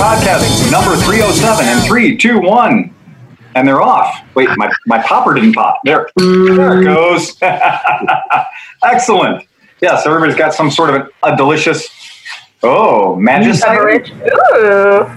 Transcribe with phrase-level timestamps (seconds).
[0.00, 2.94] podcasting number 307 and 321
[3.54, 4.24] And they're off.
[4.34, 5.78] Wait, my, my popper didn't pop.
[5.84, 7.36] There, there it goes.
[8.82, 9.46] Excellent.
[9.82, 11.86] Yes, everybody's got some sort of a, a delicious,
[12.62, 13.60] oh, magic.
[13.60, 14.10] Beverage.
[14.10, 15.10] Ooh.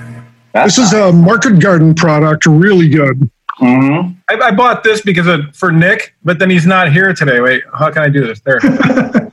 [0.54, 3.30] This is a market garden product, really good.
[3.64, 7.40] Hmm I, I bought this because of for Nick, but then he's not here today.
[7.42, 8.40] Wait, how can I do this?
[8.42, 8.60] There.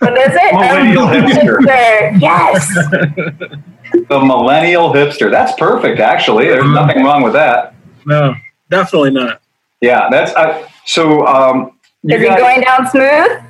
[0.01, 0.55] What is it?
[0.55, 1.59] Millennial Um, hipster.
[1.59, 2.21] hipster.
[2.21, 3.59] Yes.
[4.09, 5.31] The millennial hipster.
[5.33, 6.47] That's perfect, actually.
[6.49, 7.75] There's nothing wrong with that.
[8.07, 8.35] no,
[8.71, 9.41] definitely not.
[9.81, 11.27] Yeah, that's uh, so.
[11.27, 11.73] Um,
[12.05, 13.43] you Is it going down smooth?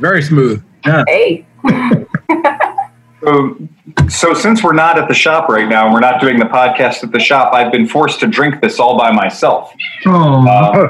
[0.00, 0.62] Very smooth.
[0.86, 1.04] Yeah.
[1.06, 1.46] Hey.
[3.22, 3.56] So,
[4.08, 7.02] so since we're not at the shop right now and we're not doing the podcast
[7.02, 9.72] at the shop, I've been forced to drink this all by myself.
[10.06, 10.88] Oh, Uh,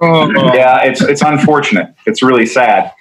[0.00, 0.52] Oh no.
[0.54, 1.94] yeah, it's it's unfortunate.
[2.06, 2.92] It's really sad.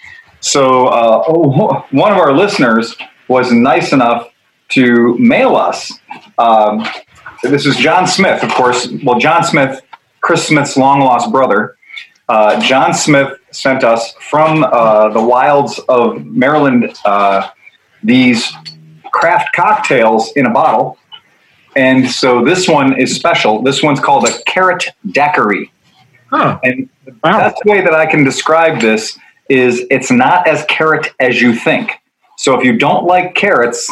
[0.41, 2.95] So, uh, oh, one of our listeners
[3.29, 4.27] was nice enough
[4.69, 5.91] to mail us.
[6.37, 6.85] Um,
[7.43, 8.87] this is John Smith, of course.
[9.03, 9.81] Well, John Smith,
[10.21, 11.77] Chris Smith's long lost brother.
[12.27, 17.49] Uh, John Smith sent us from uh, the wilds of Maryland uh,
[18.03, 18.51] these
[19.11, 20.97] craft cocktails in a bottle.
[21.75, 23.61] And so this one is special.
[23.61, 25.71] This one's called a carrot daiquiri.
[26.29, 26.59] Huh.
[26.63, 29.17] And the best way that I can describe this
[29.49, 31.91] is it's not as carrot as you think.
[32.37, 33.91] So if you don't like carrots,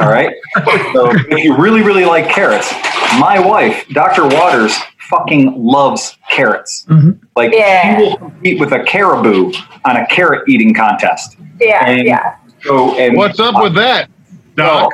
[0.00, 0.34] all right.
[0.92, 2.72] So if you really, really like carrots,
[3.18, 4.26] my wife, Dr.
[4.26, 4.76] Waters,
[5.08, 6.86] fucking loves carrots.
[6.88, 7.24] Mm-hmm.
[7.36, 7.98] Like Yeah.
[7.98, 9.52] she will compete with a caribou
[9.84, 11.36] on a carrot eating contest.
[11.60, 11.84] Yeah.
[11.86, 12.36] And Yeah.
[12.62, 14.10] So and What's up with that,
[14.56, 14.92] Doc?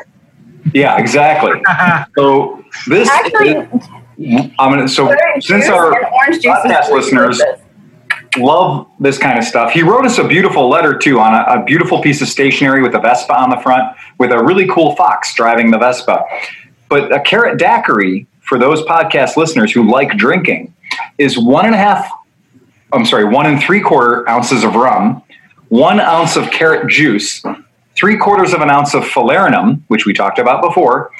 [0.72, 1.60] Yeah, exactly.
[2.16, 7.42] So this Actually, is, I'm gonna so since our orange juice podcast really listeners
[8.36, 9.72] love this kind of stuff.
[9.72, 12.94] He wrote us a beautiful letter too on a, a beautiful piece of stationery with
[12.94, 16.24] a Vespa on the front with a really cool fox driving the Vespa.
[16.88, 20.72] But a carrot daiquiri, for those podcast listeners who like drinking,
[21.18, 22.10] is one and a half,
[22.92, 25.22] I'm sorry, one and three quarter ounces of rum,
[25.68, 27.42] one ounce of carrot juice,
[27.96, 31.10] three quarters of an ounce of falernum, which we talked about before,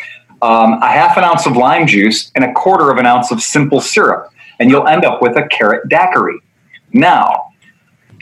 [0.43, 3.41] um, a half an ounce of lime juice, and a quarter of an ounce of
[3.41, 4.31] simple syrup.
[4.61, 6.39] And you'll end up with a carrot daiquiri.
[6.93, 7.51] Now,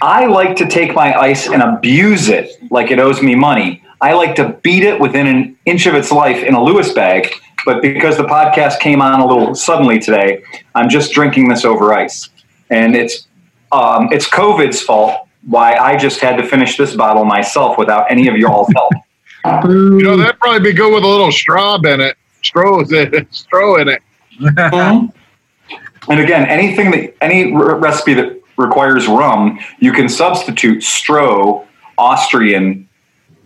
[0.01, 3.83] I like to take my ice and abuse it like it owes me money.
[4.01, 7.33] I like to beat it within an inch of its life in a Lewis bag.
[7.65, 10.43] But because the podcast came on a little suddenly today,
[10.75, 12.29] I'm just drinking this over ice.
[12.71, 13.29] And it's
[13.71, 18.29] um, it's COVID's fault why I just had to finish this bottle myself without any
[18.29, 18.93] of y'all's help.
[19.45, 22.17] You know that'd probably be good with a little straw in it.
[22.45, 23.35] Straw in it.
[23.35, 24.01] Straw in it.
[24.39, 31.67] And again, anything that any r- recipe that requires rum, you can substitute Stroh
[31.99, 32.89] Austrian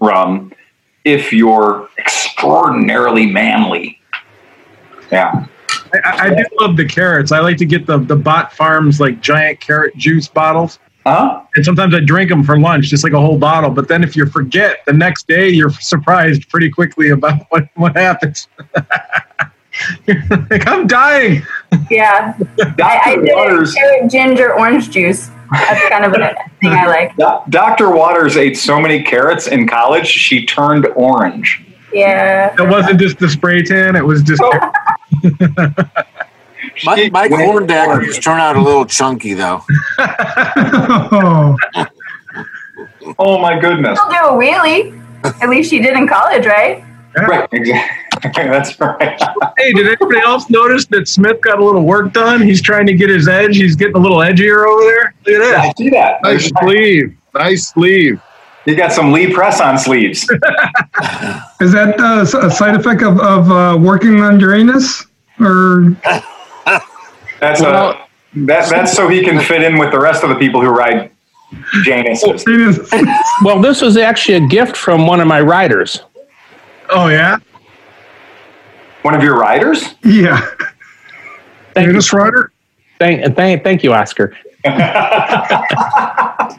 [0.01, 0.53] rum
[1.05, 3.99] if you're extraordinarily manly.
[5.11, 5.47] Yeah.
[6.05, 7.33] I, I do love the carrots.
[7.33, 10.79] I like to get the the Bot Farms like giant carrot juice bottles.
[11.07, 11.43] Huh?
[11.55, 13.71] And sometimes I drink them for lunch, just like a whole bottle.
[13.71, 17.97] But then if you forget, the next day you're surprised pretty quickly about what, what
[17.97, 18.49] happens.
[20.07, 21.43] You're like, I'm dying.
[21.91, 22.35] Yeah.
[22.59, 23.23] I, I Dr.
[23.23, 25.31] did Waters, carrot ginger orange juice.
[25.53, 27.17] That's kind of a thing I like.
[27.17, 27.91] Do- Dr.
[27.91, 31.65] Waters ate so many carrots in college, she turned orange.
[31.93, 32.53] Yeah.
[32.59, 34.73] It wasn't just the spray tan, it was just My,
[36.77, 38.21] She my went corn dad orange.
[38.23, 39.63] turned out a little chunky though.
[39.99, 41.57] oh,
[43.19, 43.99] Oh my goodness.
[43.99, 45.03] She'll do a wheelie.
[45.43, 46.85] At least she did in college, right?
[47.17, 48.33] Right, exactly.
[48.35, 49.19] That's right.
[49.57, 52.43] Hey, did anybody else notice that Smith got a little work done?
[52.43, 53.57] He's trying to get his edge.
[53.57, 55.15] He's getting a little edgier over there.
[55.25, 55.59] Look at that!
[55.61, 56.23] I see that.
[56.23, 57.17] Nice sleeve.
[57.35, 58.21] Nice sleeve.
[58.67, 60.23] You got some Lee press on sleeves.
[61.61, 65.07] is that uh, s- a side effect of, of uh, working on Uranus?
[65.41, 65.97] Or
[67.41, 67.97] That's a
[68.35, 71.13] that, that's so he can fit in with the rest of the people who ride
[71.85, 72.45] Januses.
[72.47, 72.91] Uranus?
[73.45, 76.03] Well, this was actually a gift from one of my riders.
[76.91, 77.37] Oh yeah.
[79.03, 79.95] One of your riders?
[80.03, 80.41] yeah.
[81.75, 82.53] Thank you, rider?
[82.99, 84.35] thank, thank, thank you, Oscar.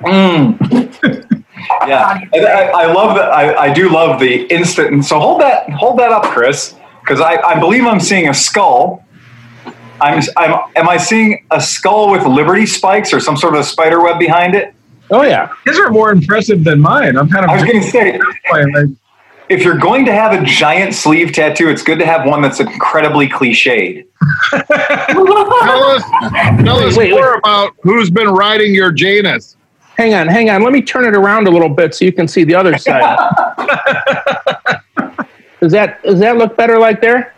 [0.00, 1.34] Mm.
[1.86, 3.30] Yeah, I, I, I love that.
[3.30, 4.92] I, I do love the instant.
[4.92, 8.34] And so hold that, hold that up, Chris, because I, I believe I'm seeing a
[8.34, 9.04] skull.
[10.00, 14.02] I'm, I'm, am I seeing a skull with liberty spikes or some sort of spider
[14.02, 14.74] web behind it?
[15.10, 17.16] Oh yeah, His are more impressive than mine.
[17.16, 18.20] I'm kind of I was going to say,
[19.48, 22.60] if you're going to have a giant sleeve tattoo, it's good to have one that's
[22.60, 24.06] incredibly cliched.
[24.50, 26.02] Tell us,
[26.64, 27.10] tell us Wait, wait.
[27.12, 29.56] more about who's been riding your Janus.
[29.98, 30.62] Hang on, hang on.
[30.62, 33.18] Let me turn it around a little bit so you can see the other side.
[35.60, 37.34] Does that does that look better like there?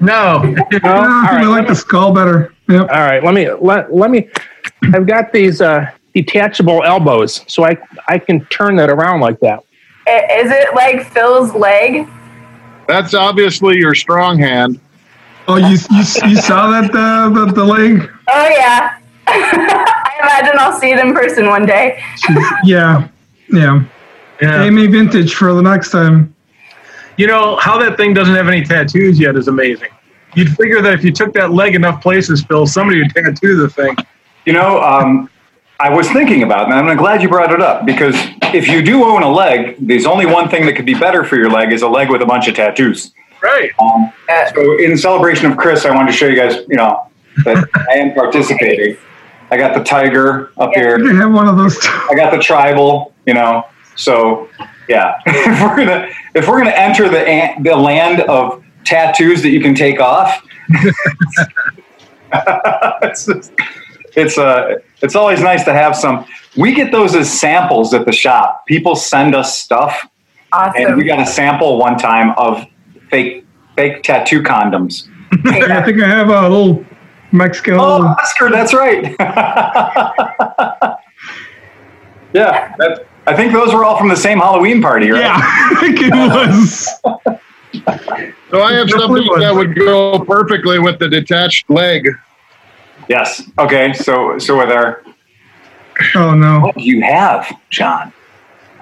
[0.00, 0.42] No.
[0.42, 0.66] No.
[0.72, 1.44] Yeah, I right.
[1.44, 2.52] I like the skull better.
[2.68, 2.90] Yep.
[2.90, 4.28] All right, let me let, let me.
[4.92, 7.78] I've got these uh, detachable elbows, so I
[8.08, 9.60] I can turn that around like that.
[10.06, 12.08] Is it like Phil's leg?
[12.88, 14.80] That's obviously your strong hand.
[15.46, 18.10] Oh, you, you, you saw that, uh, the, the leg?
[18.28, 18.98] Oh yeah.
[20.24, 22.02] I imagine I'll see it in person one day.
[22.64, 23.08] Yeah.
[23.52, 23.84] Yeah.
[24.40, 24.64] Yeah.
[24.64, 26.34] Amy Vintage for the next time.
[27.16, 29.90] You know, how that thing doesn't have any tattoos yet is amazing.
[30.34, 33.68] You'd figure that if you took that leg enough places, Phil, somebody would tattoo the
[33.68, 33.96] thing.
[34.46, 35.30] You know, um,
[35.78, 38.14] I was thinking about, it, and I'm glad you brought it up because
[38.54, 41.36] if you do own a leg, there's only one thing that could be better for
[41.36, 43.12] your leg is a leg with a bunch of tattoos.
[43.42, 43.70] Right.
[43.78, 44.12] Um,
[44.54, 47.08] so, in celebration of Chris, I wanted to show you guys, you know,
[47.44, 48.96] that I am participating.
[49.54, 50.80] I got the tiger up Yeah.
[50.82, 50.98] here.
[50.98, 51.78] You have one of those.
[51.78, 51.88] Too.
[52.10, 53.64] I got the tribal, you know.
[53.94, 54.48] So,
[54.88, 59.50] yeah, if we're gonna if we're gonna enter the an- the land of tattoos that
[59.50, 60.42] you can take off,
[63.02, 63.52] it's just-
[64.16, 66.24] it's uh it's always nice to have some.
[66.56, 68.64] We get those as samples at the shop.
[68.66, 70.06] People send us stuff,
[70.52, 72.64] and we got a sample one time of
[73.10, 73.44] fake
[73.76, 75.08] fake tattoo condoms.
[75.46, 76.84] I think I have a little
[77.34, 77.74] Mexican.
[77.74, 79.16] Oh, Oscar, that's right.
[82.32, 85.20] yeah, that, I think those were all from the same Halloween party, right?
[85.20, 86.88] yeah, I think it was.
[88.50, 92.08] So I have something that would go perfectly with the detached leg.
[93.08, 93.42] Yes.
[93.58, 93.92] Okay.
[93.94, 95.02] So, so with our,
[96.14, 96.60] Oh no.
[96.60, 98.12] what do you have, John?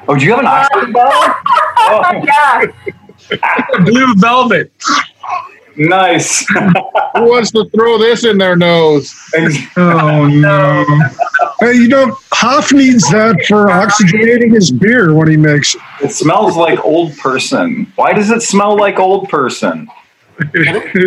[0.07, 0.93] Oh, do you have an uh, Oscar?
[1.79, 2.23] Oh,
[3.33, 3.85] yeah.
[3.85, 4.71] Blue velvet.
[5.77, 6.47] Nice.
[7.15, 9.15] Who wants to throw this in their nose?
[9.77, 10.85] Oh no.
[11.61, 15.81] Hey, you know, Hoff needs that for oxygenating his beer when he makes it.
[16.03, 17.93] it smells like old person.
[17.97, 19.89] Why does it smell like old person?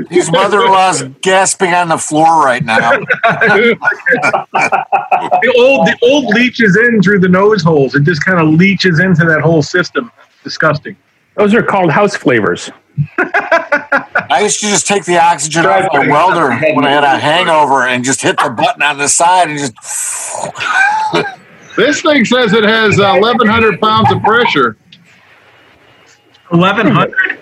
[0.09, 2.91] His mother-in-law's gasping on the floor right now.
[4.53, 7.95] The old the old leaches in through the nose holes.
[7.95, 10.11] It just kind of leaches into that whole system.
[10.43, 10.95] Disgusting.
[11.35, 12.71] Those are called house flavors.
[13.17, 17.83] I used to just take the oxygen off my welder when I had a hangover
[17.87, 19.73] and just hit the button on the side and just.
[21.77, 24.77] This thing says it has uh, 1,100 pounds of pressure.
[26.53, 27.37] Eleven hundred.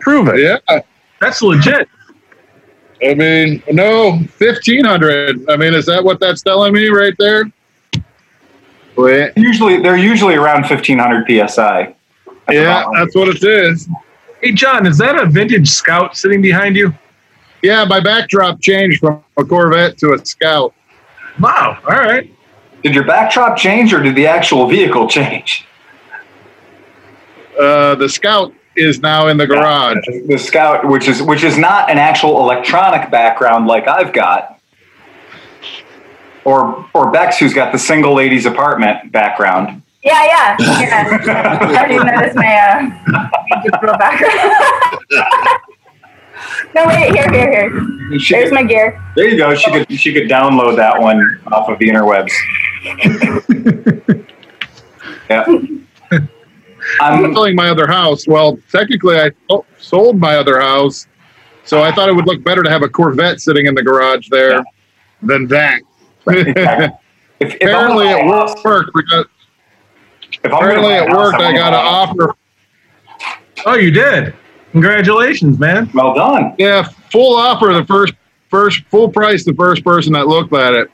[0.00, 0.40] Prove it.
[0.40, 0.80] Yeah.
[1.20, 1.88] That's legit.
[3.06, 5.48] I mean, no, 1,500.
[5.48, 7.44] I mean, is that what that's telling me right there?
[8.96, 9.32] Wait.
[9.36, 11.94] Usually, they're usually around 1500 psi.
[12.26, 13.88] That's Yeah, about- that's what it is.
[14.42, 16.92] Hey John, is that a vintage scout sitting behind you?
[17.62, 20.74] Yeah, my backdrop changed from a Corvette to a Scout.
[21.38, 21.78] Wow.
[21.84, 22.28] All right.
[22.82, 25.64] Did your backdrop change, or did the actual vehicle change?
[27.56, 30.04] Uh, the Scout is now in the garage.
[30.26, 34.58] The Scout, which is which is not an actual electronic background like I've got,
[36.44, 39.82] or or Bex, who's got the single ladies apartment background.
[40.02, 40.56] Yeah, yeah.
[40.80, 41.76] yeah.
[41.76, 44.52] How do you notice my uh, digital background?
[46.74, 48.18] no, wait, here, here, here.
[48.18, 49.00] She There's could- my gear.
[49.14, 49.54] there you go.
[49.54, 52.32] She could she could download that one off of the interwebs.
[55.30, 55.44] yeah.
[57.00, 58.26] I'm I'm, selling my other house.
[58.26, 61.06] Well, technically, I so- sold my other house,
[61.64, 64.28] so I thought it would look better to have a Corvette sitting in the garage
[64.30, 64.64] there
[65.22, 65.80] than that.
[66.26, 66.46] if,
[67.38, 69.26] if apparently, it gonna buy a house- worked because
[70.44, 71.40] If I'm apparently buy a it worked.
[71.40, 72.34] I got an offer.
[73.64, 74.34] Oh, you did.
[74.72, 75.90] Congratulations, man.
[75.94, 76.54] Well done.
[76.58, 77.72] Yeah, full offer.
[77.72, 78.14] The first,
[78.48, 79.44] first full price.
[79.44, 80.90] The first person that looked at it,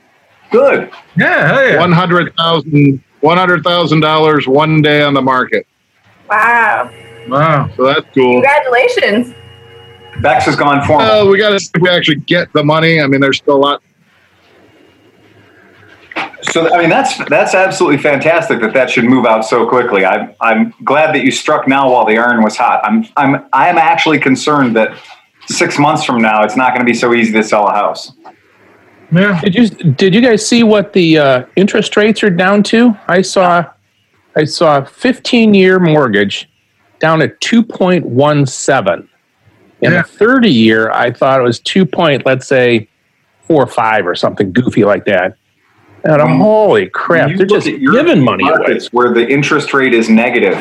[0.51, 0.91] Good.
[1.15, 1.79] Yeah, hell yeah.
[1.79, 5.67] one hundred thousand, one hundred thousand dollars one day on the market.
[6.29, 6.91] Wow.
[7.27, 7.69] Wow.
[7.75, 8.41] So that's cool.
[8.41, 9.35] Congratulations.
[10.21, 11.07] Bex has gone formal.
[11.07, 12.99] Well, we got to we actually get the money.
[12.99, 13.83] I mean, there's still a lot.
[16.43, 20.05] So I mean that's that's absolutely fantastic that that should move out so quickly.
[20.05, 22.81] I'm I'm glad that you struck now while the iron was hot.
[22.83, 24.97] I'm I'm I'm actually concerned that
[25.47, 28.11] six months from now it's not going to be so easy to sell a house.
[29.11, 29.41] Yeah.
[29.41, 32.95] Did you did you guys see what the uh, interest rates are down to?
[33.07, 33.65] I saw
[34.35, 36.49] I saw a 15 year mortgage
[36.99, 39.07] down at 2.17.
[39.81, 40.01] And Yeah.
[40.01, 41.85] a 30 year, I thought it was 2.
[41.85, 42.87] Point, let's say
[43.47, 45.35] four or five or something goofy like that.
[46.03, 48.57] And I'm, When- holy crap, you they're just giving money away.
[48.57, 50.57] markets where the interest rate is negative.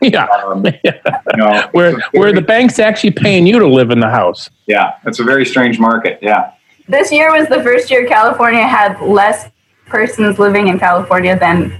[0.00, 0.92] Yeah, Um, you
[1.36, 4.50] know, where it's a where the bank's actually paying you to live in the house.
[4.66, 6.18] yeah, it's a very strange market.
[6.20, 6.50] Yeah.
[6.88, 9.48] This year was the first year California had less
[9.86, 11.72] persons living in California than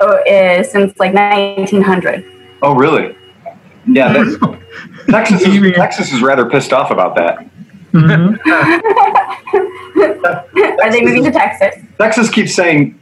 [0.00, 2.24] oh, uh, since like 1900.
[2.62, 3.14] Oh really?
[3.86, 4.12] Yeah,
[5.10, 7.44] Texas is Texas is rather pissed off about that.
[7.92, 8.38] Mhm.
[10.82, 11.82] Are they moving to Texas?
[11.98, 12.98] Texas keeps saying,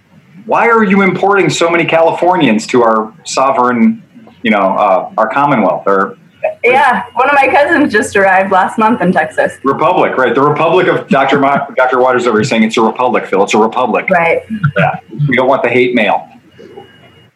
[0.46, 4.02] "Why are you importing so many Californians to our sovereign,
[4.42, 6.16] you know, uh, our Commonwealth or
[6.64, 9.52] Yeah, one of my cousins just arrived last month in Texas.
[9.64, 11.38] Republic?" Right, the Republic of Dr.
[11.38, 12.00] Ma- Dr.
[12.00, 13.42] Waters over here saying it's a republic, Phil.
[13.44, 14.08] It's a republic.
[14.10, 14.42] Right.
[14.76, 16.28] Yeah, we don't want the hate mail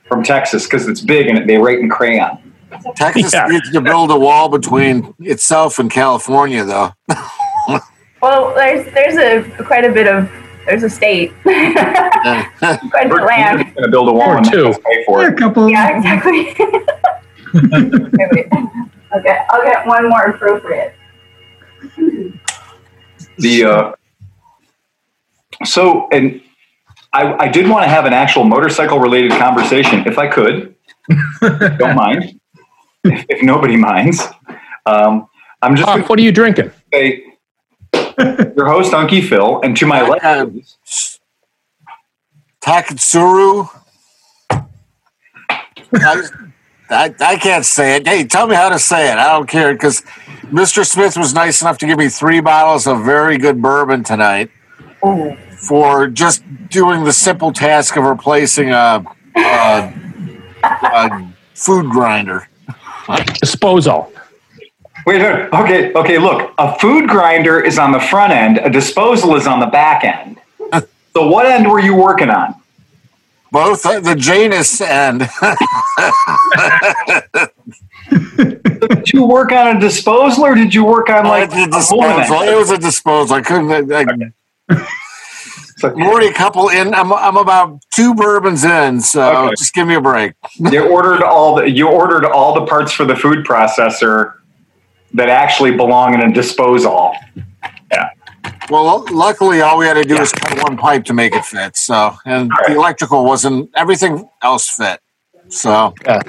[0.08, 2.38] from Texas because it's big and they write in crayon.
[2.96, 3.46] Texas Yeah.
[3.46, 6.92] needs to build a wall between itself and California, though.
[8.24, 10.30] Well, there's there's a quite a bit of
[10.64, 13.58] there's a state, quite a bit of land.
[13.74, 14.72] Going to build a wall Or two.
[14.82, 15.34] pay for it.
[15.34, 15.68] a couple.
[15.68, 16.48] Yeah, exactly.
[17.54, 18.48] okay,
[19.14, 20.94] okay, I'll get one more appropriate.
[23.36, 23.92] the uh,
[25.66, 26.40] so and
[27.12, 30.74] I, I did want to have an actual motorcycle related conversation if I could.
[31.42, 32.40] Don't mind
[33.04, 34.22] if, if nobody minds.
[34.86, 35.28] Um,
[35.60, 36.70] I'm just Huff, what are you drinking?
[36.90, 37.33] say
[38.56, 40.62] your host Unky Phil, and to my left, Um,
[42.60, 43.68] Taketsuru.
[44.50, 46.22] I,
[46.90, 48.06] I, I can't say it.
[48.06, 49.18] Hey, tell me how to say it.
[49.18, 50.02] I don't care because
[50.44, 50.84] Mr.
[50.86, 54.50] Smith was nice enough to give me three bottles of very good bourbon tonight
[55.04, 55.36] Ooh.
[55.58, 59.04] for just doing the simple task of replacing a,
[59.36, 59.92] a,
[60.62, 62.48] a food grinder.
[63.40, 64.10] Disposal.
[65.06, 66.18] Wait, no, okay, okay.
[66.18, 70.04] Look, a food grinder is on the front end, a disposal is on the back
[70.04, 70.38] end.
[71.14, 72.54] So, what end were you working on?
[73.52, 75.20] Both uh, the Janus and
[78.10, 82.42] Did you work on a disposal, or did you work on like the a disposal.
[82.42, 83.36] It was a disposal.
[83.36, 83.92] I couldn't.
[83.92, 84.04] I,
[84.70, 84.86] I,
[85.76, 86.94] So- I'm already a couple in.
[86.94, 89.54] I'm, I'm about two bourbons in, so Okay.
[89.58, 90.32] just give me a break.
[90.58, 94.34] you ordered all the you ordered all the parts for the food processor
[95.14, 97.14] that actually belong in a disposal.
[97.90, 98.10] Yeah.
[98.70, 101.76] Well, luckily, all we had to do was cut one pipe to make it fit.
[101.76, 102.68] So, and All right.
[102.68, 103.70] the electrical wasn't.
[103.76, 105.00] Everything else fit.
[105.48, 106.20] So, Yeah.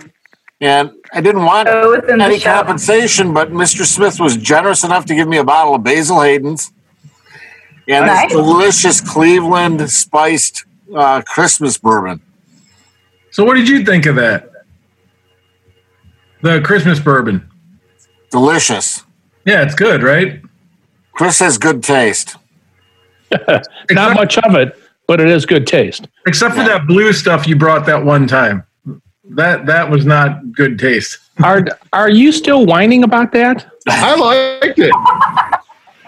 [0.62, 3.86] and I didn't want So any compensation, but Mr.
[3.86, 6.72] Smith was generous enough to give me a bottle of Basil Hayden's
[7.88, 8.24] and Nice.
[8.24, 10.66] this delicious Cleveland spiced
[10.96, 12.20] uh, Christmas bourbon.
[13.32, 14.52] So, what did you think of that?
[16.42, 17.50] The Christmas bourbon.
[18.40, 19.06] Delicious.
[19.46, 20.42] Yeah, it's good, right?
[21.14, 22.36] Chris has good taste.
[23.32, 24.78] Not Except, much of it,
[25.08, 26.10] but it is good taste.
[26.28, 28.66] except for that blue stuff you brought that one time.
[29.30, 31.18] That that was not good taste.
[31.42, 33.66] Are are you still whining about that?
[33.88, 34.92] I liked it.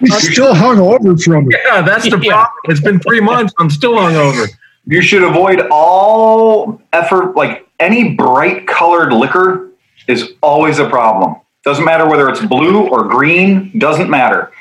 [0.01, 1.57] He's still hung over from it.
[1.65, 2.31] Yeah, that's the Yeah.
[2.33, 2.51] problem.
[2.65, 3.53] It's been three months.
[3.57, 4.47] I'm still hung over.
[4.85, 9.69] You should avoid all effort, like any bright colored liquor
[10.09, 11.37] is always a problem.
[11.67, 14.53] Doesn't matter whether it's blue or green, doesn't matter.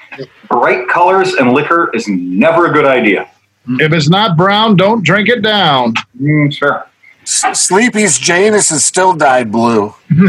[0.49, 3.31] Bright colors and liquor is never a good idea.
[3.69, 5.95] If it's not brown, don't drink it down.
[6.21, 6.85] Mm, sure.
[7.23, 9.95] S- Sleepy's Janus is still dyed blue.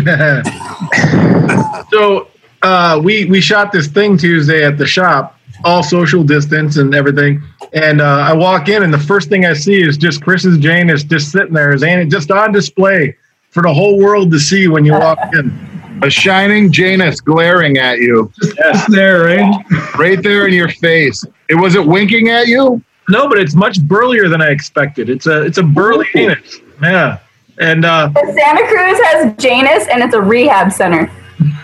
[1.91, 2.27] so
[2.61, 7.41] uh, we we shot this thing Tuesday at the shop, all social distance and everything.
[7.73, 11.03] And uh, I walk in, and the first thing I see is just Chris's Janus
[11.03, 13.17] just sitting there, is and just on display
[13.49, 15.76] for the whole world to see when you walk in.
[16.03, 19.65] A shining Janus glaring at you, It's there, right?
[19.97, 21.23] right there in your face.
[21.49, 22.81] It was it winking at you?
[23.09, 25.09] No, but it's much burlier than I expected.
[25.09, 26.57] It's a it's a burly Janus.
[26.81, 27.19] Yeah,
[27.59, 31.09] and uh, Santa Cruz has Janus, and it's a rehab center.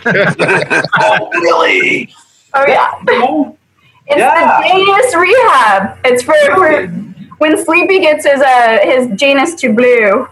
[0.06, 2.14] Oh, really?
[2.54, 2.92] Oh yeah.
[4.08, 4.62] It's Yeah.
[4.62, 5.98] the Janus rehab.
[6.06, 6.88] It's for, for
[7.40, 10.28] when Sleepy gets his uh his Janus to blue.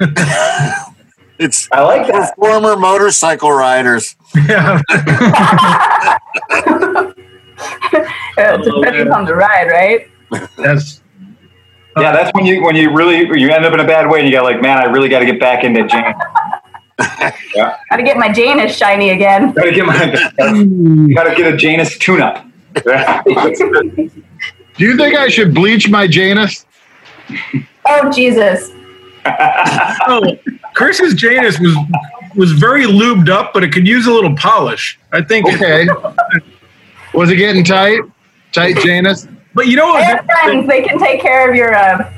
[1.38, 2.34] It's I like that.
[2.36, 4.16] former motorcycle riders.
[4.48, 4.80] yeah,
[8.38, 10.08] Uh, depending on the ride, right?
[10.58, 11.00] that's
[11.98, 14.28] Yeah, that's when you when you really you end up in a bad way and
[14.28, 16.14] you got like, man, I really got to get back into Jan.
[17.88, 19.52] Gotta get my Janus shiny again.
[19.52, 19.96] Got to get my
[21.14, 22.44] got to get a Janus tune-up.
[22.74, 24.10] Do
[24.84, 26.66] you think I should bleach my Janus?
[27.86, 28.70] Oh Jesus!
[30.08, 30.38] oh,
[30.74, 31.74] Chris's Janus was
[32.34, 34.98] was very lubed up, but it could use a little polish.
[35.12, 35.46] I think.
[35.54, 35.86] Okay.
[37.14, 38.00] Was it getting tight?
[38.52, 39.26] Tight Janus?
[39.54, 40.04] But you know I what?
[40.04, 40.68] have friends.
[40.68, 42.12] They can take care of your uh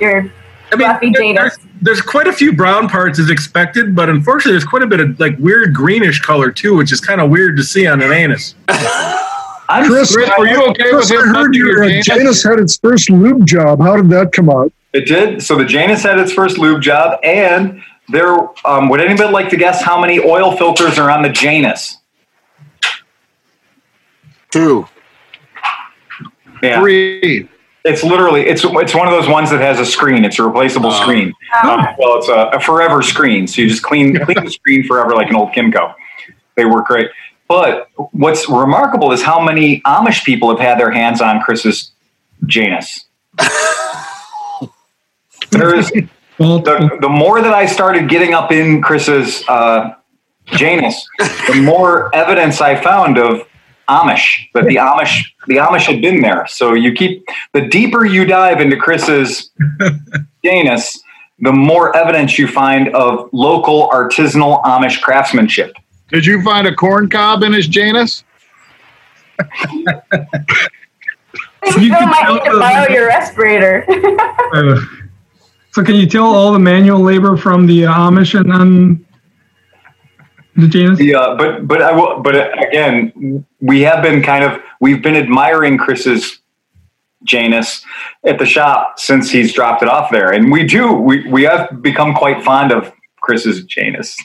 [0.00, 0.32] your
[0.72, 1.56] I mean, fluffy there- Janus.
[1.56, 5.00] there's, there's quite a few brown parts as expected, but unfortunately, there's quite a bit
[5.00, 8.10] of like weird greenish color too, which is kind of weird to see on an
[8.12, 8.54] anus.
[9.68, 12.06] I'm Chris, Chris, were you okay Chris, with I heard touching your your uh, Janus?
[12.06, 13.80] Janus had its first lube job.
[13.80, 14.72] How did that come out?
[14.92, 15.42] It did.
[15.42, 19.56] So the Janus had its first lube job, and there, um, would anybody like to
[19.56, 21.96] guess how many oil filters are on the Janus?
[24.50, 24.86] Two.
[26.62, 27.48] Yeah, Three.
[27.84, 30.24] it's literally it's it's one of those ones that has a screen.
[30.24, 31.00] It's a replaceable Oh.
[31.00, 31.32] screen.
[31.64, 35.14] Um, well, it's a, a forever screen, so you just clean clean the screen forever
[35.14, 35.94] like an old Kymco.
[36.54, 37.08] They work great.
[37.48, 41.90] But what's remarkable is how many Amish people have had their hands on Chris's
[42.46, 43.06] Janus.
[45.52, 45.90] There's
[46.38, 49.90] Well, the, the more that I started getting up in Chris's uh,
[50.46, 53.46] Janus, the more evidence I found of
[53.88, 56.46] Amish that the Amish the Amish had been there.
[56.48, 59.50] So you keep the deeper you dive into Chris's
[60.44, 61.00] Janus,
[61.40, 65.74] the more evidence you find of local artisanal Amish craftsmanship.
[66.08, 68.24] Did you find a corn cob in his Janus?
[69.38, 70.26] I
[71.62, 73.84] You Phil can might tell need to the- borrow your respirator.
[75.72, 79.06] Uh, so can you tell all the manual labor from the Amish and on
[80.56, 80.98] the Janus?
[80.98, 82.20] The, uh, but but I will.
[82.20, 86.40] But again, we have been kind of we've been admiring Chris's
[87.24, 87.84] Janus
[88.24, 91.82] at the shop since he's dropped it off there, and we do we we have
[91.82, 94.16] become quite fond of Chris's Janus.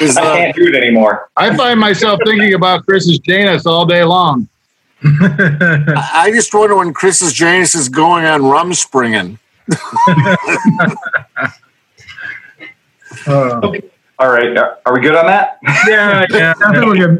[0.00, 1.30] Is I uh, can't do it anymore.
[1.36, 4.48] I find myself thinking about Chris's Janus all day long.
[5.02, 9.38] I I just wonder when Chris's Janus is going on rum springing.
[13.26, 13.60] Uh,
[14.18, 15.58] All right, are, are we good on that?
[15.88, 16.52] yeah, yeah.
[16.64, 17.18] I think we're good.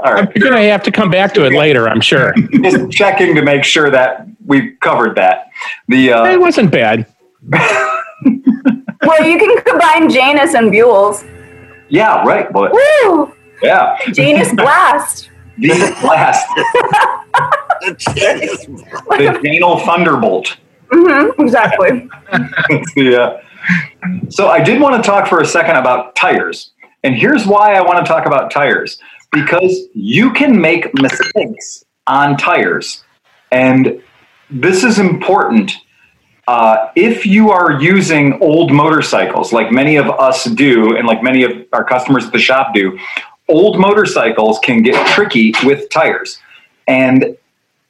[0.00, 2.32] All right, You're going to have to come back to it later, I'm sure.
[2.62, 5.50] just checking to make sure that we've covered that.
[5.88, 7.06] The It uh, wasn't bad.
[9.02, 11.24] well, you can combine Janus and Buell's.
[11.88, 12.52] yeah, right.
[12.52, 13.34] Well, Woo!
[13.62, 15.30] yeah, Janus Blast.
[15.58, 15.68] the
[16.04, 16.46] last
[17.80, 20.56] the Danal Thunderbolt.
[20.90, 22.08] Hmm exactly.
[22.96, 23.40] Uh,
[24.28, 26.70] so I did want to talk for a second about tires.
[27.02, 28.98] And here's why I want to talk about tires
[29.32, 33.04] because you can make mistakes on tires.
[33.50, 34.02] And
[34.50, 35.72] this is important.
[36.48, 41.42] Uh, if you are using old motorcycles, like many of us do, and like many
[41.42, 42.96] of our customers at the shop do,
[43.48, 46.38] old motorcycles can get tricky with tires.
[46.86, 47.36] And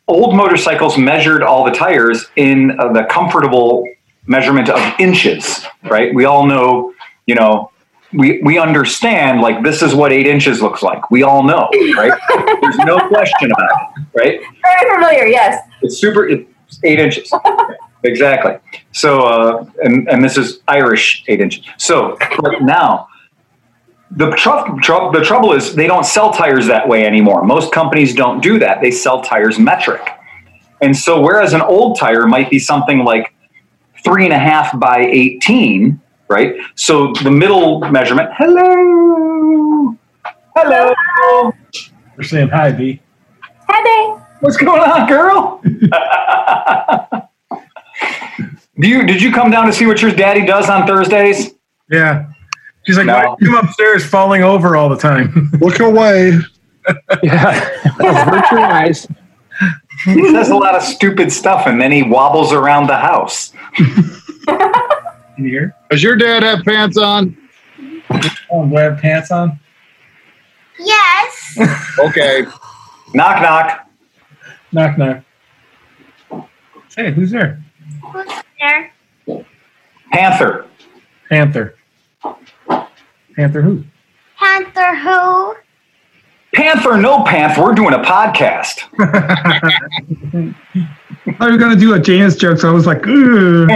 [0.09, 3.85] old motorcycles measured all the tires in uh, the comfortable
[4.27, 6.15] measurement of inches, right?
[6.15, 6.93] We all know,
[7.27, 7.71] you know,
[8.13, 11.11] we, we understand like this is what eight inches looks like.
[11.11, 12.19] We all know, right?
[12.61, 14.41] There's no question about it, right?
[14.63, 15.69] Very familiar, yes.
[15.83, 16.49] It's super, it's
[16.85, 17.33] eight inches.
[18.05, 18.53] exactly.
[18.93, 21.65] So, uh, and, and this is Irish eight inches.
[21.79, 23.09] So, but now,
[24.11, 27.43] the, tr- tr- the trouble is they don't sell tires that way anymore.
[27.45, 28.81] Most companies don't do that.
[28.81, 30.03] They sell tires metric.
[30.81, 33.33] And so, whereas an old tire might be something like
[34.05, 36.55] three and a half by 18, right?
[36.75, 39.97] So the middle measurement, hello,
[40.55, 41.53] hello,
[42.17, 43.01] We're saying hi, B.
[43.69, 43.83] Hi,
[44.15, 44.23] babe.
[44.41, 45.61] what's going on, girl?
[48.79, 51.55] Do you did you come down to see what your daddy does on Thursdays?
[51.91, 52.27] Yeah.
[52.87, 53.15] She's like, No.
[53.15, 55.51] why are you upstairs falling over all the time?
[55.61, 56.39] Look away.
[57.23, 57.69] Yeah.
[58.01, 59.07] Avert your eyes.
[60.05, 63.53] He says a lot of stupid stuff and then he wobbles around the house.
[65.37, 65.75] Here?
[65.91, 67.37] Does your dad have pants on?
[68.51, 69.59] Oh, do I have pants on?
[70.79, 71.59] Yes.
[71.99, 72.45] Okay.
[73.15, 73.89] Knock knock.
[74.73, 75.23] Knock, knock.
[76.95, 77.63] Hey, who's there?
[78.13, 78.27] Who's
[78.61, 78.93] there?
[80.13, 80.67] Panther.
[81.31, 81.75] Panther.
[83.37, 83.85] Panther who?
[84.39, 85.55] Panther who?
[86.55, 87.63] Panther, no panther.
[87.63, 88.81] We're doing a podcast.
[88.99, 90.55] I
[91.33, 93.67] thought we were gonna do a Janus joke, so I was like, I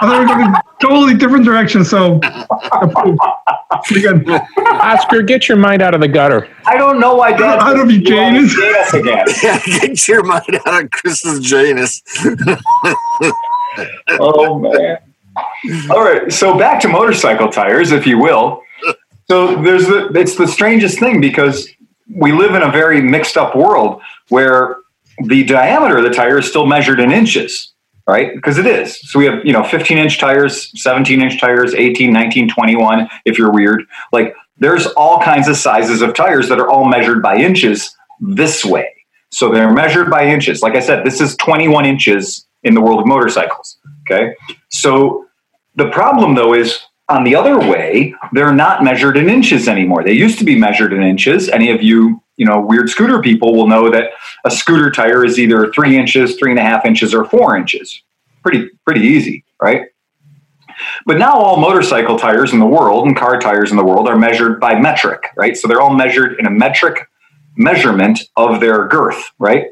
[0.00, 1.84] thought we were going to totally different direction.
[1.84, 2.18] So,
[3.84, 4.06] pretty.
[4.58, 6.48] Oscar, get your mind out of the gutter.
[6.66, 8.54] I don't know why dad Out of you, Janus.
[8.54, 9.26] Janus again.
[9.42, 12.02] Yeah, get your mind out of Chris's Janus.
[14.20, 14.98] oh man.
[15.90, 18.62] All right, so back to motorcycle tires, if you will.
[19.30, 21.68] So there's the it's the strangest thing because
[22.14, 24.76] we live in a very mixed up world where
[25.24, 27.72] the diameter of the tire is still measured in inches,
[28.06, 28.34] right?
[28.34, 28.98] Because it is.
[29.10, 33.38] So we have, you know, 15 inch tires, 17 inch tires, 18, 19, 21, if
[33.38, 33.84] you're weird.
[34.12, 38.64] Like there's all kinds of sizes of tires that are all measured by inches this
[38.64, 38.94] way.
[39.30, 40.62] So they're measured by inches.
[40.62, 43.78] Like I said, this is 21 inches in the world of motorcycles.
[44.10, 44.34] Okay.
[44.70, 45.27] So
[45.78, 50.04] the problem though is on the other way, they're not measured in inches anymore.
[50.04, 51.48] They used to be measured in inches.
[51.48, 54.10] Any of you, you know, weird scooter people will know that
[54.44, 58.02] a scooter tire is either three inches, three and a half inches, or four inches.
[58.42, 59.82] Pretty, pretty easy, right?
[61.06, 64.18] But now all motorcycle tires in the world and car tires in the world are
[64.18, 65.56] measured by metric, right?
[65.56, 67.08] So they're all measured in a metric
[67.56, 69.64] measurement of their girth, right?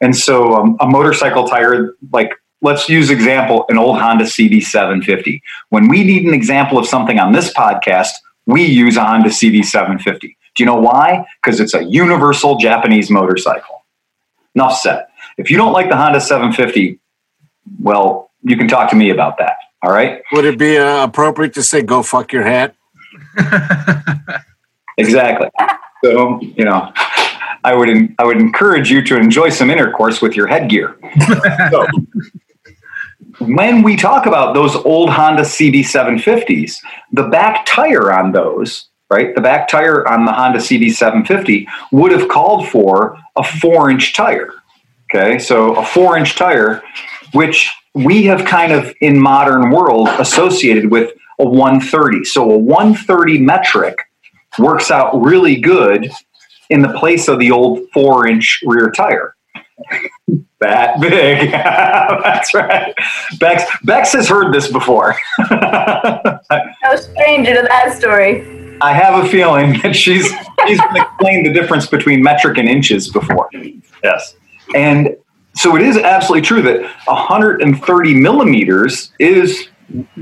[0.00, 2.32] And so um, a motorcycle tire, like
[2.62, 5.40] let's use example an old Honda CB750.
[5.68, 8.10] When we need an example of something on this podcast,
[8.46, 10.20] we use a Honda CB750.
[10.20, 11.24] Do you know why?
[11.42, 13.84] Because it's a universal Japanese motorcycle.
[14.54, 15.06] Enough said.
[15.38, 16.98] If you don't like the Honda 750,
[17.80, 19.56] well, you can talk to me about that.
[19.82, 20.22] All right.
[20.32, 22.74] Would it be uh, appropriate to say "Go fuck your hat"?
[24.98, 25.48] Exactly.
[26.04, 26.92] So you know,
[27.64, 30.96] I would I would encourage you to enjoy some intercourse with your headgear.
[31.70, 31.86] so,
[33.46, 36.78] when we talk about those old Honda CB750s,
[37.12, 42.28] the back tire on those, right, the back tire on the Honda CB750 would have
[42.28, 44.52] called for a four-inch tire.
[45.14, 46.82] Okay, so a four-inch tire,
[47.32, 52.24] which we have kind of in modern world associated with a 130.
[52.24, 53.98] So a 130 metric
[54.58, 56.10] works out really good
[56.70, 59.36] in the place of the old four inch rear tire.
[60.60, 61.50] That big.
[61.50, 62.94] That's right.
[63.38, 65.16] Bex, Bex has heard this before.
[65.50, 68.78] No stranger to that story.
[68.80, 70.28] I have a feeling that she's
[70.66, 73.48] she's explained the difference between metric and inches before.
[74.02, 74.34] Yes.
[74.74, 75.16] And
[75.54, 79.68] so it is absolutely true that 130 millimeters is,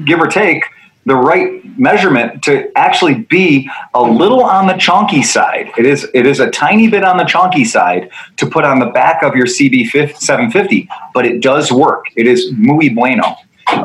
[0.05, 0.65] give or take,
[1.11, 5.69] the right measurement to actually be a little on the chonky side.
[5.77, 8.87] It is it is a tiny bit on the chonky side to put on the
[8.87, 12.05] back of your CB 750, but it does work.
[12.15, 13.35] It is muy bueno.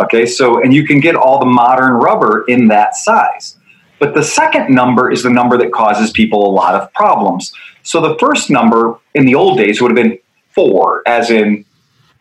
[0.04, 3.58] Okay, so and you can get all the modern rubber in that size.
[3.98, 7.52] But the second number is the number that causes people a lot of problems.
[7.82, 10.20] So the first number in the old days would have been
[10.52, 11.66] four, as in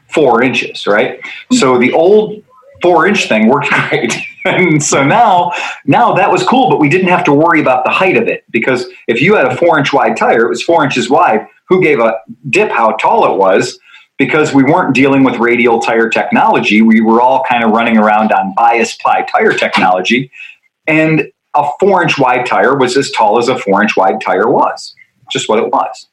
[0.09, 1.21] four inches, right?
[1.53, 2.43] So the old
[2.81, 4.15] four inch thing worked great.
[4.47, 5.53] and so now,
[5.87, 8.45] now that was cool, but we didn't have to worry about the height of it
[8.51, 11.47] because if you had a four inch wide tire, it was four inches wide.
[11.69, 12.17] Who gave a
[12.51, 13.79] dip how tall it was?
[14.19, 16.83] Because we weren't dealing with radial tire technology.
[16.83, 20.31] We were all kind of running around on bias ply tire technology.
[20.87, 24.51] And a four inch wide tire was as tall as a four inch wide tire
[24.51, 24.95] was,
[25.31, 26.07] just what it was.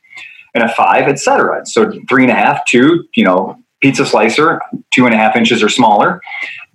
[0.56, 1.66] And a five, et cetera.
[1.66, 5.62] So three and a half, two, you know, pizza slicer, two and a half inches
[5.62, 6.22] or smaller.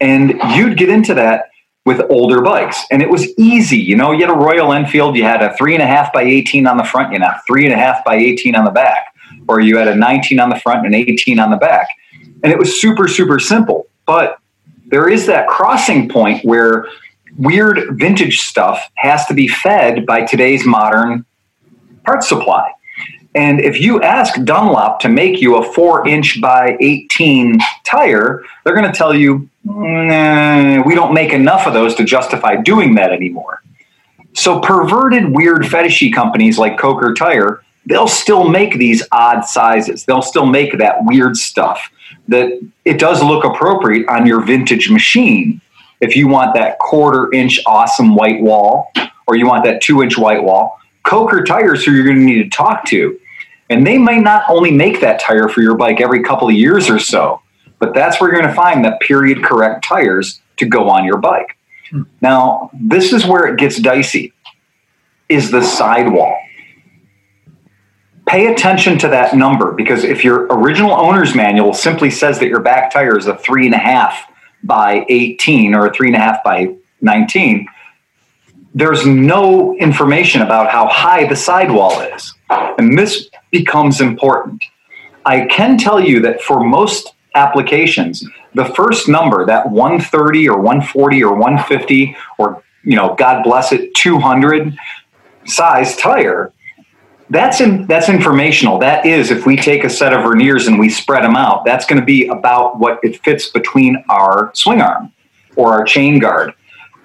[0.01, 1.51] And you'd get into that
[1.85, 2.85] with older bikes.
[2.90, 3.79] And it was easy.
[3.79, 6.23] You know, you had a Royal Enfield, you had a three and a half by
[6.23, 9.14] 18 on the front, you know, three and a half by 18 on the back,
[9.49, 11.88] or you had a 19 on the front and an 18 on the back.
[12.42, 13.87] And it was super, super simple.
[14.05, 14.38] But
[14.88, 16.87] there is that crossing point where
[17.38, 21.25] weird vintage stuff has to be fed by today's modern
[22.05, 22.71] parts supply.
[23.37, 28.75] And if you ask Dunlop to make you a four inch by 18 tire, they're
[28.75, 33.12] going to tell you, nah, we don't make enough of those to justify doing that
[33.12, 33.62] anymore.
[34.33, 40.07] So, perverted, weird, fetishy companies like Coker Tire, they'll still make these odd sizes.
[40.07, 41.90] They'll still make that weird stuff
[42.29, 45.61] that it does look appropriate on your vintage machine.
[46.01, 48.92] If you want that quarter inch awesome white wall,
[49.27, 52.42] or you want that two inch white wall, Coker Tires, who you're going to need
[52.42, 53.18] to talk to.
[53.69, 56.89] And they might not only make that tire for your bike every couple of years
[56.89, 57.41] or so,
[57.79, 61.19] but that's where you're going to find the period correct tires to go on your
[61.19, 61.57] bike.
[61.91, 62.03] Hmm.
[62.21, 64.33] Now, this is where it gets dicey
[65.29, 66.37] is the sidewall.
[68.27, 72.61] Pay attention to that number because if your original owner's manual simply says that your
[72.61, 74.31] back tire is a three and a half
[74.65, 77.67] by 18 or a three and a half by 19,
[78.77, 82.35] there's no information about how high the sidewall is.
[82.51, 84.62] And this becomes important.
[85.25, 88.23] I can tell you that for most applications,
[88.55, 93.95] the first number, that 130 or 140 or 150 or you know, God bless it,
[93.95, 94.77] 200
[95.47, 96.53] size tire,
[97.31, 98.79] that's in, that's informational.
[98.79, 101.87] That is, if we take a set of verniers and we spread them out, that's
[101.87, 105.12] going to be about what it fits between our swing arm
[105.57, 106.53] or our chain guard.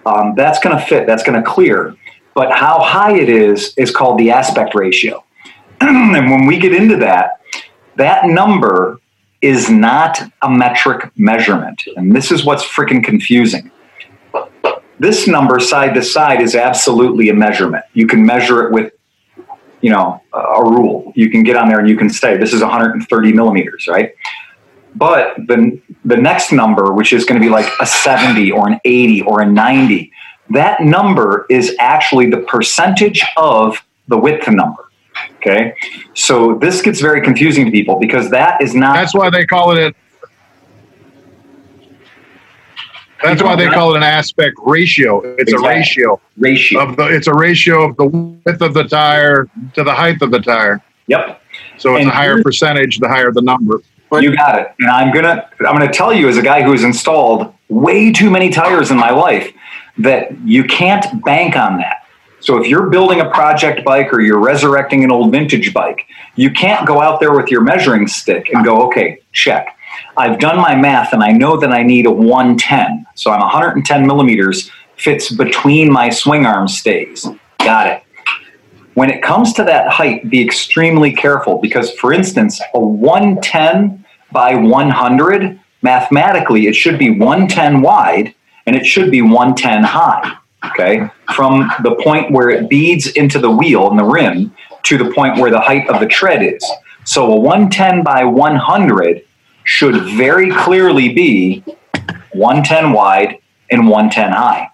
[0.06, 1.06] Um, that's going to fit.
[1.08, 1.96] That's going to clear.
[2.34, 5.24] But how high it is is called the aspect ratio.
[5.82, 7.42] and when we get into that,
[7.98, 9.00] that number
[9.42, 11.82] is not a metric measurement.
[11.96, 13.72] And this is what's freaking confusing.
[15.00, 17.84] This number side to side is absolutely a measurement.
[17.94, 18.94] You can measure it with,
[19.82, 21.12] you know, a rule.
[21.16, 24.14] You can get on there and you can say this is 130 millimeters, right?
[24.96, 28.80] But the the next number, which is going to be like a 70 or an
[28.84, 30.12] 80 or a 90,
[30.50, 33.78] that number is actually the percentage of
[34.08, 34.90] the width number.
[35.38, 35.74] Okay.
[36.14, 38.94] So this gets very confusing to people because that is not.
[38.96, 39.94] That's why they call it a.
[43.24, 45.20] That's why they call it an aspect ratio.
[45.38, 45.68] It's Exactly.
[45.68, 46.80] a ratio ratio.
[46.82, 47.06] of the.
[47.06, 50.82] It's a ratio of the width of the tire to the height of the tire.
[51.08, 51.42] Yep.
[51.78, 53.82] So it's And a higher percentage, the higher the number.
[54.20, 54.74] You got it.
[54.80, 58.30] And I'm gonna I'm gonna tell you as a guy who has installed way too
[58.30, 59.54] many tires in my life
[59.98, 62.06] that you can't bank on that.
[62.40, 66.50] So if you're building a project bike or you're resurrecting an old vintage bike, you
[66.50, 69.78] can't go out there with your measuring stick and go, okay, check.
[70.18, 73.06] I've done my math and I know that I need a 110.
[73.16, 77.28] So I'm 110 millimeters fits between my swing arm stays.
[77.60, 78.04] Got it.
[78.94, 84.01] When it comes to that height, be extremely careful because, for instance, a 110
[84.32, 88.34] by 100, mathematically, it should be 110 wide
[88.66, 90.38] and it should be 110 high.
[90.66, 91.10] Okay.
[91.36, 95.40] From the point where it beads into the wheel and the rim to the point
[95.40, 96.64] where the height of the tread is.
[97.04, 99.26] So a 110 by 100
[99.64, 101.64] should very clearly be
[102.34, 103.40] 110 wide
[103.72, 104.70] and 110 high.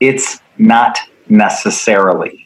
[0.00, 2.41] It's not necessarily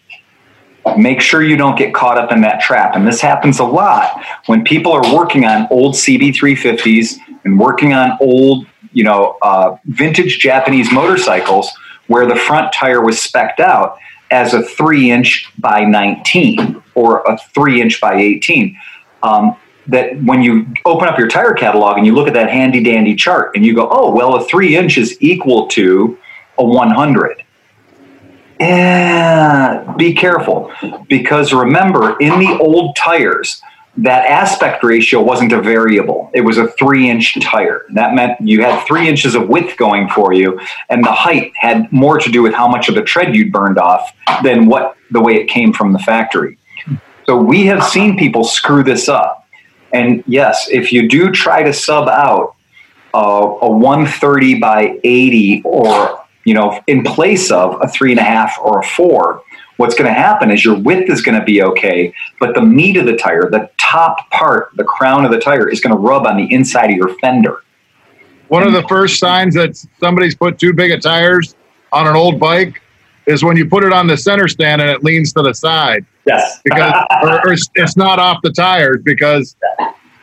[0.96, 2.94] make sure you don't get caught up in that trap.
[2.94, 8.16] And this happens a lot when people are working on old CB350s and working on
[8.20, 11.70] old, you know, uh, vintage Japanese motorcycles
[12.06, 13.98] where the front tire was specced out
[14.30, 18.76] as a three inch by 19 or a three inch by 18.
[19.22, 19.56] Um,
[19.88, 23.14] that when you open up your tire catalog and you look at that handy dandy
[23.14, 26.18] chart and you go, oh, well, a three inch is equal to
[26.58, 27.44] a 100.
[28.58, 30.72] Yeah, be careful
[31.08, 33.60] because remember, in the old tires,
[33.98, 36.30] that aspect ratio wasn't a variable.
[36.34, 37.86] It was a three inch tire.
[37.94, 41.90] That meant you had three inches of width going for you, and the height had
[41.92, 45.20] more to do with how much of the tread you'd burned off than what the
[45.20, 46.58] way it came from the factory.
[47.26, 49.46] So we have seen people screw this up.
[49.92, 52.54] And yes, if you do try to sub out
[53.14, 58.24] uh, a 130 by 80 or you know in place of a three and a
[58.24, 59.42] half or a four
[59.76, 62.96] what's going to happen is your width is going to be okay but the meat
[62.96, 66.26] of the tire the top part the crown of the tire is going to rub
[66.26, 67.62] on the inside of your fender.
[68.48, 71.54] One of the first signs that somebody's put too big of tires
[71.92, 72.80] on an old bike
[73.26, 76.06] is when you put it on the center stand and it leans to the side.
[76.26, 76.60] Yes.
[76.64, 79.56] Because or, or it's, it's not off the tires because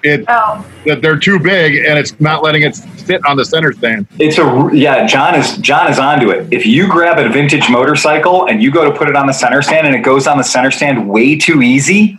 [0.04, 3.72] it Oh, that they're too big and it's not letting it sit on the center
[3.74, 4.08] stand.
[4.20, 6.48] it's a yeah john is john is onto it.
[6.52, 9.62] If you grab a vintage motorcycle and you go to put it on the center
[9.62, 12.18] stand and it goes on the center stand way too easy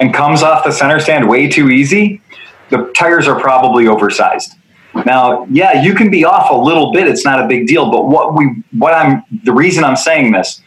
[0.00, 2.20] and comes off the center stand way too easy
[2.70, 4.54] the tires are probably oversized.
[5.06, 8.06] Now yeah you can be off a little bit it's not a big deal but
[8.08, 10.60] what we what i'm the reason i'm saying this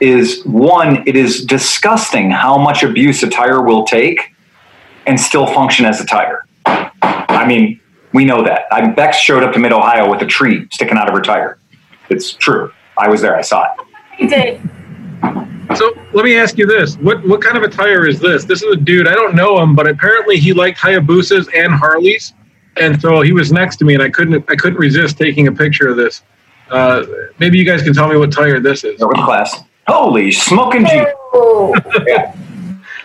[0.00, 4.31] is one it is disgusting how much abuse a tire will take
[5.06, 6.46] and still function as a tire
[7.42, 7.80] I mean,
[8.12, 8.72] we know that.
[8.72, 11.58] I, Bex showed up to Mid Ohio with a tree sticking out of her tire.
[12.08, 12.72] It's true.
[12.96, 13.36] I was there.
[13.36, 13.86] I saw it.
[14.18, 14.60] you did.
[15.76, 18.44] So let me ask you this: what what kind of a tire is this?
[18.44, 22.34] This is a dude I don't know him, but apparently he liked Hayabusas and Harleys,
[22.76, 25.52] and so he was next to me, and I couldn't I couldn't resist taking a
[25.52, 26.22] picture of this.
[26.70, 27.04] Uh,
[27.38, 29.00] maybe you guys can tell me what tire this is.
[29.00, 29.62] Go with class.
[29.88, 31.08] Holy smoking Jeep.
[31.32, 31.74] Oh,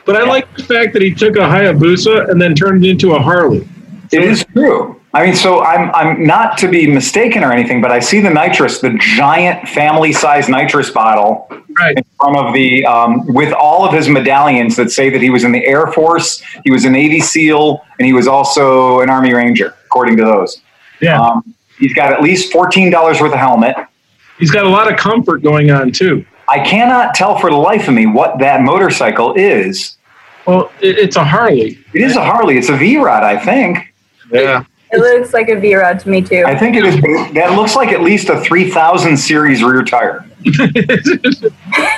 [0.07, 3.13] But I like the fact that he took a Hayabusa and then turned it into
[3.13, 3.67] a Harley.
[4.11, 4.99] It is true.
[5.13, 8.29] I mean, so I'm I'm not to be mistaken or anything, but I see the
[8.29, 11.47] nitrous, the giant family-sized nitrous bottle
[11.79, 11.95] Right.
[11.95, 15.43] in front of the um, with all of his medallions that say that he was
[15.43, 19.33] in the Air Force, he was a Navy SEAL, and he was also an Army
[19.33, 20.59] Ranger, according to those.
[21.01, 21.21] Yeah.
[21.21, 23.75] Um, he's got at least fourteen dollars worth of helmet.
[24.39, 26.25] He's got a lot of comfort going on too.
[26.49, 29.96] I cannot tell for the life of me what that motorcycle is.
[30.47, 31.77] Well, it, it's a Harley.
[31.93, 32.57] It is a Harley.
[32.57, 33.93] It's a V Rod, I think.
[34.31, 34.63] Yeah.
[34.91, 36.43] it looks like a V Rod to me too.
[36.47, 36.95] I think it is.
[37.33, 40.25] That looks like at least a 3000 series rear tire.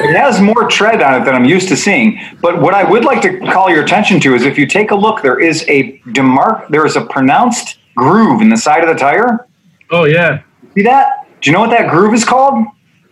[0.01, 2.19] It has more tread on it than I'm used to seeing.
[2.41, 4.95] But what I would like to call your attention to is if you take a
[4.95, 8.95] look, there is a demarc, there is a pronounced groove in the side of the
[8.99, 9.45] tire.
[9.91, 10.41] oh yeah.
[10.73, 11.27] See that?
[11.41, 12.65] Do you know what that groove is called?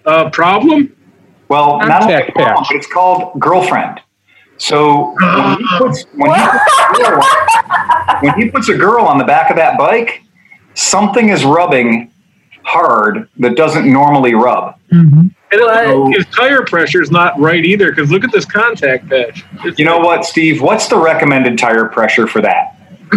[0.06, 0.95] Uh, problem?
[1.50, 4.02] Well, not only problem, but it's called girlfriend.
[4.58, 7.22] So when he puts when he puts, a girl,
[8.22, 10.24] when he puts a girl on the back of that bike,
[10.74, 12.12] something is rubbing
[12.63, 14.76] hard that doesn't normally rub.
[14.91, 16.13] And What?
[16.15, 19.46] his tire pressure is not right either because look at this contact patch.
[19.63, 20.62] It's You know what, Steve?
[20.62, 22.74] What's the recommended tire pressure for that?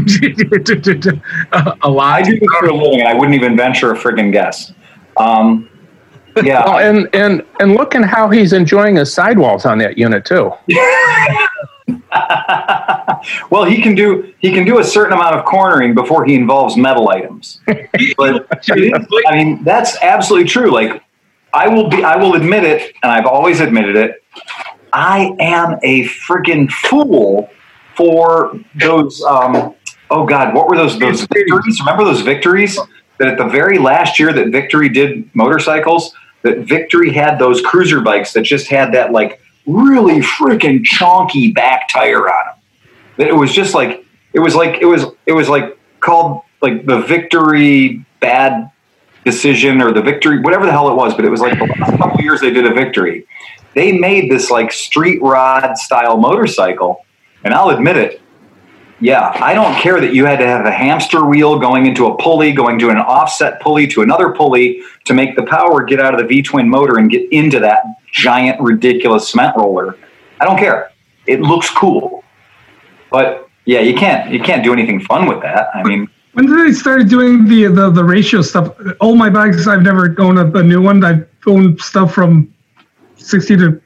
[1.52, 2.24] a I lot.
[2.24, 4.72] do this for a living, and I wouldn't even venture a friggin' guess.
[5.16, 5.68] Um,
[6.44, 10.24] yeah, Oh, and and and look at how he's enjoying his sidewalls on that unit
[10.24, 10.52] too.
[13.50, 16.76] well, he can do he can do a certain amount of cornering before he involves
[16.76, 17.60] metal items.
[18.16, 18.46] But
[19.26, 20.70] I mean, that's absolutely true.
[20.70, 21.02] Like,
[21.52, 24.22] I will be, I will admit it, and I've always admitted it.
[24.92, 27.48] I am a freaking fool
[27.96, 29.22] for those.
[29.22, 29.74] Um,
[30.10, 31.80] oh God, what were those those victories?
[31.80, 32.78] Remember those victories
[33.20, 38.00] that at the very last year that Victory did motorcycles, that Victory had those cruiser
[38.00, 42.56] bikes that just had that like really freaking chonky back tire on them.
[43.18, 46.86] That it was just like it was like it was it was like called like
[46.86, 48.70] the Victory bad
[49.24, 51.96] decision or the victory whatever the hell it was but it was like the last
[51.98, 53.26] couple years they did a victory
[53.74, 57.04] they made this like street rod style motorcycle
[57.44, 58.19] and i'll admit it
[59.00, 62.16] yeah i don't care that you had to have a hamster wheel going into a
[62.18, 66.12] pulley going to an offset pulley to another pulley to make the power get out
[66.12, 67.82] of the v-twin motor and get into that
[68.12, 69.96] giant ridiculous cement roller.
[70.40, 70.90] I don't care.
[71.26, 72.24] It looks cool.
[73.10, 75.68] But yeah you can't you can't do anything fun with that.
[75.74, 78.74] I mean When did they started doing the, the the ratio stuff?
[79.00, 81.02] All my bikes, I've never owned a, a new one.
[81.04, 82.52] I've owned stuff from
[83.16, 83.80] sixty to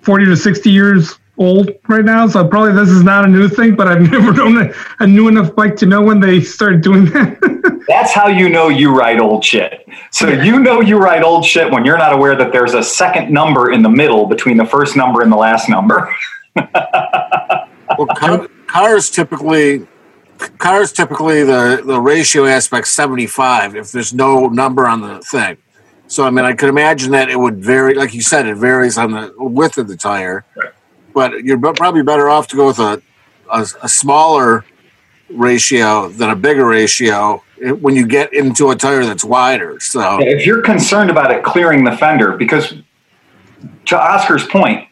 [0.00, 2.26] forty to sixty years old right now.
[2.26, 5.28] So probably this is not a new thing, but I've never owned a, a new
[5.28, 7.84] enough bike to know when they started doing that.
[7.88, 9.86] That's how you know you write old shit.
[10.10, 13.32] So you know you write old shit when you're not aware that there's a second
[13.32, 16.14] number in the middle between the first number and the last number.
[17.98, 19.86] Well, car, cars typically,
[20.56, 23.76] cars typically the the ratio aspect seventy five.
[23.76, 25.58] If there's no number on the thing,
[26.12, 27.94] so I mean, I could imagine that it would vary.
[27.94, 30.44] Like you said, it varies on the width of the tire,
[31.14, 33.02] but you're probably better off to go with a
[33.52, 34.64] a, a smaller
[35.30, 39.78] ratio than a bigger ratio eh, when you get into a tire that's wider.
[39.80, 42.74] So if you're concerned about it clearing the fender, because
[43.86, 44.88] to Oscar's point,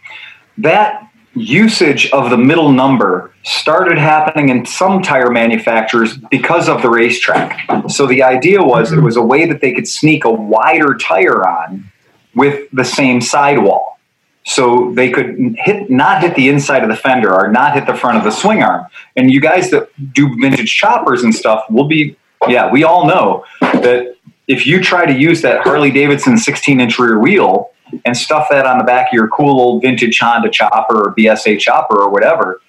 [0.59, 6.91] that usage of the middle number started happening in some tire manufacturers because of the
[6.91, 7.89] racetrack.
[7.89, 11.47] So the idea was it was a way that they could sneak a wider tire
[11.47, 11.91] on
[12.35, 14.00] with the same sidewall.
[14.45, 17.95] So they could hit not hit the inside of the fender or not hit the
[17.95, 18.87] front of the swing arm.
[19.17, 22.17] And you guys that do vintage choppers and stuff will be
[22.49, 24.17] yeah, we all know that
[24.49, 27.71] if you try to use that Harley Davidson 16 inch rear wheel
[28.05, 31.59] and stuff that on the back of your cool old vintage Honda chopper or BSA
[31.59, 32.63] chopper or whatever,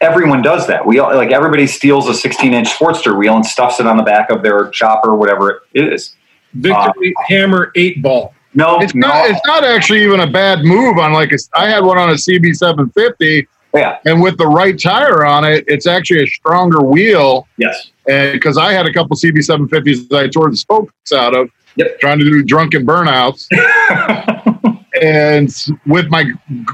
[0.00, 0.84] everyone does that.
[0.84, 4.02] We all, like everybody steals a 16 inch Sportster wheel and stuffs it on the
[4.02, 6.16] back of their chopper or whatever it is.
[6.54, 8.33] Victory uh, Hammer Eight Ball.
[8.54, 9.30] No, It's no, not.
[9.30, 12.14] It's not actually even a bad move on like a, I had one on a
[12.14, 17.48] CB 750, yeah, and with the right tire on it, it's actually a stronger wheel.
[17.56, 21.34] yes, And because I had a couple CB 750s that I tore the spokes out
[21.36, 21.98] of, Yep.
[21.98, 23.48] trying to do drunken burnouts,
[25.02, 25.50] and
[25.86, 26.24] with my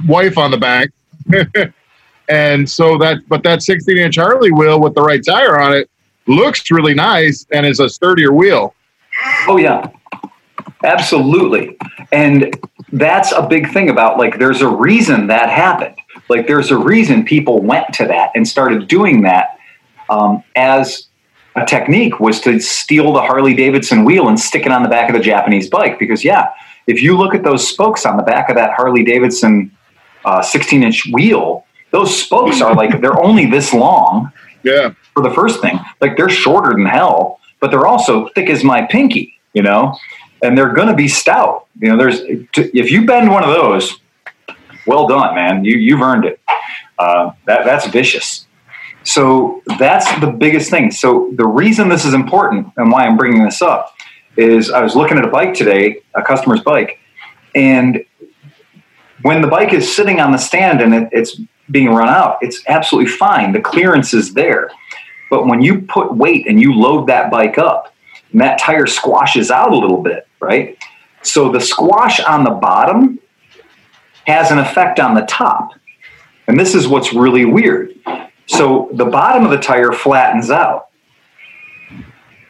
[0.06, 0.90] wife on the back.
[2.28, 5.88] and so that, but that 16 inch Harley wheel with the right tire on it
[6.26, 8.74] looks really nice and is a sturdier wheel.
[9.48, 9.88] Oh yeah,
[10.84, 11.76] absolutely.
[12.12, 12.54] And
[12.92, 15.96] that's a big thing about like there's a reason that happened.
[16.28, 19.58] Like there's a reason people went to that and started doing that
[20.08, 21.06] um, as
[21.56, 25.08] a technique was to steal the Harley Davidson wheel and stick it on the back
[25.10, 25.98] of the Japanese bike.
[25.98, 26.50] Because yeah,
[26.86, 29.70] if you look at those spokes on the back of that Harley Davidson
[30.42, 34.30] 16 inch wheel, those spokes are like they're only this long
[34.62, 34.90] Yeah.
[35.14, 35.78] for the first thing.
[36.00, 39.96] Like they're shorter than hell, but they're also thick as my pinky, you know,
[40.42, 41.66] and they're going to be stout.
[41.80, 44.00] You know, there's if you bend one of those,
[44.86, 45.64] well done, man.
[45.64, 46.40] You you've earned it.
[46.98, 48.46] Uh, that that's vicious.
[49.02, 50.90] So that's the biggest thing.
[50.90, 53.94] So the reason this is important and why I'm bringing this up
[54.36, 56.98] is I was looking at a bike today, a customer's bike,
[57.54, 58.04] and
[59.22, 62.62] when the bike is sitting on the stand and it, it's being run out, it's
[62.68, 63.52] absolutely fine.
[63.52, 64.70] The clearance is there.
[65.30, 67.89] But when you put weight and you load that bike up,
[68.32, 70.78] and that tire squashes out a little bit, right?
[71.22, 73.18] So the squash on the bottom
[74.26, 75.72] has an effect on the top.
[76.46, 77.94] And this is what's really weird.
[78.46, 80.88] So the bottom of the tire flattens out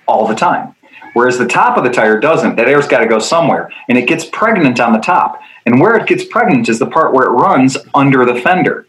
[0.07, 0.75] all the time,
[1.13, 2.57] whereas the top of the tire doesn't.
[2.57, 5.41] That air's got to go somewhere, and it gets pregnant on the top.
[5.67, 8.87] And where it gets pregnant is the part where it runs under the fender.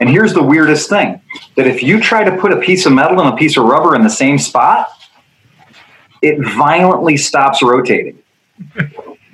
[0.00, 1.20] And here's the weirdest thing
[1.56, 3.94] that if you try to put a piece of metal and a piece of rubber
[3.96, 4.88] in the same spot,
[6.24, 8.18] it violently stops rotating.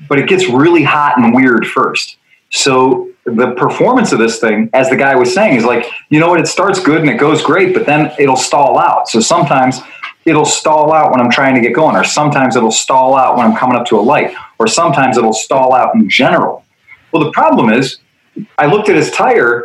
[0.09, 2.17] but it gets really hot and weird first.
[2.51, 6.29] So the performance of this thing, as the guy was saying, is like, you know
[6.29, 9.09] what, it starts good and it goes great, but then it'll stall out.
[9.09, 9.81] So sometimes
[10.25, 13.47] it'll stall out when I'm trying to get going, or sometimes it'll stall out when
[13.47, 16.65] I'm coming up to a light, or sometimes it'll stall out in general.
[17.13, 17.99] Well, the problem is,
[18.59, 19.65] I looked at his tire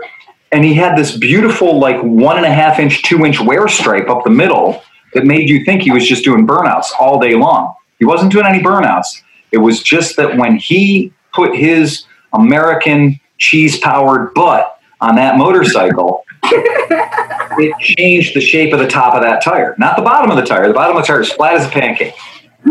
[0.51, 4.09] and he had this beautiful like one and a half inch, two inch wear stripe
[4.09, 4.83] up the middle
[5.15, 7.73] that made you think he was just doing burnouts all day long.
[7.97, 9.07] He wasn't doing any burnouts.
[9.51, 16.25] It was just that when he put his American cheese powered butt on that motorcycle,
[16.43, 19.73] it changed the shape of the top of that tire.
[19.79, 20.67] Not the bottom of the tire.
[20.67, 22.13] The bottom of the tire is flat as a pancake.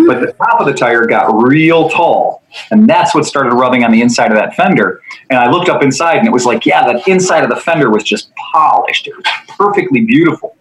[0.06, 2.42] But the top of the tire got real tall.
[2.70, 5.00] And that's what started rubbing on the inside of that fender.
[5.30, 7.90] And I looked up inside and it was like, yeah, the inside of the fender
[7.90, 9.06] was just polished.
[9.06, 10.56] It was perfectly beautiful.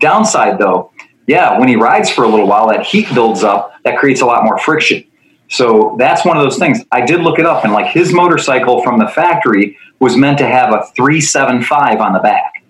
[0.00, 0.92] Downside though,
[1.28, 3.74] yeah, when he rides for a little while, that heat builds up.
[3.84, 5.04] That creates a lot more friction.
[5.50, 6.80] So that's one of those things.
[6.90, 10.46] I did look it up, and like his motorcycle from the factory was meant to
[10.46, 12.64] have a 375 on the back.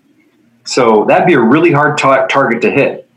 [0.65, 3.09] So that'd be a really hard tar- target to hit.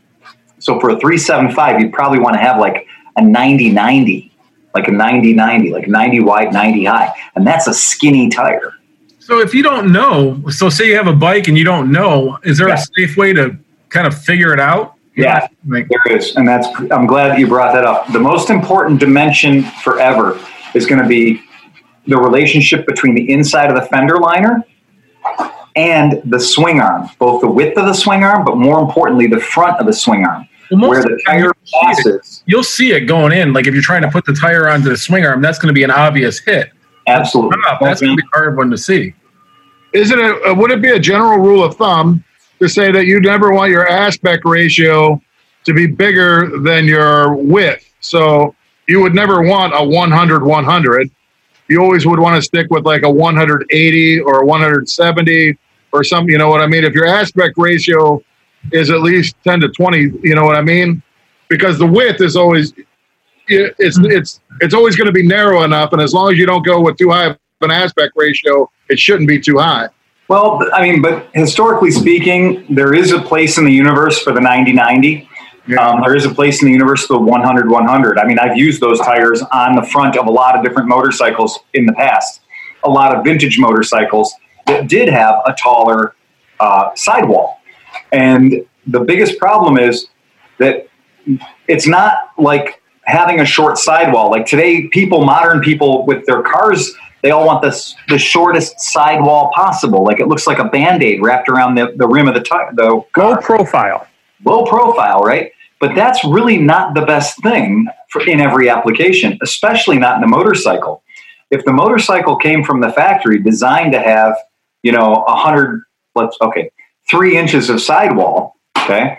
[0.59, 2.87] So for a 375, you'd probably want to have like
[3.17, 4.31] a 90 90,
[4.73, 7.11] like a 90 90, like 90 wide, 90 high.
[7.35, 8.73] And that's a skinny tire.
[9.19, 12.39] So if you don't know, so say you have a bike and you don't know,
[12.43, 12.75] is there Yeah.
[12.75, 13.57] a safe way to
[13.89, 14.92] kind of figure it out?
[15.15, 16.67] Yeah, Like, there is, and that's.
[16.91, 18.11] I'm glad you brought that up.
[18.11, 20.39] The most important dimension forever
[20.73, 21.41] is going to be
[22.07, 24.63] the relationship between the inside of the fender liner
[25.75, 29.39] and the swing arm, both the width of the swing arm, but more importantly, the
[29.39, 32.43] front of the swing arm, well, where the the tire you'll see it- passes.
[32.45, 33.53] You'll see it going in.
[33.53, 35.73] Like if you're trying to put the tire onto the swing arm, that's going to
[35.73, 36.71] be an obvious hit.
[37.07, 39.13] Absolutely, Stop, That's going to be a hard one to see.
[39.93, 40.47] Isn't it?
[40.47, 42.23] Uh, would it be a general rule of thumb
[42.63, 45.21] to say that you never want your aspect ratio
[45.65, 47.93] to be bigger than your width?
[47.99, 48.55] So
[48.87, 51.11] you would never want a 100 100.
[51.69, 55.57] You always would want to stick with like a 180 or a 170
[55.91, 56.29] or something.
[56.29, 56.83] You know what I mean?
[56.83, 58.21] If your aspect ratio
[58.71, 61.01] is at least 10 to 20, you know what I mean?
[61.49, 62.73] Because the width is always
[63.47, 64.05] it's hmm.
[64.05, 66.79] it's it's always going to be narrow enough, and as long as you don't go
[66.79, 69.89] with too high of an aspect ratio, it shouldn't be too high.
[70.29, 74.39] Well, I mean, but historically speaking, there is a place in the universe for the
[74.39, 75.29] 90 90.
[75.79, 78.19] Um, there is a place in the universe for the 100 100.
[78.19, 81.59] I mean, I've used those tires on the front of a lot of different motorcycles
[81.73, 82.41] in the past.
[82.83, 84.33] A lot of vintage motorcycles
[84.67, 86.15] that did have a taller
[86.59, 87.59] uh, sidewall.
[88.11, 90.07] And the biggest problem is
[90.57, 90.87] that
[91.67, 94.29] it's not like having a short sidewall.
[94.29, 96.93] Like today, people, modern people with their cars,
[97.23, 100.03] they all want this the shortest sidewall possible.
[100.03, 102.71] Like it looks like a band-aid wrapped around the, the rim of the tire.
[102.75, 104.07] The Low profile.
[104.45, 105.51] low profile, right?
[105.79, 110.27] But that's really not the best thing for, in every application, especially not in a
[110.27, 111.01] motorcycle.
[111.49, 114.35] If the motorcycle came from the factory designed to have,
[114.81, 115.83] you know, a hundred,
[116.15, 116.71] let's okay,
[117.09, 119.17] three inches of sidewall, okay,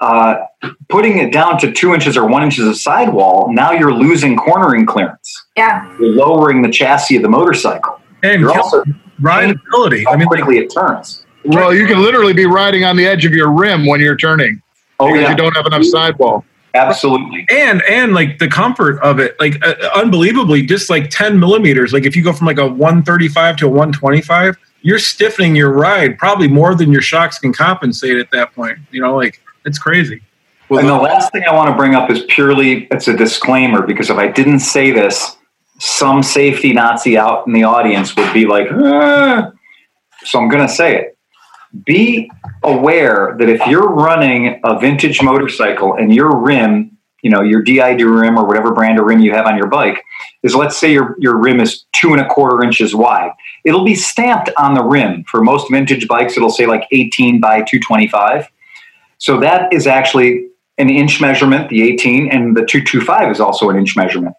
[0.00, 0.36] uh,
[0.88, 4.84] putting it down to two inches or one inches of sidewall, now you're losing cornering
[4.86, 5.46] clearance.
[5.56, 5.90] Yeah.
[5.98, 8.00] You're lowering the chassis of the motorcycle.
[8.22, 8.82] And You're also
[9.20, 10.04] rideability.
[10.04, 11.24] how I mean, like, it turns.
[11.44, 14.60] Well, you can literally be riding on the edge of your rim when you're turning
[14.98, 16.44] Oh because yeah, you don't have enough sidewall.
[16.74, 17.46] absolutely.
[17.50, 21.92] and and like the comfort of it, like uh, unbelievably, just like 10 millimeters.
[21.92, 26.18] Like if you go from like a 135 to a 125, you're stiffening your ride
[26.18, 28.78] probably more than your shocks can compensate at that point.
[28.90, 30.22] You know, like it's crazy.
[30.70, 34.10] and the last thing I want to bring up is purely it's a disclaimer because
[34.10, 35.36] if I didn't say this,
[35.78, 39.52] some safety Nazi out in the audience would be like, "Ah."
[40.24, 41.18] so I'm going to say it.
[41.84, 42.30] Be
[42.62, 48.00] aware that if you're running a vintage motorcycle and your rim, you know, your DID
[48.02, 50.02] rim or whatever brand of rim you have on your bike
[50.42, 53.32] is, let's say your, your rim is two and a quarter inches wide.
[53.64, 55.24] It'll be stamped on the rim.
[55.24, 58.48] For most vintage bikes, it'll say like 18 by 225.
[59.18, 60.48] So that is actually
[60.78, 64.34] an inch measurement, the 18, and the 225 is also an inch measurement.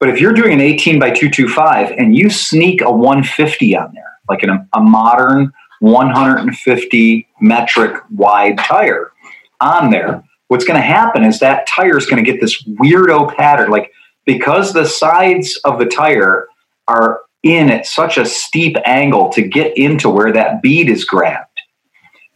[0.00, 4.18] But if you're doing an 18 by 225 and you sneak a 150 on there,
[4.28, 9.12] like an, a modern 150 metric wide tire
[9.60, 13.34] on there, what's going to happen is that tire is going to get this weirdo
[13.36, 13.70] pattern.
[13.70, 13.92] Like
[14.24, 16.48] because the sides of the tire
[16.86, 21.47] are in at such a steep angle to get into where that bead is grabbed,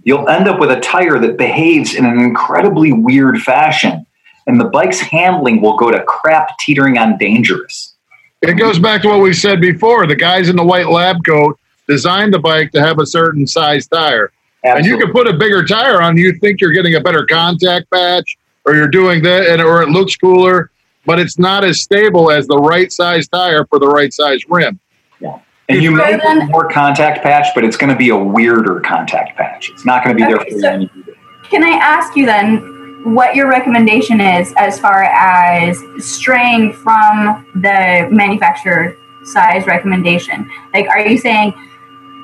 [0.05, 4.07] you'll end up with a tire that behaves in an incredibly weird fashion.
[4.47, 7.95] And the bike's handling will go to crap teetering on dangerous.
[8.43, 10.07] It goes back to what we said before.
[10.07, 13.87] The guys in the white lab coat designed the bike to have a certain size
[13.87, 14.33] tire.
[14.65, 17.91] And you can put a bigger tire on, you think you're getting a better contact
[17.91, 20.71] patch or you're doing that, and, or it looks cooler,
[21.05, 24.79] but it's not as stable as the right size tire for the right size rim.
[25.69, 29.37] And you may then- more contact patch, but it's going to be a weirder contact
[29.37, 29.71] patch.
[29.71, 30.61] It's not going to be there for you.
[30.61, 31.17] so- when you need it.
[31.51, 38.09] Can I ask you then what your recommendation is as far as straying from the
[38.11, 40.51] manufacturer size recommendation?
[40.73, 41.55] Like, are you saying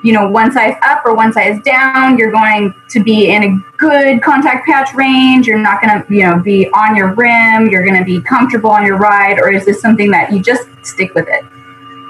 [0.03, 2.17] you know, one size up or one size down.
[2.17, 5.47] You're going to be in a good contact patch range.
[5.47, 7.69] You're not going to, you know, be on your rim.
[7.69, 10.67] You're going to be comfortable on your ride, or is this something that you just
[10.83, 11.43] stick with it?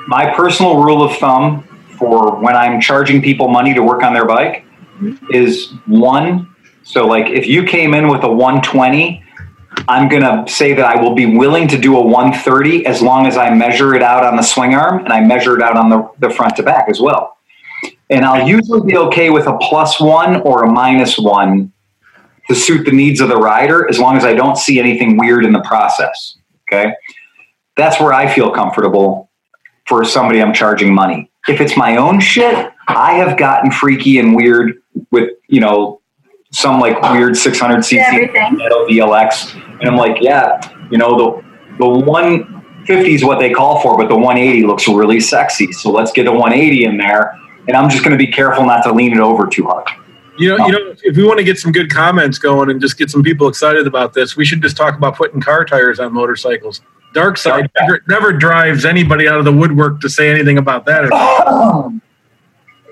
[0.09, 1.61] My personal rule of thumb
[1.99, 4.65] for when I'm charging people money to work on their bike
[5.29, 6.55] is one.
[6.81, 9.23] So, like, if you came in with a 120,
[9.87, 13.27] I'm going to say that I will be willing to do a 130 as long
[13.27, 15.89] as I measure it out on the swing arm and I measure it out on
[15.89, 17.37] the, the front to back as well.
[18.09, 21.71] And I'll usually be okay with a plus one or a minus one
[22.47, 25.45] to suit the needs of the rider as long as I don't see anything weird
[25.45, 26.35] in the process.
[26.67, 26.93] Okay.
[27.77, 29.28] That's where I feel comfortable
[29.89, 31.31] for somebody I'm charging money.
[31.47, 36.01] If it's my own shit, I have gotten freaky and weird with, you know,
[36.51, 39.55] some like weird 600 cc metal VLX.
[39.79, 40.61] And I'm like, yeah,
[40.91, 45.19] you know, the, the 150 is what they call for, but the 180 looks really
[45.19, 45.71] sexy.
[45.71, 47.35] So let's get a 180 in there.
[47.67, 49.87] And I'm just going to be careful not to lean it over too hard.
[50.37, 52.97] You know, you know, if we want to get some good comments going and just
[52.97, 56.13] get some people excited about this, we should just talk about putting car tires on
[56.13, 56.81] motorcycles.
[57.13, 61.09] Dark side never, never drives anybody out of the woodwork to say anything about that.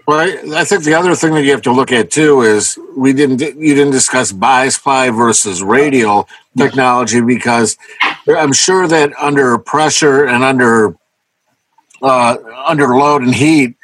[0.07, 2.79] Well, I, I think the other thing that you have to look at too is
[2.95, 7.77] we didn't you didn't discuss bias ply versus radial technology because
[8.25, 10.95] I'm sure that under pressure and under
[12.01, 13.75] uh, under load and heat,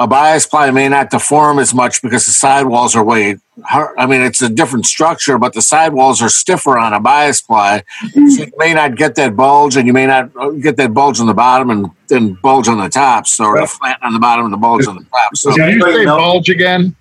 [0.00, 3.36] a bias ply may not deform as much because the sidewalls are way.
[3.68, 7.82] I mean, it's a different structure, but the sidewalls are stiffer on a bias ply,
[8.12, 11.18] so you may not get that bulge, and you may not uh, get that bulge
[11.18, 13.26] on the bottom and then bulge on the top.
[13.26, 15.36] So the flat on the bottom and the bulge on the top.
[15.36, 16.94] So Did you say bulge again?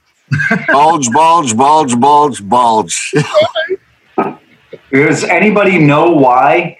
[0.67, 3.13] bulge, bulge, bulge, bulge, bulge.
[4.91, 6.79] Does anybody know why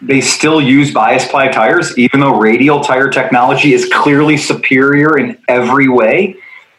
[0.00, 5.38] they still use bias ply tires, even though radial tire technology is clearly superior in
[5.48, 6.36] every way?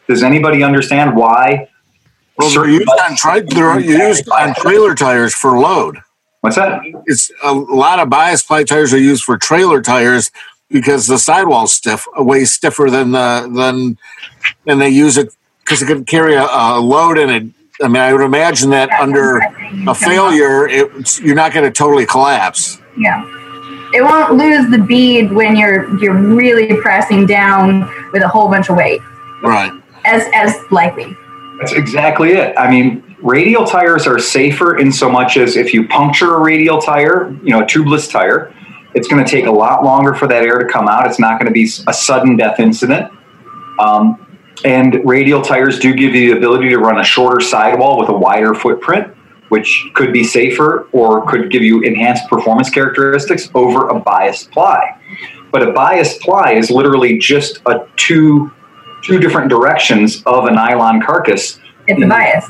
[0.08, 1.68] Does anybody understand why?
[2.36, 5.98] Well, they're used on, tri- they're used on trailer tires for load.
[6.40, 6.80] What's that?
[7.06, 10.30] It's a lot of bias ply tires are used for trailer tires
[10.70, 13.98] because the sidewall's stiff, uh, way stiffer than the than
[14.66, 17.44] and they use it because it can carry a, a load in it.
[17.82, 19.38] I mean, I would imagine that under
[19.88, 22.78] a failure, it, you're not going to totally collapse.
[22.98, 23.24] Yeah.
[23.92, 27.80] It won't lose the bead when you're you're really pressing down
[28.12, 29.00] with a whole bunch of weight,
[29.42, 29.72] Right.
[30.04, 31.16] as as likely.
[31.58, 32.54] That's exactly it.
[32.56, 36.80] I mean, radial tires are safer in so much as if you puncture a radial
[36.80, 38.54] tire, you know, a tubeless tire,
[38.94, 41.06] it's going to take a lot longer for that air to come out.
[41.06, 43.12] It's not going to be a sudden death incident.
[43.80, 44.24] Um,
[44.64, 48.16] and radial tires do give you the ability to run a shorter sidewall with a
[48.16, 49.14] wider footprint,
[49.48, 54.96] which could be safer or could give you enhanced performance characteristics over a biased ply.
[55.52, 58.50] But a biased ply is literally just a two
[59.02, 61.58] two different directions of a nylon carcass.
[61.86, 62.46] It's a bias.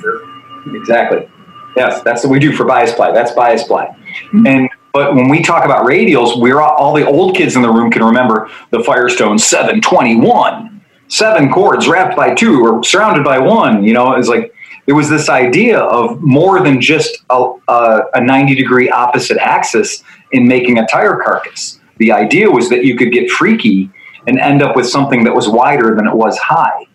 [0.74, 1.28] Exactly.
[1.76, 3.12] Yes, that's what we do for bias ply.
[3.12, 3.96] That's bias ply.
[4.32, 7.70] And but when we talk about radials, we're all, all the old kids in the
[7.70, 10.79] room can remember the Firestone 721,
[11.10, 13.84] seven cords wrapped by two or surrounded by one.
[13.84, 14.54] You know, it's like
[14.86, 20.02] it was this idea of more than just a, a, a 90 degree opposite axis
[20.32, 21.78] in making a tire carcass.
[21.98, 23.90] The idea was that you could get freaky
[24.26, 26.86] and end up with something that was wider than it was high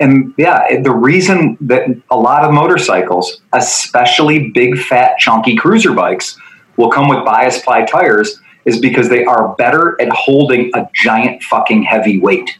[0.00, 6.36] and yeah, the reason that a lot of motorcycles, especially big, fat, chunky cruiser bikes,
[6.78, 11.42] will come with bias ply tires is because they are better at holding a giant
[11.42, 12.58] fucking heavy weight.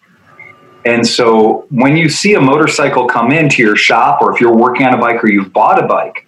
[0.84, 4.86] And so when you see a motorcycle come into your shop, or if you're working
[4.86, 6.26] on a bike or you've bought a bike,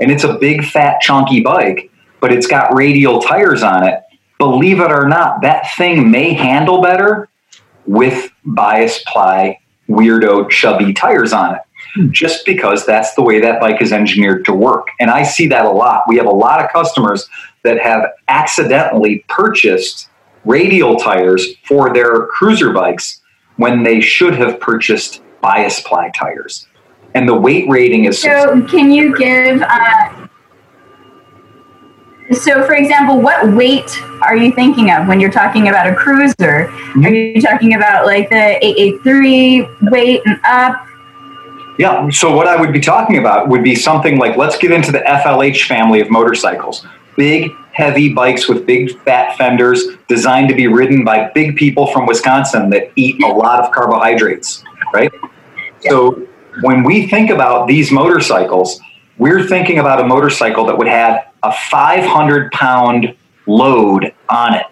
[0.00, 1.90] and it's a big, fat, chunky bike,
[2.20, 4.00] but it's got radial tires on it,
[4.38, 7.28] believe it or not, that thing may handle better
[7.86, 11.60] with bias ply weirdo chubby tires on it
[12.10, 14.86] just because that's the way that bike is engineered to work.
[15.00, 16.04] And i see that a lot.
[16.06, 17.28] We have a lot of customers
[17.64, 20.08] that have accidentally purchased
[20.44, 23.19] radial tires for their cruiser bikes
[23.60, 26.66] when they should have purchased bias ply tires
[27.14, 29.62] and the weight rating is So, can you give?
[29.62, 30.28] Uh,
[32.32, 36.68] so, for example, what weight are you thinking of when you're talking about a cruiser?
[37.04, 40.86] Are you talking about like the 883 weight and up?
[41.78, 42.08] Yeah.
[42.10, 45.00] So what I would be talking about would be something like let's get into the
[45.00, 46.86] FLH family of motorcycles.
[47.16, 52.06] Big, heavy bikes with big fat fenders designed to be ridden by big people from
[52.06, 55.10] Wisconsin that eat a lot of carbohydrates, right?
[55.80, 56.26] So
[56.62, 58.80] when we think about these motorcycles,
[59.18, 63.14] we're thinking about a motorcycle that would have a 500 pound
[63.46, 64.66] load on it.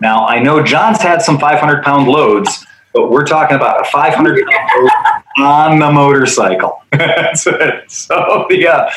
[0.00, 2.64] Now, I know John's had some 500 pound loads,
[2.94, 6.82] but we're talking about a 500 pound load on the motorcycle.
[6.92, 7.90] That's it.
[7.90, 8.90] So yeah,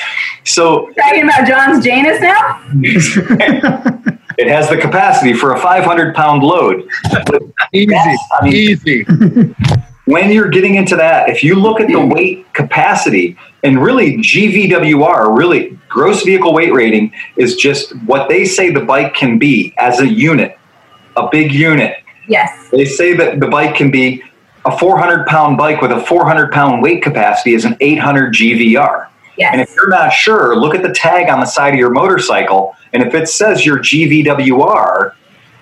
[0.43, 2.61] so Talking about John's Janus now?
[4.37, 6.87] it has the capacity for a 500 pound load.
[7.73, 9.03] Easy, I mean- easy.
[10.05, 15.35] when you're getting into that, if you look at the weight capacity and really GVWR,
[15.37, 19.99] really gross vehicle weight rating is just what they say the bike can be as
[19.99, 20.57] a unit,
[21.17, 21.97] a big unit.
[22.27, 22.69] Yes.
[22.71, 24.23] They say that the bike can be
[24.65, 29.07] a 400 pound bike with a 400 pound weight capacity is an 800 GVR.
[29.53, 32.75] And if you're not sure, look at the tag on the side of your motorcycle.
[32.93, 35.13] And if it says your GVWR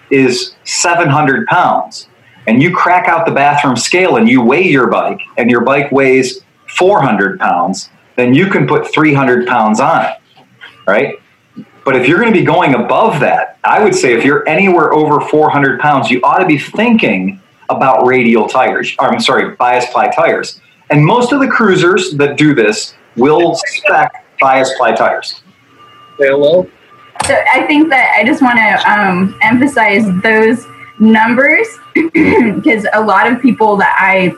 [0.10, 2.08] is 700 pounds,
[2.48, 5.92] and you crack out the bathroom scale and you weigh your bike, and your bike
[5.92, 6.42] weighs
[6.78, 10.18] 400 pounds, then you can put 300 pounds on it,
[10.88, 11.16] right?
[11.86, 14.94] But if you're going to be going above that, I would say if you're anywhere
[14.94, 17.39] over 400 pounds, you ought to be thinking
[17.70, 18.96] about radial tires.
[19.00, 20.60] Or, I'm sorry, bias ply tires.
[20.90, 25.42] And most of the cruisers that do this will spec bias ply tires.
[26.18, 26.70] Hello.
[27.26, 30.66] So I think that I just want to um, emphasize those
[31.00, 34.34] numbers because a lot of people that I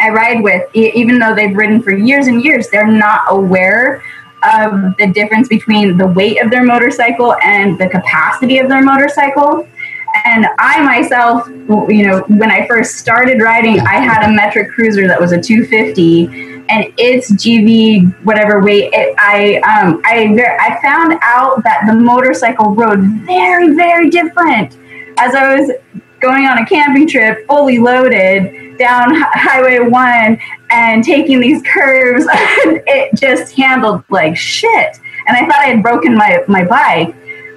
[0.00, 4.02] I ride with, e- even though they've ridden for years and years, they're not aware
[4.42, 9.68] of the difference between the weight of their motorcycle and the capacity of their motorcycle.
[10.24, 15.06] And I myself, you know, when I first started riding, I had a metric cruiser
[15.08, 21.18] that was a 250 and its GV whatever weight, it, I um, I I found
[21.22, 24.78] out that the motorcycle rode very very different
[25.18, 25.70] as I was
[26.20, 30.38] going on a camping trip, fully loaded down Hi- Highway One
[30.70, 32.24] and taking these curves.
[32.30, 37.14] it just handled like shit, and I thought I had broken my my bike.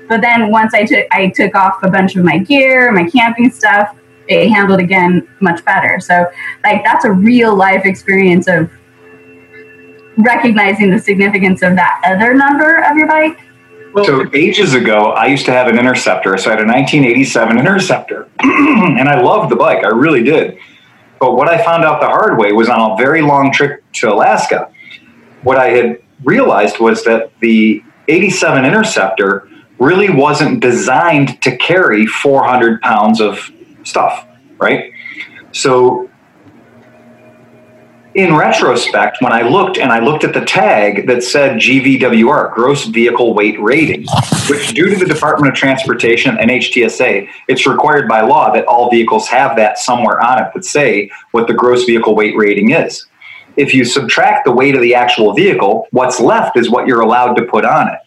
[0.08, 3.52] But then once I took I took off a bunch of my gear, my camping
[3.52, 3.96] stuff,
[4.28, 6.00] it handled again much better.
[6.00, 6.28] So
[6.64, 8.70] like that's a real life experience of
[10.18, 13.40] recognizing the significance of that other number of your bike.
[14.04, 16.38] So ages ago, I used to have an Interceptor.
[16.38, 19.86] So I had a 1987 Interceptor, and I loved the bike.
[19.86, 20.58] I really did.
[21.20, 24.12] But what I found out the hard way was on a very long trip to
[24.12, 24.70] Alaska.
[25.44, 29.48] What I had realized was that the 87 Interceptor
[29.80, 33.52] really wasn't designed to carry 400 pounds of
[33.84, 34.92] stuff, right?
[35.52, 36.10] So
[38.16, 42.86] in retrospect, when I looked and I looked at the tag that said GVWR, gross
[42.86, 44.06] vehicle weight rating,
[44.50, 48.90] which due to the Department of Transportation and HTSA, it's required by law that all
[48.90, 53.06] vehicles have that somewhere on it that say what the gross vehicle weight rating is.
[53.58, 57.34] If you subtract the weight of the actual vehicle, what's left is what you're allowed
[57.36, 58.00] to put on it.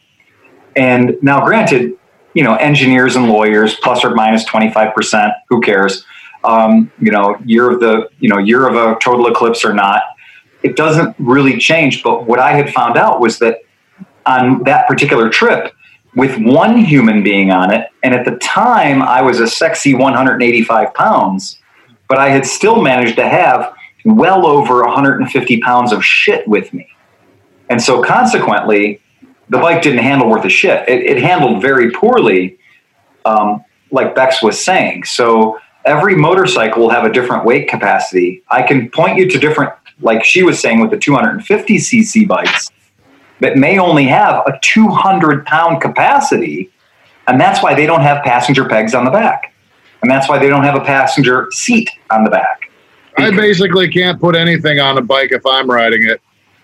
[0.79, 1.99] And now, granted,
[2.35, 6.07] you know, engineers and lawyers plus or minus 25%, who cares?
[6.45, 10.03] Um, you know, year of the, you know, year of a total eclipse or not,
[10.63, 12.03] it doesn't really change.
[12.05, 13.59] But what I had found out was that
[14.25, 15.75] on that particular trip,
[16.15, 20.95] with one human being on it, and at the time I was a sexy 185
[20.95, 21.61] pounds,
[22.09, 23.75] but I had still managed to have
[24.05, 26.89] well over 150 pounds of shit with me.
[27.69, 29.01] And so consequently,
[29.51, 30.89] the bike didn't handle worth a shit.
[30.89, 32.59] It, it handled very poorly,
[33.25, 35.05] um, like Bex was saying.
[35.05, 38.43] So every motorcycle will have a different weight capacity.
[38.49, 42.71] I can point you to different, like she was saying with the 250 cc bikes,
[43.41, 46.71] that may only have a 200 pound capacity.
[47.27, 49.55] And that's why they don't have passenger pegs on the back.
[50.03, 52.71] And that's why they don't have a passenger seat on the back.
[53.17, 56.21] I basically can't put anything on a bike if I'm riding it.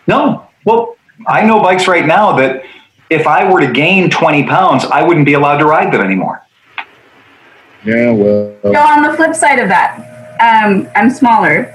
[0.07, 0.47] No.
[0.65, 0.97] Well,
[1.27, 2.65] I know bikes right now that
[3.11, 6.43] if I were to gain 20 pounds, I wouldn't be allowed to ride them anymore.
[7.85, 8.57] Yeah, well.
[8.63, 9.99] So on the flip side of that,
[10.41, 11.71] um, I'm smaller.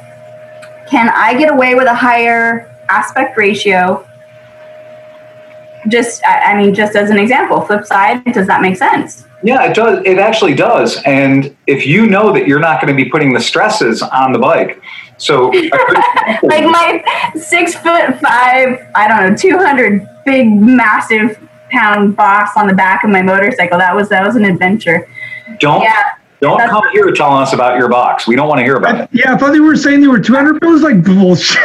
[0.90, 4.06] Can I get away with a higher aspect ratio?
[5.88, 9.26] Just, I I mean, just as an example, flip side, does that make sense?
[9.44, 10.04] Yeah, it does.
[10.06, 11.02] It actually does.
[11.04, 14.40] And if you know that you're not going to be putting the stresses on the
[14.40, 14.82] bike,
[15.20, 15.50] so
[16.44, 17.04] like my
[17.36, 21.40] six foot five, I don't know, 200 big, massive
[21.70, 23.78] pound box on the back of my motorcycle.
[23.78, 25.08] That was, that was an adventure.
[25.60, 26.04] don't Yeah.
[26.42, 28.26] don't that's- come here telling us about your box.
[28.28, 29.10] We don't want to hear about it.
[29.12, 30.82] Yeah, I thought you were saying you were 200 pounds.
[30.82, 31.60] Like bullshit.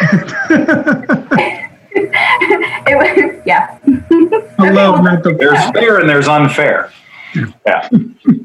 [1.96, 3.78] It was, yeah.
[4.58, 5.22] I love that.
[5.22, 6.90] The, There's fair and there's unfair.
[7.64, 7.88] Yeah.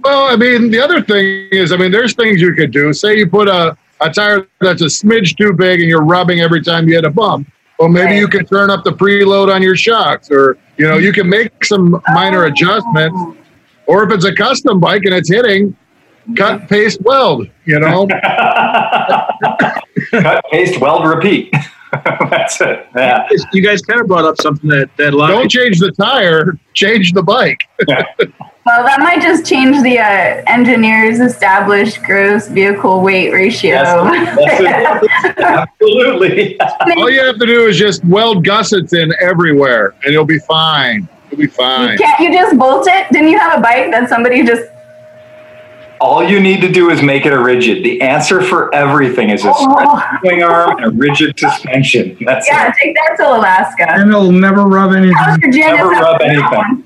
[0.04, 2.94] Well, I mean, the other thing is, I mean, there's things you could do.
[2.94, 6.62] Say you put a, a tire that's a smidge too big and you're rubbing every
[6.62, 7.52] time you hit a bump.
[7.78, 11.14] Well, maybe you can turn up the preload on your shocks, or you know, you
[11.14, 13.18] can make some minor adjustments.
[13.88, 15.76] Or if it's a custom bike and it's hitting,
[16.36, 17.48] cut, paste, weld.
[17.66, 18.06] You know,
[20.12, 21.54] Cut, paste, weld, repeat.
[22.30, 22.88] That's it.
[22.96, 23.28] Yeah.
[23.52, 25.92] You guys kind of brought up something that that a lot of don't change the
[25.92, 27.62] tire, change the bike.
[28.66, 33.72] Well, that might just change the uh, engineer's established gross vehicle weight ratio.
[33.72, 34.36] Yes,
[35.18, 35.40] that's it.
[35.40, 36.60] Absolutely.
[36.98, 41.10] All you have to do is just weld gussets in everywhere, and you'll be fine.
[41.32, 41.98] You'll be fine.
[41.98, 43.08] Can't you just bolt it?
[43.12, 44.70] Didn't you have a bike that somebody just?
[46.02, 47.84] All you need to do is make it a rigid.
[47.84, 50.02] The answer for everything is a Oh.
[50.22, 52.16] swing arm and a rigid suspension.
[52.22, 52.74] That's Yeah, it.
[52.82, 53.92] take that to Alaska.
[53.92, 55.14] And it'll never rub anything.
[55.16, 56.44] How's your Janus Never rub anything.
[56.44, 56.84] one?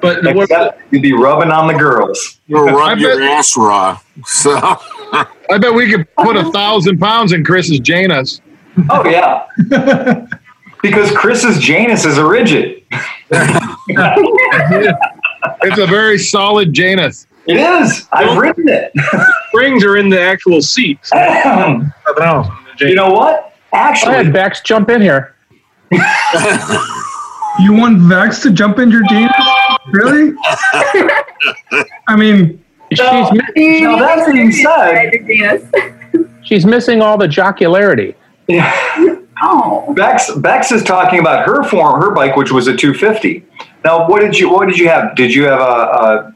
[0.00, 2.40] but what, Except you'd be rubbing on the girls.
[2.48, 3.98] You'll I rub your bet- ass raw.
[4.24, 8.40] So I bet we could put a thousand pounds in Chris's Janus.
[8.90, 9.44] Oh yeah.
[10.82, 12.82] because Chris's Janus is a rigid.
[15.64, 17.26] It's a very solid Janus.
[17.46, 18.06] It is.
[18.12, 18.92] I've ridden it.
[19.48, 21.10] springs are in the actual seats.
[21.14, 22.48] you Nothing else.
[22.80, 23.52] know what?
[23.72, 25.34] Go ahead, Actually, Bex, jump in here.
[27.60, 29.30] You want Vex to jump in your jeans?
[29.90, 30.32] Really?
[32.08, 33.30] I mean, She's, No.
[33.54, 38.14] mi- Now, that being said- she's missing all the jocularity.
[38.48, 39.16] yeah.
[39.42, 43.44] Oh, Bex Bex is talking about her form, her bike, which was a 250.
[43.84, 45.14] Now, what did you what did you have?
[45.16, 46.31] Did you have a a,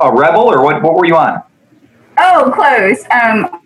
[0.00, 0.82] a Rebel or what?
[0.82, 1.42] What were you on?
[2.18, 3.02] oh, close.
[3.10, 3.60] Um,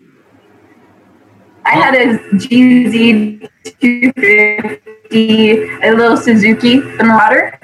[1.65, 3.47] I had a GZ
[3.79, 7.57] 250, a little Suzuki, the Marauder.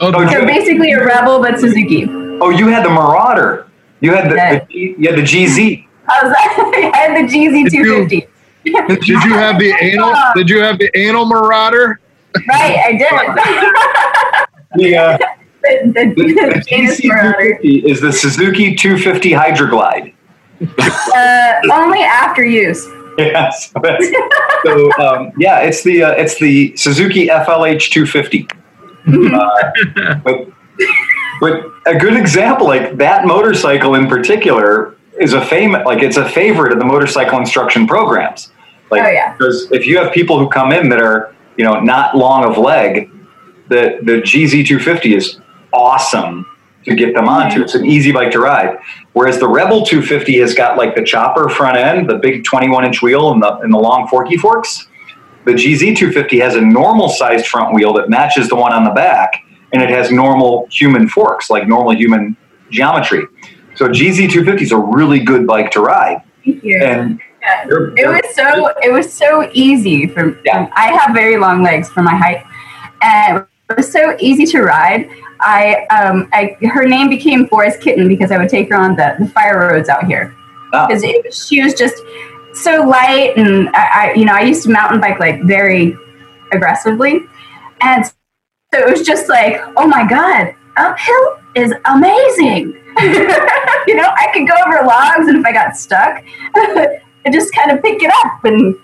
[0.00, 2.06] Oh, So you- basically a Rebel, but Suzuki.
[2.40, 3.66] Oh, you had the Marauder.
[4.00, 4.58] You had the, Yeah.
[4.64, 5.86] the you had the GZ.
[6.08, 8.28] I was I had the GZ Did you- 250.
[8.64, 10.14] did you have the anal?
[10.36, 12.00] Did you have the anal marauder?
[12.48, 13.12] Right, I did.
[14.82, 15.18] The, uh,
[15.62, 17.58] the, the, the, the the GZ Marauder.
[17.62, 20.12] is the Suzuki 250 Hydra-Glide.
[20.78, 22.86] Uh, only after use.
[23.18, 23.70] Yes.
[23.82, 24.06] That's,
[24.64, 28.48] so um, yeah, it's the uh, it's the Suzuki FLH 250.
[29.06, 30.48] Uh, but
[31.38, 36.26] but a good example, like that motorcycle in particular, is a famous like it's a
[36.26, 38.50] favorite of the motorcycle instruction programs.
[38.90, 39.32] Like Oh, yeah.
[39.36, 42.56] because if you have people who come in that are you know not long of
[42.56, 43.10] leg,
[43.68, 45.38] the the GZ 250 is
[45.72, 46.46] awesome
[46.84, 47.62] to get them onto.
[47.62, 48.78] It's an easy bike to ride.
[49.12, 53.02] Whereas the Rebel 250 has got like the chopper front end, the big 21 inch
[53.02, 54.88] wheel, and the and the long forky forks.
[55.44, 58.90] The GZ 250 has a normal sized front wheel that matches the one on the
[58.90, 59.42] back,
[59.72, 62.36] and it has normal human forks, like normal human
[62.70, 63.24] geometry.
[63.74, 66.80] So GZ 250 is a really good bike to ride, Thank you.
[66.82, 67.64] and Yeah.
[67.66, 70.68] they're- It was so it was so easy for Yeah.
[70.74, 72.44] I have very long legs for my height,
[73.02, 75.08] and it was so easy to ride.
[75.42, 79.16] I um I her name became Forest Kitten because I would take her on the,
[79.18, 80.34] the fire roads out here
[80.70, 81.96] because it was, she was just
[82.54, 85.96] so light and I, I you know I used to mountain bike like very
[86.52, 87.20] aggressively,
[87.80, 88.12] and so
[88.72, 92.78] it was just like oh my god uphill is amazing.
[93.86, 96.24] you know I could go over logs and if I got stuck.
[97.24, 98.76] I just kind of pick it up and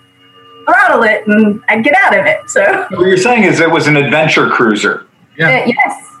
[0.65, 2.49] throttle it, and I'd get out of it.
[2.49, 5.07] So, uh, what you're saying is it was an adventure cruiser.
[5.37, 5.65] Yeah.
[5.65, 6.18] yes,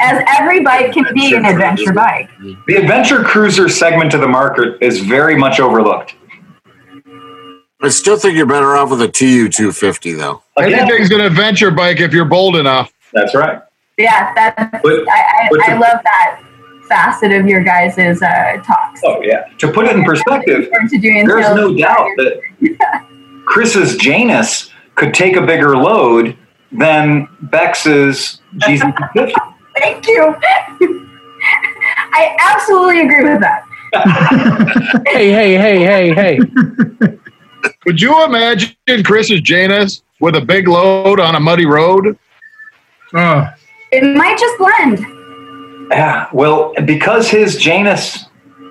[0.00, 2.28] as every bike can be an adventure bike.
[2.66, 6.14] The adventure cruiser segment of the market is very much overlooked.
[7.84, 10.42] I still think you're better off with a TU 250 though.
[10.56, 12.92] Again, Anything's an adventure bike if you're bold enough.
[13.12, 13.60] that's right.
[13.98, 16.42] Yeah, that's, But- I, I, but I love that
[16.88, 19.00] facet of your guys' uh, talks.
[19.04, 19.48] Oh yeah.
[19.58, 22.40] To put it in perspective, Forward to doing there's no doubt that
[23.46, 26.36] Chris's Janus could take a bigger load
[26.70, 29.32] than Bex's GZ250.
[29.78, 30.34] Thank you.
[32.14, 33.64] I absolutely agree with that.
[35.06, 36.38] Hey, hey, hey, hey, hey.
[37.82, 42.18] Could you imagine Chris's Janus with a big load on a muddy road?
[43.14, 43.46] Oh,
[43.90, 44.98] It might just blend.
[45.90, 46.28] Yeah.
[46.32, 48.24] Well, because his Janus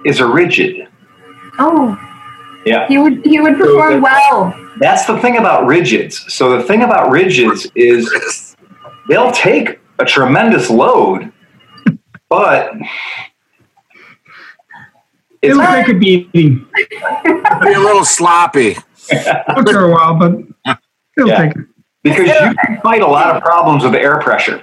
[0.06, 0.88] is a rigid.
[1.60, 1.96] Oh,
[2.66, 2.88] Yeah.
[2.88, 4.56] he would he would perform well.
[4.80, 6.14] That's the thing about rigids.
[6.32, 8.56] So the thing about rigids is
[9.08, 11.32] they'll take a tremendous load,
[12.30, 12.72] but
[15.42, 18.78] it's it'll take a beating Be a little sloppy.
[19.12, 20.34] after a while, but
[21.18, 21.38] it'll Yeah.
[21.44, 21.66] take it.
[22.04, 24.62] because you can fight a lot of problems with air pressure.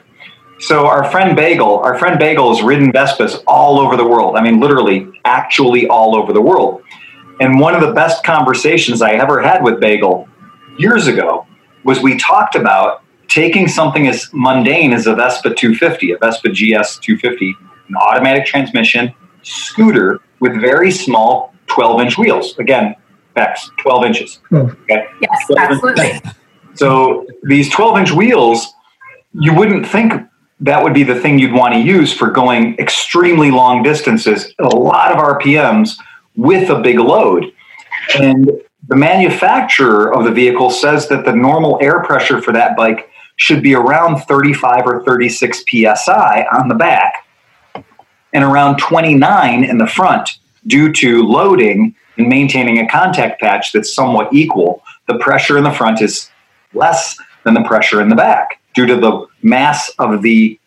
[0.61, 4.36] So our friend Bagel, our friend Bagel has ridden Vespas all over the world.
[4.36, 6.82] I mean, literally, actually all over the world.
[7.41, 10.26] And one of the best conversations I ever had with Bagel
[10.78, 11.47] years ago
[11.84, 16.99] was we talked about taking something as mundane as a Vespa 250, a Vespa GS
[16.99, 17.55] 250,
[17.89, 22.59] an automatic transmission scooter with very small 12 inch wheels.
[22.59, 22.95] Again,
[23.35, 24.41] Bex, 12 inches.
[24.49, 24.57] Hmm.
[24.57, 25.07] Okay.
[25.20, 26.20] Yes, Well, absolutely.
[26.74, 28.72] So these 12 inch wheels,
[29.33, 30.12] you wouldn't think
[30.61, 34.66] that would be the thing you'd want to use for going extremely long distances, a
[34.66, 35.97] lot of RPMs
[36.35, 37.53] with a big load.
[38.18, 38.51] And
[38.89, 43.62] the manufacturer of the vehicle says that the normal air pressure for that bike should
[43.62, 47.24] be around 35 or 36 psi on the back
[48.32, 50.28] and around 29 in the front
[50.66, 54.82] due to loading and maintaining a contact patch that's somewhat equal.
[55.07, 56.30] The pressure in the front is
[56.74, 60.59] less than the pressure in the back due to the mass of the.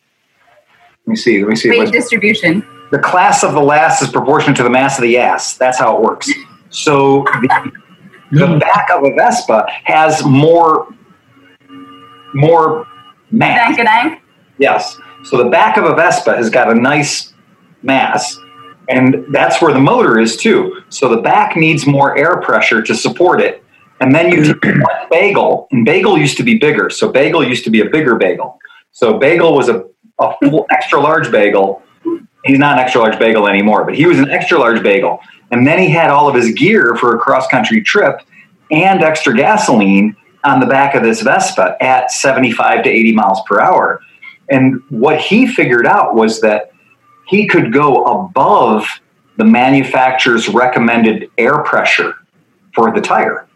[1.06, 1.40] Let me see.
[1.40, 1.70] Let me see.
[1.70, 2.66] Weight distribution.
[2.92, 5.58] the class of the last is proportionate to the mass of the ass.
[5.58, 6.32] That's how it works.
[6.70, 7.72] So the,
[8.32, 8.60] the hmm.
[8.60, 10.88] back of a Vespa has more
[12.34, 12.88] more
[13.32, 13.76] mass.
[13.76, 13.80] Dank
[14.58, 14.98] Yes.
[15.24, 17.34] So the back of a Vespa has got a nice
[17.84, 18.38] mass,
[18.90, 20.82] and that's where the motor is too.
[20.90, 23.64] So the back needs more air pressure to support it.
[24.00, 26.90] And then you take one bagel, and bagel used to be bigger.
[26.90, 28.60] So bagel used to be a bigger bagel.
[28.92, 29.86] So bagel was a,
[30.20, 31.82] a full extra large bagel.
[32.46, 35.20] He's not an extra large bagel anymore, but he was an extra large bagel.
[35.52, 38.22] And then he had all of his gear for a cross country trip
[38.72, 43.60] and extra gasoline on the back of this Vespa at 75 to 80 miles per
[43.60, 44.02] hour.
[44.50, 46.72] And what he figured out was that
[47.28, 48.86] he could go above
[49.38, 52.16] the manufacturer's recommended air pressure
[52.74, 53.48] for the tire.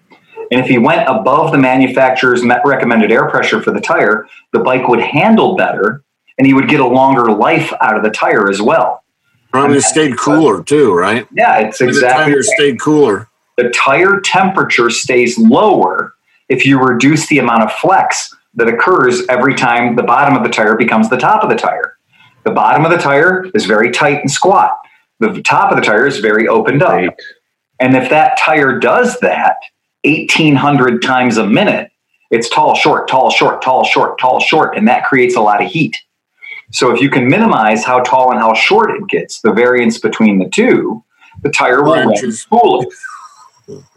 [0.52, 4.88] And if he went above the manufacturer's recommended air pressure for the tire, the bike
[4.88, 6.04] would handle better
[6.38, 9.04] and he would get a longer life out of the tire as well.
[9.52, 11.28] Probably stayed uh, cooler too, right?
[11.32, 12.26] Yeah, it's exactly.
[12.26, 13.30] The tires stayed cooler.
[13.58, 16.14] the tire temperature stays lower
[16.50, 20.50] if you reduce the amount of flex that occurs every time the bottom of the
[20.50, 21.98] tire becomes the top of the tire.
[22.43, 24.78] The bottom of the tire is very tight and squat.
[25.20, 26.93] The top of the tire is very opened up.
[26.93, 27.10] Right.
[27.80, 29.58] And if that tire does that
[30.04, 31.91] 1800 times a minute,
[32.32, 35.70] it's tall, short, tall, short, tall, short, tall, short, and that creates a lot of
[35.70, 35.98] heat.
[36.72, 40.39] So if you can minimize how tall and how short it gets, the variance between
[40.39, 41.04] the two,
[41.43, 42.46] the tire will run Inches.
[42.46, 42.86] cooler.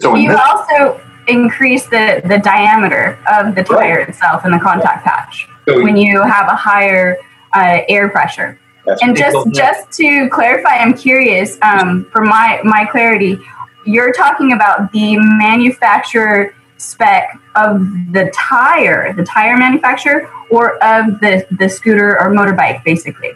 [0.01, 4.59] So in You this also increase the, the diameter of the tire itself and the
[4.59, 7.19] contact patch So when you have a higher
[7.55, 8.59] uh, air pressure.
[9.03, 13.39] And just just to clarify, I'm curious um, for my my clarity.
[13.85, 17.81] You're talking about the manufacturer spec of
[18.13, 23.33] the tire, the tire manufacturer, or of the the scooter or motorbike, basically.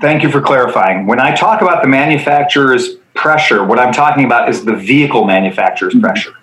[0.00, 1.06] Thank you for clarifying.
[1.06, 5.94] When I talk about the manufacturer's pressure, what I'm talking about is the vehicle manufacturer's
[5.94, 6.34] pressure.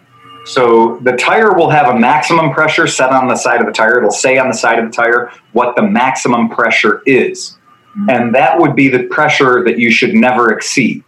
[0.52, 4.00] So the tire will have a maximum pressure set on the side of the tire.
[4.00, 7.58] It'll say on the side of the tire what the maximum pressure is.
[7.94, 8.10] Hmm.
[8.10, 11.06] And that would be the pressure that you should never exceed.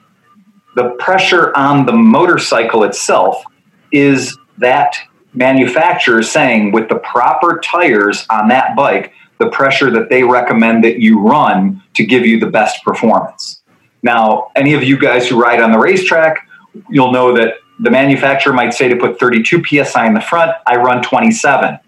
[0.76, 3.44] The pressure on the motorcycle itself
[3.92, 4.98] is that
[5.34, 11.00] manufacturer saying with the proper tires on that bike, the pressure that they recommend that
[11.00, 13.62] you run to give you the best performance.
[14.04, 16.48] Now, any of you guys who ride on the racetrack,
[16.90, 20.78] you'll know that the manufacturer might say to put 32 psi in the front, I
[20.78, 21.80] run 27.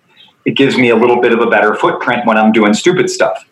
[0.45, 3.47] It gives me a little bit of a better footprint when I'm doing stupid stuff.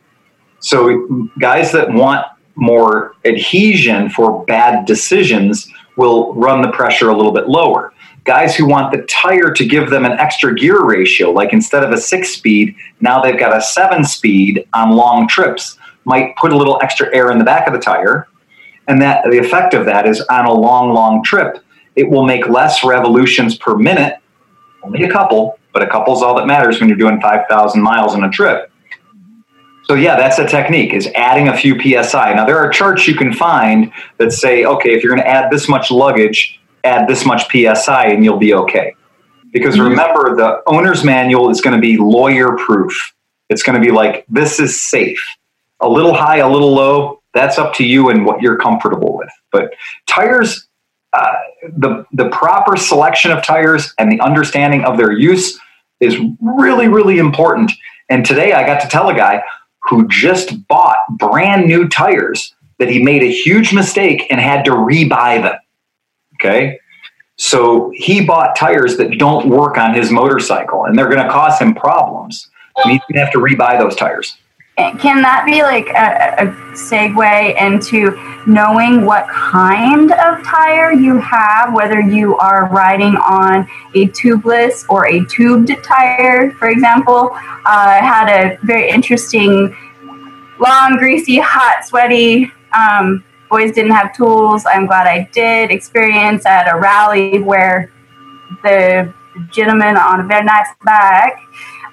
[0.60, 2.26] So, guys that want
[2.56, 5.68] more adhesion for bad decisions
[5.98, 7.94] will run the pressure a little bit lower.
[8.24, 11.92] Guys who want the tire to give them an extra gear ratio, like instead of
[11.92, 16.58] a six speed, now they've got a seven speed on long trips, might put a
[16.58, 18.28] little extra air in the back of the tire.
[18.88, 21.58] And that the effect of that is on a long, long trip,
[21.96, 24.18] it will make less revolutions per minute,
[24.84, 28.16] only a couple, but a couple is all that matters when you're doing 5,000 miles
[28.16, 28.72] in a trip.
[29.86, 32.34] So yeah, that's a technique is adding a few psi.
[32.34, 35.52] Now there are charts you can find that say, okay, if you're going to add
[35.52, 38.96] this much luggage, add this much psi, and you'll be okay.
[39.52, 39.90] Because mm-hmm.
[39.90, 43.14] remember, the owner's manual is going to be lawyer proof.
[43.50, 45.24] It's going to be like this is safe.
[45.82, 47.22] A little high, a little low.
[47.34, 49.30] That's up to you and what you're comfortable with.
[49.52, 49.74] But
[50.08, 50.68] tires,
[51.14, 51.34] uh,
[51.78, 55.60] the the proper selection of tires and the understanding of their use
[56.00, 57.72] is really, really important.
[58.10, 59.44] And today I got to tell a guy
[59.84, 64.72] who just bought brand new tires that he made a huge mistake and had to
[64.72, 65.56] rebuy them.
[66.36, 66.80] Okay.
[67.38, 71.60] So he bought tires that don't work on his motorcycle and they're going to cause
[71.60, 72.50] him problems.
[72.78, 74.38] And he's going to have to rebuy those tires.
[74.76, 78.18] Can that be like a, a segue into
[78.48, 85.08] knowing what kind of tire you have, whether you are riding on a tubeless or
[85.08, 87.30] a tubed tire, for example?
[87.34, 89.76] Uh, I had a very interesting,
[90.60, 94.66] long, greasy, hot, sweaty um, boys didn't have tools.
[94.66, 97.92] I'm glad I did experience at a rally where
[98.64, 99.14] the
[99.52, 101.38] gentleman on a very nice bike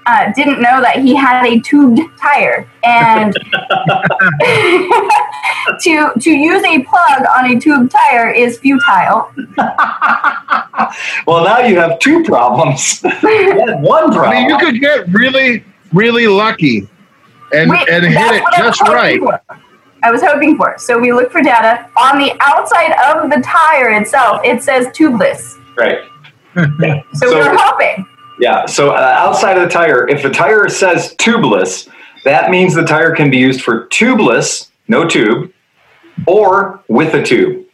[0.06, 3.32] uh, didn't know that he had a tubed tire, and
[5.80, 9.30] to to use a plug on a tubed tire is futile.
[11.26, 13.02] Well, now you have two problems.
[13.22, 14.30] You had one I problem.
[14.30, 16.88] mean, you could get really, really lucky
[17.54, 19.20] and Wait, and hit it what I just right.
[19.20, 19.40] for.
[20.02, 20.74] I was hoping for.
[20.78, 24.40] So we look for data on the outside of the tire itself.
[24.44, 25.56] It says tubeless.
[25.76, 26.00] right.
[26.56, 28.06] So, So- we were hoping.
[28.40, 28.66] Yeah.
[28.66, 31.88] So uh, outside of the tire, if the tire says tubeless,
[32.24, 35.52] that means the tire can be used for tubeless, no tube,
[36.26, 37.66] or with a tube.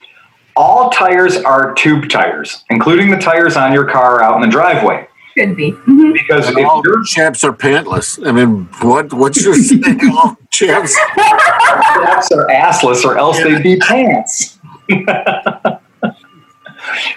[0.57, 5.07] All tires are tube tires, including the tires on your car out in the driveway.
[5.37, 5.73] Could be.
[5.73, 6.15] Mhm.
[6.15, 8.27] Because if All your chaps are pantless.
[8.27, 9.13] I mean, what?
[9.13, 10.01] What's your thing?
[10.17, 10.97] All chaps.
[11.13, 14.59] straps are assless, or else they'd be pants.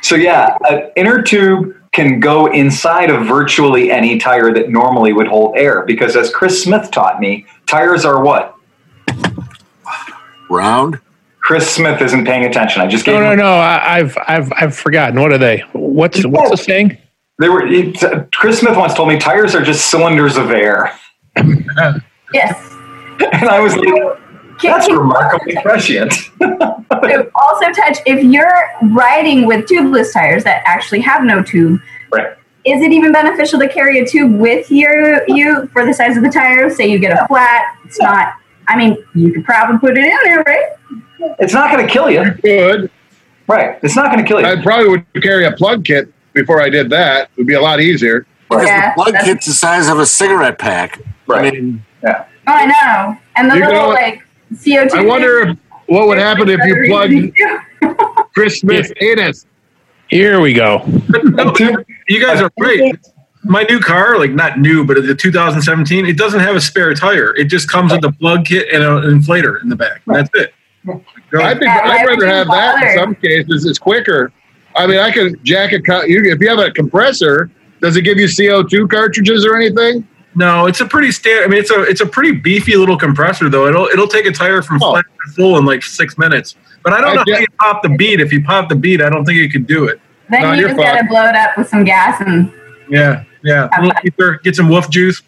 [0.01, 5.27] so yeah, an inner tube can go inside of virtually any tire that normally would
[5.27, 5.83] hold air.
[5.85, 8.55] Because as Chris Smith taught me, tires are what?
[10.49, 10.99] Round.
[11.41, 12.81] Chris Smith isn't paying attention.
[12.81, 13.37] I just gave No, no, him.
[13.39, 13.53] no.
[13.53, 15.19] I, I've, I've, I've forgotten.
[15.19, 15.59] What are they?
[15.73, 16.97] What's, what's the saying?
[17.39, 17.65] They were.
[17.65, 20.93] It, uh, Chris Smith once told me tires are just cylinders of air,
[22.33, 22.71] Yes.
[23.33, 24.19] and I was like,
[24.59, 26.13] Can- "That's can- remarkably prescient."
[27.35, 31.79] Also touch if you're riding with tubeless tires that actually have no tube.
[32.11, 32.27] Right.
[32.65, 36.23] Is it even beneficial to carry a tube with your you for the size of
[36.23, 36.69] the tire?
[36.69, 38.33] Say you get a flat, it's not.
[38.67, 40.65] I mean, you could probably put it in there, right?
[41.39, 42.91] It's not going to kill you, Good.
[43.47, 43.79] right?
[43.81, 44.45] It's not going to kill you.
[44.47, 47.29] I probably would carry a plug kit before I did that.
[47.31, 48.27] It would be a lot easier.
[48.49, 50.99] Because Yeah, the plug kit's the size of a cigarette pack.
[51.27, 51.47] Right.
[51.47, 53.17] I mean, Oh, I know.
[53.35, 54.21] And the You little know- like
[54.53, 54.91] CO2.
[54.93, 59.45] I wonder if, what would happen if you plugged Chris Smith's anus.
[60.07, 60.83] Here we go.
[61.23, 61.53] No,
[62.07, 62.97] you guys are right.
[63.43, 67.35] My new car, like not new, but the 2017, it doesn't have a spare tire.
[67.35, 70.01] It just comes with a plug kit and an inflator in the back.
[70.07, 70.53] That's it.
[70.87, 73.65] I think yeah, I'd rather you have that in some cases.
[73.65, 74.31] It's quicker.
[74.75, 76.05] I mean, I could jack a cut.
[76.07, 77.49] If you have a compressor,
[77.81, 80.07] does it give you CO2 cartridges or anything?
[80.35, 81.43] No, it's a pretty stand.
[81.45, 83.67] I mean, it's a it's a pretty beefy little compressor though.
[83.67, 84.91] It'll it'll take a tire from Oh.
[84.91, 86.55] flat to full in like six minutes.
[86.83, 88.21] But I don't I know get- how you pop the bead.
[88.21, 89.99] If you pop the bead, I don't think you could do it.
[90.29, 92.51] Then No, you just gotta blow it up with some gas and
[92.89, 93.67] Yeah, yeah.
[93.71, 95.21] Have Little ether, get some woof juice.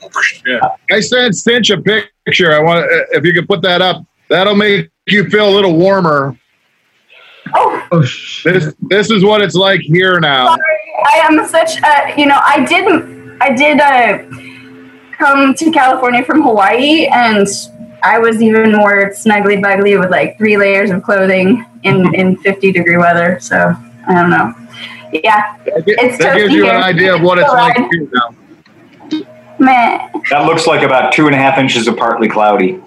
[0.45, 0.59] Yeah.
[0.91, 2.53] I sent Cinch a picture.
[2.53, 4.05] I want if you could put that up.
[4.29, 6.37] That'll make you feel a little warmer.
[7.55, 7.99] oh Oh,
[8.45, 10.55] This this is what it's like here now.
[11.05, 14.19] I am such a you know I didn't I did uh,
[15.21, 17.47] come to California from Hawaii and
[18.03, 22.71] I was even more snuggly buggly with like three layers of clothing in in 50
[22.71, 23.75] degree weather so
[24.07, 24.53] I don't know
[25.13, 28.29] yeah That It's that gives toasty you an idea of what it's like here now.
[29.59, 32.81] man That looks like about two and a half inches of partly cloudy.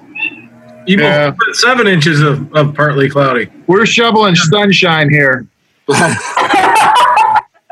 [0.87, 1.27] You Yeah.
[1.27, 1.53] yeah.
[1.53, 3.49] seven inches of, of partly cloudy.
[3.69, 5.47] We're shoveling sunshine here.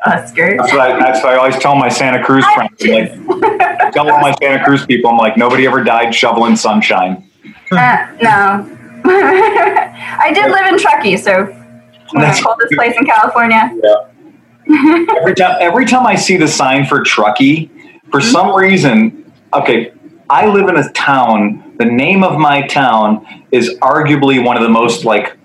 [0.05, 2.81] Oscar That's what I, that's what I always tell my Santa Cruz friends.
[2.81, 3.13] Like,
[3.97, 7.29] all my Santa Cruz people, I'm like, nobody ever died shoveling sunshine.
[7.73, 11.47] uh, no I did live in Truckee so
[12.15, 13.71] That's- the coldest place in California
[15.19, 17.71] Every time, every time I see the sign for Truckee,
[18.11, 19.93] for some reason, okay,
[20.31, 21.75] I live in a town.
[21.79, 25.37] The name of my town is arguably one of the most like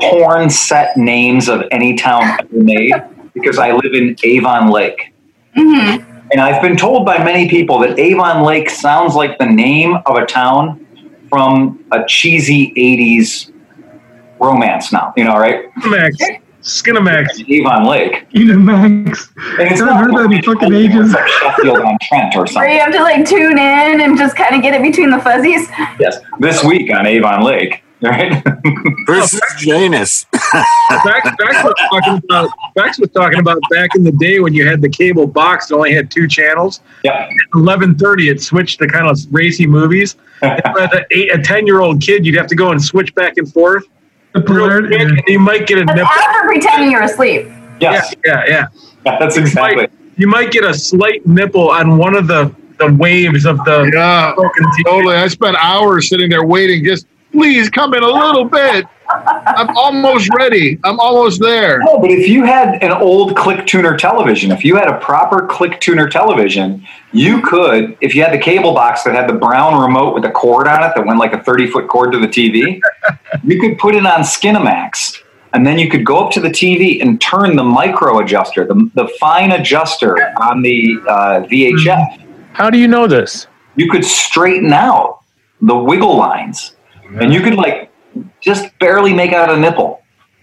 [0.00, 2.92] porn set names of any town ever made
[3.34, 5.12] because I live in Avon Lake.
[5.54, 5.96] hmm
[6.30, 10.16] And I've been told by many people that Avon Lake sounds like the name of
[10.16, 10.86] a town
[11.28, 13.50] from a cheesy 80s
[14.38, 15.64] romance now, you know, right?
[15.86, 16.16] Max,
[16.62, 17.48] Skinamax.
[17.50, 18.26] Avon Lake.
[18.34, 19.30] Max.
[19.58, 21.12] And it's Haven't heard that in fucking ages.
[21.12, 22.72] like Sheffield on Trent or where something.
[22.72, 25.68] you have to like tune in and just kind of get it between the fuzzies
[25.98, 26.18] Yes.
[26.38, 28.42] This week on Avon Lake, right?
[29.06, 30.26] versus Janus.
[30.32, 34.66] Bax, Bax, was talking about, Bax was talking about back in the day when you
[34.66, 36.80] had the cable box that only had two channels.
[37.04, 37.30] yep.
[37.54, 40.16] Eleven thirty, it switched to kind of racy movies.
[40.42, 43.14] And As a, eight, a ten year old kid, you'd have to go and switch
[43.14, 43.84] back and forth.
[44.34, 46.02] The Real polarity- quick, and you might get a nipple.
[46.04, 47.46] after pretending you're asleep
[47.80, 48.12] Yes.
[48.26, 48.66] Yeah, yeah,
[49.04, 49.18] yeah.
[49.20, 49.86] That's exactly.
[50.16, 54.34] You might get a slight nipple on one of the the waves of the Yeah,
[54.84, 55.14] totally.
[55.14, 56.84] I spent hours sitting there waiting.
[56.84, 58.86] Just please come in a little bit.
[59.08, 60.78] I'm almost ready.
[60.84, 61.80] I'm almost there.
[61.80, 65.46] No, but if you had an old click tuner television, if you had a proper
[65.46, 69.80] click tuner television, you could, if you had the cable box that had the brown
[69.80, 72.28] remote with a cord on it that went like a 30 foot cord to the
[72.28, 72.80] TV,
[73.44, 75.18] you could put it on Skinamax,
[75.52, 78.90] and then you could go up to the TV and turn the micro adjuster, the,
[78.94, 82.22] the fine adjuster on the uh, VHF.
[82.52, 83.46] How do you know this?
[83.76, 85.20] You could straighten out
[85.60, 86.74] the wiggle lines,
[87.20, 87.90] and you could like
[88.40, 90.02] just barely make out a nipple.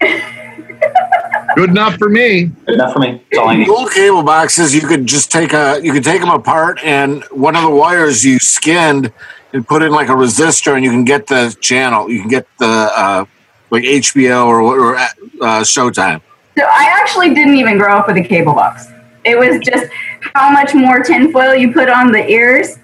[1.56, 2.44] Good enough for me.
[2.66, 3.22] Good enough for me.
[3.30, 3.66] That's all I need.
[3.66, 7.24] The old cable boxes, you could just take a, you could take them apart, and
[7.24, 9.12] one of the wires you skinned
[9.52, 12.08] and put in like a resistor, and you can get the channel.
[12.08, 13.24] You can get the uh,
[13.70, 15.08] like HBO or, or uh,
[15.40, 16.20] Showtime.
[16.56, 18.86] So I actually didn't even grow up with a cable box.
[19.24, 19.90] It was just
[20.34, 22.78] how much more tinfoil you put on the ears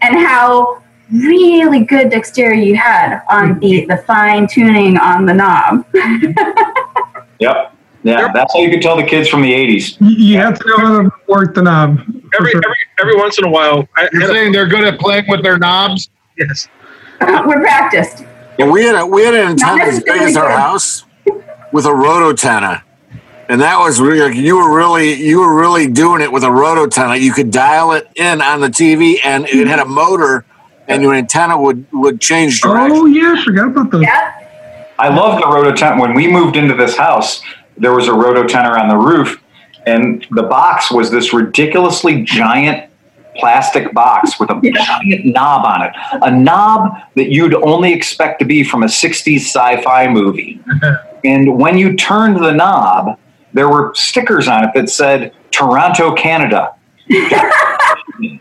[0.00, 3.60] and how really good dexterity you had on mm-hmm.
[3.60, 5.86] the, the fine tuning on the knob.
[5.92, 7.18] Mm-hmm.
[7.40, 7.74] Yep.
[8.04, 9.96] Yeah, that's how you could tell the kids from the 80s.
[10.00, 11.98] You, you have to know how to work the knob.
[12.38, 12.60] Every sure.
[12.64, 15.42] every every once in a while, I You're had saying they're good at playing with
[15.42, 16.08] their knobs?
[16.36, 16.68] yes.
[17.20, 18.24] Uh, we're practiced.
[18.58, 21.04] Yeah, we had a we had an antenna as big as our house
[21.72, 22.82] with a rototenna,
[23.48, 26.48] and that was really like you were really you were really doing it with a
[26.48, 27.20] rototenna.
[27.20, 30.44] You could dial it in on the TV, and it had a motor,
[30.88, 32.96] and your antenna would would change oh, direction.
[32.98, 34.02] Oh yeah, I forgot about those.
[34.02, 34.34] Yeah.
[34.98, 36.00] I love the rototenna.
[36.00, 37.40] When we moved into this house,
[37.76, 39.40] there was a rototenna on the roof,
[39.86, 42.90] and the box was this ridiculously giant
[43.36, 45.92] plastic box with a giant knob on it.
[46.22, 50.60] A knob that you'd only expect to be from a 60s sci fi movie.
[50.70, 50.96] Uh-huh.
[51.24, 53.16] and when you turned the knob,
[53.52, 56.74] there were stickers on it that said Toronto, Canada.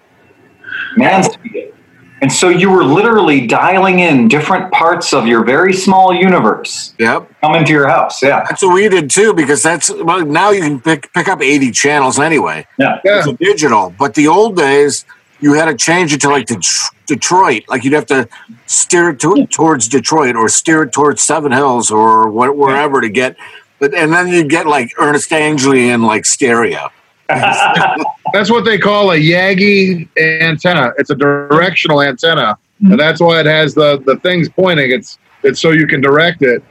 [0.98, 1.74] Mansfield.
[2.22, 7.30] And so you were literally dialing in different parts of your very small universe Yep,
[7.41, 8.24] come into your house.
[8.24, 8.43] Yeah.
[8.49, 9.34] that's what we did too.
[9.34, 12.65] Because that's well, now you can pick pick up eighty channels anyway.
[12.80, 12.99] Yeah.
[13.05, 13.20] Yeah.
[13.20, 15.05] It's a digital, but the old days
[15.39, 16.65] you had to change it to like Det-
[17.05, 17.63] Detroit.
[17.68, 18.28] Like you'd have to
[18.65, 23.09] steer it to, towards Detroit or steer it towards Seven Hills or wh- wherever to
[23.09, 23.36] get.
[23.80, 26.89] But and then you'd get like Ernest Angley in like stereo.
[28.34, 30.94] That's what they call a Yagi antenna.
[30.98, 34.92] It's a directional antenna, and that's why it has the the things pointing.
[34.92, 36.64] It's it's so you can direct it.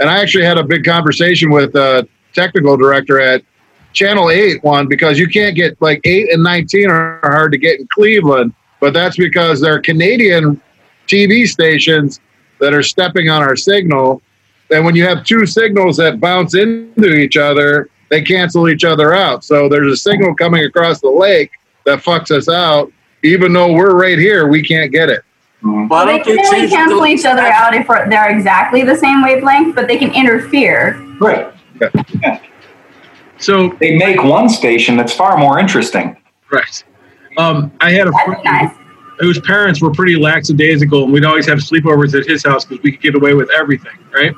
[0.00, 3.42] And I actually had a big conversation with a technical director at
[3.92, 7.78] Channel Eight one because you can't get like eight and nineteen are hard to get
[7.78, 10.60] in Cleveland, but that's because they're Canadian
[11.06, 12.20] TV stations
[12.58, 14.22] that are stepping on our signal.
[14.72, 19.14] And when you have two signals that bounce into each other, they cancel each other
[19.14, 19.44] out.
[19.44, 21.52] So there's a signal coming across the lake
[21.84, 22.92] that fucks us out.
[23.22, 25.22] Even though we're right here, we can't get it.
[25.62, 28.96] Well, I Well, they can only change cancel each other out if they're exactly the
[28.96, 30.94] same wavelength, but they can interfere.
[31.20, 31.52] Right.
[33.38, 36.16] So They make one station that's far more interesting.
[36.50, 36.84] right.
[37.36, 38.74] Um, I had a friend nice.
[39.20, 42.92] whose parents were pretty lackadaisical, and we'd always have sleepovers at his house because we
[42.92, 44.32] could get away with everything, right?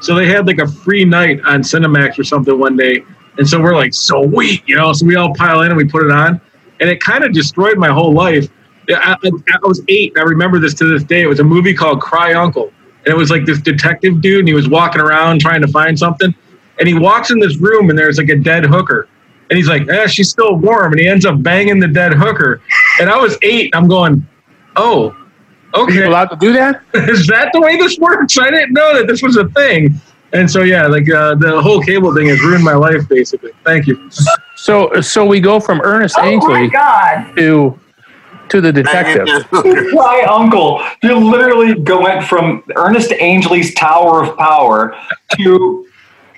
[0.00, 3.02] So they had like a free night on Cinemax or something one day,
[3.38, 4.92] and so we're like, so weak, you know.
[4.92, 6.40] So we all pile in and we put it on,
[6.80, 8.48] and it kind of destroyed my whole life.
[8.88, 11.22] I, I, I was eight, and I remember this to this day.
[11.22, 12.72] It was a movie called Cry Uncle,
[13.04, 15.98] and it was like this detective dude, and he was walking around trying to find
[15.98, 16.34] something,
[16.78, 19.08] and he walks in this room, and there's like a dead hooker,
[19.50, 22.60] and he's like, eh, she's still warm, and he ends up banging the dead hooker,
[23.00, 24.26] and I was eight, and I'm going,
[24.76, 25.10] oh,
[25.74, 26.82] Are you okay, allowed to do that?
[26.94, 28.38] is that the way this works?
[28.38, 30.00] I didn't know that this was a thing.
[30.34, 33.52] And so yeah, like uh, the whole cable thing has ruined my life basically.
[33.64, 34.10] Thank you.
[34.56, 37.36] So so we go from Ernest Oh my Angley god.
[37.36, 37.78] to
[38.48, 39.26] to the detective.
[39.52, 40.82] my uncle.
[41.02, 44.96] You literally go went from Ernest Angley's Tower of Power
[45.36, 45.86] to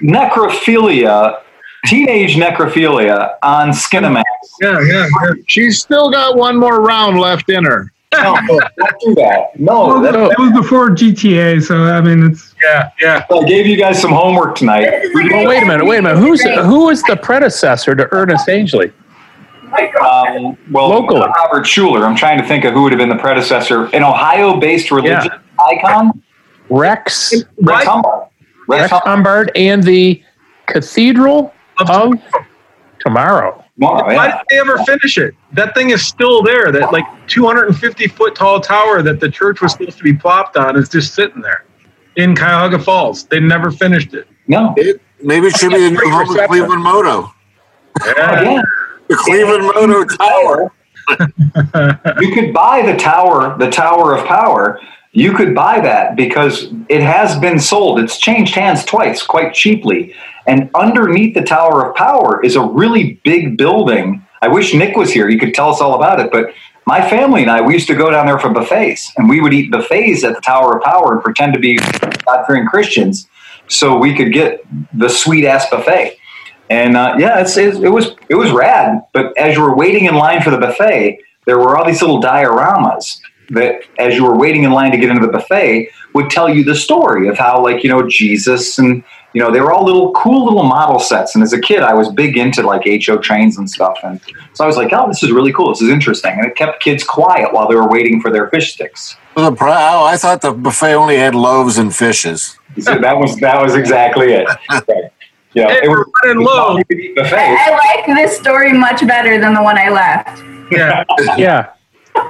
[0.01, 1.40] necrophilia,
[1.86, 4.24] teenage necrophilia on Skinamax.
[4.60, 5.09] Yeah, yeah.
[5.23, 5.31] yeah.
[5.47, 7.93] She's still got one more round left in her.
[8.14, 9.59] No, don't do that.
[9.59, 13.25] No, Well, that, that was before GTA, so I mean, it's Yeah, yeah.
[13.31, 14.83] I gave you guys some homework tonight.
[14.91, 16.19] This is a Well, wait a minute, wait a minute.
[16.19, 18.93] Who's who is the predecessor to Ernest Angley?
[20.03, 21.21] Um, well, Locally.
[21.21, 22.03] Robert Schuller.
[22.07, 23.87] I'm trying to think of who would have been the predecessor.
[23.95, 25.29] An Ohio-based religious
[25.69, 26.23] icon.
[26.71, 28.29] Rex Rex Why- Humbard.
[28.69, 29.07] Rex Rex Humbard.
[29.07, 30.23] Humbard and the
[30.67, 32.13] Cathedral of Tomorrow.
[33.01, 34.39] Tomorrow, Why yeah.
[34.39, 35.35] did they ever finish it?
[35.53, 36.73] That thing is still there.
[36.73, 40.77] That like 250 foot tall tower that the church was supposed to be plopped on
[40.77, 41.66] is just sitting there
[42.17, 43.25] in Cuyahoga Falls.
[43.25, 44.27] They never finished it.
[44.49, 44.75] No.
[44.77, 47.33] It- maybe it should be the new home of Cleveland Moto.
[48.05, 48.43] Yeah.
[48.43, 48.63] Yeah.
[49.09, 50.73] The Cleveland Moto Tower.
[52.21, 54.81] you could buy the tower, the Tower of Power.
[55.13, 58.01] You could buy that because it has been sold.
[58.01, 60.15] It's changed hands twice, quite cheaply.
[60.47, 64.27] And underneath the Tower of Power is a really big building.
[64.43, 65.29] I wish Nick was here.
[65.29, 66.31] He could tell us all about it.
[66.31, 66.53] But
[66.87, 69.53] my family and I, we used to go down there for buffets, and we would
[69.53, 73.29] eat buffets at the Tower of Power and pretend to be God-fearing Christians,
[73.69, 74.65] so we could get
[74.97, 76.17] the sweet ass buffet.
[76.71, 79.03] And uh, yeah, it was it was rad.
[79.13, 82.21] But as you were waiting in line for the buffet, there were all these little
[82.21, 86.49] dioramas that, as you were waiting in line to get into the buffet, would tell
[86.49, 89.05] you the story of how, like you know, Jesus and
[89.37, 91.35] you know, they were all little cool little model sets.
[91.35, 93.99] And as a kid, I was big into like HO trains and stuff.
[94.03, 94.19] And
[94.55, 95.69] so I was like, oh, this is really cool.
[95.69, 96.33] This is interesting.
[96.33, 99.15] And it kept kids quiet while they were waiting for their fish sticks.
[99.37, 102.59] Oh, the pro- oh, I thought the buffet only had loaves and fishes.
[102.81, 104.49] So that was that was exactly it.
[104.71, 105.13] Right.
[105.53, 106.79] Yeah, Hey, they were we're running low.
[106.79, 107.35] you could eat buffets.
[107.37, 107.71] I
[108.07, 110.43] like this story much better than the one I left.
[110.73, 111.05] Yeah.
[111.37, 111.73] Yeah.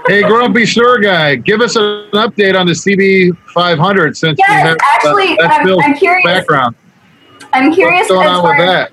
[0.09, 4.55] Hey, Grumpy Sure Guy, give us an update on the CB 500 since Yes, we
[4.55, 6.25] have uh, actually, that's I'm- I'm curious.
[6.27, 6.75] background.
[7.57, 8.93] I'm curious What's going on with that?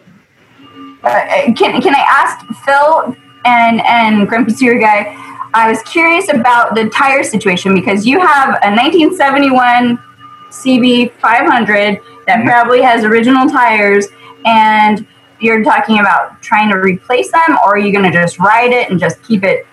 [1.04, 3.16] uh, can can I ask Phil
[3.46, 5.16] and and Grumpy Sewer Guy?
[5.54, 10.00] I was curious about the tire situation because you have a 1971
[10.50, 12.46] CB 500 that Mhm.
[12.46, 14.08] probably has original tires,
[14.46, 15.06] and
[15.40, 18.90] you're talking about trying to replace them, or are you going to just ride it
[18.90, 19.68] and just keep it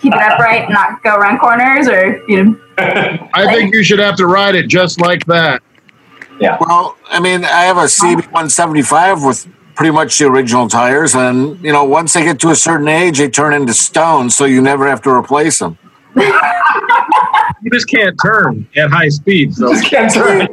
[0.00, 2.56] keep it upright and not go around corners, or you know?
[3.34, 5.60] I think you should have to ride it just like that.
[6.40, 11.72] Well, I mean, I have a CB175 with pretty much the original tires, and you
[11.72, 14.88] know, once they get to a certain age, they turn into stone, so you never
[14.88, 15.78] have to replace them.
[17.62, 19.54] You just can't turn at high speed.
[19.54, 20.48] So Just can't turn.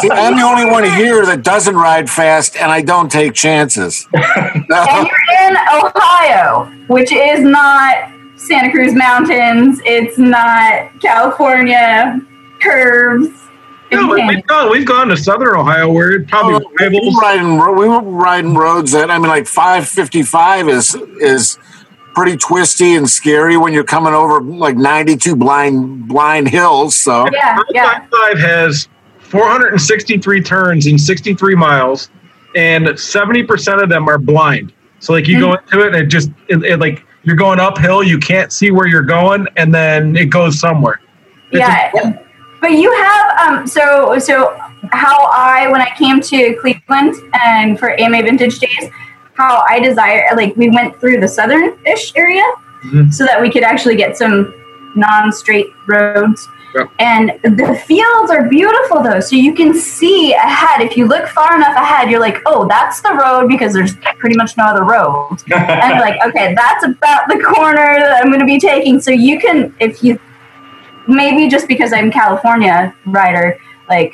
[0.00, 4.08] See, I'm the only one here that doesn't ride fast, and I don't take chances.
[4.14, 9.80] and you're in Ohio, which is not Santa Cruz Mountains.
[9.84, 12.20] It's not California
[12.60, 13.28] curves.
[13.92, 14.36] No, and we- canyons.
[14.36, 17.14] we've gone, we've gone to Southern Ohio where it probably Oh, we, rivals.
[17.14, 21.58] were riding, we were riding roads that I mean, like 555 is is
[22.14, 26.96] pretty twisty and scary when you're coming over like 92 blind blind hills.
[26.96, 28.06] So Yeah, yeah.
[28.10, 28.88] 5 has
[29.20, 32.10] 463 turns in 63 miles,
[32.54, 34.72] and 70% of them are blind.
[34.98, 35.62] So like you go mm.
[35.62, 38.86] into it and it just it, it, like you're going uphill, you can't see where
[38.86, 41.00] you're going, and then it goes somewhere.
[41.50, 42.18] It's Yeah.
[42.66, 44.58] But you have um so so
[44.90, 47.14] how I when I came to Cleveland
[47.44, 48.90] and for AMA Vintage Days,
[49.34, 52.42] how I desire like we went through the southern ish area
[52.86, 53.14] Mhm.
[53.14, 54.52] so that we could actually get some
[54.96, 56.48] non straight roads.
[56.74, 56.90] Yep.
[56.98, 60.80] And the fields are beautiful though, so you can see ahead.
[60.82, 64.36] If you look far enough ahead, you're like, oh, that's the road because there's pretty
[64.36, 65.38] much no other road.
[65.54, 69.00] and you're like, okay, that's about the corner that I'm going to be taking.
[69.00, 70.18] So you can, if you,
[71.06, 73.58] maybe just because I'm California rider,
[73.88, 74.12] like,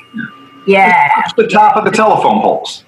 [0.67, 2.85] yeah, Watch the top of the telephone poles.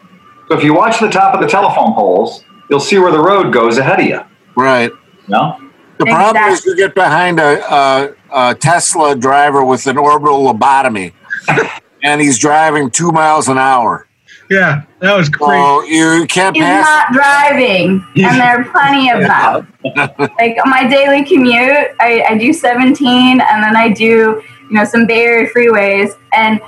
[0.49, 3.53] So if you watch the top of the telephone poles, you'll see where the road
[3.53, 4.21] goes ahead of you.
[4.57, 4.93] right.
[5.27, 5.59] No?
[5.99, 11.13] The problem is you get behind a, a, a Tesla driver with an orbital lobotomy,
[12.03, 14.09] and he's driving two miles an hour.
[14.51, 15.63] Yeah, that was crazy.
[15.63, 16.85] So you can't he's pass.
[16.85, 19.73] not driving, and there are plenty of them.
[20.39, 25.07] like my daily commute, I, I do 17, and then I do, you know, some
[25.07, 26.61] Bay Area freeways, and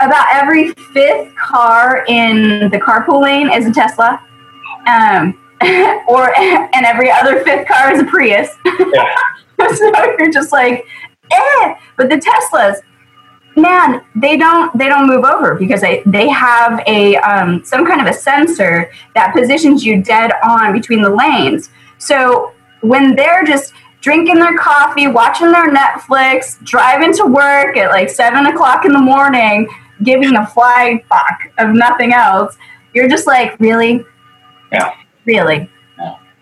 [0.00, 4.24] about every fifth car in the carpool lane is a Tesla.
[4.86, 5.38] Um,
[6.08, 8.48] or and every other fifth car is a Prius.
[8.64, 9.14] Yeah.
[9.74, 10.84] so you're just like,
[11.32, 11.74] eh.
[11.96, 12.76] But the Teslas,
[13.56, 18.00] man, they don't they don't move over because they they have a um, some kind
[18.00, 21.70] of a sensor that positions you dead on between the lanes.
[21.98, 28.08] So when they're just drinking their coffee, watching their Netflix, driving to work at like
[28.08, 29.68] seven o'clock in the morning,
[30.02, 32.56] giving a flying fuck of nothing else,
[32.94, 34.04] you're just like, really,
[34.72, 34.92] Yeah.
[35.24, 35.68] really.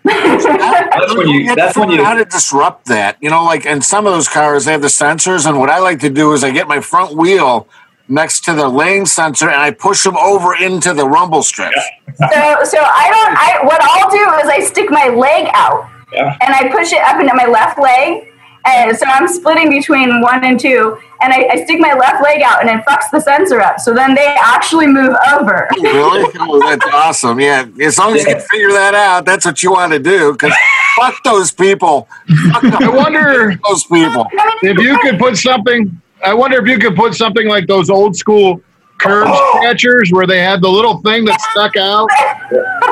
[0.07, 3.17] That's when you- have to that's when you- how to disrupt that.
[3.19, 5.79] You know, like in some of those cars, they have the sensors, and what I
[5.79, 7.67] like to do is I get my front wheel
[8.09, 11.75] next to the lane sensor and I push them over into the rumble strips.
[12.17, 16.37] so so I don't I what I'll do is I stick my leg out Yeah.
[16.39, 18.31] and I push it up into my left leg.
[18.67, 22.41] And so I'm splitting between one and two, and I, I stick my left leg
[22.41, 23.79] out, and it fucks the sensor up.
[23.79, 25.69] So then they actually move over.
[25.81, 26.31] really?
[26.39, 27.39] Oh, that's awesome.
[27.39, 30.33] Yeah, as long as you can figure that out, that's what you want to do.
[30.33, 30.53] Because
[30.97, 32.07] fuck those people.
[32.51, 34.27] Fuck I wonder those people.
[34.61, 36.01] If you could put something.
[36.25, 38.59] I wonder if you could put something like those old school
[38.97, 39.53] curb oh.
[39.57, 42.09] scratchers where they had the little thing that stuck out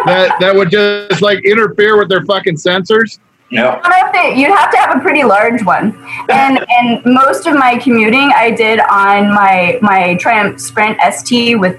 [0.06, 3.20] that that would just like interfere with their fucking sensors.
[3.56, 3.76] Yeah.
[3.84, 5.88] You'd have to- you'd have to have a pretty large one.
[6.30, 11.78] And and most of my commuting I did on my my Triumph Sprint ST with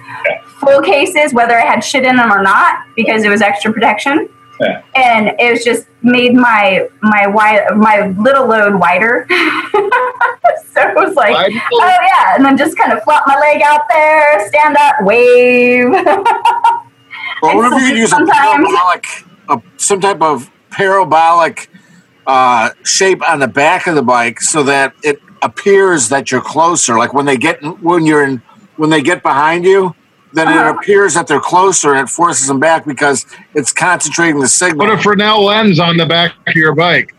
[0.60, 4.28] full cases, whether I had shit in them or not, because it was extra protection.
[4.60, 4.80] Yeah.
[4.94, 9.26] And it was just made my my wide my little load wider.
[9.30, 13.60] so it was like, Wide oh yeah, and then just kind of flop my leg
[13.62, 15.92] out there, stand up, wave.
[17.42, 19.06] Well, And what if you so could use a sometimes- parabolic,
[19.50, 21.70] a, some type of parabolic
[22.26, 26.98] uh, shape on the back of the bike, so that it appears that you're closer.
[26.98, 28.42] Like when they get when you're in
[28.76, 29.94] when they get behind you,
[30.32, 30.74] then it Uh-huh.
[30.78, 33.24] appears that they're closer, and it forces them back because
[33.54, 34.86] it's concentrating the signal.
[34.86, 37.14] Put a Fresnel lens on the back of your bike.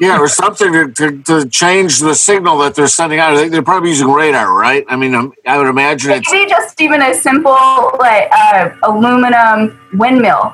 [0.00, 3.34] yeah, or something to, to, to change the signal that they're sending out.
[3.36, 4.84] They- They're probably using radar, right?
[4.88, 7.52] I mean, um, I would imagine it's Maybe just even a simple
[7.98, 10.52] like uh, aluminum windmill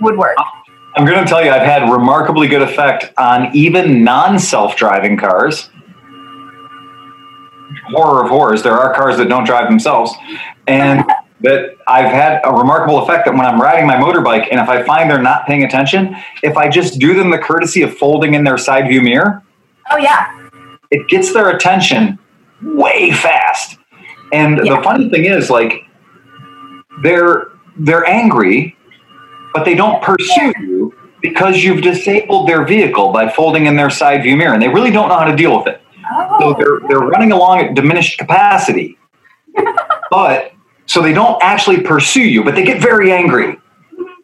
[0.00, 0.36] would work.
[0.94, 5.70] I'm going to tell you, I've had remarkably good effect on even non-self-driving cars.
[7.94, 10.12] Horror of horrors, there are cars that don't drive themselves,
[10.66, 11.04] and
[11.40, 14.82] that I've had a remarkable effect that when I'm riding my motorbike, and if I
[14.82, 18.44] find they're not paying attention, if I just do them the courtesy of folding in
[18.44, 19.42] their side view mirror,
[19.90, 20.48] Oh yeah,
[20.90, 22.18] it gets their attention
[22.62, 23.78] way fast.
[24.32, 24.76] And Yeah.
[24.76, 25.84] the funny thing is, like,
[27.02, 27.48] they're
[27.78, 28.76] they're angry,
[29.54, 34.22] but they don't pursue you because you've disabled their vehicle by folding in their side
[34.22, 35.80] view mirror, and they really don't know how to deal with it.
[36.02, 38.98] So oh, they're they're running along at diminished capacity,
[40.10, 40.52] but
[40.86, 43.58] so they don't actually pursue you, but they get very angry.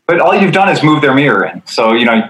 [0.06, 1.62] But all you've done is move their mirror in.
[1.66, 2.28] So you know,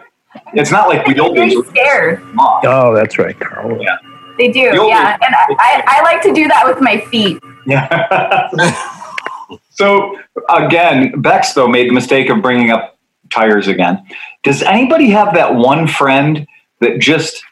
[0.53, 1.57] it's not like we don't days.
[1.57, 2.23] were scared.
[2.39, 2.65] off.
[2.65, 3.79] Oh, that's right, Carl.
[4.39, 5.17] They do, The old- yeah.
[5.21, 7.43] And I, I, I like to do that with my feet.
[7.67, 8.49] Yeah.
[9.79, 10.19] so
[10.49, 12.99] again, Bex though made the mistake of bringing up
[13.31, 14.05] tires again.
[14.43, 16.47] Does anybody have that one friend
[16.81, 17.45] that just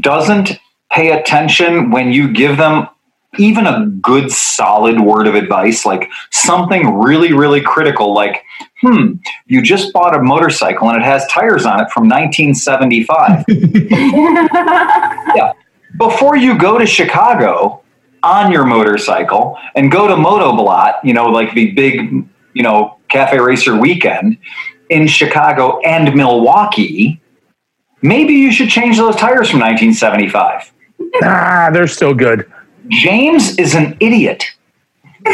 [0.00, 0.58] doesn't
[0.90, 2.88] pay attention when you give them
[3.38, 8.42] even a good solid word of advice, like something really, really critical, like,
[8.80, 9.12] hmm,
[9.46, 13.44] you just bought a motorcycle and it has tires on it from 1975
[15.36, 15.52] yeah.
[15.96, 17.82] before you go to Chicago
[18.22, 23.38] on your motorcycle and go to Motoblot, you know, like the big, you know, cafe
[23.38, 24.38] racer weekend
[24.90, 27.20] in Chicago and Milwaukee,
[28.02, 30.72] maybe you should change those tires from 1975.
[31.22, 32.50] Ah, they're still good.
[32.88, 34.44] James is an idiot.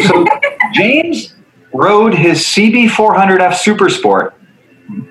[0.09, 0.25] So
[0.73, 1.35] James
[1.73, 4.35] rode his CB400F Super Sport,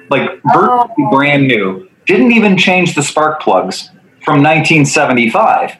[0.09, 1.09] like virtually Oh.
[1.11, 1.87] brand new.
[2.05, 3.89] Didn't even change the spark plugs
[4.25, 5.77] from 1975.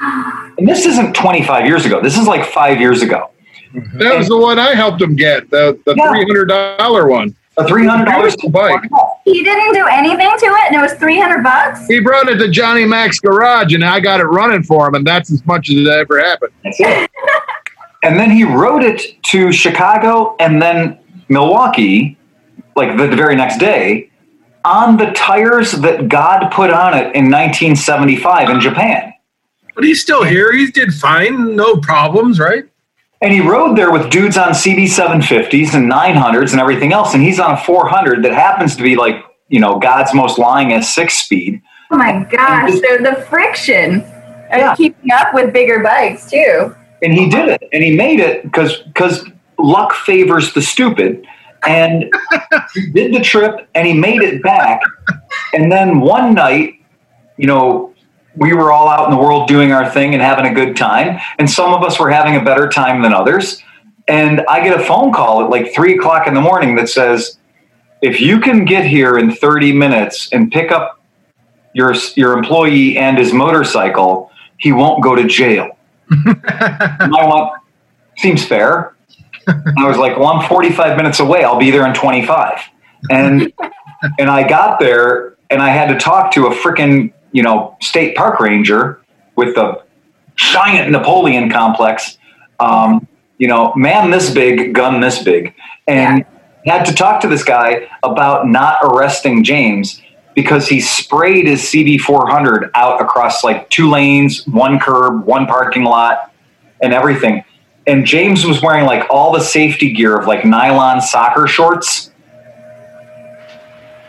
[0.00, 2.00] And this isn't 25 years ago.
[2.02, 3.30] This is like five years ago.
[3.94, 6.12] That was the one I helped him get, the, the Yeah.
[6.12, 7.34] $300 one.
[7.58, 8.82] A $300 bike.
[9.24, 11.86] he didn't do anything to it, and it was three hundred bucks.
[11.86, 15.06] He brought it to Johnny Mac's garage, and I got it running for him, and
[15.06, 16.52] that's as much as it ever happened.
[16.64, 17.10] That's it.
[18.02, 20.98] and then he rode it to Chicago and then
[21.30, 22.18] Milwaukee,
[22.76, 24.10] like the, the very next day,
[24.66, 29.14] on the tires that God put on it in 1975 in Japan.
[29.76, 30.52] But he's still here.
[30.52, 31.54] He did fine.
[31.54, 32.64] No problems, right?
[33.22, 37.14] And he rode there with dudes on CB 750s and 900s and everything else.
[37.14, 39.16] And he's on a 400 that happens to be like,
[39.48, 41.62] you know, God's most lying at six speed.
[41.92, 42.72] Oh my gosh!
[42.72, 44.00] So the friction
[44.50, 44.74] Yeah.
[44.76, 46.74] keeping up with bigger bikes too.
[47.02, 49.24] and he did it and he made it because because
[49.58, 51.24] luck favors the stupid
[51.66, 52.04] and
[52.74, 54.80] he did the trip and he made it back
[55.52, 56.74] and then one night
[57.36, 57.92] you know
[58.36, 61.18] we were all out in the world doing our thing and having a good time
[61.38, 63.62] and some of us were having a better time than others
[64.08, 67.38] and i get a phone call at like three o'clock in the morning that says
[68.02, 71.00] if you can get here in 30 minutes and pick up
[71.72, 75.76] your your employee and his motorcycle he won't go to jail
[76.26, 77.62] I went,
[78.18, 78.94] seems fair.
[79.46, 81.44] And I was like, well, I'm 45 minutes away.
[81.44, 82.58] I'll be there in 25.
[83.10, 83.52] And
[84.18, 88.16] and I got there and I had to talk to a freaking, you know, state
[88.16, 89.00] park ranger
[89.36, 89.82] with the
[90.36, 92.18] giant Napoleon complex.
[92.60, 93.06] Um,
[93.38, 95.54] you know, man this big, gun this big.
[95.86, 96.24] And
[96.66, 100.02] had to talk to this guy about not arresting James
[100.34, 106.32] because he sprayed his CB400 out across like two lanes, one curb, one parking lot,
[106.82, 107.44] and everything.
[107.86, 112.10] And James was wearing like all the safety gear of like nylon soccer shorts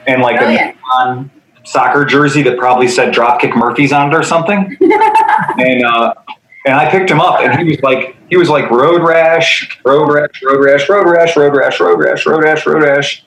[0.07, 0.75] and like Brilliant.
[0.75, 1.31] a nylon
[1.67, 4.75] soccer jersey that probably said Dropkick Murphys on it or something.
[4.81, 6.13] and uh,
[6.65, 10.11] and I picked him up, and he was like he was like road rash, road
[10.11, 13.25] rash, road rash, road rash, road rash, road rash, road rash, road rash,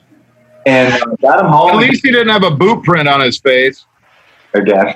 [0.65, 1.71] and uh, got him home.
[1.71, 3.85] At least he didn't have a boot print on his face
[4.53, 4.95] again.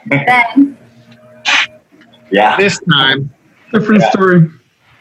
[2.31, 3.31] Yeah, this time.
[3.72, 4.09] Different Yeah.
[4.11, 4.49] story.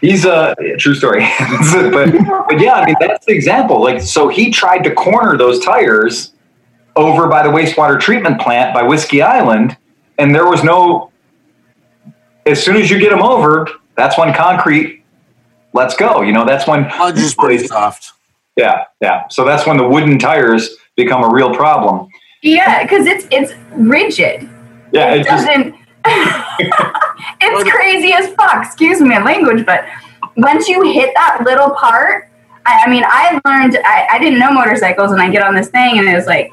[0.01, 1.21] he's a yeah, true story,
[1.73, 2.13] but
[2.49, 3.83] but yeah, I mean that's the example.
[3.83, 6.33] Like, so he tried to corner those tires
[6.97, 9.77] over by the wastewater treatment plant by Whiskey Island,
[10.19, 11.11] and there was no.
[12.47, 13.67] As soon as you get them over,
[13.97, 15.03] that's when concrete.
[15.73, 16.23] Let's go.
[16.23, 16.85] You know, that's when.
[16.85, 18.13] Oh, I'll just pretty soft.
[18.57, 19.27] Yeah, yeah.
[19.29, 22.09] So that's when the wooden tires become a real problem.
[22.43, 24.49] Yeah, because it's it's rigid.
[24.93, 25.75] Yeah, it, it doesn't.
[26.07, 28.65] it's crazy as fuck.
[28.65, 29.85] Excuse me, language, but
[30.37, 32.29] once you hit that little part,
[32.67, 33.79] I, I mean, I learned.
[33.85, 36.51] I, I didn't know motorcycles, and I get on this thing, and it was like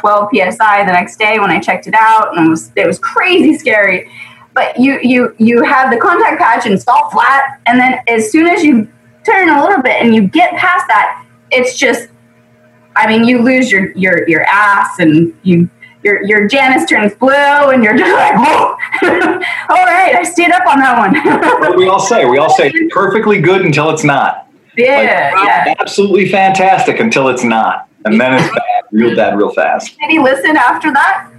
[0.00, 2.98] 12 psi the next day when I checked it out, and it was it was
[2.98, 4.10] crazy scary.
[4.54, 8.32] But you you you have the contact patch and it's all flat, and then as
[8.32, 8.88] soon as you
[9.24, 12.08] turn a little bit and you get past that, it's just.
[12.96, 15.70] I mean, you lose your your your ass, and you
[16.02, 18.76] your your Janus turns blue, and you're just like, whoa!
[19.68, 21.76] all right, I stayed up on that one.
[21.76, 22.24] we all say?
[22.24, 24.48] We all say perfectly good until it's not.
[24.76, 25.74] yeah, yeah.
[25.78, 29.98] Absolutely fantastic until it's not, and then it's bad, real bad, real fast.
[29.98, 31.30] Did he listen after that?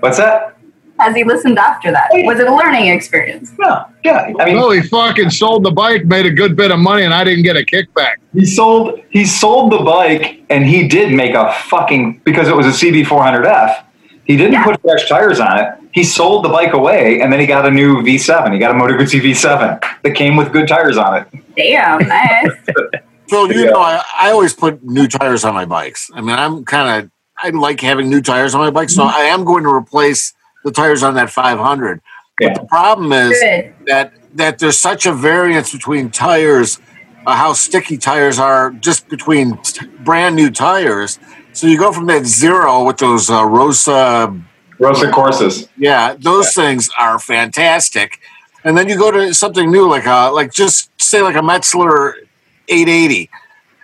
[0.00, 0.52] What's that?
[0.98, 2.08] Has he listened after that?
[2.12, 3.52] Was it a learning experience?
[3.60, 4.32] Yeah, yeah.
[4.40, 7.12] I mean, No, he fucking sold the bike, made a good bit of money, and
[7.12, 8.14] I didn't get a kickback.
[8.32, 12.64] he sold he sold the bike, and he did make a fucking because it was
[12.66, 13.82] a CB400F.
[14.24, 14.64] He didn't Yeah.
[14.64, 15.68] put fresh tires on it.
[15.92, 18.52] He sold the bike away, and then he got a new V7.
[18.52, 21.26] He got a Moto Guzzi V7 that came with good tires on it.
[21.56, 22.50] Damn, nice.
[23.28, 23.70] Phil, you Yeah.
[23.70, 26.10] know, I, I always put new tires on my bikes.
[26.14, 29.20] I mean, I'm kind of, I like having new tires on my bike, so I
[29.22, 30.32] am going to replace
[30.64, 32.00] the tires on that 500.
[32.40, 32.48] Yeah.
[32.52, 33.74] But the problem is Good.
[33.86, 36.78] that that there's such a variance between tires,
[37.26, 41.18] uh, how sticky tires are just between t- brand new tires.
[41.54, 44.38] So you go from that zero with those uh, Rosa
[44.78, 45.68] Rosa courses.
[45.78, 48.18] yeah, those things are fantastic.
[48.64, 52.12] And then you go to something new, like a like just say like a Metzeler
[52.68, 53.30] 880.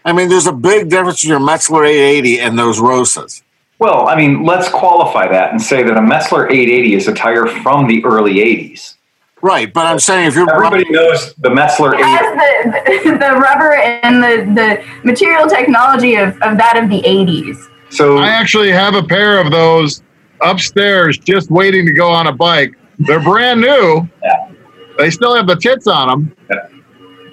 [0.04, 3.42] I mean, there's a big difference between your Metzeler 880 and those Rosas.
[3.78, 7.46] Well, I mean, let's qualify that and say that a Metzeler 880 is a tire
[7.46, 8.96] from the early 80s.
[9.42, 12.02] Right, but I'm saying if you're Everybody knows the Metzeler 880.
[12.04, 17.02] has the, the, the rubber and the, the material technology of, of that of the
[17.02, 17.68] 80s.
[17.90, 20.02] So I actually have a pair of those
[20.40, 22.74] upstairs just waiting to go on a bike.
[23.00, 24.08] They're brand new.
[24.22, 24.52] Yeah.
[24.96, 26.36] They still have the tits on them.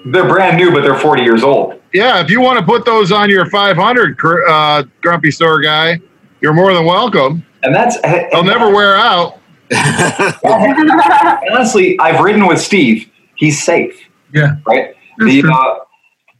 [0.06, 1.80] They're brand new, but they're 40 years old.
[1.92, 4.16] Yeah, if you want to put those on your 500,
[4.48, 6.00] uh, Grumpy Store guy,
[6.40, 7.44] you're more than welcome.
[7.62, 8.00] And that's
[8.32, 9.38] They'll never wear out.
[11.52, 13.10] honestly, I've ridden with Steve.
[13.34, 13.98] He's safe,
[14.32, 14.56] Yeah.
[14.66, 14.94] right?
[15.18, 15.84] The, uh,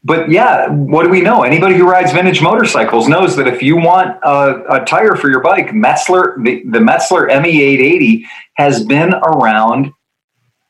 [0.03, 1.43] but yeah, what do we know?
[1.43, 5.41] Anybody who rides vintage motorcycles knows that if you want a, a tire for your
[5.41, 8.23] bike, Metzeler, the, the Metzeler ME880
[8.55, 9.91] has been around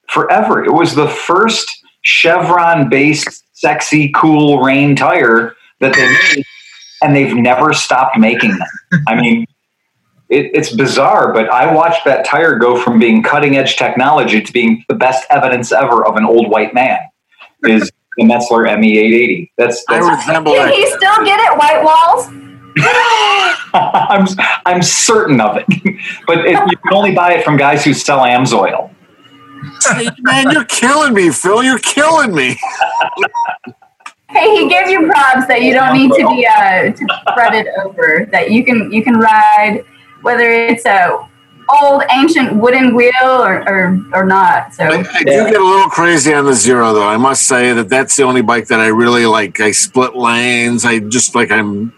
[0.10, 0.64] forever.
[0.66, 6.46] It was the first Chevron based, sexy, cool rain tire that they made,
[7.04, 9.04] and they've never stopped making them.
[9.08, 9.46] I mean,
[10.30, 14.54] it, it's bizarre, but I watched that tire go from being cutting edge technology to
[14.54, 17.00] being the best evidence ever of an old white man.
[17.64, 19.52] Is the Metzeler ME880?
[19.58, 22.28] That's, I that's resemble Did he still get it, White Walls?
[23.74, 24.26] I'm
[24.66, 25.66] I'm certain of it,
[26.28, 28.91] but it, you can only buy it from guys who sell Amsoil.
[29.80, 31.64] See, Man, you're killing me, Phil.
[31.64, 32.58] You're killing me.
[34.30, 38.28] Hey, he gave you props that you don't need to be uh, to fretted over.
[38.32, 39.84] That you can you can ride
[40.22, 41.28] whether it's a
[41.82, 44.74] old ancient wooden wheel or or, or not.
[44.74, 47.08] So I, I do get a little crazy on the zero, though.
[47.08, 49.60] I must say that that's the only bike that I really like.
[49.60, 50.86] I split lanes.
[50.86, 51.94] I just like I'm.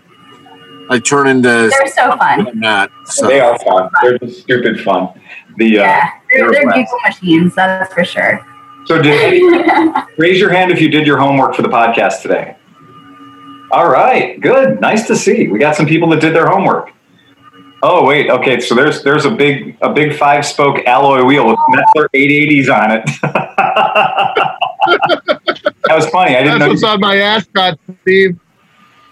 [0.90, 1.48] I turn into.
[1.48, 2.48] they're so fun.
[2.48, 2.92] I'm not.
[3.06, 3.28] So.
[3.28, 3.90] They are fun.
[4.02, 5.10] They're just stupid fun.
[5.58, 7.56] The uh, Yeah, they're, they're they're a giggle machines.
[7.56, 8.46] That's for sure.
[8.86, 9.42] so did
[10.18, 12.56] raise your hand if you did your homework for the podcast today.
[13.72, 15.48] All right, good, nice to see.
[15.48, 16.92] We got some people that did their homework.
[17.82, 18.60] Oh wait, okay.
[18.60, 22.92] So there's there's a big a big five spoke alloy wheel with Metzeler 880s on
[22.92, 23.04] it.
[25.88, 26.36] that was funny.
[26.36, 26.68] I didn't That's know.
[26.70, 28.40] what's on my Ascot, Steve.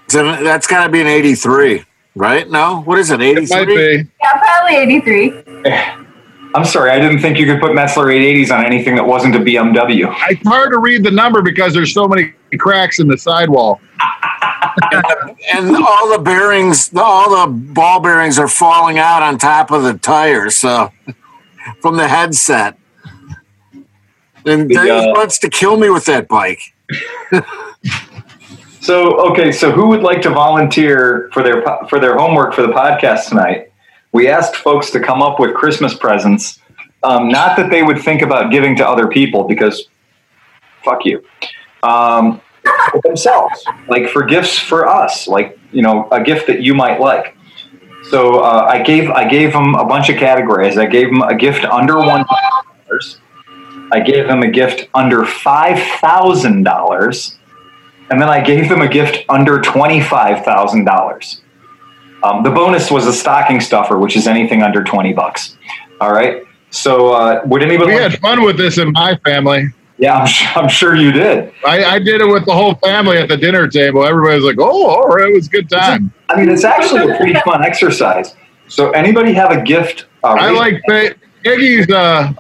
[0.10, 1.84] So that's got to be an 83,
[2.16, 2.50] right?
[2.50, 2.82] No?
[2.82, 3.98] What is it, It might 83?
[4.04, 4.10] be.
[4.22, 5.34] Yeah, probably eighty three.
[6.54, 9.40] I'm sorry, I didn't think you could put Metzeler 880s on anything that wasn't a
[9.40, 10.14] BMW.
[10.30, 13.82] It's hard to read the number because there's so many cracks in the sidewall.
[15.54, 19.98] And all the bearings, all the ball bearings are falling out on top of the
[19.98, 20.56] tires.
[20.56, 20.94] So
[21.82, 22.78] from the headset.
[24.46, 26.62] And The, he uh, wants to kill me with that bike.
[28.82, 32.74] So okay, so who would like to volunteer for their for their homework for the
[32.74, 33.71] podcast tonight?
[34.12, 36.60] We asked folks to come up with Christmas presents.
[37.04, 39.88] Um, not that they would think about giving to other people because
[40.84, 41.24] fuck you.
[41.84, 42.42] Um,
[43.04, 47.36] themselves, like for gifts for us, like you know, a gift that you might like.
[48.04, 50.78] So uh, I gave I gave him a bunch of categories.
[50.78, 53.20] I gave them a gift under one dollars.
[53.92, 57.38] I gave them a gift under five thousand dollars,
[58.10, 61.42] and then I gave them a gift under twenty five thousand dollars.
[62.24, 65.58] Um, the bonus was a stocking stuffer, which is anything under twenty bucks.
[66.00, 66.44] All right.
[66.70, 67.94] So uh, would anybody?
[67.96, 69.66] We had fun with this in my family.
[69.98, 71.52] yeah, I'm, su- I'm sure you did.
[71.66, 74.06] I, I did it with the whole family at the dinner table.
[74.06, 77.12] Everybody was like, "Oh, all right, it was a good time." I mean, it's actually
[77.12, 78.36] a pretty fun exercise.
[78.68, 80.06] So anybody have a gift?
[80.24, 81.90] Uh, I like Pe- Peggy's.
[81.90, 82.32] Uh,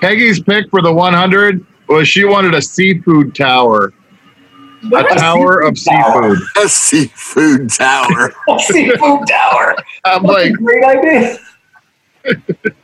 [0.00, 3.92] Peggy's pick for the 100 was she wanted a seafood tower,
[4.84, 6.36] a tower of tower?
[6.36, 6.64] seafood.
[6.64, 8.32] A seafood tower.
[8.48, 9.74] a seafood tower.
[10.04, 11.38] I'm That's a like, great idea.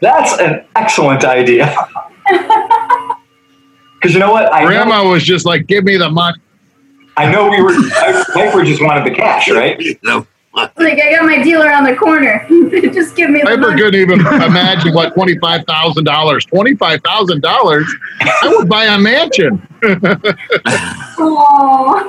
[0.00, 1.74] That's an excellent idea.
[3.98, 4.52] Because you know what?
[4.54, 6.38] I know, Grandma was just like, "Give me the money."
[7.16, 7.72] I know we were.
[7.72, 9.78] I, Piper just wanted the cash, right?
[9.80, 10.24] You know,
[10.76, 12.44] Like I got my dealer on the corner.
[12.92, 13.80] Just give me the Piper money.
[13.80, 16.44] couldn't even imagine what twenty five thousand dollars.
[16.46, 17.86] Twenty five thousand dollars,
[18.20, 19.60] I would buy a mansion.
[21.18, 22.08] Aw.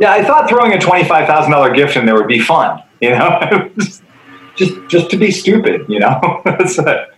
[0.00, 2.82] Yeah, I thought throwing a twenty-five thousand dollar gift in there would be fun.
[3.00, 4.02] You know, just,
[4.56, 5.82] just just to be stupid.
[5.88, 7.08] You know, that's it.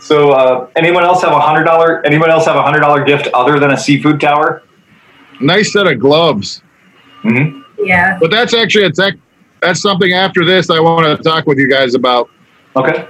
[0.00, 2.04] So, uh, anyone else have a hundred dollar?
[2.04, 4.62] Anyone else have a hundred dollar gift other than a seafood tower?
[5.40, 6.62] Nice set of gloves.
[7.22, 8.18] hmm Yeah.
[8.20, 9.18] But that's actually it's ac-
[9.60, 12.28] that's something after this I want to talk with you guys about.
[12.76, 13.06] Okay.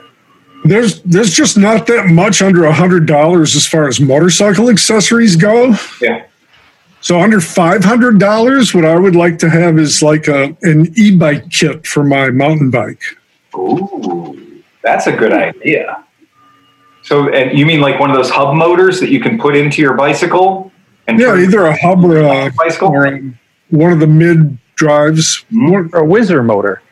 [0.65, 5.37] There's there's just not that much under a hundred dollars as far as motorcycle accessories
[5.37, 5.75] go.
[6.01, 6.27] Yeah.
[7.01, 10.91] So under five hundred dollars, what I would like to have is like a an
[10.97, 13.03] e-bike kit for my mountain bike.
[13.55, 16.03] Ooh, that's a good idea.
[17.03, 19.83] So, and you mean like one of those hub motors that you can put into
[19.83, 20.73] your bicycle?
[21.07, 22.89] And Yeah, either a hub or a, bicycle.
[22.89, 23.21] or
[23.69, 25.45] one of the mid drives.
[25.51, 25.71] Hmm?
[25.71, 26.83] Or a whizzer motor.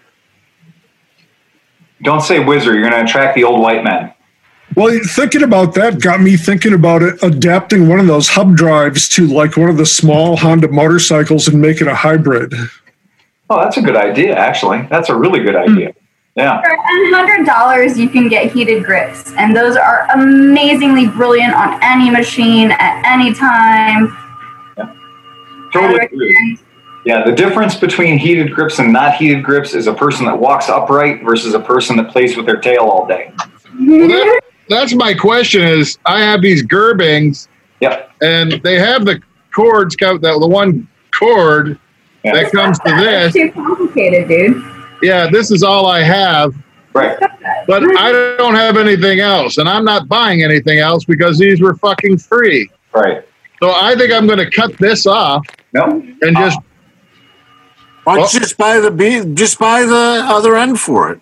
[2.03, 2.73] Don't say whizzer.
[2.75, 4.13] You're going to attract the old white men.
[4.75, 9.07] Well, thinking about that got me thinking about it, adapting one of those hub drives
[9.11, 12.55] to like one of the small Honda motorcycles and make it a hybrid.
[13.51, 14.35] Oh, that's a good idea.
[14.35, 15.95] Actually, that's a really good idea.
[16.37, 16.63] Yeah.
[16.63, 16.75] For
[17.15, 22.71] hundred dollars, you can get heated grips, and those are amazingly brilliant on any machine
[22.73, 24.17] at any time.
[24.79, 24.95] Yeah.
[25.75, 26.33] Totally I agree.
[26.33, 26.59] recommend-
[27.05, 30.69] Yeah, the difference between heated grips and not heated grips is a person that walks
[30.69, 33.33] upright versus a person that plays with their tail all day.
[33.81, 35.63] Well, that, that's my question.
[35.63, 37.49] Is I have these Gerbings
[37.81, 38.13] Yep.
[38.23, 39.21] and they have the
[39.53, 39.97] cords.
[39.97, 40.87] co- The, the one
[41.19, 41.77] cord
[42.23, 42.35] Yeah.
[42.35, 43.35] that comes to That's this.
[43.35, 44.63] too complicated, dude.
[45.03, 46.55] Yeah, this is all I have.
[46.95, 47.19] Right.
[47.67, 51.75] But I don't have anything else, and I'm not buying anything else because these were
[51.75, 52.71] fucking free.
[52.95, 53.27] Right.
[53.61, 55.85] So I think I'm going to cut this off No.
[56.23, 56.59] and just
[58.05, 61.21] why don't just buy the be- just buy the other end for it?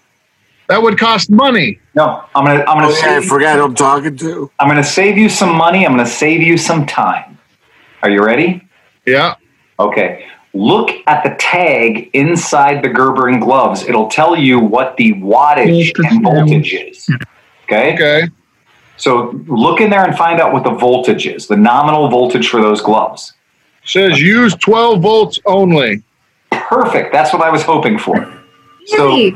[0.71, 1.81] that would cost money.
[1.97, 2.25] No.
[2.33, 2.61] I'm gonna.
[2.61, 2.87] I'm gonna.
[2.87, 4.51] Oh, yeah, I save, forgot who I'm talking to.
[4.61, 5.85] I'm gonna save you some money.
[5.85, 7.39] I'm gonna save you some time.
[8.05, 8.69] Are you ready?
[9.05, 9.35] Yeah.
[9.81, 10.27] Okay.
[10.55, 13.83] Look at the tag inside the Gerbing gloves.
[13.83, 17.09] It'll tell you what the wattage and voltage is.
[17.65, 17.95] Okay.
[17.95, 18.29] Okay.
[18.97, 22.61] So look in there and find out what the voltage is, the nominal voltage for
[22.61, 23.33] those gloves.
[23.85, 26.05] Says use 12 volts only.
[26.71, 27.13] Perfect.
[27.13, 28.33] That's what I was hoping for.
[28.87, 29.31] So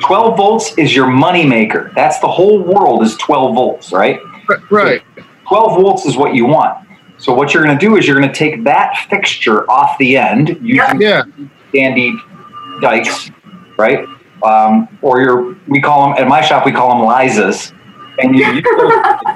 [0.00, 1.92] 12 volts is your money maker.
[1.94, 4.18] That's the whole world is 12 volts, right?
[4.70, 5.02] Right.
[5.48, 6.88] 12 volts is what you want.
[7.18, 10.16] So what you're going to do is you're going to take that fixture off the
[10.16, 11.24] end using Yeah.
[11.74, 12.14] dandy
[12.80, 13.30] dikes,
[13.76, 14.06] right?
[14.42, 17.72] Um, or your we call them at my shop we call them Lizas,
[18.18, 18.62] and you, you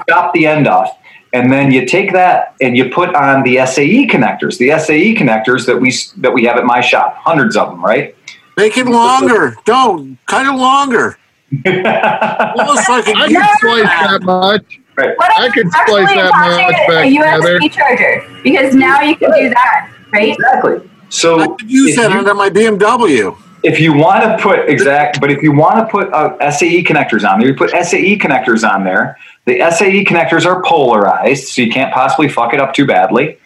[0.09, 0.89] chop the end off,
[1.33, 4.57] and then you take that and you put on the SAE connectors.
[4.57, 5.91] The SAE connectors that we
[6.21, 8.15] that we have at my shop, hundreds of them, right?
[8.55, 9.55] Make it longer.
[9.65, 11.17] Don't cut it longer.
[11.65, 14.79] Almost like a I can splice that much.
[14.95, 15.15] right.
[15.19, 17.59] I if could splice that much it back a together.
[17.59, 18.41] USB charger?
[18.43, 20.33] Because now you can do that, right?
[20.33, 20.89] Exactly.
[21.09, 23.35] So I could use if that you- under my BMW.
[23.63, 27.27] if you want to put exact, but if you want to put uh, SAE connectors
[27.27, 29.17] on there, you put SAE connectors on there.
[29.45, 33.37] The SAE connectors are polarized, so you can't possibly fuck it up too badly.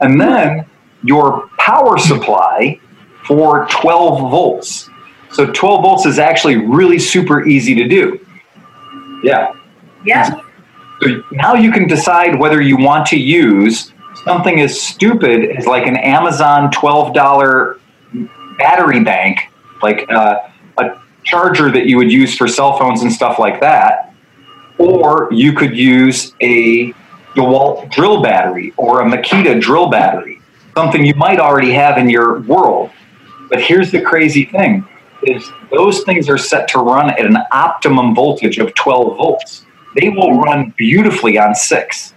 [0.00, 0.64] And then
[1.02, 2.80] your power supply
[3.26, 4.88] for 12 volts.
[5.32, 8.24] So 12 volts is actually really super easy to do.
[9.22, 9.52] Yeah.
[10.04, 10.40] Yeah.
[11.02, 13.92] So now you can decide whether you want to use
[14.24, 17.78] something as stupid as like an Amazon $12
[18.58, 19.50] battery bank,
[19.82, 20.48] like uh,
[20.78, 24.09] a charger that you would use for cell phones and stuff like that,
[24.80, 26.92] or you could use a
[27.36, 30.40] DeWalt drill battery or a Makita drill battery.
[30.76, 32.90] something you might already have in your world.
[33.50, 34.86] But here's the crazy thing
[35.24, 39.66] is those things are set to run at an optimum voltage of 12 volts.
[40.00, 42.14] They will run beautifully on 6.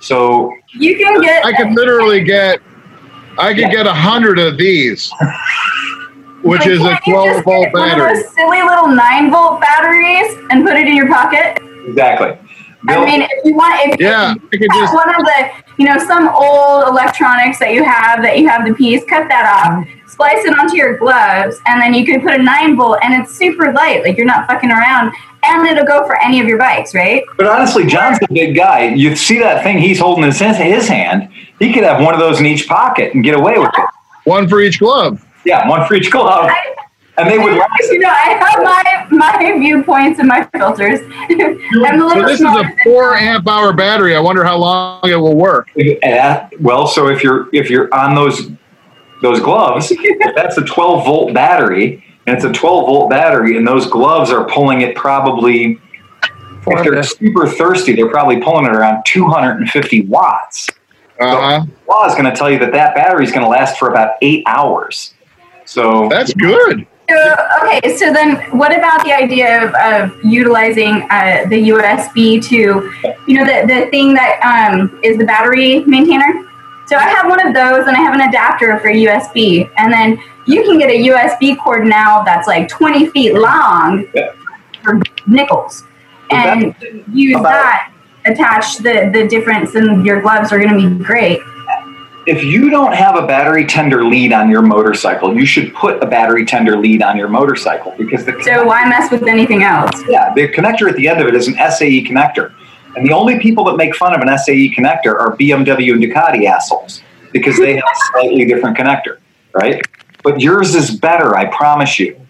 [0.00, 2.60] So You can get I could literally get,
[3.38, 5.10] I could get a hundred of these,
[6.42, 8.22] which Like, is a can't you 12 just volt get one of battery.
[8.22, 11.62] those silly little nine volt batteries and put it in your pocket.
[11.86, 12.38] Exactly.
[12.88, 15.26] I mean, if you want, if Yeah, if I could you have just, one of
[15.26, 19.28] the, you know, some old electronics that you have that you have the piece, cut
[19.28, 20.08] that off, mm-hmm.
[20.08, 23.34] splice it onto your gloves, and then you can put a nine volt, and it's
[23.36, 26.94] super light, like you're not fucking around, and it'll go for any of your bikes,
[26.94, 27.24] right?
[27.36, 28.94] But honestly, John's a big guy.
[28.94, 31.28] You see that thing he's holding in his, his hand.
[31.58, 33.84] He could have one of those in each pocket and get away with it.
[34.24, 35.24] one for each glove.
[35.44, 36.50] Yeah, one for each glove.
[36.50, 36.75] I,
[37.18, 37.70] And they would last.
[37.82, 41.00] you know, I have my my viewpoints and my filters.
[41.30, 44.14] I'm a So this is a four amp hour battery.
[44.14, 45.68] I wonder how long it will work.
[46.02, 48.50] Uh, well, so if you're if you're on those
[49.22, 49.92] those gloves,
[50.34, 54.46] that's a 12 volt battery, and it's a 12 volt battery, and those gloves are
[54.48, 55.80] pulling it probably.
[56.68, 60.68] If they're super thirsty, they're probably pulling it around 250 watts.
[61.20, 63.88] Uh, Law is going to tell you that that battery is going to last for
[63.88, 65.14] about eight hours.
[65.64, 66.86] So that's good.
[67.08, 72.56] So, okay, so then what about the idea of, of utilizing uh, the USB to,
[73.28, 76.44] you know, the, the thing that um, is the battery maintainer?
[76.86, 79.70] So I have one of those and I have an adapter for USB.
[79.76, 84.32] And then you can get a USB cord now that's like 20 feet long Yeah.
[84.82, 85.84] for nickels.
[86.30, 86.74] And
[87.12, 87.92] use about- that,
[88.24, 91.38] attach the, the difference, and your gloves are going to be great.
[92.26, 96.06] If you don't have a battery tender lead on your motorcycle, you should put a
[96.06, 100.02] battery tender lead on your motorcycle because the So why mess with anything else?
[100.08, 102.52] Yeah, the connector at the end of it is an SAE connector.
[102.96, 106.46] And the only people that make fun of an SAE connector are BMW and Ducati
[106.46, 109.18] assholes because they have a slightly different connector,
[109.52, 109.80] right?
[110.24, 112.20] But yours is better, I promise you.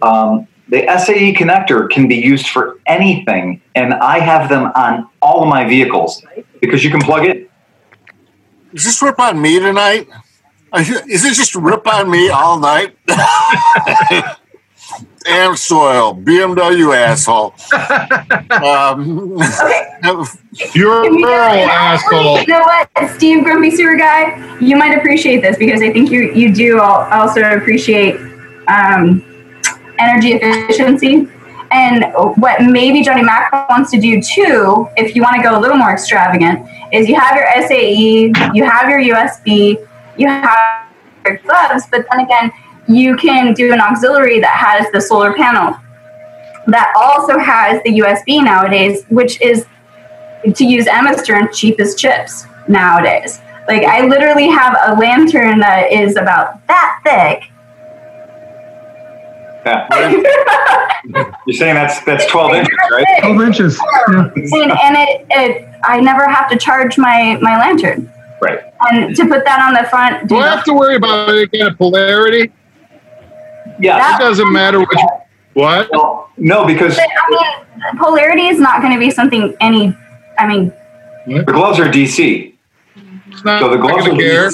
[0.00, 5.42] Um, the SAE connector can be used for anything, and I have them on all
[5.42, 6.24] of my vehicles
[6.60, 7.50] because you can plug it.
[8.72, 10.08] Is this rip on me tonight?
[10.74, 12.96] Is it just rip on me all night?
[15.24, 17.54] Damn soil, BMW asshole.
[18.50, 19.38] Um,
[20.74, 22.40] You're a actually, asshole.
[22.40, 26.32] You know what, Steve, Grumpy Sewer Guy, you might appreciate this because I think you
[26.32, 28.16] you do also appreciate
[28.66, 29.22] um,
[29.98, 31.28] energy efficiency.
[31.72, 35.60] And what maybe Johnny Mac wants to do too, if you want to go a
[35.60, 39.78] little more extravagant, is you have your SAE, you have your USB,
[40.18, 40.86] you have
[41.24, 42.52] your gloves, but then again,
[42.88, 45.76] you can do an auxiliary that has the solar panel
[46.66, 49.66] that also has the USB nowadays, which is
[50.54, 53.40] to use Emma's term, cheapest chips nowadays.
[53.68, 57.51] Like I literally have a lantern that is about that thick.
[59.64, 59.88] Yeah.
[61.46, 63.06] You're saying that's that's 12 inches, right?
[63.20, 63.80] 12 inches.
[64.08, 64.30] Yeah.
[64.34, 68.10] and, and it, it I never have to charge my my lantern.
[68.40, 68.60] Right.
[68.80, 71.68] And to put that on the front, Do I have to worry about any kind
[71.68, 72.52] of polarity?
[73.80, 74.16] Yeah.
[74.16, 74.98] It doesn't matter which.
[75.54, 75.88] What?
[75.92, 79.94] Well, no, because But, I mean, polarity is not going to be something any.
[80.38, 80.72] I mean,
[81.26, 82.51] the gloves are DC.
[83.32, 84.50] It's not So the gloves gonna will be- care.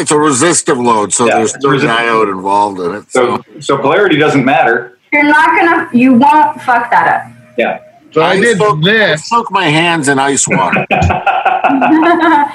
[0.00, 3.10] it's a resistive load, so Yeah, there's it's a no resistive- diode involved in it.
[3.10, 4.98] So So, so polarity doesn't matter.
[5.12, 7.22] you're not gonna, you won't fuck that up.
[7.56, 7.78] Yeah.
[8.12, 10.86] So I did soak, I soak my hands in ice water.
[10.90, 10.98] up.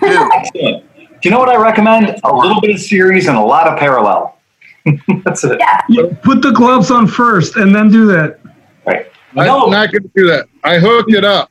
[0.00, 0.84] Dude, Excellent.
[0.96, 2.18] Do you know what I recommend?
[2.24, 4.36] A little bit of series and a lot of parallel.
[5.24, 5.58] That's it.
[5.60, 8.40] yeah, You put the gloves on first and then do that.
[8.84, 9.06] Right.
[9.36, 10.46] I'm No, not going to do that.
[10.64, 11.50] I hooked it up.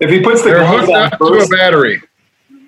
[0.00, 2.02] if he puts the They're gloves hooked on up to a battery.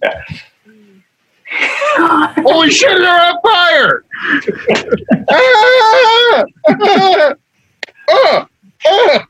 [2.43, 2.99] Holy shit!
[2.99, 4.05] They're on fire!
[5.31, 6.45] Ah!
[8.09, 8.49] Ah!
[8.87, 9.27] Ah!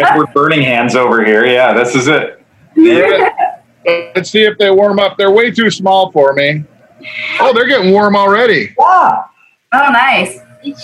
[0.00, 1.46] Edward Burning Hands over here.
[1.46, 2.42] Yeah, this is it.
[2.76, 3.30] Yeah.
[4.14, 5.16] Let's see if they warm up.
[5.16, 6.64] They're way too small for me.
[7.40, 8.74] Oh, they're getting warm already.
[8.78, 9.22] Yeah.
[9.72, 10.40] oh nice.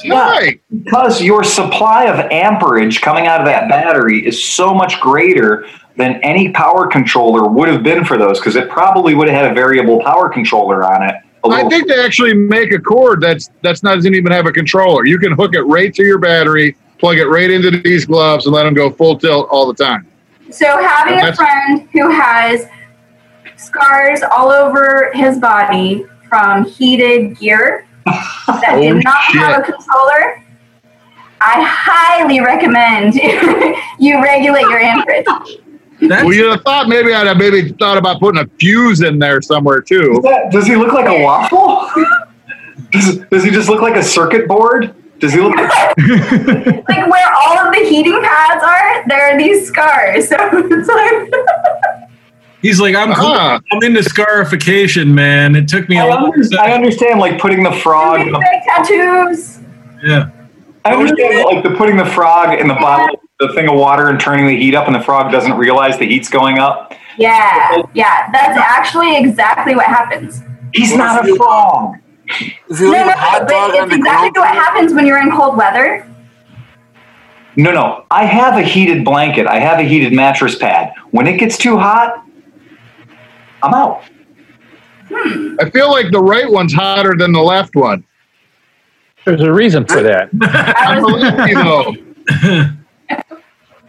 [0.08, 0.60] Right.
[0.84, 5.66] Because your supply of amperage coming out of that battery is so much greater
[5.96, 9.52] than any power controller would have been for those, because it probably would have had
[9.52, 11.14] a variable power controller on it.
[11.44, 15.06] I think they actually make a cord that's that's not doesn't even have a controller.
[15.06, 18.54] You can hook it right to your battery, plug it right into these gloves, and
[18.54, 20.06] let them go full tilt all the time.
[20.50, 22.66] So having a friend who has
[23.56, 28.34] scars all over his body from heated gear that
[28.74, 30.42] Oh, did not have a controller,
[31.40, 33.14] I highly recommend
[33.98, 35.26] you regulate your amperage.
[36.08, 39.40] well, you'd have thought maybe I'd have maybe thought about putting a fuse in there
[39.42, 40.20] somewhere too.
[40.22, 41.88] That- does he look like a waffle?
[42.92, 44.94] does, does he just look like a circuit board?
[45.20, 45.54] Does he look?
[45.56, 45.66] like
[45.96, 50.28] where all of the heating pads are, there are these scars.
[50.34, 52.00] So it's like
[52.62, 53.26] He's like, I'm cool.
[53.26, 53.60] Ah.
[53.72, 55.54] I'm into scarification, man.
[55.54, 58.20] It took me a I, long under- I understand, like putting the frog.
[58.22, 59.60] In tattoos.
[60.02, 60.30] Yeah.
[60.86, 64.20] I understand, like the putting the frog in the bottle, the thing of water, and
[64.20, 66.94] turning the heat up, and the frog doesn't realize the heat's going up.
[67.18, 70.42] Yeah, yeah, that's actually exactly what happens.
[70.72, 71.96] He's not a frog.
[72.26, 76.08] If No, no, but it's exactly what happens when you're in cold weather.
[77.56, 78.06] No, no.
[78.10, 79.46] I have a heated blanket.
[79.46, 80.92] I have a heated mattress pad.
[81.12, 82.24] When it gets too hot,
[83.62, 84.02] I'm out.
[85.08, 85.56] Hmm.
[85.60, 88.04] I feel like the right one's hotter than the left one.
[89.24, 90.30] There's a reason for that.
[90.42, 92.66] I I believe you though.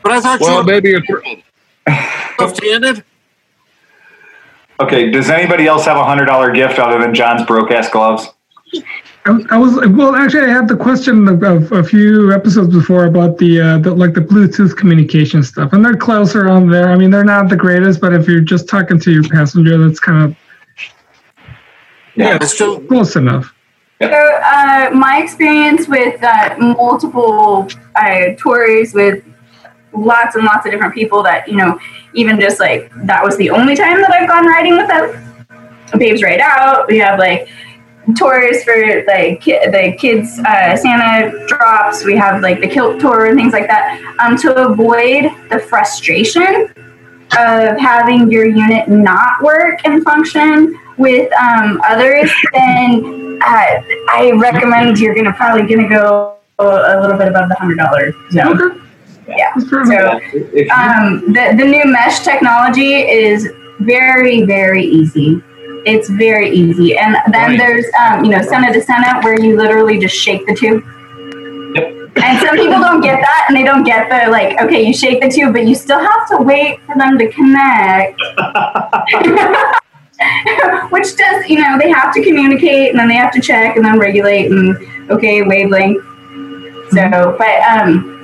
[0.06, 1.24] but I thought Well, you maybe were
[1.88, 3.04] it's left-handed.
[4.80, 5.10] Okay.
[5.10, 8.28] Does anybody else have a hundred dollar gift other than John's broke ass gloves?
[9.26, 10.16] I, I was well.
[10.16, 13.96] Actually, I had the question of, of a few episodes before about the, uh, the
[13.96, 16.90] like the Bluetooth communication stuff, and they're closer on there.
[16.90, 20.00] I mean, they're not the greatest, but if you're just talking to your passenger, that's
[20.00, 20.38] kind of
[22.16, 22.38] Yeah.
[22.40, 23.56] It's still close enough.
[24.00, 29.24] so, uh, my experience with uh, multiple uh, tours with
[29.96, 31.80] lots and lots of different people that you know,
[32.14, 35.22] even just like that was the only time that I've gone riding with them.
[35.98, 36.88] Babes Ride Out.
[36.88, 37.48] We have like
[38.18, 42.04] tours for like ki- the kids uh, Santa drops.
[42.06, 44.00] We have like the kilt tour and things like that.
[44.20, 46.74] Um, to avoid the frustration
[47.38, 53.82] of having your unit not work and function with um, others, then uh,
[54.12, 58.62] I recommend you're gonna probably gonna go a little bit above the hundred dollar zone.
[58.62, 58.85] Okay,
[59.28, 59.52] Yeah.
[59.56, 60.22] that's fair enough.
[60.32, 60.38] So
[60.74, 63.48] um, the, the new mesh technology is
[63.80, 65.42] very, very easy.
[65.86, 66.98] It's very easy.
[66.98, 67.58] And then Right.
[67.60, 70.84] there's, um, you know, Sena to Sena, where you literally just shake the tube.
[72.18, 75.22] And some people don't get that, and they don't get the, like, okay, you shake
[75.22, 78.20] the tube, but you still have to wait for them to connect.
[80.92, 83.84] Which does, you know, they have to communicate, and then they have to check, and
[83.84, 84.78] then regulate, and
[85.12, 86.02] okay, wavelength.
[86.92, 88.15] So, but, um,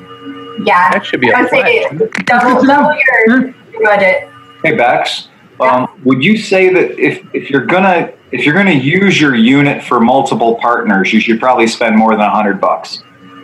[0.63, 0.91] yeah.
[0.91, 2.09] That should be a I would say flash.
[2.25, 4.29] double, double your, your budget.
[4.63, 5.29] Hey Bex,
[5.59, 9.83] um, would you say that if, if you're gonna if you're gonna use your unit
[9.83, 13.03] for multiple partners, you should probably spend more than a hundred bucks?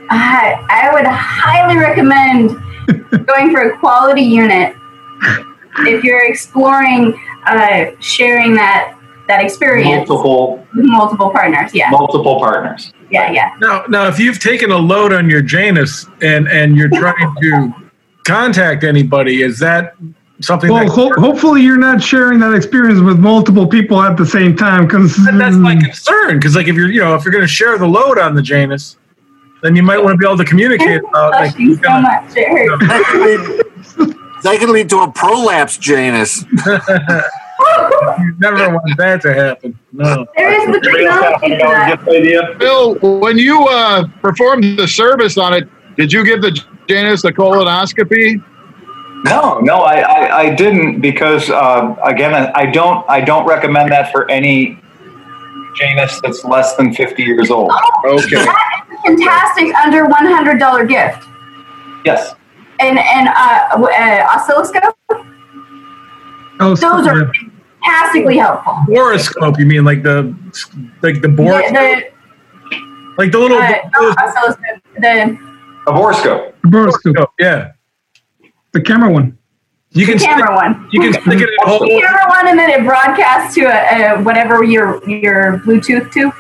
[0.10, 2.52] I, I would highly recommend
[3.28, 4.76] going for a quality unit
[5.80, 8.98] if you're exploring uh, sharing that
[9.28, 11.74] that experience Multiple with multiple partners.
[11.74, 12.94] Yeah, multiple partners.
[13.10, 13.56] Yeah, yeah.
[13.60, 17.74] Now, now, if you've taken a load on your Janus and and you're trying to
[18.26, 19.96] contact anybody, is that
[20.42, 24.26] something Well, that ho- hopefully you're not sharing that experience with multiple people at the
[24.26, 26.38] same time, because that's my concern?
[26.38, 28.42] Because like if you're you know if you're going to share the load on the
[28.42, 28.98] Janus,
[29.64, 32.02] then you might want to be able to communicate about like Blushing who's so gonna-
[32.02, 32.34] much.
[32.36, 32.88] It hurts.
[32.88, 36.44] That can lead, that can lead to a prolapse, Janus.
[38.20, 39.78] you never want that to happen.
[39.92, 40.26] No.
[40.36, 42.08] There is the technology for that.
[42.08, 42.56] idea?
[42.60, 42.96] Bill.
[43.20, 46.52] When you uh, performed the service on it, did you give the
[46.88, 48.44] Janus the colonoscopy?
[49.24, 54.12] No, no, I, I, I didn't because uh, again, I don't I don't recommend that
[54.12, 54.80] for any
[55.76, 57.72] Janus that's less than fifty years old.
[58.06, 58.36] Okay.
[58.36, 61.28] That is fantastic under one hundred dollar gift.
[62.06, 62.36] Yes.
[62.80, 64.97] And and uh, uh, oscilloscope.
[66.60, 67.32] Oh, Those are
[67.84, 68.74] fantastically helpful.
[68.88, 70.36] Horoscope, you mean like the
[71.02, 72.12] like the board, The,
[73.18, 74.82] like the the, little uh, not oscilloscope.
[75.00, 75.38] The
[75.88, 76.56] A horoscope.
[76.66, 77.72] Borescope, yeah.
[78.74, 79.38] the camera one.
[79.92, 80.88] You can stick, camera one.
[80.92, 81.80] you can stick it in a.
[81.80, 86.32] The camera one, and then it broadcasts to a, a whatever your your Bluetooth to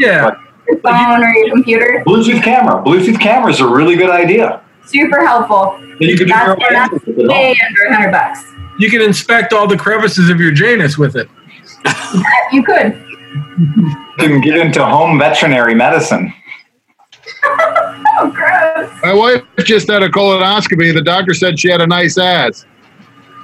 [0.00, 0.30] Yeah.
[0.68, 2.02] your phone or your computer.
[2.06, 2.82] Bluetooth camera.
[2.82, 4.60] Bluetooth camera is a really good idea.
[4.86, 5.76] Super helpful.
[5.78, 7.36] Then you could do That's, own that's dances with it all.
[7.36, 8.44] way under hundred bucks.
[8.78, 11.28] You can inspect all the crevices of your Janus with it.
[12.52, 13.04] You could.
[13.58, 16.32] You can get into home veterinary medicine.
[17.44, 18.90] Oh, gross.
[19.02, 20.94] My wife just had a colonoscopy.
[20.94, 22.64] The doctor said she had a nice ass.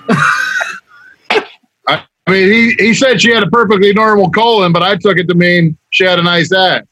[0.08, 1.42] I
[1.88, 5.26] I mean, he, he said she had a perfectly normal colon, but I took it
[5.28, 6.84] to mean she had a nice ass.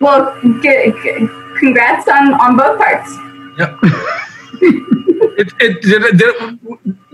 [0.00, 1.28] Well, g- g-
[1.58, 3.14] congrats on on both parts.
[4.64, 6.58] It, it, did, did,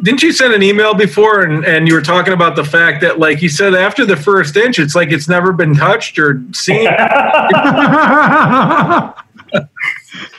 [0.03, 3.19] didn't you send an email before and, and you were talking about the fact that
[3.19, 6.87] like you said after the first inch it's like it's never been touched or seen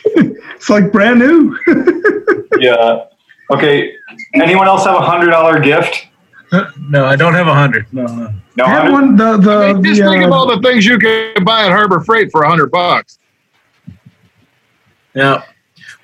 [0.06, 1.58] it's like brand new.
[2.60, 3.06] Yeah.
[3.52, 3.94] Okay.
[4.34, 6.08] Anyone else have a hundred dollar gift?
[6.90, 7.86] No, I don't have a hundred.
[7.94, 8.34] No, no.
[8.58, 8.66] No.
[8.66, 9.16] I have one.
[9.16, 11.64] The the, I mean, just the, think of uh, all the things you can buy
[11.64, 13.18] at Harbor Freight for a hundred bucks.
[15.14, 15.44] Yeah.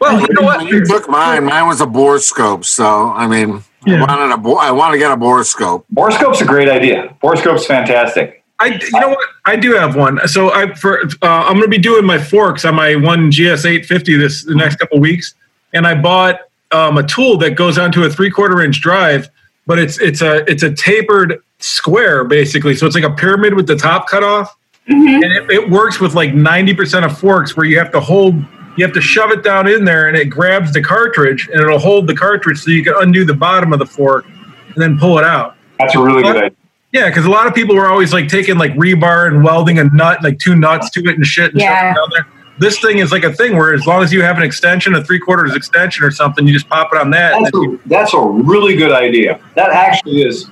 [0.06, 0.68] Well, you know what?
[0.68, 2.66] you took mine, mine was a borescope.
[2.66, 4.04] So I mean, Yeah.
[4.04, 5.84] I wanted a bo- I want to get a borescope.
[5.94, 7.16] Borescope's a great idea.
[7.22, 8.44] Borescope's fantastic.
[8.60, 9.20] I, you know what?
[9.44, 10.26] I do have one.
[10.28, 13.66] So I for uh, I'm going to be doing my forks on my one GS
[13.66, 15.36] 850 this the next couple weeks,
[15.74, 16.40] and I bought
[16.72, 19.30] um, a tool that goes onto a three quarter inch drive,
[19.68, 22.76] but it's it's a it's a tapered square basically.
[22.76, 24.56] So it's like a pyramid with the top cut off,
[24.88, 28.36] and it, it works with like 90 percent of forks where you have to hold.
[28.78, 31.80] You have to shove it down in there, and it grabs the cartridge, and it'll
[31.80, 35.18] hold the cartridge so you can undo the bottom of the fork, and then pull
[35.18, 35.56] it out.
[35.80, 36.52] That's a really good idea.
[36.92, 39.84] Yeah, because a lot of people were always like taking like rebar and welding a
[39.86, 41.52] nut, like two nuts to it and shit.
[41.52, 41.94] And Yeah.
[41.94, 42.28] shoving down there.
[42.58, 45.04] This thing is like a thing where as long as you have an extension, a
[45.04, 47.34] three quarters extension or something, you just pop it on that.
[47.36, 49.40] and That's you- a, that's a really good idea.
[49.56, 50.50] That actually is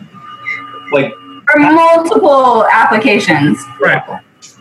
[0.91, 1.13] like
[1.49, 3.57] For multiple applications.
[3.79, 4.03] right,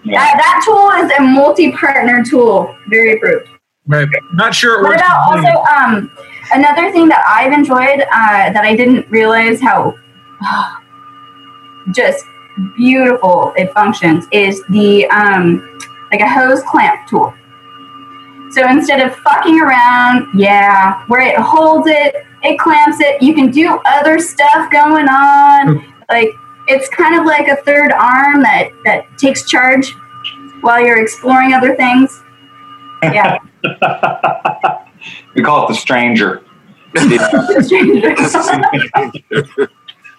[0.05, 0.21] yeah.
[0.21, 2.77] That, that tool is a multi-partner tool.
[2.89, 3.49] Very approved.
[3.87, 4.09] Right.
[4.35, 6.11] Not sure it What about also um,
[6.53, 9.97] another thing that I've enjoyed uh, that I didn't realize how
[11.95, 12.25] just
[12.77, 15.79] beautiful it functions is the um,
[16.11, 17.35] like a hose clamp tool.
[18.53, 23.23] So instead of fucking around, yeah, where it holds it, it clamps it.
[23.23, 25.95] You can do other stuff going on.
[26.11, 26.29] Like
[26.69, 29.95] it's kind of like a third arm that that takes charge
[30.61, 32.22] while you're exploring other things.
[33.03, 33.39] Yeah.
[35.35, 36.43] we call it the stranger.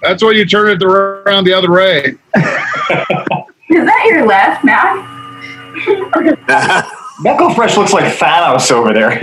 [0.01, 2.15] That's why you turn it around the other way.
[2.35, 5.09] Is that your left, Matt?
[7.21, 9.19] Knuckle Fresh looks like Thanos over there.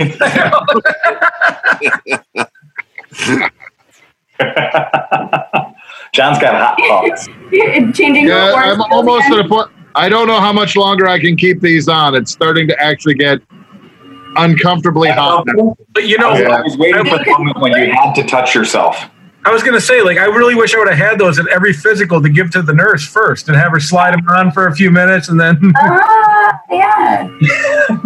[6.13, 7.27] John's got hot thoughts.
[7.97, 9.37] Changing Yeah, I'm almost again?
[9.37, 9.71] to the point.
[9.95, 12.15] I don't know how much longer I can keep these on.
[12.15, 13.39] It's starting to actually get
[14.37, 15.45] uncomfortably hot.
[15.47, 15.75] now.
[15.93, 18.23] But you know, I was, I was waiting for the moment when you had to
[18.23, 18.97] touch yourself.
[19.43, 21.73] I was gonna say, like, I really wish I would have had those at every
[21.73, 24.75] physical to give to the nurse first and have her slide them on for a
[24.75, 25.73] few minutes and then.
[25.75, 27.29] Ah, yeah.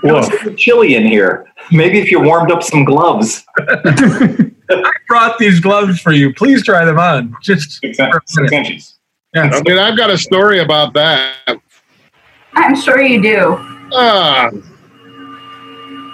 [0.00, 1.46] It's a chilly in here.
[1.72, 3.44] Maybe if you warmed up some gloves.
[3.58, 6.32] I brought these gloves for you.
[6.32, 7.36] Please try them on.
[7.42, 8.97] Just Six, for a six inches.
[9.34, 9.50] Yeah.
[9.52, 11.34] I mean, I've got a story about that.
[12.54, 13.56] I'm sure you do.
[13.92, 14.50] Ah,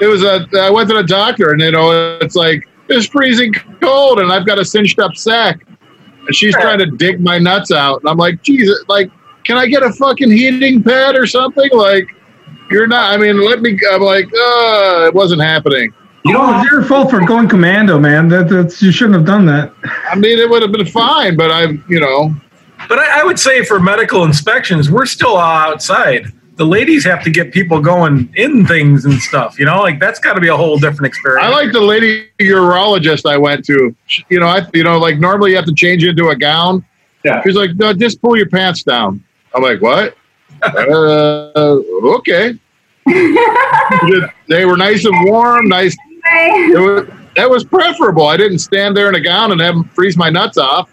[0.01, 0.47] it was a.
[0.59, 4.47] I went to the doctor, and you know, it's like it's freezing cold, and I've
[4.47, 5.65] got a cinched up sack,
[6.27, 9.11] and she's trying to dig my nuts out, and I'm like, Jesus, like,
[9.45, 11.71] can I get a fucking heating pad or something?
[11.73, 12.09] Like,
[12.71, 13.13] you're not.
[13.13, 13.79] I mean, let me.
[13.91, 15.93] I'm like, uh, it wasn't happening.
[16.25, 18.29] You don't it's your fault for going commando, man.
[18.29, 19.75] That, that's you shouldn't have done that.
[20.11, 22.35] I mean, it would have been fine, but I'm, you know,
[22.89, 25.41] But I, I would say for medical inspections, we're still all
[25.73, 26.27] outside.
[26.57, 29.59] The ladies have to get people going in things and stuff.
[29.59, 31.45] You know, like that's got to be a whole different experience.
[31.45, 33.95] I like the lady urologist I went to.
[34.07, 36.85] She- You know, I, you know, like normally you have to change into a gown.
[37.25, 37.43] Yeah.
[37.43, 39.25] She's like, no, just pull your pants down.
[39.55, 40.17] I'm like, what?
[40.63, 41.81] uh,
[42.17, 42.59] okay.
[44.49, 45.97] they were nice and warm, nice.
[46.27, 48.27] It was, that was preferable.
[48.27, 50.89] I didn't stand there in a gown and have them freeze my nuts off,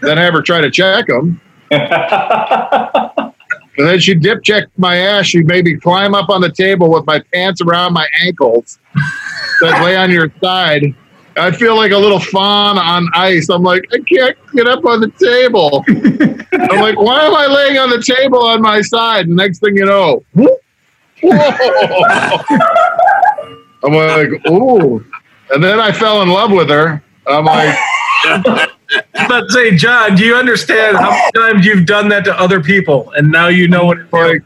[0.00, 1.40] then have her try to check them.
[3.76, 5.26] And then she dip checked my ass.
[5.26, 8.78] She made me climb up on the table with my pants around my ankles.
[9.58, 10.94] Said, lay on your side.
[11.36, 13.48] I feel like a little fawn on ice.
[13.48, 15.84] I'm like, I can't get up on the table.
[15.88, 19.26] I'm like, why am I laying on the table on my side?
[19.26, 20.60] And next thing you know, whoop,
[21.22, 22.38] whoa.
[23.84, 25.04] I'm like, ooh.
[25.50, 27.02] And then I fell in love with her.
[27.26, 27.76] I'm like,
[29.12, 33.12] But say, John, do you understand how many times you've done that to other people,
[33.16, 34.42] and now you know what it's like?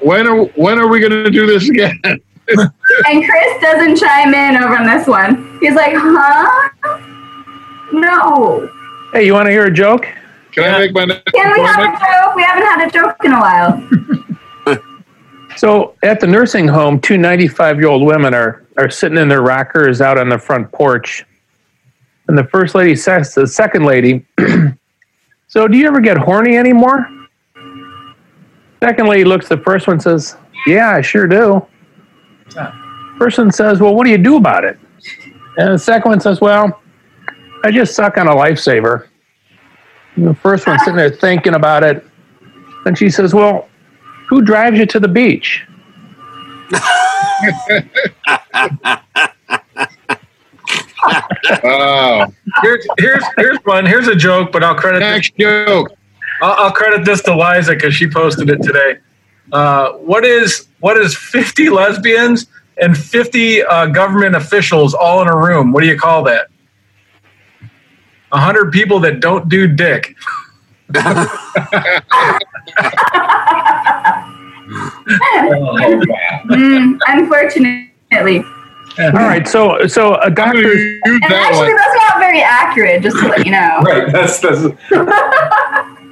[0.00, 2.00] when are when are we going to do this again?
[2.04, 5.58] And Chris doesn't chime in over on this one.
[5.60, 6.98] He's like, huh?
[7.92, 8.70] No.
[9.12, 10.06] Hey, you want to hear a joke?
[10.52, 12.34] Can I make my next Can we have a joke?
[12.34, 13.88] We haven't had a joke in a while.
[15.58, 19.42] So at the nursing home, two 95 year old women are, are sitting in their
[19.42, 21.24] rockers out on the front porch.
[22.28, 24.24] And the first lady says to the second lady,
[25.48, 27.08] So do you ever get horny anymore?
[28.82, 30.36] Second lady looks the first one says,
[30.66, 31.66] Yeah, I sure do.
[33.18, 34.78] Person says, Well, what do you do about it?
[35.56, 36.82] And the second one says, Well,
[37.64, 39.08] I just suck on a lifesaver.
[40.16, 42.06] And the first one's sitting there thinking about it.
[42.84, 43.68] And she says, Well,
[44.28, 45.66] who drives you to the beach?
[51.64, 52.26] Oh,
[52.62, 53.86] Here's here's here's one.
[53.86, 55.96] Here's a joke, but I'll credit this, joke.
[56.42, 58.98] I'll, I'll credit this to Liza because she posted it today.
[59.52, 62.46] Uh, what is what is 50 lesbians
[62.80, 65.72] and 50 uh, government officials all in a room?
[65.72, 66.48] What do you call that?
[68.30, 70.14] 100 people that don't do dick.
[76.48, 78.44] Mm, unfortunately.
[78.98, 80.72] All right, so so a I'm doctor.
[80.72, 81.76] And that actually, one.
[81.76, 83.80] that's not very accurate, just to let you know.
[83.82, 84.12] Right.
[84.12, 84.62] That's, that's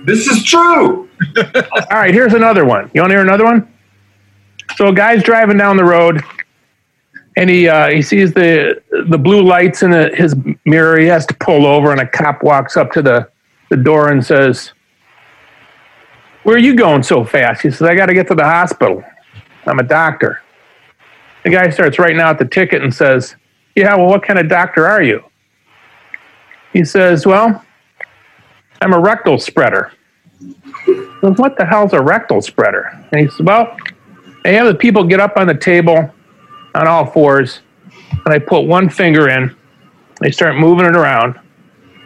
[0.05, 1.09] this is true.
[1.37, 2.91] All right, here's another one.
[2.95, 3.73] You want to hear another one?
[4.77, 6.23] So a guy's driving down the road,
[7.37, 10.99] and he uh, he sees the the blue lights in the, his mirror.
[10.99, 13.29] He has to pull over, and a cop walks up to the
[13.69, 14.73] the door and says,
[16.45, 19.03] "Where are you going so fast?" He says, "I got to get to the hospital.
[19.67, 20.41] I'm a doctor."
[21.47, 23.37] The guy starts writing out the ticket and says,
[23.77, 25.23] "Yeah, well, what kind of doctor are you?"
[26.73, 27.65] He says, "Well,
[28.83, 29.93] I'm a rectal spreader."
[31.23, 32.91] Well, what the hell's a rectal spreader?
[33.13, 33.77] And he said, well,
[34.45, 36.13] I have the people get up on the table
[36.75, 37.61] on all fours,
[38.11, 39.55] and I put one finger in.
[40.21, 41.39] They start moving it around.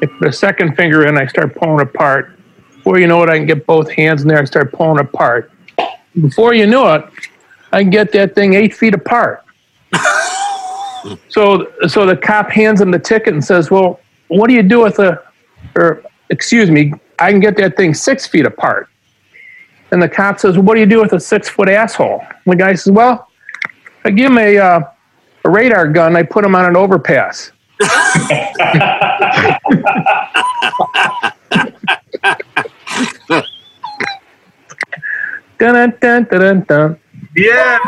[0.03, 2.39] I put a second finger in, I start pulling apart.
[2.77, 5.51] Before you know it, I can get both hands in there and start pulling apart.
[6.21, 7.05] Before you know it,
[7.73, 9.45] I can get that thing eight feet apart.
[11.29, 14.81] so, so the cop hands him the ticket and says, "Well, what do you do
[14.81, 15.23] with a,
[15.77, 18.89] or excuse me, I can get that thing six feet apart."
[19.93, 22.57] And the cop says, well, "What do you do with a six-foot asshole?" And the
[22.57, 23.29] guy says, "Well,
[24.05, 24.81] I give him a uh,
[25.45, 26.17] a radar gun.
[26.17, 27.53] I put him on an overpass."
[35.59, 37.01] dun, dun, dun, dun, dun.
[37.37, 37.79] Yeah.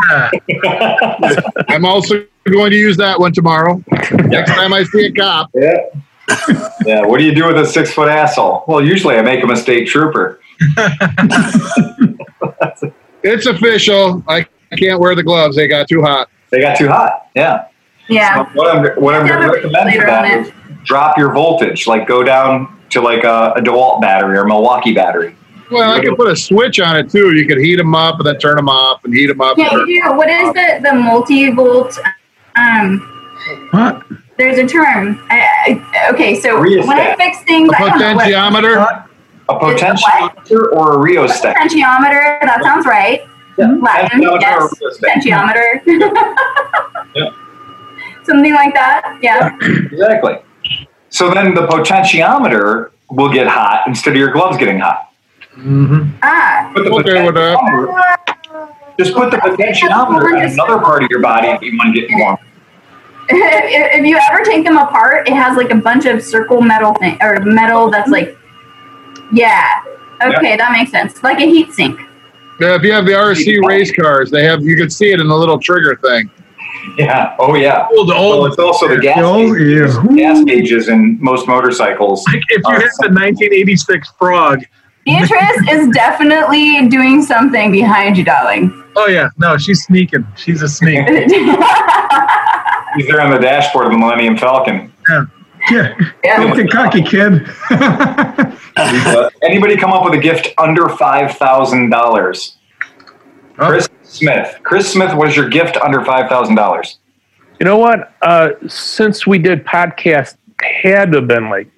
[1.69, 3.83] I'm also going to use that one tomorrow.
[4.13, 5.51] Next time I see a cop.
[5.55, 5.77] Yeah.
[6.85, 7.07] yeah.
[7.07, 8.65] What do you do with a six foot asshole?
[8.67, 10.41] Well, usually I make him a state trooper.
[13.23, 14.23] It's official.
[14.27, 14.47] I
[14.77, 15.57] can't wear the gloves.
[15.57, 16.29] They got too hot.
[16.51, 17.29] They got too hot.
[17.35, 17.69] Yeah.
[18.09, 18.51] Yeah.
[18.55, 20.53] What I'm, what I'm going to recommend for later that on is
[20.85, 21.87] drop your voltage.
[21.87, 25.37] Like go down to like a, a DeWalt battery or Milwaukee battery.
[25.73, 27.35] Well, I could put a switch on it too.
[27.35, 29.57] You could heat them up and then turn them off and heat them up.
[29.59, 30.13] Yeah, you do.
[30.17, 31.99] What is the the multi-volt?
[32.57, 33.01] Um,
[33.71, 34.03] What?
[34.39, 35.25] there's a term.
[35.31, 36.87] I, I, okay, so Rheostat.
[36.87, 39.07] when I fix things, A I don't know what- potentiometer.
[39.49, 41.57] A potentiometer or a rheostat.
[41.57, 42.41] potentiometer.
[42.43, 43.23] That sounds right.
[43.59, 44.73] Latin, yes.
[44.81, 45.83] Potentiometer.
[47.15, 47.31] Yeah.
[48.25, 49.19] Something like that.
[49.21, 49.57] Yeah.
[49.61, 50.35] Exactly.
[51.11, 55.12] So then the potentiometer will get hot instead of your gloves getting hot.
[56.23, 56.71] Ah.
[56.75, 57.59] Put the Okay with that.
[58.99, 62.11] Just put the potentiometer on another part of your body if you want to get
[62.13, 62.37] warm.
[63.29, 66.95] if, if you ever take them apart, it has like a bunch of circle metal
[66.95, 68.37] thing or metal that's like,
[69.33, 69.83] yeah.
[70.23, 71.23] Okay, that makes sense.
[71.23, 71.99] Like a heat sink.
[72.61, 75.27] Yeah, if you have the RC race cars, they have you can see it in
[75.27, 76.31] the little trigger thing.
[76.97, 77.35] Yeah.
[77.39, 77.89] Oh yeah.
[77.93, 80.17] Old, Well, it's also the gas Oh, gauges, yeah.
[80.17, 82.25] gas gauges in most motorcycles.
[82.27, 84.63] Like if you hit the 1986 Frog.
[85.05, 88.85] Beatrice is definitely doing something behind you, darling.
[88.97, 90.27] Oh yeah, no, she's sneaking.
[90.37, 91.07] She's a sneak.
[92.97, 94.93] He's there on the dashboard of the Millennium Falcon.
[95.09, 95.25] Yeah.
[95.71, 95.95] Yeah.
[96.25, 97.49] Don't cocky, kid.
[99.43, 102.57] Anybody come up with a gift under five thousand dollars?
[103.57, 104.59] Chris Smith.
[104.63, 106.99] Chris Smith, was your gift under five thousand dollars?
[107.61, 108.13] You know what?
[108.23, 111.69] Uh, since we did podcast, had to have been like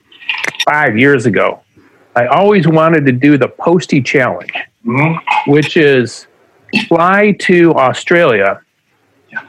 [0.64, 1.60] five years ago.
[2.16, 4.52] I always wanted to do the Postie Challenge,
[4.86, 5.50] Mm-hmm.
[5.50, 6.26] which is
[6.88, 8.60] fly to Australia,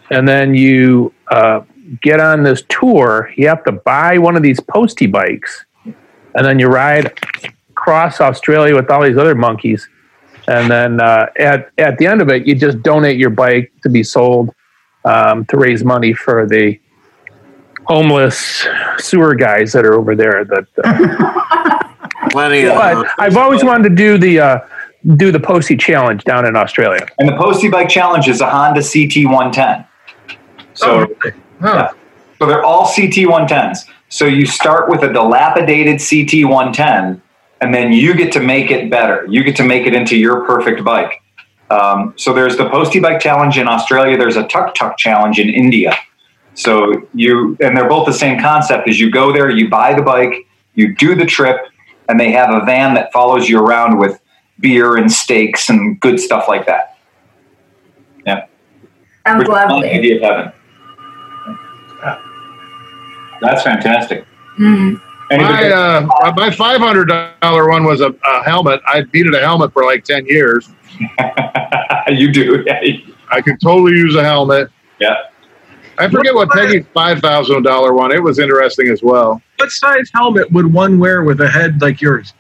[0.10, 1.60] and then you uh,
[2.02, 3.30] get on this tour.
[3.36, 7.20] You have to buy one of these Postie bikes, and then you ride
[7.70, 9.90] across Australia with all these other monkeys.
[10.48, 13.90] And then uh, at at the end of it, you just donate your bike to
[13.90, 14.56] be sold
[15.04, 16.80] um, to raise money for the
[17.88, 18.66] homeless
[19.00, 20.46] sewer guys that are over there.
[20.46, 21.90] That, uh,
[22.30, 22.76] Plenty of.
[22.76, 24.60] but I've always wanted to do the uh,
[25.16, 27.08] do the Postie Challenge down in Australia.
[27.20, 29.86] And the Postie Bike Challenge is a Honda CT one ten.
[30.74, 31.08] So
[31.62, 31.94] Huh.
[32.40, 33.80] So they're all CT 110s.
[34.10, 37.22] So you start with a dilapidated CT 110,
[37.62, 39.26] and then you get to make it better.
[39.30, 41.22] You get to make it into your perfect bike.
[41.70, 44.18] Um, so there's the Postie Bike Challenge in Australia.
[44.18, 45.98] There's a Tuk Tuk Challenge in India.
[46.54, 48.88] So you and they're both the same concept.
[48.88, 51.58] As you go there, you buy the bike, you do the trip,
[52.10, 54.20] and they have a van that follows you around with
[54.60, 56.98] beer and steaks and good stuff like that.
[58.26, 58.46] Yeah,
[59.28, 59.90] Sounds Richard Conley, lovely.
[59.92, 60.52] idea of heaven.
[63.42, 64.26] That's fantastic.
[64.60, 65.02] Mm.
[65.32, 67.12] Anybody- My uh, my five hundred
[67.42, 68.80] dollar one was a, a helmet.
[68.88, 70.70] I needed a helmet for like ten years.
[72.10, 72.64] you do.
[72.66, 72.80] Yeah.
[73.32, 74.70] I could totally use a helmet.
[75.00, 75.16] Yeah.
[75.98, 78.12] I forget what Peggy's five thousand dollar one.
[78.12, 79.42] It was interesting as well.
[79.58, 82.34] What size helmet would one wear with a head like yours?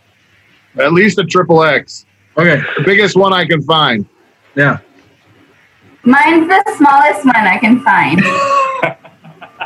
[0.77, 2.05] At least a triple X,
[2.37, 4.05] Okay, the biggest one I can find.
[4.55, 4.79] yeah.
[6.03, 8.21] Mine's the smallest one I can find.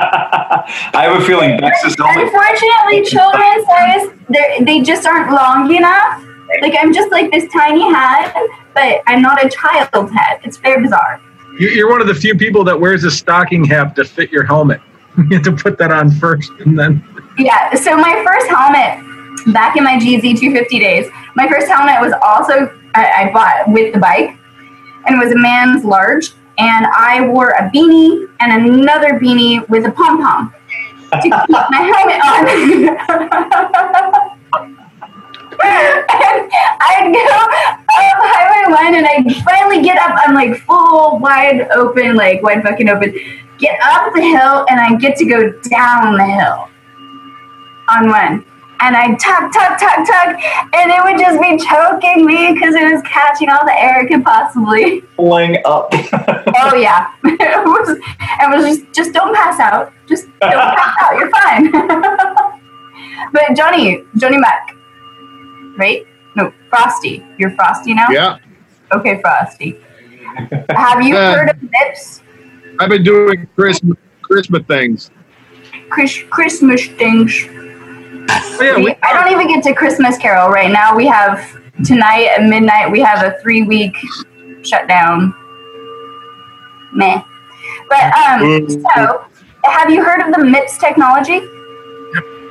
[0.02, 2.22] I have a feeling Bex is only.
[2.22, 6.24] Unfortunately, children's size, they're- they just aren't long enough.
[6.62, 8.32] Like, I'm just like this tiny head,
[8.74, 10.40] but I'm not a child's head.
[10.44, 11.20] It's very bizarre.
[11.58, 14.44] You- You're one of the few people that wears a stocking cap to fit your
[14.44, 14.80] helmet.
[15.16, 17.02] You have to put that on first, and then
[17.36, 19.04] Yeah, so my first helmet
[19.52, 23.92] back in my GZ 250 days, my first helmet was also, I, I bought with
[23.92, 24.36] the bike,
[25.06, 26.30] and it was a man's large.
[26.58, 30.52] And I wore a beanie and another beanie with a pom pom
[31.12, 32.20] to keep my helmet
[34.62, 34.76] on.
[35.64, 36.04] and
[36.80, 37.80] I'd go up
[38.22, 40.16] Highway 1 and I'd finally get up.
[40.16, 43.14] I'm like full, wide open, like wide fucking open.
[43.58, 46.68] Get up the hill and I get to go down the hill
[47.88, 48.44] on one.
[48.82, 50.36] And I'd tug, tug, tug, tug,
[50.72, 54.08] and it would just be choking me because it was catching all the air it
[54.08, 55.02] could possibly.
[55.16, 55.90] pulling up.
[55.92, 57.90] Oh yeah, it was.
[57.90, 59.92] It was just, just don't pass out.
[60.08, 61.18] Just don't pass out.
[61.18, 61.70] You're fine.
[63.32, 64.74] but Johnny, Johnny Mac,
[65.80, 66.04] right?
[66.36, 67.24] No, Frosty.
[67.38, 68.06] You're Frosty now.
[68.10, 68.36] Yeah,
[68.92, 69.78] Okay, Frosty.
[70.70, 72.22] Have you Uh, heard of MIPS?
[72.78, 75.10] I've been doing Christmas Christmas things.
[75.88, 77.32] Chris, Christmas things.
[77.48, 80.94] oh, yeah, we, I don't even get to Christmas Carol right now.
[80.94, 82.92] We have tonight at midnight.
[82.92, 83.96] We have a three week
[84.62, 85.34] shutdown.
[86.92, 87.22] Meh.
[87.88, 89.24] But um, so
[89.64, 91.40] have you heard of the MIPS technology?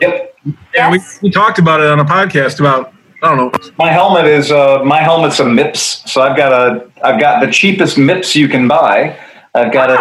[0.01, 0.35] Yep.
[0.73, 3.71] yeah, we, we talked about it on a podcast about I don't know.
[3.77, 7.51] My helmet is uh, my helmet's a MIPS, so I've got a I've got the
[7.51, 9.17] cheapest MIPS you can buy.
[9.53, 9.99] I've got a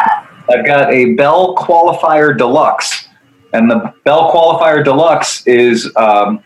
[0.53, 3.09] I've got a Bell Qualifier Deluxe,
[3.53, 6.45] and the Bell Qualifier Deluxe is um,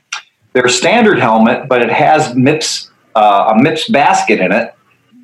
[0.54, 4.74] their standard helmet, but it has MIPS uh, a MIPS basket in it,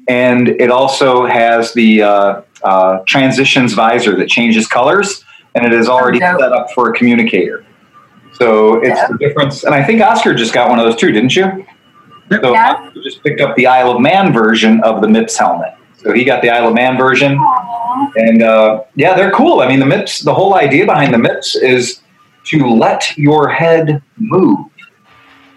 [0.07, 5.89] and it also has the uh, uh, transitions visor that changes colors, and it is
[5.89, 7.65] already set up for a communicator.
[8.39, 11.35] So it's the difference, and I think Oscar just got one of those too, didn't
[11.35, 11.67] you?
[12.31, 12.75] So Yeah.
[12.75, 15.75] Oscar just picked up the Isle of Man version of the MIPS helmet.
[15.97, 18.11] So he got the Isle of Man version, Aw.
[18.17, 19.61] and uh, yeah, they're cool.
[19.61, 22.01] I mean, the MIPS, the whole idea behind the MIPS is
[22.45, 24.67] to let your head move.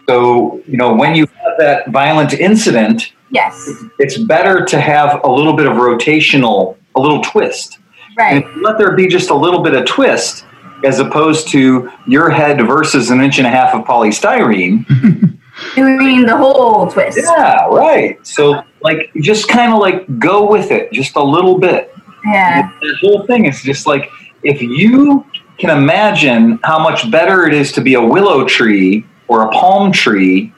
[0.10, 3.70] So you know, when you have that violent incident, Yes.
[3.99, 7.78] it's better to have a little bit of rotational, a little twist.
[8.18, 8.44] Right.
[8.45, 10.45] And let there be just a little bit of twist
[10.86, 14.86] as opposed to your head versus an inch and a half of polystyrene.
[15.76, 17.20] Doing the whole twist.
[17.22, 18.26] Yeah, right.
[18.26, 21.94] So, like, just kind of like go with it just a little bit.
[22.26, 22.72] Yeah.
[22.82, 24.10] The whole thing is just like
[24.44, 25.26] if you
[25.58, 29.91] can imagine how much better it is to be a willow tree or a palm
[29.91, 30.53] tree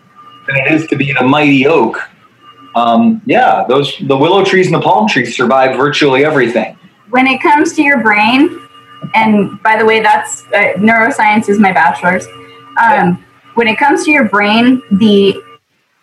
[0.48, 1.98] than it is to be a mighty oak.
[2.76, 6.78] Um, yeah, those the willow trees and the palm trees survive virtually everything.
[7.10, 8.63] When it comes to your brain,
[9.14, 12.26] and by the way, that's uh, neuroscience is my bachelor's.
[12.82, 13.24] Um,
[13.56, 15.42] When it comes to your brain, the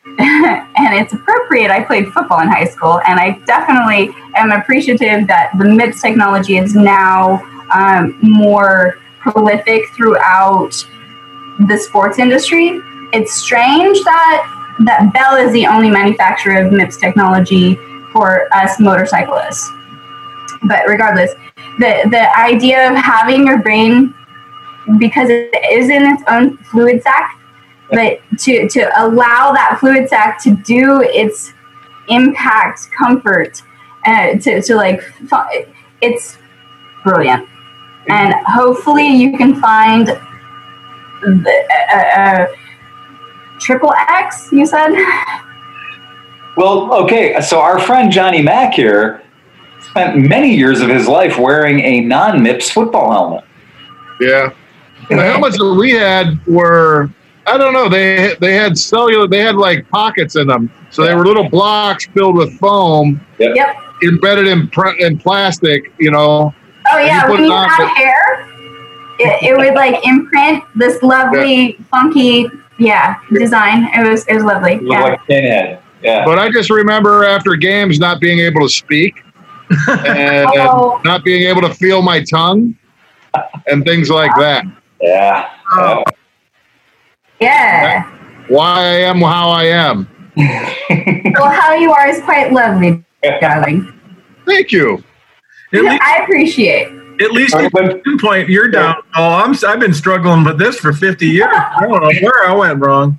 [0.18, 1.70] and it's appropriate.
[1.70, 6.56] I played football in high school, and I definitely am appreciative that the MIPS technology
[6.56, 10.72] is now um, more prolific throughout
[11.68, 12.80] the sports industry.
[13.12, 17.76] It's strange that that Bell is the only manufacturer of MIPS technology
[18.12, 19.70] for us motorcyclists.
[20.62, 21.32] But regardless,
[21.80, 24.14] the the idea of having your brain
[24.98, 27.40] because it is in its own fluid sac,
[27.90, 31.52] but to to allow that fluid sac to do its
[32.08, 33.62] impact comfort
[34.06, 35.00] uh, to, to like
[36.00, 36.38] it's
[37.02, 37.48] brilliant.
[38.08, 41.54] And hopefully you can find the
[41.92, 42.46] uh, uh,
[43.58, 44.90] triple x you said?
[46.56, 49.22] Well, okay, so our friend Johnny Mack here
[49.90, 53.44] spent many years of his life wearing a non-MIPS football helmet.
[54.20, 54.50] Yeah.
[55.08, 57.10] The helmets that we had were
[57.46, 60.70] I don't know, they they had cellular they had like pockets in them.
[60.90, 66.10] So they were little blocks filled with foam yep embedded in pr- in plastic, you
[66.10, 66.54] know.
[66.92, 68.46] oh yeah put when it you had but- hair
[69.18, 72.46] it, it would like imprint this lovely funky
[72.78, 75.82] yeah design it was it was lovely It yeah like a pinhead.
[76.02, 76.24] Yeah.
[76.24, 79.22] But I just remember after games not being able to speak
[79.88, 81.00] and Oh.
[81.04, 82.76] not being able to feel my tongue
[83.66, 84.64] and things like that.
[85.00, 85.48] Yeah.
[85.72, 86.02] Oh.
[87.40, 88.02] Yeah.
[88.48, 90.08] Why I am how I am.
[91.38, 93.02] Well, how you are is quite lovely,
[93.40, 93.92] darling.
[94.46, 95.02] Thank you.
[95.72, 96.88] Least, I appreciate.
[97.20, 98.96] at least at one point you're down.
[99.16, 99.54] Oh, I'm.
[99.66, 101.48] I've been struggling with this for 50 years.
[101.52, 103.18] I don't know where I went wrong.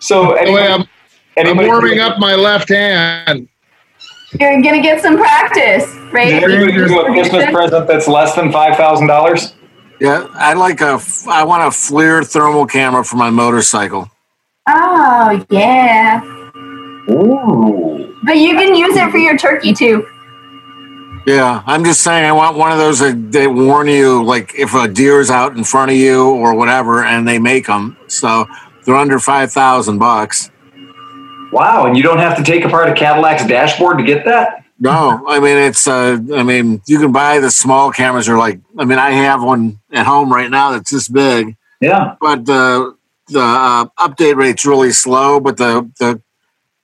[0.00, 0.84] So anyway, I'm,
[1.38, 3.48] I'm warming up my left hand.
[4.40, 6.28] You're gonna get some practice, right?
[6.28, 9.54] Did anybody do a Christmas present that's less than five thousand dollars?
[10.00, 11.00] Yeah, I like a.
[11.28, 14.10] I want a FLIR thermal camera for my motorcycle.
[14.68, 16.22] Oh yeah,
[17.10, 18.18] Ooh.
[18.24, 20.06] but you can use it for your turkey too.
[21.26, 22.24] Yeah, I'm just saying.
[22.24, 25.56] I want one of those that they warn you, like if a deer is out
[25.56, 27.96] in front of you or whatever, and they make them.
[28.06, 28.46] So
[28.84, 30.50] they're under five thousand bucks.
[31.52, 34.64] Wow, and you don't have to take apart a Cadillac's dashboard to get that?
[34.78, 35.86] No, I mean it's.
[35.86, 38.28] Uh, I mean you can buy the small cameras.
[38.28, 38.60] Are like.
[38.78, 42.16] I mean I have one at home right now that's this big, Yeah.
[42.20, 42.94] but the
[43.28, 45.40] the uh, update rate's really slow.
[45.40, 46.20] But the the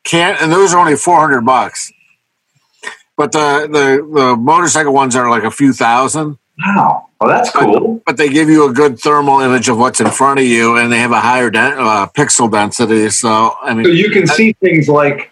[0.04, 1.92] can and those are only four hundred bucks.
[3.14, 6.38] But the, the the motorcycle ones are like a few thousand.
[6.64, 7.08] Wow.
[7.20, 8.02] Well, that's cool.
[8.04, 10.90] But they give you a good thermal image of what's in front of you, and
[10.92, 13.08] they have a higher den- uh, pixel density.
[13.10, 15.30] So I mean, So you can see things like,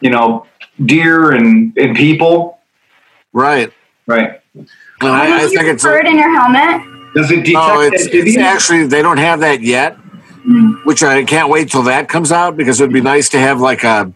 [0.00, 0.46] you know,
[0.84, 2.58] deer and, and people.
[3.32, 3.72] right?
[4.06, 4.40] Right.
[4.54, 4.66] And
[5.02, 5.82] I, I think it's.
[5.82, 7.14] prefer it in your helmet?
[7.14, 9.96] Does it detect No, it's, it's actually they don't have that yet,
[10.84, 13.84] which I can't wait till that comes out because it'd be nice to have like
[13.84, 14.12] a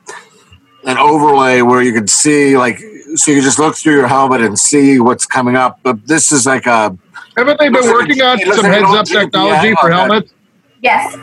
[0.85, 2.79] an overlay where you could see like
[3.15, 5.81] so you just look through your helmet and see what's coming up.
[5.83, 6.97] But this is like a
[7.37, 10.33] Haven't they been working on some like heads up GPS technology for helmets?
[10.83, 11.17] Yes.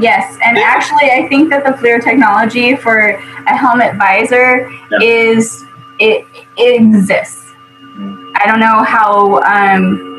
[0.00, 0.36] Yes.
[0.44, 4.98] And actually, I think that the FLIR technology for a helmet visor Yeah.
[5.02, 5.64] is,
[6.00, 6.24] it,
[6.56, 7.40] it exists.
[8.36, 10.10] I don't know how, um,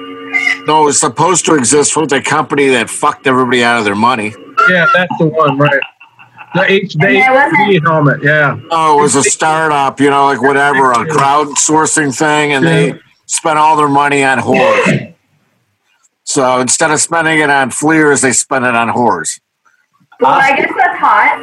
[0.66, 4.34] no, it's supposed to exist for the company that fucked everybody out of their money.
[4.70, 5.82] Yeah, that's the one, right?
[6.56, 8.24] The H the And there wasn't- HD helmet.
[8.24, 8.58] Yeah.
[8.72, 12.94] Oh, it was a startup, you know, like whatever, a crowdsourcing thing, and they
[13.26, 15.14] spent all their money on whores.
[16.24, 19.40] So instead of spending it on FLIRs, they spent it on whores.
[20.20, 21.38] well, I guess that's hot.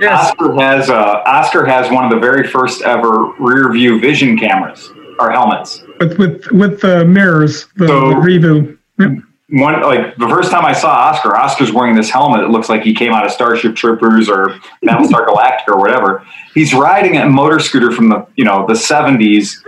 [0.00, 0.30] Yes.
[0.30, 4.88] Oscar has uh, Oscar has one of the very first ever rear view vision cameras
[5.18, 5.82] or helmets.
[5.98, 8.78] with with with the mirrors, the, So- the Revo.
[9.00, 9.10] Yep.
[9.50, 12.40] One like the first time I saw Oscar, Oscar's wearing this helmet.
[12.42, 16.26] It looks like he came out of Starship Troopers or Battlestar Galactica or whatever.
[16.52, 19.62] He's riding a motor scooter from the you know the seventies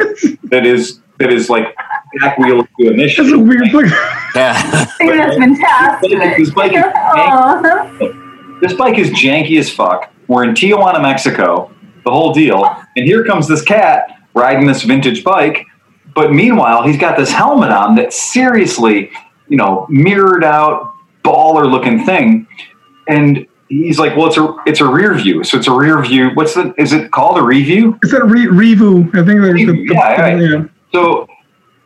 [0.50, 1.74] that is that is like
[2.20, 3.48] back wheel to That's a emission.
[3.48, 3.86] weird look.
[4.34, 4.52] Yeah.
[5.00, 6.10] I that's fantastic.
[6.36, 8.58] This bike is- Aw.
[8.60, 10.12] This bike is janky as fuck.
[10.28, 11.70] We're in Tijuana, Mexico,
[12.04, 12.64] the whole deal.
[12.96, 15.64] And here comes this cat riding this vintage bike.
[16.14, 19.10] But meanwhile, he's got this helmet on that seriously,
[19.50, 22.46] you know, mirrored out, baller looking thing.
[23.06, 25.44] And he's like, well, it's a it's a rear view.
[25.44, 26.30] So it's a rear view.
[26.30, 27.98] What's the is it called a review?
[28.02, 29.08] Is that Re- Revo?
[29.08, 30.40] I think that's the, Revo, yeah, right.
[30.40, 30.64] yeah.
[30.92, 31.28] So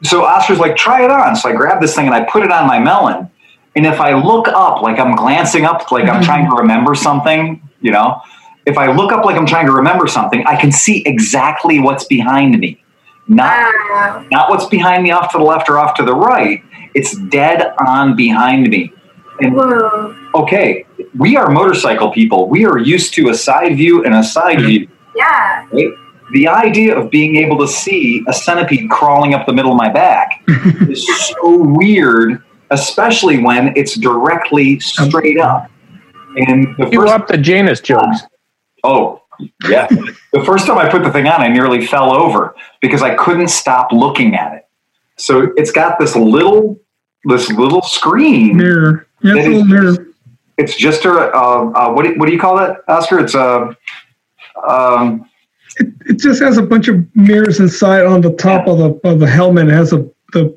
[0.02, 1.34] so Oscar's like, try it on.
[1.34, 3.30] So I grab this thing and I put it on my melon.
[3.74, 6.22] And if I look up, like I'm glancing up, like I'm mm-hmm.
[6.22, 8.20] trying to remember something, you know,
[8.66, 12.04] if I look up like I'm trying to remember something, I can see exactly what's
[12.04, 12.80] behind me.
[13.26, 14.26] Not ah.
[14.30, 16.62] not what's behind me off to the left or off to the right.
[16.94, 18.92] It's dead on behind me.
[19.40, 20.16] And Whoa.
[20.34, 20.86] okay,
[21.18, 22.48] we are motorcycle people.
[22.48, 24.66] We are used to a side view and a side mm-hmm.
[24.66, 24.88] view.
[25.16, 25.66] Yeah.
[25.72, 25.88] Right?
[26.32, 29.88] The idea of being able to see a centipede crawling up the middle of my
[29.88, 30.42] back
[30.88, 35.70] is so weird, especially when it's directly straight up.
[36.36, 38.22] And the You first, up the Janus jokes.
[38.82, 39.20] oh
[39.68, 39.86] yeah,
[40.32, 43.48] the first time I put the thing on, I nearly fell over because I couldn't
[43.48, 44.68] stop looking at it.
[45.16, 46.78] So it's got this little,
[47.24, 48.56] this little screen.
[48.56, 49.06] Mirror.
[49.22, 50.06] Yeah, it's a little is- mirror.
[50.56, 52.04] It's just a uh, uh, what?
[52.04, 53.18] Do, what do you call that, Oscar?
[53.18, 53.76] It's a
[54.66, 55.28] um,
[55.78, 59.26] It just has a bunch of mirrors inside on the top of the of the
[59.26, 59.66] helmet.
[59.68, 60.56] It has a the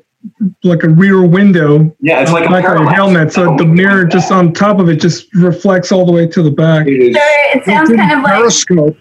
[0.62, 1.94] like a rear window.
[2.00, 2.94] yeah, it's like a like parallax.
[2.94, 3.32] helmet.
[3.32, 6.50] So the mirror just on top of it just reflects all the way to the
[6.50, 6.86] back.
[6.86, 7.22] It is- So
[7.58, 8.96] it sounds kind of like Periscope.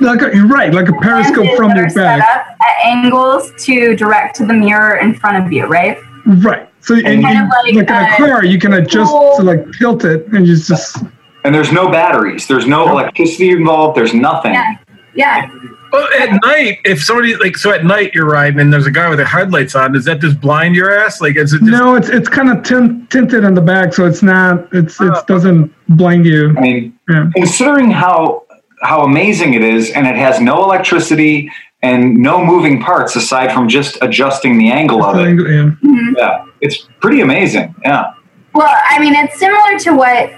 [0.00, 2.30] Like a, you're right, like a periscope from your are set back.
[2.30, 5.98] up at angles to direct to the mirror in front of you, right?
[6.24, 6.67] Right.
[6.88, 9.36] So and Kind you, of like, like, in a uh, car, you can adjust cool-
[9.36, 10.96] to like tilt it, and you just
[11.44, 12.46] and there's no batteries.
[12.48, 13.94] There's no electricity involved.
[13.94, 14.54] There's nothing.
[14.54, 14.76] Yeah.
[15.14, 15.50] Yeah.
[15.92, 19.06] Well, at night, if somebody like so at night you're riding and there's a guy
[19.10, 21.20] with the headlights on, does that just blind your ass?
[21.20, 24.06] Like, is it just no, it's it's kind of tint, tinted in the back, so
[24.06, 26.56] it's not it's it doesn't blind you.
[26.56, 27.28] I mean, Yeah.
[27.36, 28.44] considering how
[28.80, 31.50] how amazing it is, and it has no electricity,
[31.82, 35.28] and no moving parts aside from just adjusting the angle of it.
[35.28, 35.34] Yeah.
[35.36, 36.14] Mm-hmm.
[36.16, 37.74] Yeah, it's pretty amazing.
[37.84, 38.14] Yeah.
[38.54, 40.30] Well, I mean, it's similar to what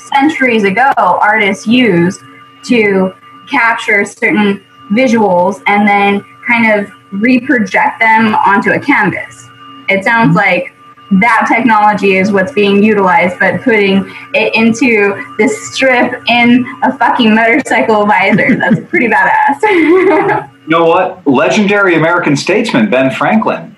[0.14, 2.20] centuries ago artists used
[2.64, 3.14] to
[3.50, 9.48] capture certain visuals and then kind of reproject them onto a canvas.
[9.88, 10.36] It sounds mm-hmm.
[10.36, 10.74] like
[11.20, 17.34] that technology is what's being utilized, but putting it into this strip in a fucking
[17.34, 18.56] motorcycle visor.
[18.56, 20.48] That's pretty badass.
[20.62, 21.26] You know what?
[21.26, 23.76] Legendary American statesman Ben Franklin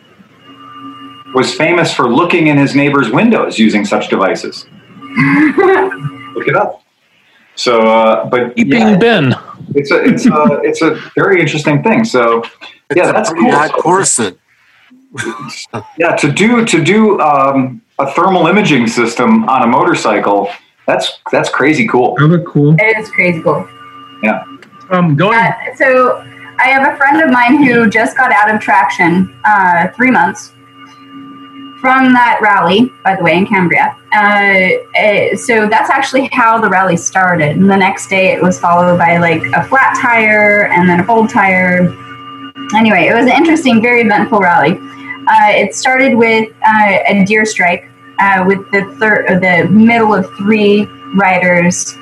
[1.34, 4.66] was famous for looking in his neighbor's windows using such devices.
[6.34, 6.82] Look it up.
[7.56, 9.34] So, uh, but Being yeah, Ben.
[9.74, 10.32] it's a it's a
[10.62, 12.04] it's a very interesting thing.
[12.04, 12.44] So,
[12.94, 13.50] yeah, that's cool.
[13.50, 14.38] hot corset.
[15.96, 20.50] Yeah, to do to do um, a thermal imaging system on a motorcycle,
[20.86, 22.16] that's that's crazy cool.
[22.16, 22.74] That cool.
[22.78, 23.68] it is crazy cool.
[24.22, 24.44] Yeah.
[24.90, 25.38] Um, going.
[25.38, 29.88] Uh, so I have a friend of mine who just got out of traction uh,
[29.88, 30.52] three months
[31.80, 33.94] from that rally, by the way, in Cambria.
[34.10, 37.58] Uh, eh, so that's actually how the rally started.
[37.58, 41.04] And the next day it was followed by like a flat tire and then a
[41.04, 41.94] fold tire.
[42.74, 44.78] Anyway, it was an interesting, very eventful rally.
[45.26, 50.14] Uh, it started with uh, a deer strike uh, with the third, or the middle
[50.14, 50.86] of three
[51.16, 51.94] riders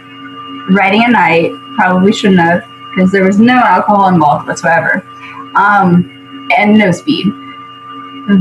[0.71, 1.51] riding at night.
[1.77, 2.63] Probably shouldn't have
[2.95, 5.05] because there was no alcohol involved whatsoever,
[5.55, 7.27] um, and no speed.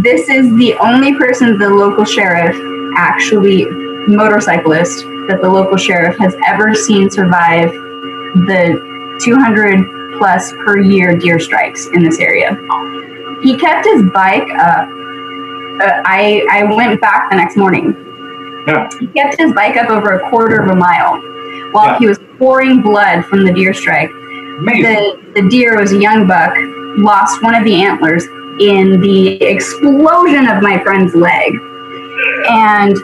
[0.03, 2.55] This is the only person the local sheriff,
[2.97, 3.65] actually
[4.07, 11.39] motorcyclist, that the local sheriff has ever seen survive the 200 plus per year deer
[11.39, 12.55] strikes in this area.
[13.43, 14.87] He kept his bike up.
[14.87, 17.95] Uh, I I went back the next morning.
[18.67, 18.87] Yeah.
[18.99, 21.17] He kept his bike up over a quarter of a mile
[21.71, 21.97] while Yeah.
[21.99, 24.11] he was pouring blood from the deer strike.
[24.65, 26.53] The, the deer was a young buck,
[26.97, 28.25] lost one of the antlers
[28.59, 31.53] in the explosion of my friend's leg.
[32.49, 32.95] And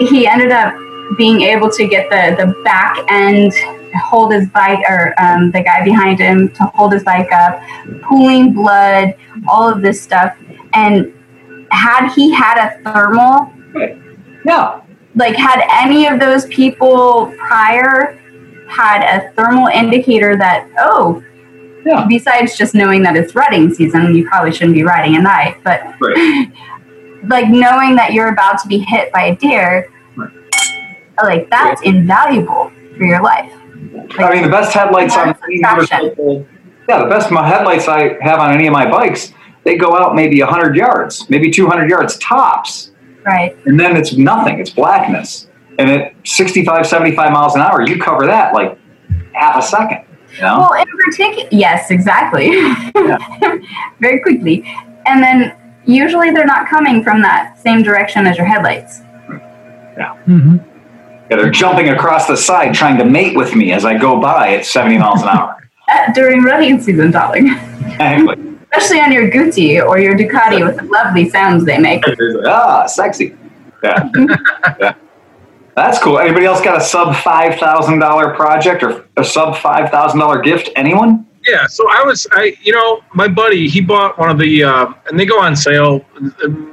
[0.00, 0.74] he ended up
[1.16, 3.52] being able to get the, the back end,
[3.94, 7.60] hold his bike, or um, the guy behind him to hold his bike up,
[8.02, 9.14] pooling blood,
[9.48, 10.36] all of this stuff.
[10.74, 11.12] And
[11.70, 13.52] had he had a thermal,
[14.44, 14.82] no,
[15.14, 18.20] like had any of those people prior
[18.68, 21.22] had a thermal indicator that oh
[21.84, 22.04] Yeah.
[22.08, 25.82] besides just knowing that it's rutting season you probably shouldn't be riding at night but
[26.00, 26.50] Right.
[27.28, 29.90] like knowing that you're about to be hit by a deer
[31.22, 33.52] like that's invaluable for your life
[34.18, 36.46] I mean, the best headlights on any motorcycle.
[36.88, 39.32] Yeah, the best headlights I have on any of my bikes,
[39.64, 42.92] they go out maybe 100 yards, maybe 200 yards tops.
[43.24, 45.48] right And then it's nothing, it's blackness.
[45.78, 48.78] And at 65, 75 miles an hour, you cover that like
[49.34, 50.02] half a second.
[50.36, 50.58] You know?
[50.58, 52.50] well in particular yes exactly
[54.00, 54.64] very quickly
[55.06, 59.00] and then usually they're not coming from that same direction as your headlights
[60.26, 60.56] hmm
[61.30, 64.56] Yeah, they're jumping across the side trying to mate with me as I go by
[64.56, 65.70] at 70 miles an hour.
[65.88, 68.56] uh, during running season darling Exactly.
[68.72, 72.02] especially on your Guzzi or your Ducati with the lovely sounds they make.
[72.44, 73.34] ah, sexy.
[73.82, 74.10] Yeah.
[74.80, 74.94] yeah.
[75.76, 76.18] That's cool.
[76.18, 80.70] Anybody else got a sub $5,000 project or a sub $5,000 gift?
[80.74, 81.26] Anyone?
[81.46, 84.92] Yeah, so I was, I you know, my buddy, he bought one of the, uh,
[85.08, 86.04] and they go on sale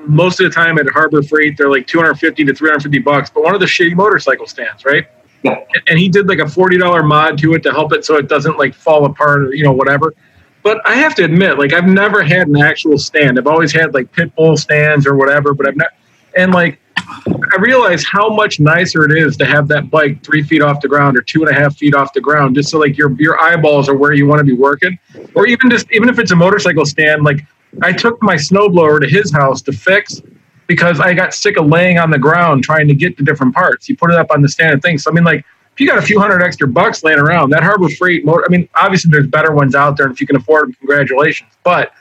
[0.07, 1.57] most of the time at Harbor Freight.
[1.57, 3.93] They're like two hundred fifty to three hundred fifty bucks, but one of the shitty
[3.93, 5.05] motorcycle stands, right?
[5.43, 5.59] Yeah.
[5.87, 8.27] And he did like a forty dollar mod to it to help it so it
[8.27, 10.15] doesn't like fall apart, or, you know, whatever.
[10.63, 13.37] But I have to admit, like I've never had an actual stand.
[13.37, 15.89] I've always had like pit bull stands or whatever, but I've not.
[16.35, 20.61] And like, I realize how much nicer it is to have that bike three feet
[20.61, 22.97] off the ground or two and a half feet off the ground, just so like
[22.97, 24.97] your your eyeballs are where you want to be working,
[25.35, 27.23] or even just even if it's a motorcycle stand.
[27.23, 27.45] Like
[27.81, 30.21] I took my snowblower to his house to fix
[30.67, 33.85] because I got sick of laying on the ground trying to get the different parts.
[33.85, 35.03] He put it up on the stand and things.
[35.03, 37.63] So I mean, like if you got a few hundred extra bucks laying around, that
[37.63, 38.45] Harbor Freight motor.
[38.47, 41.49] I mean, obviously there's better ones out there, and if you can afford them, congratulations.
[41.63, 41.91] But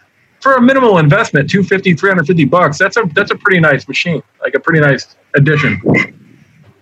[0.42, 4.54] for a minimal investment, 250, 350 bucks, that's a that's a pretty nice machine, like
[4.54, 5.80] a pretty nice addition.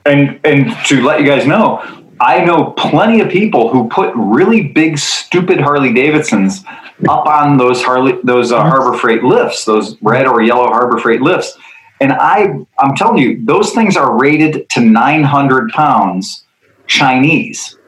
[0.06, 1.82] And and to let you guys know,
[2.20, 6.64] I know plenty of people who put really big, stupid Harley Davidsons
[7.08, 11.20] up on those Harley those uh, Harbor Freight lifts, those red or yellow Harbor Freight
[11.20, 11.56] lifts.
[12.00, 16.44] And I I'm telling you, those things are rated to 900 pounds
[16.86, 17.78] Chinese,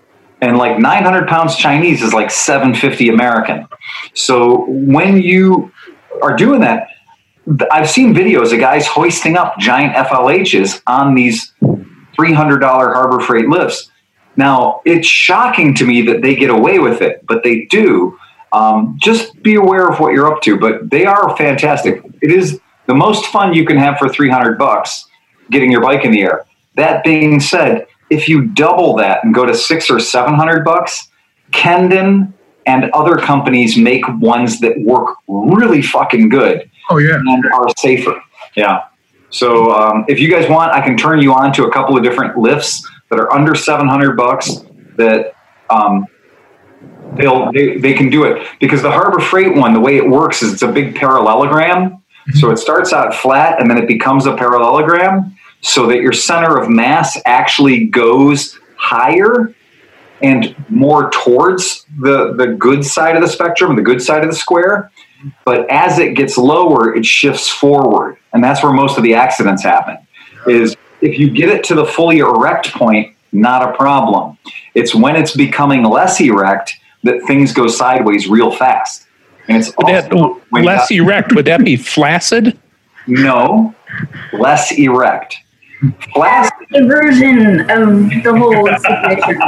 [0.42, 3.66] and like 900 pounds Chinese is like 750 American.
[4.12, 5.72] So when you
[6.20, 6.88] are doing that,
[7.70, 13.90] I've seen videos of guys hoisting up giant FLHs on these $300 Harbor Freight lifts.
[14.36, 18.18] Now, it's shocking to me that they get away with it, but they do.
[18.52, 20.58] Um, just be aware of what you're up to.
[20.58, 22.02] But they are fantastic.
[22.20, 25.06] It is the most fun you can have for 300 bucks
[25.50, 26.46] getting your bike in the air.
[26.74, 31.08] That being said, if you double that and go to six or 700 bucks,
[31.50, 32.32] Kendon
[32.66, 37.16] and other companies make ones that work really fucking good Oh yeah.
[37.16, 38.22] and are safer.
[38.54, 38.84] Yeah.
[39.30, 42.04] So um, if you guys want, I can turn you on to a couple of
[42.04, 44.56] different lifts that are under 700 bucks
[44.96, 45.34] that
[45.70, 46.06] um,
[47.14, 50.42] they'll they, they can do it because the Harbor Freight one, the way it works
[50.42, 52.02] is it's a big parallelogram.
[52.34, 56.58] So it starts out flat and then it becomes a parallelogram so that your center
[56.58, 59.54] of mass actually goes higher
[60.20, 64.36] and more towards the, the good side of the spectrum, the good side of the
[64.36, 64.90] square.
[65.44, 68.18] But as it gets lower, it shifts forward.
[68.32, 69.98] And that's where most of the accidents happen.
[70.46, 74.38] Is if you get it to the fully erect point, not a problem.
[74.74, 76.74] It's when it's becoming less erect
[77.04, 79.06] that things go sideways real fast.
[79.48, 81.34] And it's that also when you less got- erect?
[81.34, 82.58] Would that be flaccid?
[83.06, 83.74] no,
[84.32, 85.38] less erect.
[86.12, 89.40] Flaccid A version of the whole situation.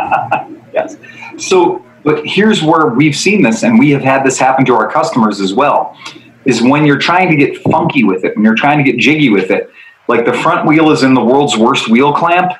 [0.73, 0.97] yes.
[1.39, 4.91] So, but here's where we've seen this, and we have had this happen to our
[4.91, 5.97] customers as well.
[6.45, 9.31] Is when you're trying to get funky with it, when you're trying to get jiggy
[9.31, 9.71] with it,
[10.09, 12.53] like the front wheel is in the world's worst wheel clamp.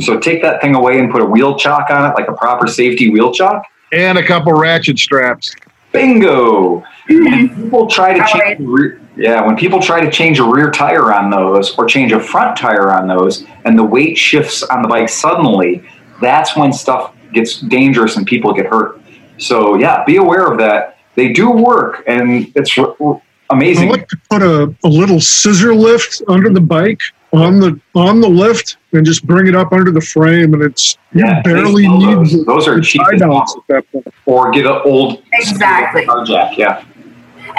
[0.00, 2.66] So take that thing away and put a wheel chock on it, like a proper
[2.66, 3.64] safety wheel chock.
[3.92, 5.54] And a couple ratchet straps.
[5.98, 6.84] Bingo!
[7.08, 7.62] When hmm.
[7.62, 8.58] people try to Alright.
[8.58, 12.12] change, rear, yeah, when people try to change a rear tire on those or change
[12.12, 15.82] a front tire on those, and the weight shifts on the bike suddenly,
[16.20, 19.00] that's when stuff gets dangerous and people get hurt.
[19.38, 20.98] So yeah, be aware of that.
[21.14, 23.88] They do work, and it's r- r- I amazing.
[23.88, 27.00] like to put a, a little scissor lift under the bike
[27.32, 30.96] on the on the lift and just bring it up under the frame, and it's
[31.12, 32.44] you Yeah, barely need those.
[32.46, 34.06] Those are cheap side as outs at that point.
[34.26, 36.06] Or get an old Exactly.
[36.06, 36.56] car jack.
[36.56, 36.82] Yeah.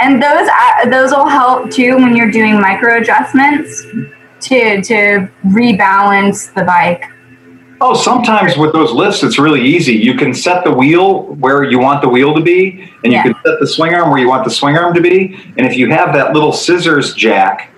[0.02, 3.86] And those uh, those will help too when you're doing micro adjustments
[4.41, 7.06] to to rebalance the bike.
[7.82, 9.94] Oh, sometimes with those lifts, it's really easy.
[9.94, 13.24] You can set the wheel where you want the wheel to be, and you Yeah.
[13.24, 15.38] can set the swing arm where you want the swing arm to be.
[15.58, 17.70] And if you have that little scissors jack,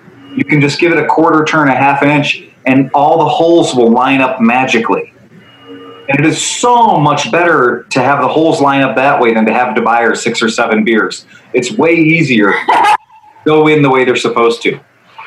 [0.42, 3.30] you can just give it a quarter turn, a half an inch, and all the
[3.30, 5.14] holes will line up magically.
[5.30, 9.46] And it is so much better to have the holes line up that way than
[9.46, 11.28] to have to buy her six or seven beers.
[11.54, 12.54] It's way easier.
[12.68, 12.98] to
[13.46, 14.80] Go in the way they're supposed to.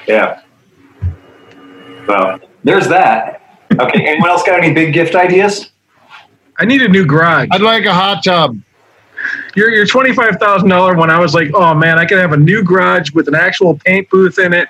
[0.08, 0.40] Yeah.
[2.06, 3.40] So there's that.
[3.72, 4.06] Okay.
[4.08, 5.70] Anyone else got any big gift ideas?
[6.58, 7.48] I need a new garage.
[7.52, 8.60] I'd like a hot tub.
[9.54, 12.32] Your your twenty five thousand dollar one, I was like, oh man, I could have
[12.32, 14.68] a new garage with an actual paint booth in it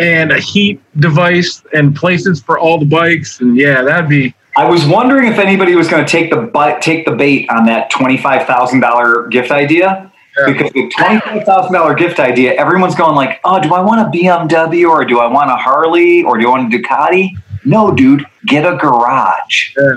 [0.00, 4.68] and a heat device and places for all the bikes, and yeah, that'd be I
[4.68, 7.90] was wondering if anybody was going to take the bu- take the bait on that
[7.90, 10.10] twenty five thousand dollar gift idea.
[10.36, 10.52] Yeah.
[10.52, 14.00] Because the twenty five thousand dollar gift idea, everyone's going like, "Oh, do I want
[14.00, 17.30] a BMW or do I want a Harley or do I want a Ducati?"
[17.64, 19.74] No, dude, get a garage.
[19.76, 19.96] Yeah.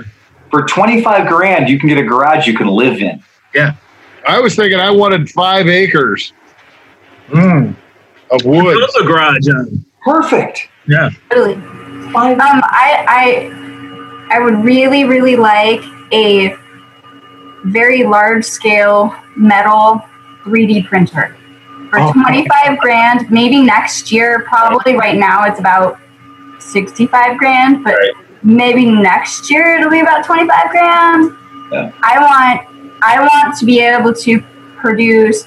[0.50, 3.22] For twenty five grand, you can get a garage you can live in.
[3.54, 3.74] Yeah,
[4.26, 6.32] I was thinking I wanted five acres
[7.28, 7.74] mm.
[8.30, 8.76] of wood.
[8.76, 9.84] build a garage on.
[10.04, 10.68] Perfect.
[10.86, 11.54] Yeah, Really.
[11.54, 15.82] Um, I, I, I would really, really like
[16.12, 16.54] a
[17.64, 20.02] very large scale metal
[20.44, 21.36] 3D printer
[21.90, 22.12] for Oh.
[22.12, 23.30] 25 grand.
[23.30, 24.44] Maybe next year.
[24.46, 25.98] Probably right now it's about
[26.58, 28.10] 65 grand, but Right.
[28.42, 31.32] maybe next year it'll be about 25 grand.
[31.72, 31.90] Yeah.
[32.02, 34.40] I want, I want to be able to
[34.76, 35.46] produce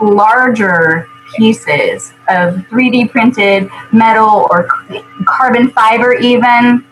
[0.00, 1.06] larger
[1.36, 6.84] pieces of 3D printed metal or c- carbon fiber, even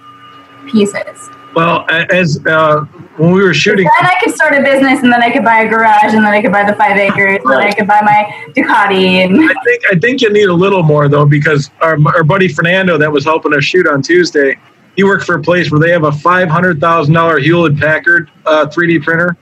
[0.66, 1.30] pieces.
[1.54, 2.80] well, as uh,
[3.16, 5.62] when we were shooting, Then I could start a business, and then I could buy
[5.62, 8.00] a garage, and then I could buy the five acres, and then I could buy
[8.02, 9.24] my Ducati.
[9.24, 12.48] And I think I think you need a little more though because our our buddy
[12.48, 14.56] Fernando that was helping us shoot on Tuesday,
[14.96, 18.30] he worked for a place where they have a five hundred thousand dollar Hewlett Packard
[18.46, 19.36] uh, 3D printer,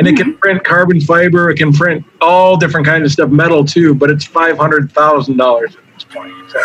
[0.00, 0.38] and it can mm-hmm.
[0.38, 4.24] print carbon fiber, it can print all different kinds of stuff, metal too, but it's
[4.24, 6.32] five hundred thousand dollars at this point.
[6.50, 6.58] So,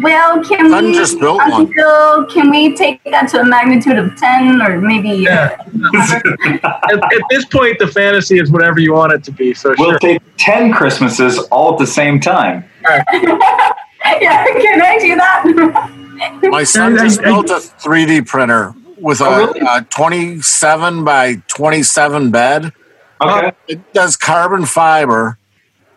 [0.00, 1.52] well, can Son we, just built one.
[1.52, 5.10] Uncle, can we take that to a magnitude of ten, or maybe?
[5.10, 5.56] yeah,
[5.94, 9.54] at, at this point, the fantasy is whatever you want it to be.
[9.54, 9.98] So We'll sure.
[10.00, 12.64] take ten Christmases all at the same time.
[12.88, 16.40] yeah, can I do that?
[16.42, 19.60] My son just built a 3D printer with a, Oh, really?
[19.60, 22.72] a 27 by 27 bed.
[23.20, 23.52] Okay.
[23.68, 25.38] It does carbon fiber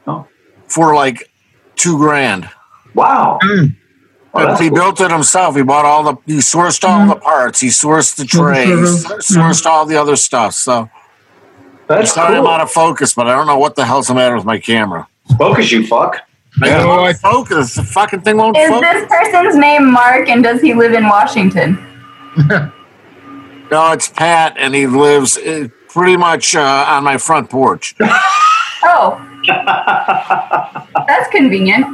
[0.07, 0.27] Oh.
[0.68, 1.30] for like
[1.76, 2.49] two grand.
[2.94, 3.40] Wow.
[3.44, 3.76] Mm.
[4.38, 4.76] Oh, he cool.
[4.76, 5.56] built it himself.
[5.56, 7.61] He bought all the, he sourced all the parts.
[7.61, 9.19] He sourced the trays, Mhm.
[9.22, 10.53] sourced all the other stuff.
[10.53, 10.90] So
[11.88, 12.48] That's Sorry, cool.
[12.48, 14.57] I'm out of focus, but I don't know what the hell's the matter with my
[14.57, 15.07] camera.
[15.38, 16.19] Focus, you fuck.
[16.64, 16.77] I Yeah.
[16.80, 17.76] don't want to focus.
[17.76, 18.90] The fucking thing won't Is focus.
[18.91, 21.77] this person's name Mark and does he live in Washington?
[23.72, 27.96] No, it's Pat, and he lives uh, pretty much uh, on my front porch.
[28.88, 29.20] Oh.
[31.08, 31.88] That's convenient.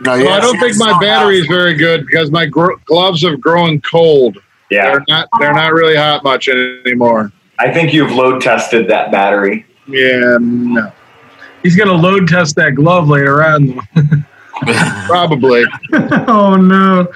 [0.00, 3.38] No, Well, I don't think my battery is very good because my gro- gloves have
[3.38, 4.38] grown cold.
[4.70, 5.28] Yeah, They're not.
[5.38, 7.30] They're not really hot much anymore.
[7.58, 9.66] I think you've load tested that battery.
[9.86, 10.90] Yeah, no,
[11.62, 13.78] He's gonna load test that glove later on.
[15.06, 15.64] probably.
[16.28, 17.06] oh no!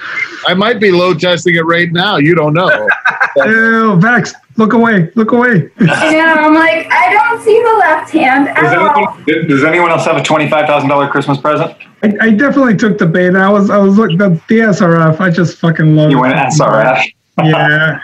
[0.47, 2.17] I might be load testing it right now.
[2.17, 2.87] You don't know.
[3.45, 5.11] Ew, Bex, look away!
[5.15, 5.69] Look away!
[5.79, 9.17] Yeah, I'm like, I don't see the left hand Does at all.
[9.27, 11.75] anyone, does anyone else have a twenty-five thousand dollar Christmas present?
[12.03, 13.35] I, I definitely took the bait.
[13.35, 15.19] I was I was looking at the SRF.
[15.19, 16.09] I just fucking love.
[16.11, 16.21] You it.
[16.21, 17.05] went SRF.
[17.43, 17.99] Yeah.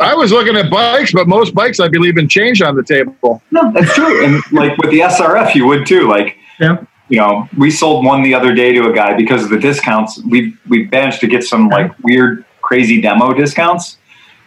[0.00, 3.42] I was looking at bikes, but most bikes I believe in change on the table.
[3.50, 4.24] No, that's true.
[4.24, 6.08] And like with the SRF, you would too.
[6.08, 6.76] Like, Yeah.
[7.08, 10.20] You know, we sold one the other day to a guy because of the discounts.
[10.24, 13.98] We we managed to get some like weird, crazy demo discounts,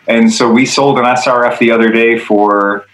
[0.07, 2.85] and so we sold an SRF the other day for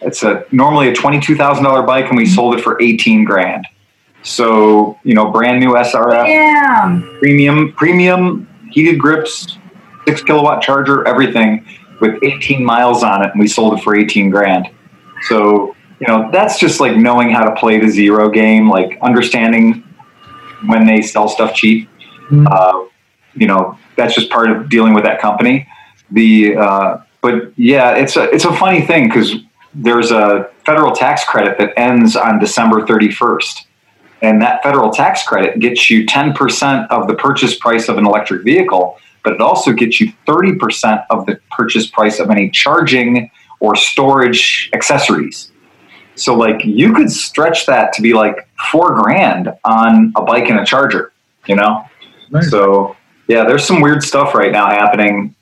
[0.00, 2.34] it's a normally a twenty two thousand dollar bike, and we mm-hmm.
[2.34, 3.66] sold it for eighteen grand.
[4.22, 7.18] So you know, brand new SRF, Damn.
[7.18, 9.58] premium premium heated grips,
[10.06, 11.64] six kilowatt charger, everything
[12.00, 14.68] with 18 miles on it, and we sold it for 18 grand.
[15.28, 19.82] So you know that's just like knowing how to play the zero game, like understanding
[20.66, 21.88] when they sell stuff cheap.
[22.30, 22.46] Mhm.
[22.50, 22.88] Uh,
[23.34, 25.66] you know that's just part of dealing with that company.
[26.10, 29.34] The uh, but yeah, it's a it's a funny thing because
[29.74, 33.66] there's a federal tax credit that ends on December 31st.
[34.22, 38.42] And that federal tax credit gets you 10% of the purchase price of an electric
[38.42, 43.76] vehicle, but it also gets you 30% of the purchase price of any charging or
[43.76, 45.52] storage accessories.
[46.16, 50.58] So, like, you could stretch that to be like four grand on a bike and
[50.58, 51.12] a charger,
[51.46, 51.84] you know?
[52.30, 52.50] Nice.
[52.50, 52.96] So,
[53.28, 55.34] yeah, there's some weird stuff right now happening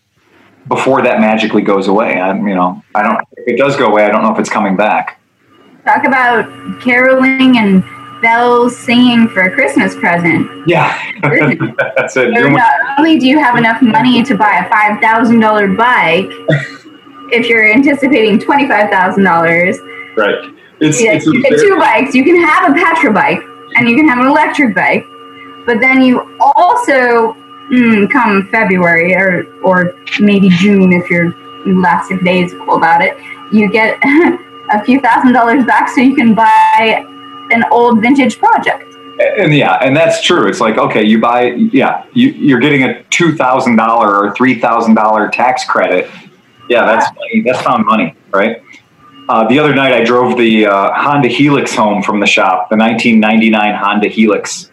[0.69, 2.21] before that magically goes away.
[2.21, 4.51] I, you know, I don't, if it does go away, I don't know if it's
[4.51, 5.21] coming back.
[5.85, 7.85] Talk about caroling and
[8.21, 10.67] bells singing for a Christmas present.
[10.67, 12.35] Yeah, that's it.
[12.35, 16.31] So not only do you have enough money to buy a five thousand dollar bike,
[17.31, 19.79] if you're anticipating twenty five thousand dollars,
[20.17, 20.55] Right.
[20.81, 22.15] It's, yeah, it's you get two bikes.
[22.15, 23.43] You can have a petrol bike
[23.77, 25.07] and you can have an electric bike,
[25.67, 27.37] but then you also
[27.71, 31.33] mm, come February or or maybe June if you're
[31.65, 33.17] cool about it,
[33.53, 33.99] you get
[34.73, 37.07] a few thousand dollars back so you can buy
[37.51, 38.85] an old vintage project.
[39.39, 40.49] and yeah, and that's true.
[40.49, 44.59] It's like okay, you buy yeah, you, you're getting a two thousand dollar or three
[44.61, 46.11] thousand dollar tax credit.
[46.69, 47.43] Yeah, that's money.
[47.45, 48.64] That's found money, right?
[49.29, 52.77] Uh, the other night, I drove the uh, Honda Helix home from the shop, the
[52.77, 54.71] 1999 Honda Helix.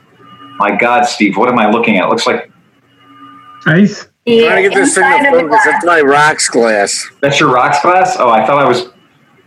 [0.57, 2.06] My God, Steve, what am I looking at?
[2.06, 2.52] It looks like
[3.65, 4.07] Nice.
[4.26, 5.65] The Trying to get this thing inside to of the focus.
[5.65, 7.10] It's my rocks glass.
[7.22, 8.18] that's your rocks glass.
[8.19, 8.90] Oh, I thought I was,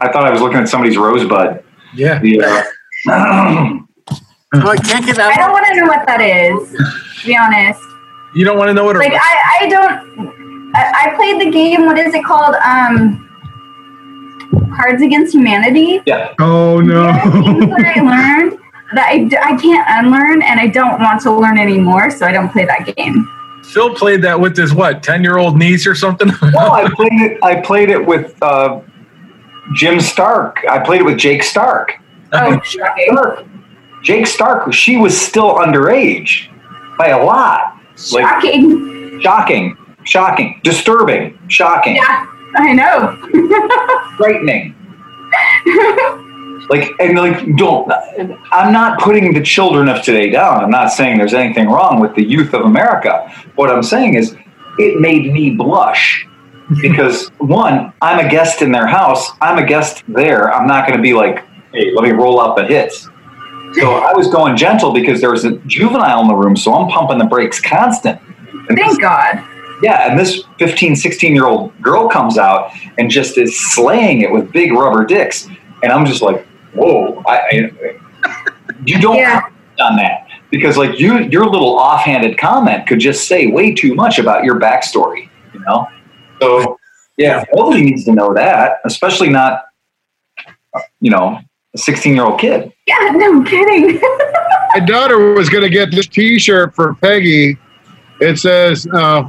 [0.01, 1.63] I thought I was looking at somebody's rosebud.
[1.95, 2.19] Yeah.
[2.21, 2.63] The, uh,
[4.55, 6.71] No, I can't get I don't want to know what that is,
[7.21, 7.81] to be honest.
[8.35, 10.73] You don't want to know what a Like I, I don't.
[10.77, 11.87] I, I played the game.
[11.87, 12.55] What is it called?
[12.57, 13.24] Um,
[14.77, 16.01] Cards Against Humanity.
[16.07, 17.13] yeah, Oh no.
[17.13, 18.01] Things that I
[18.43, 18.59] learned
[18.95, 22.51] that I, I can't unlearn, and I don't want to learn anymore, so I don't
[22.51, 23.29] play that game.
[23.73, 26.29] Phil played that with his what ten year old niece or something.
[26.43, 27.43] well, I played it.
[27.43, 28.81] I played it with uh,
[29.75, 30.59] Jim Stark.
[30.69, 31.99] I played it with Jake Stark.
[32.33, 33.09] Oh, shocking!
[33.13, 33.47] Stark.
[34.03, 34.73] Jake Stark.
[34.73, 36.49] She was still underage
[36.99, 37.81] by a lot.
[38.13, 39.21] Like Shocking!
[39.23, 42.27] shocking, shocking, disturbing, shocking, Yeah,
[42.57, 43.19] I know.
[44.17, 44.75] frightening.
[46.69, 47.91] like and like don't.
[48.53, 50.63] I'm not putting the children of today down.
[50.63, 53.31] I'm not saying there's anything wrong with the youth of America.
[53.57, 54.37] What I'm saying is,
[54.79, 56.27] it made me blush
[56.81, 59.31] because one, I'm a guest in their house.
[59.41, 60.53] I'm a guest there.
[60.53, 63.09] I'm not going to be like, hey, let me roll out the hits.
[63.75, 66.89] So I was going gentle because there was a juvenile in the room, so I'm
[66.89, 68.21] pumping the brakes constant.
[68.69, 69.45] And Thank God.
[69.85, 74.33] Yeah, and this 15, 16 year old girl comes out and just is slaying it
[74.33, 75.47] with big rubber dicks.
[75.83, 77.99] And I'm just like, whoa, I, I,
[78.87, 79.41] you don't Yeah.
[79.43, 80.27] comment on that.
[80.51, 84.59] Because like you, your little offhanded comment could just say way too much about your
[84.59, 85.87] backstory, you know?
[86.41, 86.79] So
[87.19, 89.65] yeah, nobody needs to know that, especially not,
[91.03, 91.39] you know,
[91.75, 92.73] a 16 year old kid.
[92.87, 94.01] Yeah, no kidding.
[94.75, 97.59] My daughter was going to get this T-shirt for Peggy.
[98.21, 99.29] It says, uh,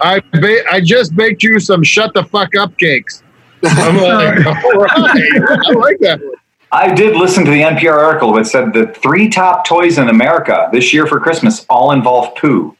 [0.00, 3.22] "I ba- I just baked you some shut the fuck up cakes."
[3.62, 6.20] I'm like, all right, I like that.
[6.22, 6.34] one.
[6.72, 10.68] I did listen to the NPR article that said the three top toys in America
[10.72, 12.76] this year for Christmas all involve poo.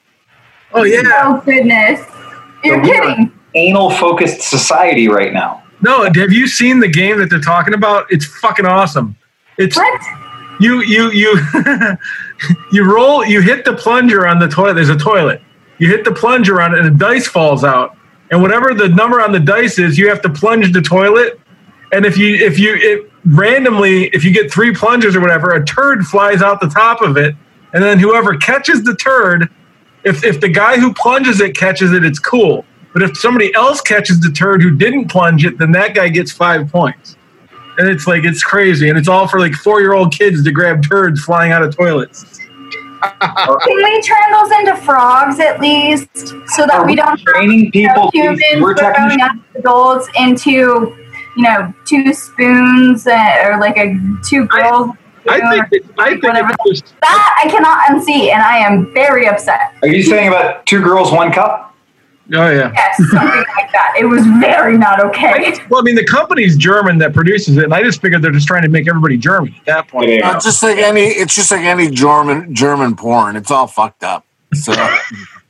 [0.73, 1.03] Oh yeah.
[1.25, 2.01] Oh goodness.
[2.63, 3.33] You're So we are kidding.
[3.57, 5.65] Anal focused society right now.
[5.83, 8.07] No, have you seen the game that they're talking about?
[8.11, 9.17] It's fucking awesome.
[9.59, 10.01] It's What?
[10.61, 11.37] you you you
[12.73, 14.75] you roll you hit the plunger on the toilet.
[14.75, 15.43] There's a toilet.
[15.81, 17.97] You hit the plunger on it, and a dice falls out.
[18.31, 21.41] And whatever the number on the dice is, you have to plunge the toilet.
[21.93, 25.65] And if you if you it randomly if you get three plungers or whatever, a
[25.65, 27.35] turd flies out the top of it,
[27.73, 29.49] and then whoever catches the turd,
[30.05, 32.65] if if the guy who plunges it catches it, it's cool.
[32.93, 36.31] But if somebody else catches the turd who didn't plunge it, then that guy gets
[36.31, 37.17] five points.
[37.79, 40.53] And it's like it's crazy, and it's all for like four year old kids to
[40.53, 42.39] grab turds flying out of toilets.
[43.03, 46.09] Can we turn those into frogs at least,
[46.49, 49.23] so that Are we we don't training you people to be humans sewer throwing technicians?
[49.23, 50.51] us adults into,
[51.37, 53.95] you know, two spoons uh, or like a
[54.29, 54.91] two girls.
[55.29, 56.51] I spoon think it, I think whatever.
[56.67, 59.75] it's just that I cannot unsee, and I am very upset.
[59.83, 61.70] Are you saying about two girls, one cup?
[62.35, 62.73] Oh yeah.
[62.75, 63.95] Yes, something like that.
[63.99, 65.55] It was very not okay.
[65.69, 68.47] Well, I mean, the company's German that produces it, and I just figured they're just
[68.47, 70.11] trying to make everybody German at that point.
[70.11, 70.31] Yeah.
[70.31, 73.37] Uh, just like any, it's just like any German German porn.
[73.37, 74.25] It's all fucked up.
[74.55, 74.73] So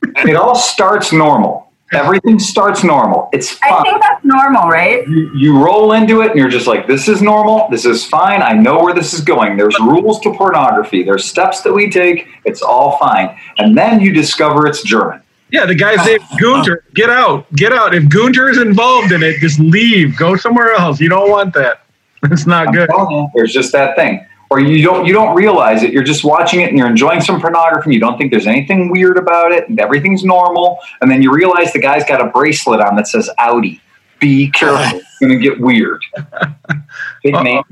[0.03, 1.67] It all starts normal.
[1.93, 3.27] Everything starts normal.
[3.33, 5.05] It's I think that's normal, right?
[5.09, 7.67] You, you roll into it and you're just like, this is normal.
[7.69, 8.41] This is fine.
[8.41, 9.57] I know where this is going.
[9.57, 11.03] There's rules to pornography.
[11.03, 12.29] There's steps that we take.
[12.45, 13.37] It's all fine.
[13.57, 15.20] And then you discover it's German.
[15.51, 16.85] Yeah, the guy's named Gunter.
[16.95, 17.93] Get out, get out.
[17.93, 20.17] If Gunter is involved in it, just leave.
[20.17, 20.99] Go somewhere else.
[20.99, 21.77] You don't want that.
[22.23, 22.87] It's not I'm good.
[23.09, 24.23] you, There's just that thing.
[24.51, 25.91] Or you don't you don't realize it.
[25.91, 27.93] You're just watching it and you're enjoying some pornography.
[27.93, 30.77] You don't think there's anything weird about it, and everything's normal.
[31.01, 33.81] And then you realize the guy's got a bracelet on that says Audi.
[34.19, 34.99] Be careful.
[34.99, 36.03] It's gonna get weird.
[37.23, 37.43] Big Uh-oh.
[37.43, 37.63] man.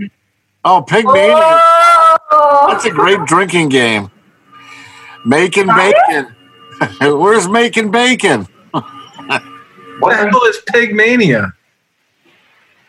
[0.65, 1.35] oh, pig mania.
[2.31, 4.09] Oh, That's a great drinking game.
[5.25, 6.35] Making bacon.
[7.01, 8.47] Where's making bacon?
[9.99, 11.53] What the hell is pig mania?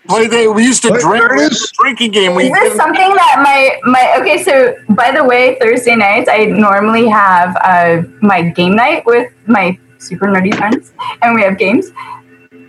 [0.08, 1.00] Play they we used to What?
[1.00, 1.62] drink There it we had is.
[1.64, 2.34] a drinking game.
[2.36, 4.42] We Is this something that my my okay?
[4.44, 9.76] So by the way, Thursday nights I normally have uh, my game night with my
[9.98, 10.92] super nerdy friends,
[11.22, 11.86] and we have games.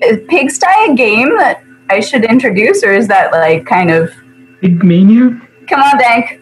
[0.02, 4.12] Is Pigsty a game that I should introduce, or is that like kind of
[4.60, 5.40] Big mania.
[5.70, 6.41] come on, Dank?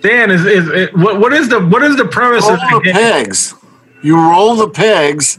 [0.00, 2.78] Dan is is it, what what is the what is the premise roll of the
[2.78, 2.94] the game?
[2.94, 3.54] pigs.
[4.02, 5.38] You roll the pigs,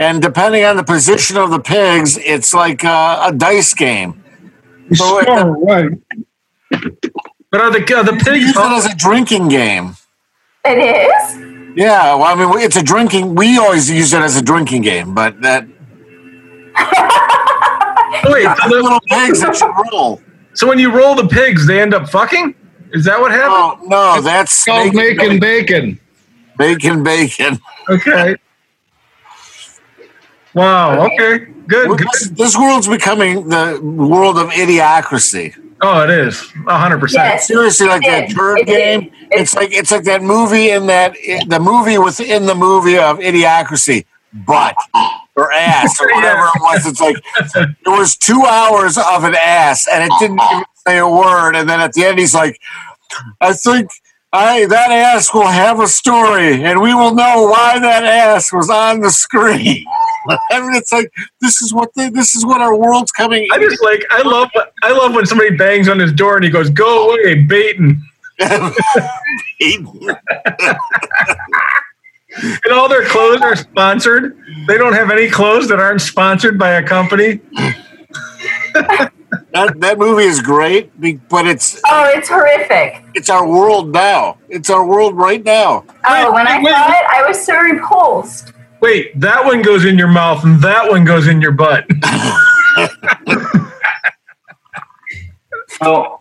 [0.00, 4.22] and depending on the position of the pigs, it's like uh, a dice game.
[4.94, 5.90] So it- Oh, right.
[7.50, 8.44] But are the are the pigs?
[8.46, 9.96] use it as a drinking game.
[10.64, 11.76] It is.
[11.76, 13.34] Yeah, well, I mean, it's a drinking.
[13.34, 15.66] We always use it as a drinking game, but that
[18.24, 20.20] Wait, so, the the- little pigs that you roll.
[20.54, 22.54] so when you roll the pigs, they end up fucking?
[22.92, 23.82] Is that what happened?
[23.82, 26.00] Oh no, that's It's called making bacon.
[26.56, 27.58] bacon, bacon.
[27.88, 28.36] Okay.
[30.54, 31.06] Wow.
[31.06, 31.38] Okay.
[31.66, 31.98] Good.
[31.98, 31.98] good.
[32.12, 35.54] This, this world's becoming the world of idiocracy.
[35.80, 37.40] Oh, it is a hundred percent.
[37.40, 39.12] Seriously, like that It- bird it- game.
[39.30, 41.14] It's like it's like that movie in that
[41.48, 44.74] the movie within the movie of idiocracy, butt
[45.36, 46.86] or ass or whatever it was.
[46.86, 51.08] It's like it was two hours of an ass, and it didn't even say a
[51.08, 51.54] word.
[51.54, 52.60] And then at the end, he's like,
[53.40, 53.90] "I think."
[54.30, 58.68] I, that ass will have a story, and we will know why that ass was
[58.68, 59.86] on the screen.
[60.28, 61.10] I mean, it's like
[61.40, 63.48] this is what the, this is what our world's coming.
[63.50, 64.50] I just like I love
[64.82, 68.02] I love when somebody bangs on his door and he goes, "Go away, baiting,"
[68.40, 68.74] and
[72.72, 74.36] all their clothes are sponsored.
[74.66, 77.40] They don't have any clothes that aren't sponsored by a company.
[79.66, 80.90] That, that movie is great,
[81.28, 83.02] but it's Oh, it's horrific.
[83.14, 84.38] it's our world now.
[84.48, 85.84] It's our world right now.
[86.06, 86.96] Oh, when I wait, saw wait.
[86.96, 88.52] it, I was so repulsed.
[88.80, 91.84] Wait, that one goes in your mouth and that one goes in your butt.
[92.08, 92.88] So,
[95.82, 96.20] oh,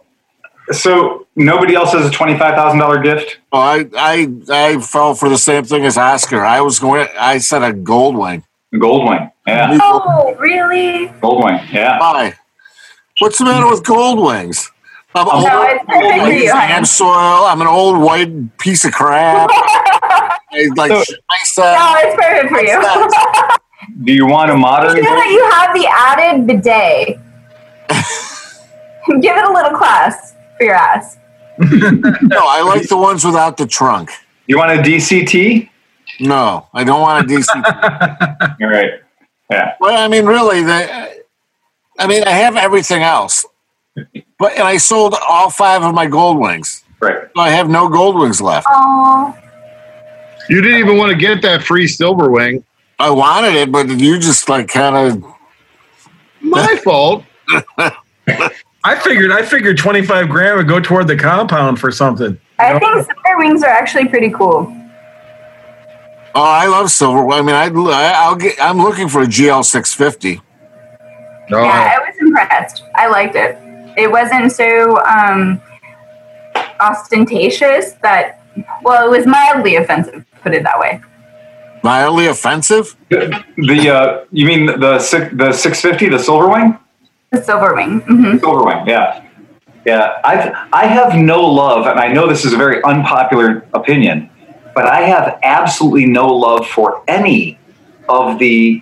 [0.71, 3.37] so nobody else has a twenty-five thousand dollar gift.
[3.51, 6.43] Oh, I I I fell for the same thing as Oscar.
[6.43, 7.07] I was going.
[7.17, 8.43] I said a gold wing.
[8.73, 11.07] Goldwing, yeah, Oh, really?
[11.21, 11.59] Gold wing.
[11.71, 11.99] yeah.
[11.99, 12.33] Why?
[13.19, 14.71] What's the matter with gold wings?
[15.15, 15.43] I'm old.
[15.45, 17.45] No, it's perfect for I'm soil.
[17.45, 19.49] I'm an old white piece of crap.
[19.51, 20.37] I
[20.75, 20.91] like
[21.45, 23.57] So- No, it's perfect for you.
[24.03, 24.95] Do you want a You modern?
[24.95, 27.19] know that you have the added bidet.
[29.21, 31.17] Give it a little class for your ass.
[31.59, 34.11] No, I like the ones without the trunk.
[34.47, 35.69] You want a DCT?
[36.19, 37.47] No, I don't want a DC.
[38.61, 38.91] All right.
[39.49, 39.75] Yeah.
[39.79, 41.16] well, I mean, really, the
[41.97, 43.45] I mean, I have everything else,
[44.37, 46.83] but and I sold all five of my gold wings.
[46.99, 47.27] Right.
[47.35, 48.67] So I have no gold wings left.
[48.69, 49.35] Oh,
[50.49, 52.63] You didn't even want to get that free silver wing.
[52.99, 55.23] I wanted it, but you just like kind of.
[56.41, 57.23] My fault.
[58.83, 62.39] I figured I figured 25 grand would go toward the compound for something.
[62.59, 64.73] I think silver wings are actually pretty cool.
[66.35, 67.27] Oh, I love silver.
[67.31, 67.71] I mean, I
[68.15, 68.55] I'll get.
[68.61, 70.41] I'm looking for a GL 650.
[71.49, 71.63] No.
[71.63, 72.83] Yeah, I was impressed.
[72.95, 73.57] I liked it.
[73.97, 75.61] It wasn't so um,
[76.79, 78.41] ostentatious that,
[78.83, 81.01] well, it was mildly offensive, put it that way.
[81.83, 82.95] Mildly offensive.
[83.09, 86.77] The, the uh, you mean the six, the six fifty, the silver wing?
[87.31, 88.01] The silver wing.
[88.01, 89.23] hmm Silver wing, yeah,
[89.85, 90.19] yeah.
[90.23, 94.29] I I have no love, and I know this is a very unpopular opinion,
[94.75, 97.57] but I have absolutely no love for any
[98.09, 98.81] of the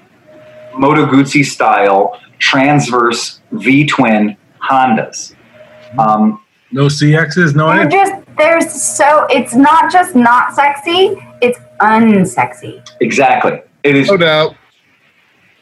[0.78, 5.36] Moto Guzzi style transverse V twin Hondas.
[6.00, 6.42] Um,
[6.72, 8.00] No CXs, no They're anything.
[8.00, 12.88] just, there's so, it's not just not sexy, it's unsexy.
[13.02, 13.62] exactly.
[13.84, 14.56] It is No doubt.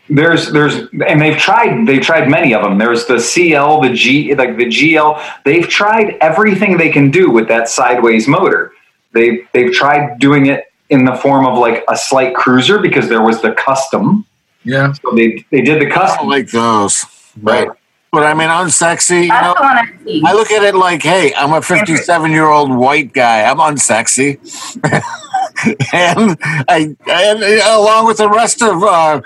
[0.09, 0.75] there's there's
[1.07, 4.65] and they've tried they've tried many of them there's the cl the g like the
[4.65, 8.73] gl they've tried everything they can do with that sideways motor
[9.13, 13.21] they've they've tried doing it in the form of like a slight cruiser because there
[13.21, 14.25] was the custom
[14.63, 14.93] Yeah.
[14.93, 17.05] so they they did the I don't custom like those.
[17.41, 17.69] right
[18.11, 19.23] But I mean, unsexy.
[19.23, 20.21] You That's know, I.
[20.23, 23.41] I look at it like, hey, I'm a 57 year old white guy.
[23.41, 24.37] I'm unsexy.
[25.93, 29.21] and I, and along with the rest of uh,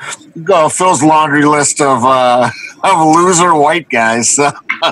[0.53, 2.49] uh, Phil's laundry list of uh,
[2.83, 4.29] of loser white guys.
[4.29, 4.51] So,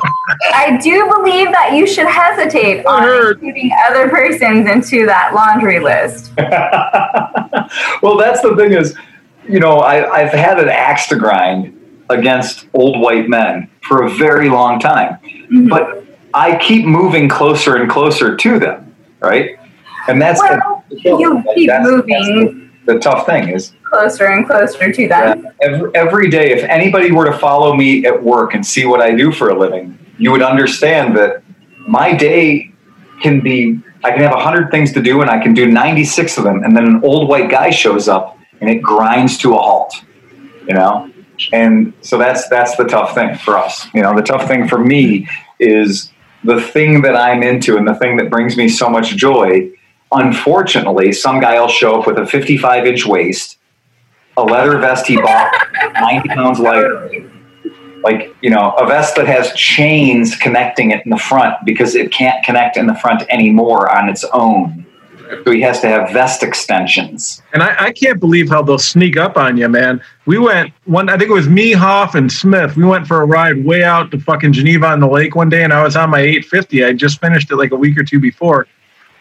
[0.54, 3.38] I do believe that you should hesitate on heard.
[3.38, 6.32] including other persons into that laundry list.
[8.02, 8.96] well that's the thing is
[9.48, 11.72] you know I, i've had an axe to grind
[12.10, 15.18] against old white men for a very long time.
[15.24, 15.68] Mm-hmm.
[15.70, 19.58] But i keep moving closer and closer to them right?
[20.08, 22.28] And that's Well, the, you keep that's- moving that's
[22.86, 25.48] the, the tough thing is closer and closer to them.
[25.62, 29.12] every, every day if anybody were to follow me at work and see what i
[29.16, 31.42] do for a living you would understand that
[31.88, 32.72] my day
[33.22, 36.44] can be i can have 100 things to do and i can do 96 of
[36.44, 36.64] them.
[36.64, 39.94] And then an old white guy shows up and it grinds to a halt
[40.68, 41.12] you know?
[41.54, 44.16] And so that's that's the tough thing for us you know?
[44.16, 45.28] The tough thing for me
[45.60, 46.12] is
[46.44, 49.72] the thing that i'm into and the thing that brings me so much joy
[50.12, 53.58] unfortunately some guy will show up with a 55 inch waist
[54.38, 55.52] a leather vest he bought
[56.00, 57.32] 90 pounds lighter.
[58.04, 62.12] Like you know a vest that has chains connecting it in the front because it
[62.12, 64.85] can't connect in the front anymore on its own
[65.44, 69.18] so he has to have vest extensions And I, I can't believe how they'll sneak
[69.18, 70.02] up on you, man.
[70.26, 72.76] We went one, I think it was me, Hoff, and Smith.
[72.76, 75.64] We went for a ride way out to fucking Geneva on the lake one day,
[75.64, 76.86] and I was on my 850.
[76.86, 78.68] I just finished it like a week or two before.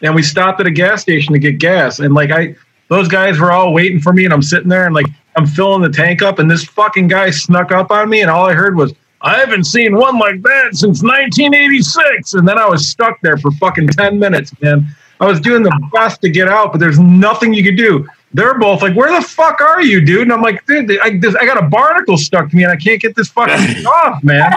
[0.02, 1.98] And we stopped at a gas station to get gas.
[1.98, 2.56] And like, I,
[2.88, 5.82] those guys were all waiting for me, and I'm sitting there and like, I'm filling
[5.82, 8.76] the tank up, and this fucking guy snuck up on me, and all I heard
[8.76, 12.34] was, I haven't seen one like that since 1986.
[12.34, 14.86] And then I was stuck there for fucking 10 minutes, man.
[15.20, 18.06] I was doing the best to get out, but there's nothing you could do.
[18.32, 21.36] They're both like, "Where the fuck are you, dude?" And I'm like, "Dude, I, this,
[21.36, 24.52] I got a barnacle stuck to me, and I can't get this fucking off, man.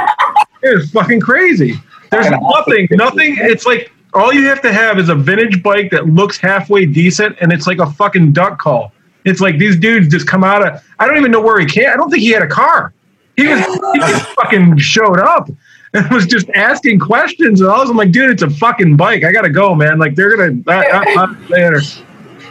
[0.63, 1.75] It's fucking crazy.
[2.09, 3.35] There's nothing, nothing.
[3.37, 7.37] It's like all you have to have is a vintage bike that looks halfway decent,
[7.39, 8.93] and it's like a fucking duck call.
[9.25, 10.83] It's like these dudes just come out of.
[10.99, 11.89] I don't even know where he came.
[11.89, 12.93] I don't think he had a car.
[13.35, 15.49] He was he just fucking showed up
[15.93, 19.23] and was just asking questions, and I was like, "Dude, it's a fucking bike.
[19.23, 19.99] I gotta go, man.
[19.99, 21.81] Like they're gonna I, I, I, later."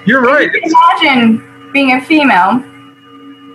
[0.06, 0.50] You're right.
[0.52, 0.70] You can
[1.02, 2.62] imagine being a female.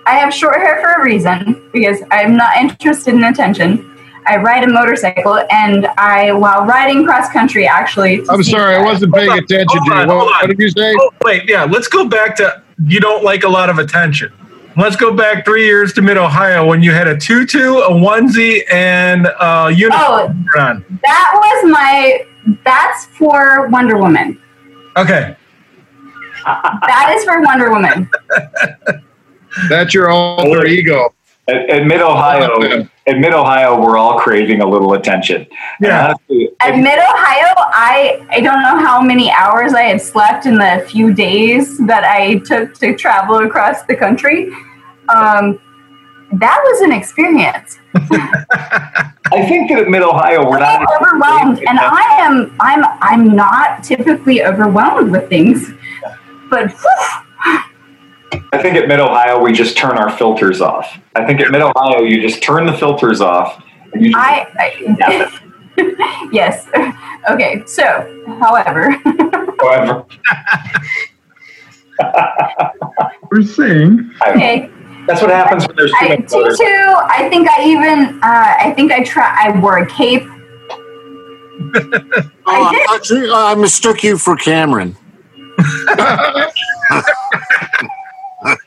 [0.06, 3.88] I have short hair for a reason because I'm not interested in attention.
[4.26, 8.22] I ride a motorcycle, and I, while riding cross country, actually.
[8.30, 10.02] I'm sorry, I wasn't paying attention Hold to you.
[10.02, 10.94] on, What, hold what did you say?
[11.00, 11.64] Oh, wait, yeah.
[11.64, 14.32] Let's go back to you don't like a lot of attention.
[14.78, 18.62] Let's go back three years to Mid Ohio when you had a tutu, a onesie,
[18.72, 22.26] and a uniform Oh, that was my.
[22.64, 24.42] That's for Wonder Woman.
[24.98, 25.36] Okay.
[26.46, 28.10] That is for Wonder Woman.
[29.70, 31.14] That's your alter ego.
[31.48, 35.46] at, at mid ohio at mid ohio we're all craving a little attention
[35.80, 36.06] Yeah.
[36.06, 40.56] honestly, At Mid Ohio, I I don't know how many hours I had slept in
[40.56, 44.52] the few days that I took to travel across the country.
[45.10, 45.60] Um,
[46.34, 47.80] that was an experience.
[47.96, 53.36] I think that at Mid Ohio we're I'm not overwhelmed, and I am I'm I'm
[53.36, 55.72] not typically overwhelmed with things,
[56.50, 57.31] but whew,
[58.54, 60.98] I think at Mid Ohio we just turn our filters off.
[61.16, 63.64] I think at Mid Ohio you just turn the filters off.
[63.94, 65.40] And you just I, I
[66.32, 66.68] yes.
[67.30, 67.64] Okay.
[67.66, 67.84] So,
[68.40, 68.92] however,
[69.60, 70.06] however,
[73.32, 74.12] We're seeing.
[74.28, 74.70] okay.
[75.06, 76.60] that's what happens when there's too I, many filters.
[76.60, 79.36] T2, I think I even, uh, I think I try.
[79.40, 80.24] I wore a cape.
[80.24, 80.28] Oh,
[82.48, 83.30] I I, did.
[83.30, 84.96] thought I mistook you for Cameron.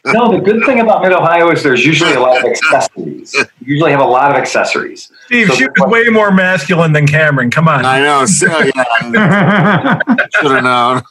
[0.06, 3.34] No, the good thing about Mid Ohio is there's usually a lot of accessories.
[3.34, 3.44] You
[3.74, 5.10] usually have a lot of accessories.
[5.26, 7.50] Steve, So she was way more masculine than Cameron.
[7.50, 7.84] Come on.
[7.84, 8.24] I know.
[8.26, 9.98] So, oh, yeah,
[10.40, 11.02] should have known.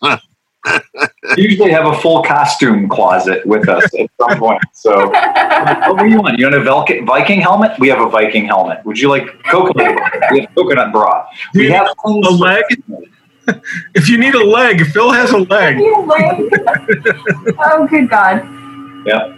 [1.36, 4.62] Usually have a full costume closet with us at some point.
[4.72, 6.40] So, what do you want?
[6.40, 7.72] You want a Velk- Viking helmet?
[7.80, 8.86] We have a Viking helmet.
[8.86, 10.00] Would you like coconut?
[10.32, 11.26] We have coconut bra.
[11.54, 12.64] We have a leg.
[13.96, 15.78] If you need a leg, Phil has a leg.
[15.78, 16.50] You leg.
[17.60, 18.42] oh, good God.
[19.06, 19.36] Yeah.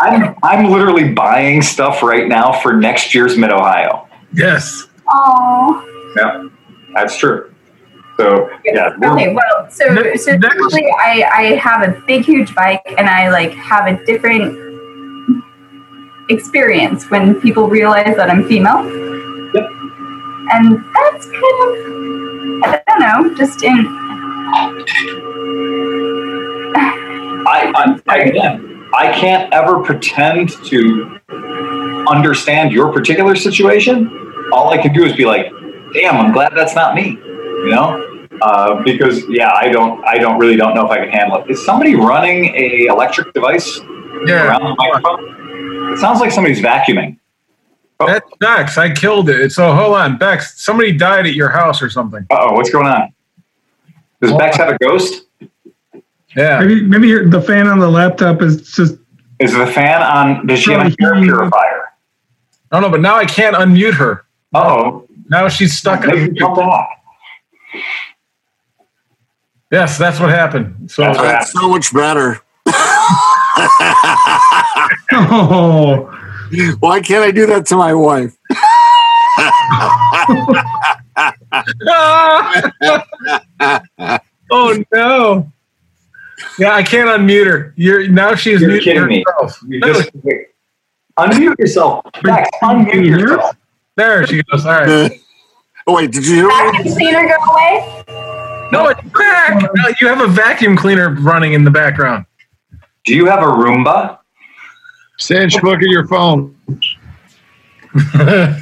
[0.00, 4.08] I'm I'm literally buying stuff right now for next year's Mid Ohio.
[4.34, 4.88] Yes.
[5.08, 5.86] Oh.
[6.16, 6.48] Yeah,
[6.94, 7.52] that's true.
[8.16, 12.54] So yeah, Okay, well, so Ne- so next- typically I I have a big huge
[12.54, 14.58] bike and I like have a different
[16.28, 18.84] experience when people realize that I'm female.
[19.54, 19.66] Yep.
[20.52, 22.29] And that's kind of
[22.62, 23.86] I don't know, just in
[27.46, 31.18] I, I, I again, I can't ever pretend to
[32.08, 34.08] understand your particular situation.
[34.52, 35.52] All I can do is be like,
[35.92, 40.38] "Damn, I'm glad that's not me," you know, uh, because yeah, I don't, I don't
[40.38, 41.50] really don't know if I can handle it.
[41.50, 43.78] Is somebody running a electric device
[44.26, 44.46] Yeah.
[44.48, 45.92] around the microphone?
[45.92, 47.16] It sounds like somebody's vacuuming.
[48.06, 48.78] That's Bex.
[48.78, 49.52] I killed it.
[49.52, 50.60] So hold on, Bex.
[50.62, 52.26] Somebody died at your house or something.
[52.30, 53.12] Uh oh, what's going on?
[54.20, 55.26] Does Bex have a ghost?
[56.36, 56.60] Yeah.
[56.60, 58.96] Maybe maybe your- the fan on the laptop is just
[59.38, 60.46] Is the fan on?
[60.46, 61.88] Does she have a air purifier?
[62.72, 64.24] I don't know, but now I can't unmute her.
[64.54, 66.06] Uh oh, Now she's stuck.
[66.06, 66.86] maybe jump off.
[69.72, 70.90] Yes, that's what happened.
[70.90, 72.40] So That's what That's so much better.
[75.12, 76.16] oh
[76.80, 78.36] Why can't I do that to my wife?
[84.50, 85.50] oh no.
[86.58, 87.72] Yeah, I can't unmute her.
[87.76, 89.24] You're now she's You're muted kidding me.
[89.26, 89.58] herself.
[89.66, 90.10] You just
[91.18, 92.04] unmute yourself.
[92.22, 93.56] Bex, unmute yourself.
[93.96, 94.64] There she goes.
[94.66, 95.20] All right.
[95.86, 96.54] Oh wait, did you hear me?
[96.72, 98.04] vacuum cleaner go away.
[98.72, 99.62] No, it's back.
[99.74, 102.24] No, you have a vacuum cleaner running in the background.
[103.04, 104.18] Do you have a Roomba?
[105.20, 106.56] Cinch, look at your phone.
[107.94, 108.58] Did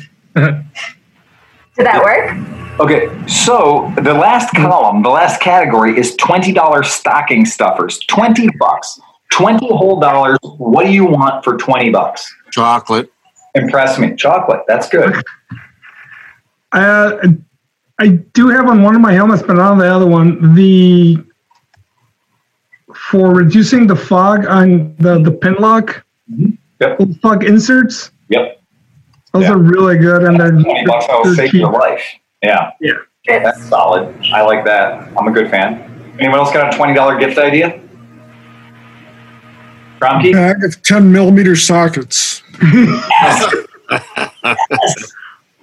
[1.76, 2.80] that work?
[2.80, 8.00] Okay, so the last column, the last category is twenty dollars stocking stuffers.
[8.00, 10.36] Twenty bucks, twenty whole dollars.
[10.42, 12.28] What do you want for twenty bucks?
[12.50, 13.10] Chocolate.
[13.54, 14.62] Impress me, chocolate.
[14.66, 15.14] That's good.
[16.72, 17.18] Uh,
[18.00, 20.54] I do have on one of my helmets, but not on the other one.
[20.54, 21.24] The
[22.94, 26.50] for reducing the fog on the the pin lock, Mm-hmm.
[26.80, 28.10] Yep, those fog inserts.
[28.28, 28.60] yep.
[29.32, 29.52] Those Yeah.
[29.52, 31.60] are really good, and they're, Twenty bucks, I will they're save cheap.
[31.60, 32.02] your life.
[32.42, 32.92] Yeah, Yeah.
[33.26, 34.14] that's solid.
[34.32, 35.08] I like that.
[35.18, 35.84] I'm a good fan.
[36.18, 37.80] Anyone else got a twenty dollar gift idea?
[40.00, 40.32] Romkey?
[40.32, 42.42] Bag of 10 millimeter sockets.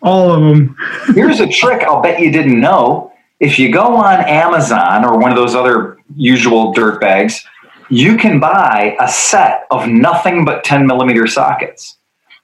[0.01, 0.75] All of them.
[1.15, 3.13] Here's a trick I'll bet you didn't know.
[3.39, 7.43] If you go on Amazon or one of those other usual dirt bags,
[7.89, 11.97] you can buy a set of nothing but 10 millimeter sockets.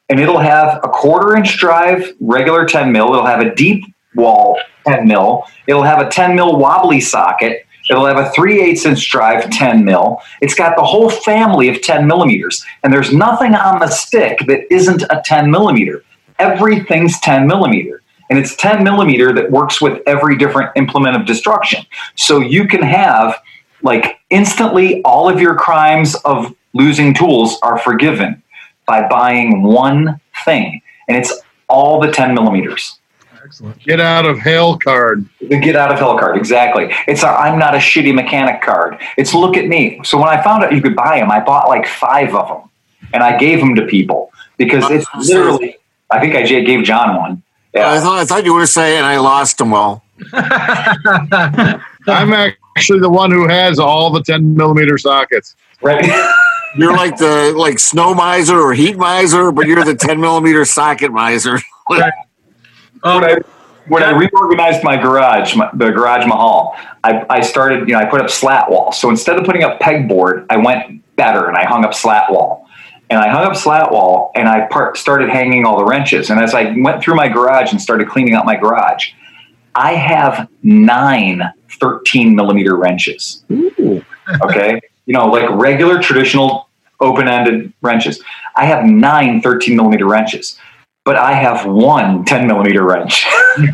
[0.10, 3.14] And it'll have a quarter inch drive, regular 10 mil.
[3.14, 5.46] It'll have a deep wall 10 mil.
[5.68, 7.66] It'll have a 10 mil wobbly socket.
[7.90, 10.22] It'll have a 3 8 inch drive 10 mil.
[10.42, 12.64] It's got the whole family of 10 millimeters.
[12.84, 16.04] And there's nothing on the stick that isn't a 10 millimeter.
[16.40, 18.02] Everything's 10 millimeter.
[18.30, 21.86] And it's 10 millimeter that works with every different implement of destruction.
[22.16, 23.38] So you can have,
[23.84, 28.42] like, instantly all of your crimes of losing tools are forgiven
[28.86, 30.82] by buying one thing.
[31.08, 31.34] And it's
[31.68, 32.98] all the 10 millimeters.
[33.44, 33.80] Excellent.
[33.84, 35.26] Get out of hell card.
[35.42, 36.94] The get out of hell card, exactly.
[37.08, 39.00] It's a I'm not a shitty mechanic card.
[39.18, 40.00] It's look at me.
[40.04, 42.70] So when I found out you could buy them, I bought like five of them
[43.14, 45.76] and I gave them to people because it's literally,
[46.12, 47.42] I think I gave John one.
[47.74, 48.00] I Yeah.
[48.00, 50.04] thought I thought you were saying I lost them all.
[50.34, 52.32] I'm
[52.78, 55.56] actually the one who has all the 10 millimeter sockets.
[55.82, 56.06] Right.
[56.78, 61.12] You're like the like snow miser or heat miser, but you're the 10 millimeter socket
[61.12, 61.60] miser.
[63.04, 63.38] Um, when I
[63.88, 68.06] when I reorganized my garage, my, the garage mahal, I, I started, you know, I
[68.06, 68.92] put up slat wall.
[68.92, 71.48] So instead of putting up pegboard, I went better.
[71.48, 72.68] And I hung up slat wall.
[73.10, 76.30] And I hung up slat wall and I part, started hanging all the wrenches.
[76.30, 79.12] And as I went through my garage and started cleaning out my garage,
[79.76, 81.42] I have nine
[81.80, 83.44] 13 millimeter wrenches.
[84.44, 84.82] Okay.
[85.08, 86.70] You know, like regular traditional
[87.02, 88.24] open ended wrenches.
[88.56, 90.58] I have nine 13 millimeter wrenches,
[91.04, 93.26] but I have one 10 millimeter wrench.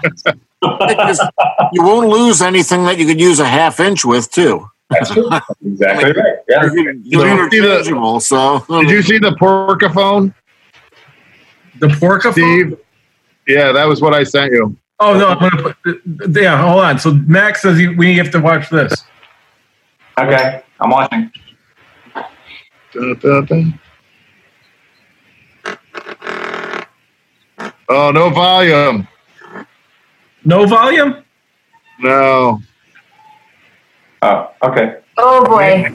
[0.64, 4.72] You won't lose anything that you could use a half inch with, too.
[4.90, 6.38] That's exactly right.
[6.50, 6.70] Yeah.
[6.70, 8.66] They're interchangeable, so.
[8.68, 10.34] Did you see the porcaphone,
[11.80, 12.80] The porca Steve?
[13.48, 14.76] Yeah, that was what I sent you.
[15.00, 16.02] Oh no, I'm gonna put.
[16.36, 16.98] Yeah, hold on.
[17.00, 19.04] So Max says he, we have to watch this.
[20.20, 20.64] Okay.
[20.80, 21.32] I'm watching.
[22.94, 23.64] Da, da, da.
[27.90, 29.08] Oh, no volume.
[30.44, 31.24] No volume.
[32.00, 32.60] No.
[34.24, 34.98] Oh, okay.
[35.18, 35.86] Oh boy.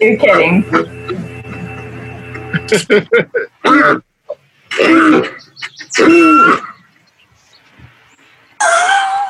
[0.00, 0.64] You're kidding.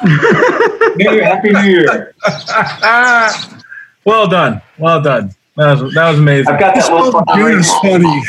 [0.04, 2.14] New Happy New Year.
[4.04, 4.60] well done.
[4.78, 5.30] Well done.
[5.56, 6.52] That was that was amazing.
[6.54, 8.22] I've got that little dude, funny.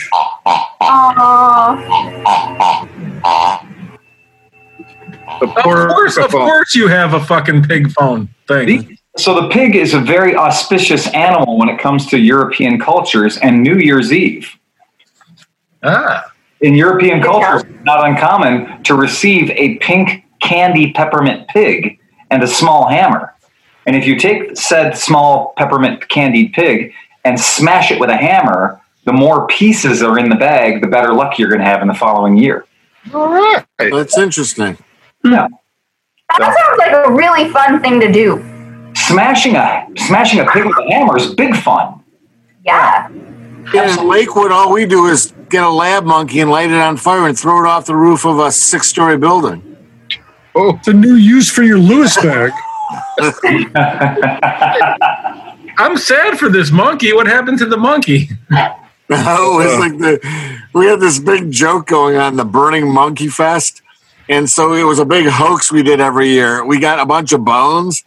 [0.81, 1.77] Oh,
[5.39, 6.31] The Of course, of porcaphone.
[6.31, 8.65] course, you have a fucking pig phone thing.
[8.67, 13.37] The- So the pig is a very auspicious animal when it comes to European cultures
[13.37, 14.49] and New Year's Eve.
[15.83, 16.25] Ah,
[16.61, 22.47] In European culture, it's not uncommon to receive a pink candy peppermint pig and a
[22.47, 23.33] small hammer.
[23.85, 26.93] And if you take said small peppermint candied pig
[27.25, 31.13] and smash it with a hammer, the more pieces are in the bag, the better
[31.13, 32.65] luck you're going to have in the following year.
[33.13, 33.65] All right.
[33.79, 34.77] That's interesting.
[35.23, 35.47] Yeah.
[36.37, 38.37] That sounds like a really fun thing to do.
[38.95, 42.03] Smashing a smashing a pig with a hammer is big fun.
[42.65, 43.09] Yeah.
[43.09, 47.27] In Lakewood, all we do is get a lab monkey and light it on fire
[47.27, 49.68] and throw it off the roof of a six-story building.
[50.55, 52.51] Oh, It's a new use for your Lewis bag.
[55.77, 57.13] I'm sad for this monkey.
[57.13, 58.29] What happened to the monkey?
[59.11, 60.19] Oh, it's like the
[60.75, 63.81] we had this big joke going on the Burning Monkey Fest,
[64.29, 66.63] and so it was a big hoax we did every year.
[66.63, 68.03] We got a bunch of bones,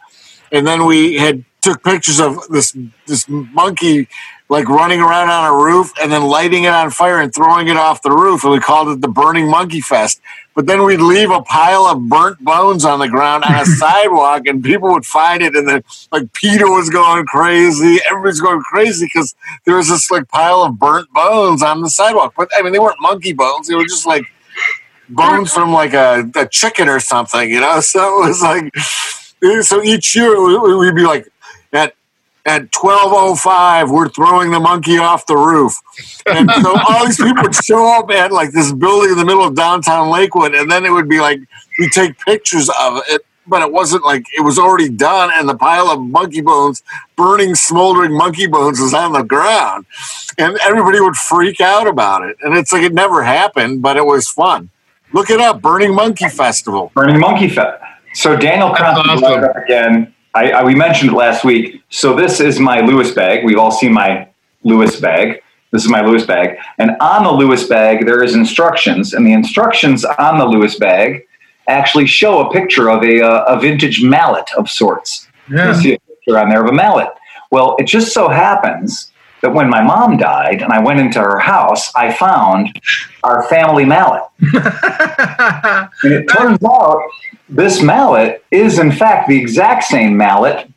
[0.49, 2.73] and then we had took pictures of this
[3.05, 4.07] this monkey
[4.53, 7.75] like running around on a roof and then lighting it on fire and throwing it
[7.75, 10.21] off the roof, and we called it the Burning Monkey Fest.
[10.55, 14.43] But then we'd leave a pile of burnt bones on the ground on a sidewalk,
[14.45, 19.07] and people would find it, and then like Peter was going crazy, everybody's going crazy
[19.07, 19.33] because
[19.65, 22.35] there was this like pile of burnt bones on the sidewalk.
[22.37, 24.23] But I mean, they weren't monkey bones; they were just like
[25.09, 27.79] bones from like a, a chicken or something, you know.
[27.93, 28.75] So it was like,
[29.65, 31.27] so each year we- we'd be like
[32.45, 35.75] at at twelve oh five, we're throwing the monkey off the roof,
[36.25, 39.45] and so all these people would show up at like this building in the middle
[39.45, 41.39] of downtown Lakewood, and then it would be like
[41.79, 43.25] we take pictures of it.
[43.45, 46.81] But it wasn't like it was already done, and the pile of monkey bones,
[47.17, 49.85] burning, smoldering monkey bones, was on the ground,
[50.37, 52.37] and everybody would freak out about it.
[52.41, 54.69] And it's like it never happened, but it was fun.
[55.11, 56.91] Look it up, Burning Monkey Festival.
[56.95, 57.83] Burning Monkey Fest.
[58.13, 59.43] So Daniel That's awesome.
[59.43, 60.13] up again.
[60.33, 61.83] I, I, we mentioned it last week.
[61.89, 63.45] So this is my Lewis bag.
[63.45, 64.27] We've all seen my
[64.63, 65.41] Lewis bag.
[65.71, 66.57] This is my Lewis bag.
[66.77, 69.13] And on the Lewis bag, there is instructions.
[69.13, 71.25] And the instructions on the Lewis bag
[71.67, 75.27] actually show a picture of a, uh, a vintage mallet of sorts.
[75.49, 75.69] Yeah.
[75.69, 77.09] You see a picture on there of a mallet.
[77.51, 81.37] Well, it just so happens that when my mom died and I went into her
[81.37, 82.79] house, I found
[83.23, 84.23] our family mallet.
[86.03, 87.01] And it turns out
[87.49, 90.69] this mallet is, in fact, the exact same mallet,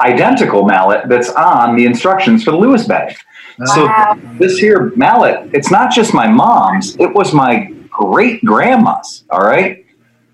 [0.00, 3.16] identical mallet that's on the instructions for the Lewis bag.
[3.64, 3.88] So
[4.38, 9.24] this here mallet, it's not just my mom's; it was my great grandma's.
[9.30, 9.84] All right.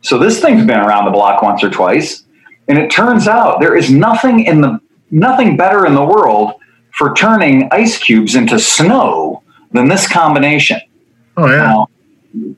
[0.01, 2.25] So this thing's been around the block once or twice,
[2.67, 4.81] and it turns out there is nothing in the
[5.13, 6.55] nothing better in the world
[6.95, 10.81] for turning ice cubes into snow than this combination.
[11.37, 11.57] Oh yeah.
[11.59, 11.89] Now,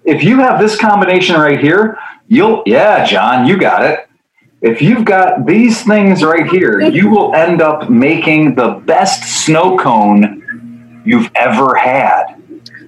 [0.05, 4.09] if you have this combination right here, you'll, yeah, John, you got it.
[4.61, 9.77] If you've got these things right here, you will end up making the best snow
[9.78, 12.41] cone you've ever had.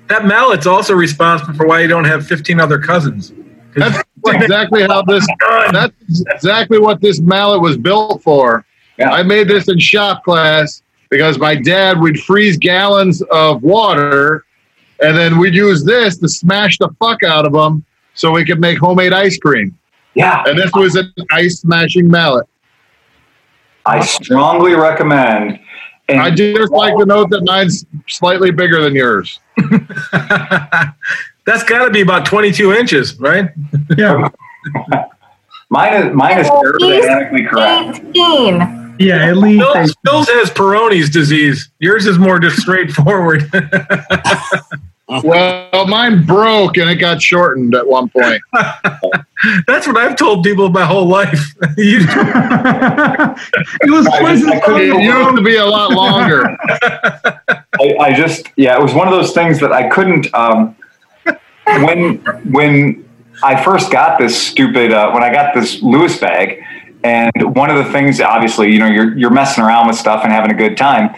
[0.09, 3.33] That mallet's also responsible for why you don't have 15 other cousins.
[3.75, 5.27] That's exactly how this.
[5.73, 5.93] That's
[6.31, 8.65] exactly what this mallet was built for.
[8.99, 9.11] Yeah.
[9.11, 14.46] I made this in shop class because my dad would freeze gallons of water,
[15.01, 17.85] and then we'd use this to smash the fuck out of them
[18.15, 19.77] so we could make homemade ice cream.
[20.15, 20.43] Yeah.
[20.47, 22.47] And this was an ice smashing mallet.
[23.85, 25.61] I strongly recommend.
[26.09, 29.41] And I just like to note that mine's slightly bigger than yours.
[31.47, 33.51] That's got to be about 22 inches, right?
[33.97, 34.29] Yeah,
[35.71, 38.01] mine is mine is aerodynamically correct.
[38.97, 39.07] 18.
[39.07, 39.27] yeah.
[39.29, 41.71] At least Phil's, Phil's has Peyronie's disease.
[41.79, 43.51] Yours is more just straightforward.
[45.09, 48.43] Well, mine broke and it got shortened at one point.
[49.69, 51.55] That's what I've told people my whole life.
[51.77, 52.05] It
[53.89, 55.03] was I twice just- I as couldn't It long.
[55.03, 56.57] used to be a lot longer.
[57.81, 60.27] I, I just yeah, it was one of those things that I couldn't.
[60.35, 60.75] Um,
[61.65, 62.17] when
[62.51, 63.09] when
[63.45, 66.65] I first got this stupid uh, when I got this Lewis bag,
[67.05, 70.33] and one of the things obviously you know you're you're messing around with stuff and
[70.33, 71.15] having a good time,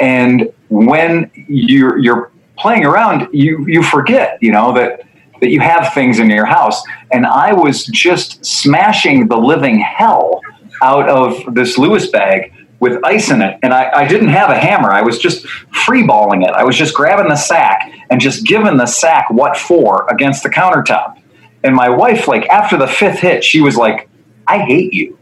[0.00, 5.02] and when you're you're playing around, you you forget you know that
[5.40, 10.40] that you have things in your house, and I was just smashing the living hell
[10.82, 12.52] out of this Lewis bag
[12.82, 13.56] with ice in it.
[13.62, 14.90] And I, I didn't have a hammer.
[14.90, 15.46] I was just
[15.86, 16.50] freeballing it.
[16.50, 20.50] I was just grabbing the sack and just giving the sack what for against the
[20.50, 21.22] countertop.
[21.62, 24.08] And my wife, like after the fifth hit, she was like,
[24.48, 25.16] I hate you.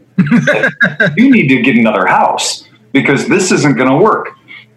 [1.15, 4.29] You need to get another house because this isn't going to work.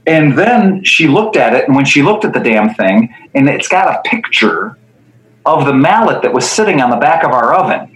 [0.07, 3.49] And then she looked at it, and when she looked at the damn thing, and
[3.49, 4.77] it's got a picture
[5.47, 7.91] of the mallet that was sitting on the back of our oven.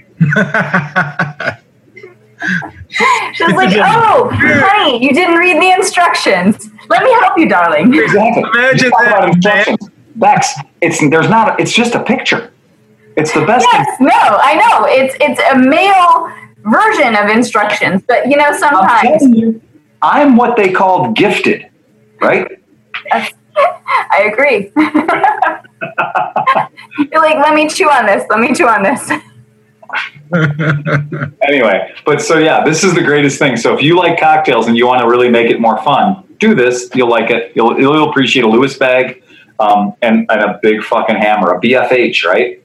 [3.32, 6.70] She's like, oh, honey, you didn't read the instructions.
[6.88, 7.92] Let me help you, darling.
[7.94, 8.42] Exactly.
[8.54, 9.90] Imagine You talk that, about instructions.
[10.16, 11.60] Bex, it's there's not.
[11.60, 12.50] It's just a picture.
[13.16, 13.66] It's the best.
[13.72, 14.86] Yes, no, I know.
[14.88, 16.32] It's it's a male
[16.64, 19.60] version of instructions, but you know, I'm sometimes you,
[20.02, 21.68] I'm what they called gifted,
[22.20, 22.60] right?
[23.12, 24.72] I agree.
[27.12, 28.24] You're like, let me chew on this.
[28.30, 29.10] Let me chew on this.
[31.40, 33.56] Anyway, but so yeah, this is the greatest thing.
[33.56, 36.54] So if you like cocktails and you want to really make it more fun, do
[36.54, 36.90] this.
[36.94, 37.52] You'll like it.
[37.54, 39.22] You'll you'll appreciate a Lewis bag
[39.58, 42.62] um, and, and a big fucking hammer, a BFH, right?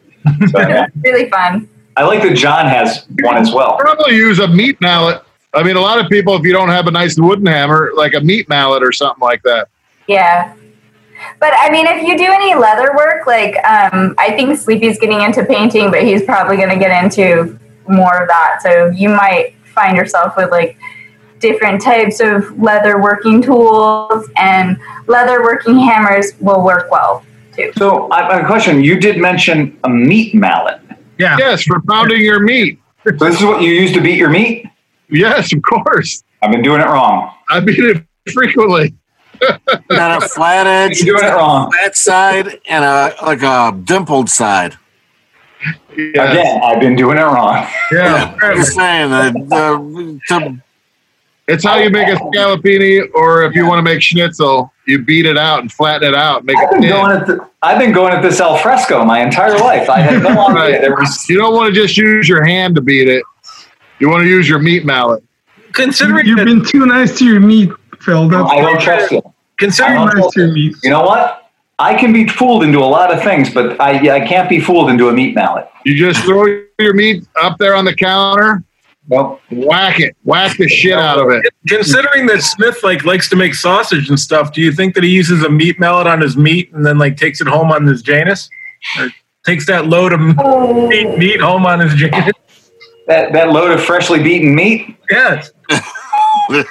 [0.50, 0.88] So, yeah.
[1.04, 1.68] really fun.
[1.96, 3.78] I like that John has one as well.
[3.78, 5.22] Probably use a meat mallet.
[5.54, 8.14] I mean, a lot of people, if you don't have a nice wooden hammer, like
[8.16, 9.70] a meat mallet or something like that.
[10.08, 10.56] Yeah.
[11.40, 15.22] But I mean, if you do any leather work, like um, I think Sleepy's getting
[15.22, 18.60] into painting, but he's probably going to get into more of that.
[18.62, 20.78] So you might find yourself with like
[21.40, 27.24] different types of leather working tools, and leather working hammers will work well
[27.54, 27.72] too.
[27.78, 28.84] So I have a question.
[28.84, 30.82] You did mention a meat mallet.
[31.18, 31.38] Yeah.
[31.38, 32.80] Yes, for pounding your meat.
[33.06, 34.66] So this is what you use to beat your meat?
[35.10, 36.24] Yes, of course.
[36.42, 37.34] I've been doing it wrong.
[37.50, 38.96] I beat it frequently.
[39.90, 41.72] Got a flat edge, You're doing it wrong.
[41.72, 44.78] flat side, and a like a dimpled side.
[45.96, 46.32] Yes.
[46.32, 47.68] Again, I've been doing it wrong.
[47.92, 48.36] Yeah.
[48.42, 50.62] I'm saying that the, to,
[51.48, 55.26] It's how you make a scallopini, or if you want to make schnitzel, you beat
[55.26, 56.90] it out and flatten it out, make I've been thin.
[56.92, 59.90] going at the, I've been going at this al fresco my entire life.
[59.90, 61.30] I had no idea there was.
[61.30, 63.24] You don't want to just use your hand to beat it.
[64.00, 65.24] You want to use your meat mallet.
[65.72, 68.28] Considering You've been too nice to your meat, Phil.
[68.30, 69.22] That's I don't trust you.
[69.58, 70.76] considering I too nice to your meat.
[70.84, 71.50] You know what?
[71.80, 74.90] I can be fooled into a lot of things, but I I can't be fooled
[74.90, 75.68] into a meat mallet.
[75.86, 76.46] You just throw
[76.80, 78.64] your meat up there on the counter,
[79.10, 79.42] Nope.
[79.52, 81.44] whack it, whack the shit out of it.
[81.68, 85.10] considering that Smith like likes to make sausage and stuff, do you think that he
[85.10, 88.02] uses a meat mallet on his meat and then like takes it home on his
[88.02, 88.50] Janus,
[89.00, 89.10] or
[89.46, 92.32] takes that load of Oh, meat, meat home on his Janus?
[93.08, 94.96] That that load of freshly beaten meat.
[95.12, 95.52] Yes.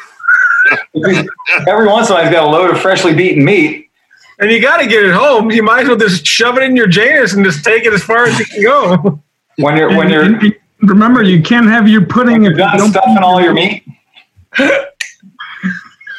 [1.68, 3.90] Every once in a while, he's got a load of freshly beaten meat.
[4.38, 5.50] And you got to get it home.
[5.50, 8.02] You might as well just shove it in your Janus and just take it as
[8.02, 9.22] far as you can go.
[9.56, 10.40] When you're when you're
[10.82, 13.84] Remember, you can't have your pudding if you done don't stuffing all your meat.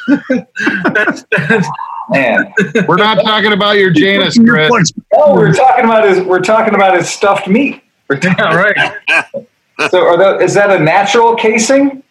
[0.06, 1.68] That's, that's,
[2.10, 2.52] Man,
[2.86, 4.92] We're not talking about your Janus, Chris.
[5.14, 7.82] oh, we're talking about his we're talking about his stuffed meat.
[8.08, 9.46] We're yeah, right.
[9.90, 12.04] So, are that, is that a natural casing?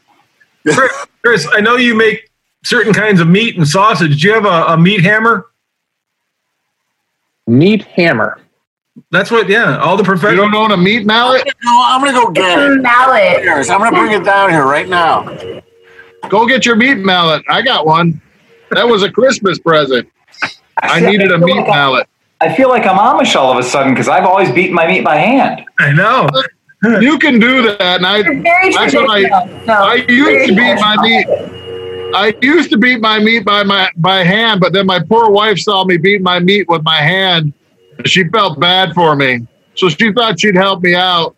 [0.67, 0.91] Chris,
[1.23, 2.29] Chris, I know you make
[2.65, 4.21] certain kinds of meat and sausage.
[4.21, 5.47] Do you have a, a meat hammer?
[7.47, 8.42] Meat hammer.
[9.09, 11.43] That's what, yeah, all the You don't own a meat mallet?
[11.63, 12.81] no, I'm gonna go get it's a it.
[12.81, 13.41] mallet.
[13.41, 15.23] Here, I'm gonna bring it down here right now.
[16.29, 17.43] Go get your meat mallet.
[17.49, 18.21] I got one.
[18.71, 20.07] That was a Christmas present.
[20.81, 22.07] I See, needed a feel meat like I- mallet.
[22.41, 25.03] I feel like I'm Amish all of a sudden because I've always beaten my meat
[25.05, 25.63] by hand.
[25.79, 26.29] I know.
[26.99, 29.65] You can do that, and I You're very That's what I- traditional.
[29.65, 31.27] No, I used to beat my meat.
[32.15, 35.57] I used to beat my meat by my by hand, but then my poor wife
[35.59, 37.53] saw me beat my meat with my hand.
[37.97, 41.35] And She felt bad for me, so she thought she'd help me out.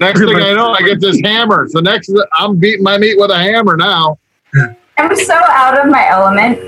[0.00, 1.68] Next thing I know, I get this hammer.
[1.68, 4.18] So next, I'm beating my meat with a hammer now.
[4.98, 6.58] I'm so out of my element.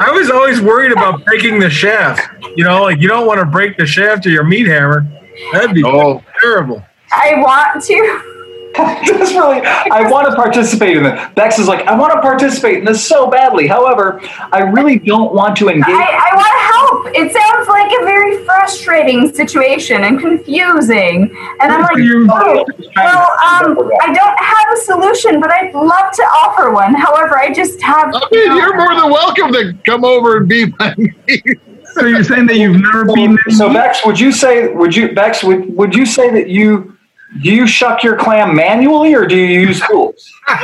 [0.00, 2.28] I was always worried about breaking the shaft.
[2.56, 5.06] You know, like you don't want to break the shaft of your meat hammer.
[5.52, 6.82] That'd be Oh, terrible.
[7.12, 8.33] I want to.
[8.76, 11.34] That's really, I want to participate in it.
[11.34, 13.66] Bex is like, I want to participate in this so badly.
[13.68, 14.20] However,
[14.52, 15.84] I really don't want to engage.
[15.86, 17.06] I, I want to help.
[17.14, 21.30] It sounds like a very frustrating situation and confusing.
[21.60, 22.64] And I'm like, You- oh,
[22.96, 26.94] well, um, I don't have a solution, but I'd love to offer one.
[26.94, 28.12] However, I just have.
[28.14, 31.44] I mean, you're more than welcome to come over and be my meat.
[31.94, 35.44] So you're saying that you've never been So Bex, would you say, would you, Bex,
[35.44, 36.93] would, would you say that you,
[37.42, 40.30] do you shuck your clam manually or do you use tools?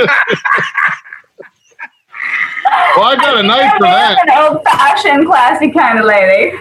[2.97, 4.29] Well, I got a knife for I'm that.
[4.29, 6.57] an old fashioned, classy kind of lady.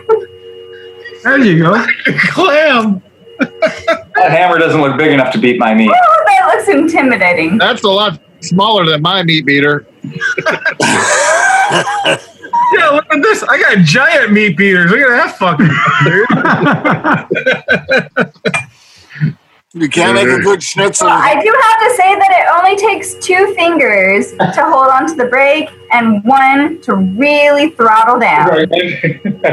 [1.23, 1.85] There you go.
[2.31, 3.01] Clam.
[3.39, 5.91] That hammer doesn't look big enough to beat my meat.
[5.93, 7.57] Oh, that looks intimidating.
[7.57, 9.85] That's a lot smaller than my meat beater.
[12.73, 13.41] Yeah, look at this.
[13.43, 14.91] I got giant meat beaters.
[14.91, 15.67] Look at that fucking
[18.27, 18.33] dude.
[19.73, 21.06] You can't make a good schnitzel.
[21.06, 25.07] Well, I do have to say that it only takes two fingers to hold on
[25.07, 28.67] to the brake and one to really throttle down.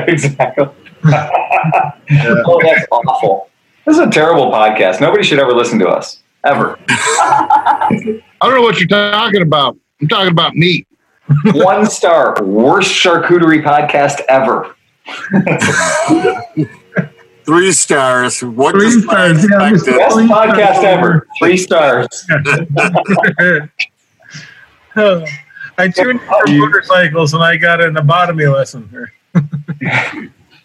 [0.09, 0.69] exactly.
[1.05, 3.51] Oh, that's awful.
[3.85, 5.03] This is a terrible podcast.
[5.03, 6.23] Nobody should ever listen to us.
[6.45, 6.79] Ever.
[6.89, 9.77] I don't know what you're talking about.
[10.01, 10.89] I'm talking about meat.
[11.45, 12.43] One star.
[12.43, 14.75] Worst charcuterie podcast ever.
[17.47, 18.43] Three stars.
[18.43, 19.87] What Three does I stars, yeah, expect?
[19.87, 19.99] Mr.
[19.99, 20.85] Best Three podcast stars.
[20.85, 21.27] ever.
[21.39, 22.27] Three stars.
[24.99, 25.23] Oh,
[25.77, 29.13] I tuned for motorcycles and I got an lobotomy lesson here.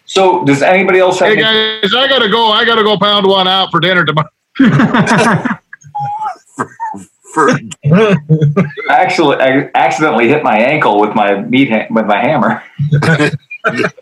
[0.06, 2.50] So, does anybody else have Hey any- guys, I gotta go.
[2.50, 4.30] I gotta go pound one out for dinner tomorrow.
[7.34, 8.16] For, I
[8.88, 12.62] actually I accidentally hit my ankle with my meat ha- with my hammer.
[13.64, 13.94] That's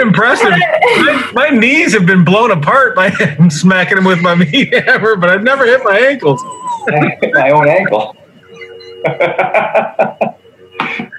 [0.00, 0.50] impressive.
[0.50, 5.16] my, my knees have been blown apart by him smacking him with my meat hammer,
[5.16, 6.42] but I've never hit my ankles.
[7.34, 8.16] My own ankle.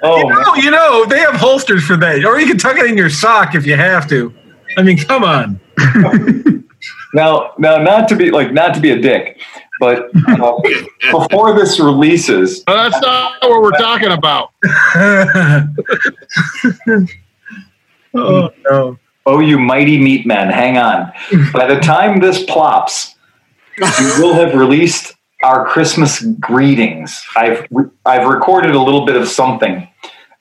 [0.04, 2.86] oh you know, you know, they have holsters for that, or you can tuck it
[2.86, 4.34] in your sock if you have to.
[4.78, 5.60] I mean, come on.
[7.14, 9.40] Now, now, not to be like not to be a dick,
[9.80, 10.54] but uh,
[11.12, 14.52] before this releases, But that's not what we're talking about.
[18.14, 19.00] oh no.
[19.26, 21.12] oh you mighty meat men, hang on.
[21.54, 23.16] By the time this plops,
[23.80, 27.24] we will have released our Christmas greetings.
[27.36, 27.68] I've
[28.06, 29.88] I've recorded a little bit of something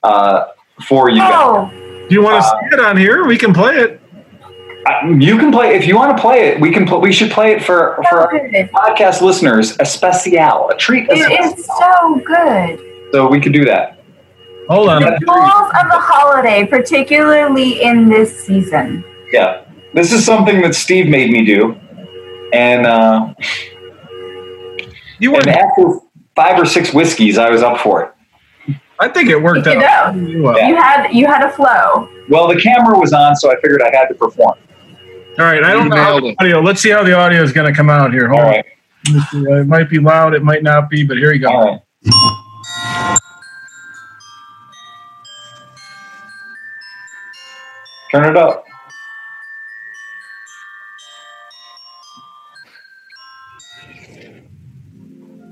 [0.03, 0.47] uh,
[0.87, 1.33] for you guys.
[1.33, 1.69] Oh,
[2.09, 3.25] Do you want to see it on here?
[3.25, 4.01] We can play it.
[4.87, 6.61] Uh, You can play if you want to play it.
[6.61, 6.85] We can.
[6.87, 8.31] Pl- we should play it for for our
[8.73, 9.75] podcast listeners.
[9.79, 11.07] A special, a treat.
[11.09, 11.17] It
[11.57, 12.79] is so good.
[13.11, 13.99] So we could do that.
[14.69, 15.01] Hold on.
[15.01, 19.03] The tools of the holiday, particularly in this season.
[19.31, 21.75] Yeah, this is something that Steve made me do,
[22.53, 23.33] and uh,
[25.19, 25.47] You want?
[25.47, 25.99] and after
[26.35, 28.75] five or six whiskeys, I was up for it.
[28.99, 30.15] I think it worked You out.
[30.15, 32.09] know, You, you had you had a flow.
[32.29, 34.55] Well, the camera was on, so I figured I had to perform.
[35.39, 35.63] All right.
[35.63, 36.61] I don't know how the audio.
[36.61, 38.27] Let's see how the audio is going to come out here.
[38.29, 38.55] Hold All on.
[38.55, 38.65] right,
[39.35, 40.33] uh, It might be loud.
[40.35, 41.49] It might not be, but here you go.
[41.49, 41.81] all right.
[48.11, 48.66] Turn it up.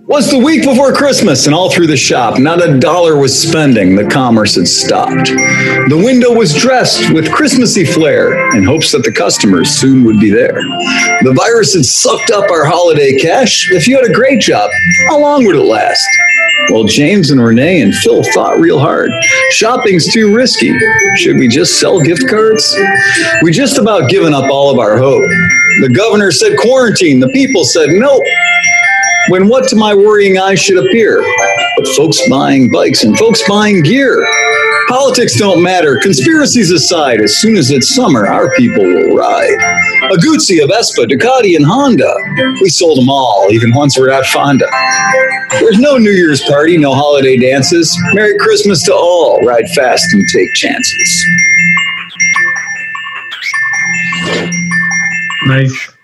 [0.07, 3.95] Was the week before Christmas, and all through the shop, not a dollar was spending.
[3.95, 5.29] The commerce had stopped.
[5.29, 10.29] The window was dressed with Christmassy flair in hopes that the customers soon would be
[10.29, 10.53] there.
[11.23, 13.71] The virus had sucked up our holiday cash.
[13.71, 14.69] If you had a great job,
[15.07, 16.07] how long would it last?
[16.69, 19.09] Well, James and Renee and Phil thought real hard.
[19.49, 20.71] Shopping's too risky.
[21.15, 22.77] Should we just sell gift cards?
[23.41, 25.23] We just about given up all of our hope.
[25.81, 27.19] The governor said quarantine.
[27.19, 28.21] The people said nope
[29.29, 31.23] when what to my worrying eyes should appear
[31.75, 34.25] but folks buying bikes and folks buying gear.
[34.87, 39.57] Politics don't matter, conspiracies aside, as soon as it's summer, our people will ride.
[40.11, 42.13] A Guzzi, a Vespa, Ducati, and Honda.
[42.61, 44.67] We sold them all, even once we're at Fonda.
[45.51, 47.97] There's no New Year's party, no holiday dances.
[48.13, 49.41] Merry Christmas to all.
[49.41, 51.25] Ride fast and take chances.
[55.47, 55.94] Nice.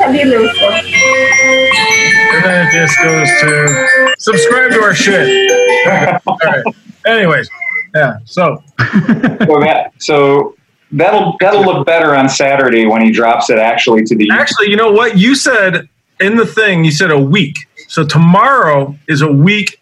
[0.00, 0.56] And heavy loose.
[0.60, 5.50] And then it uh, just goes to subscribe to our shit.
[6.26, 6.64] All right.
[7.06, 7.48] Anyways,
[7.94, 8.18] yeah.
[8.24, 10.56] So So, that, so
[10.92, 14.76] that'll that'll look better on Saturday when he drops it actually to the actually, you
[14.76, 15.88] know what you said
[16.20, 16.84] in the thing?
[16.84, 17.56] You said a week.
[17.88, 19.80] So tomorrow is a week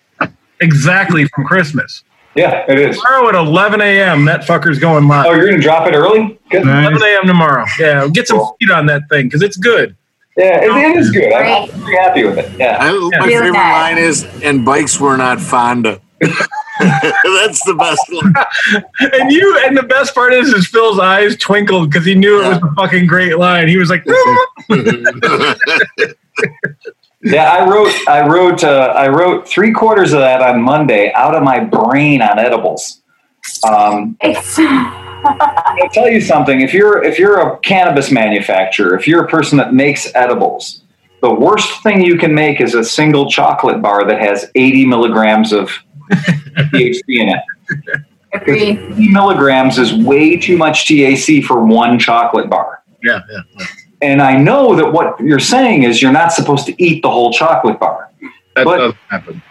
[0.61, 2.05] exactly from Christmas.
[2.36, 2.97] Yeah, it is.
[2.97, 4.27] Tomorrow at 11 a.m.
[4.27, 5.27] That fucker's going live.
[5.27, 6.39] Oh, you're gonna drop it early?
[6.51, 6.62] Good.
[6.62, 7.27] 11 a.m.
[7.27, 7.65] tomorrow.
[7.78, 9.97] Yeah, get some feed on that thing because it's good.
[10.37, 11.33] Yeah, it, it is good.
[11.33, 12.59] I'm pretty happy with it.
[12.59, 12.77] Yeah.
[12.79, 13.95] I, my favorite nice.
[13.95, 16.01] line is, and bikes were not Fonda.
[16.21, 18.35] That's the best one.
[19.19, 22.49] And you, and the best part is, is Phil's eyes twinkled because he knew it
[22.49, 23.69] was a fucking great line.
[23.69, 24.05] He was like,
[27.23, 31.35] Yeah, I wrote I wrote uh, I wrote three quarters of that on Monday out
[31.35, 33.03] of my brain on edibles.
[33.65, 34.59] Um, It's
[35.25, 36.61] I'll tell you something.
[36.61, 40.83] If you're if you're a cannabis manufacturer, if you're a person that makes edibles,
[41.23, 45.53] the worst thing you can make is a single chocolate bar that has 80 milligrams
[45.53, 45.70] of
[46.12, 48.03] THC in it.
[48.33, 48.78] agreed.
[48.78, 52.83] 80 milligrams is way too much THC for one chocolate bar.
[53.03, 53.67] yeah, yeah.
[54.03, 57.33] And I know that what you're saying is you're not supposed to eat the whole
[57.33, 58.11] chocolate bar.
[58.55, 59.43] That But- doesn't happen.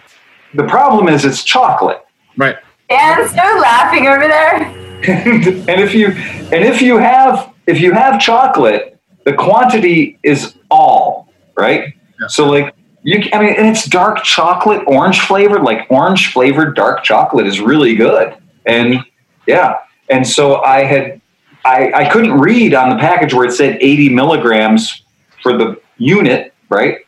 [0.53, 2.06] The problem is it's chocolate.
[2.38, 2.56] Right.
[2.90, 4.85] And start laughing over there.
[5.67, 11.30] and if you and if you have if you have chocolate, the quantity is all
[11.58, 11.93] right.
[12.27, 15.61] So like you, I mean, and it's dark chocolate, orange flavored.
[15.61, 18.35] Like orange flavored dark chocolate is really good.
[18.66, 19.00] And
[19.48, 19.77] yeah,
[20.09, 21.22] and so I had
[21.64, 25.03] I I couldn't read on the package where it said 80 milligrams
[25.43, 27.00] for the unit, right?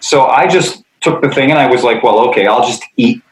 [0.00, 3.22] So I just took the thing and I was like, well, okay, I'll just eat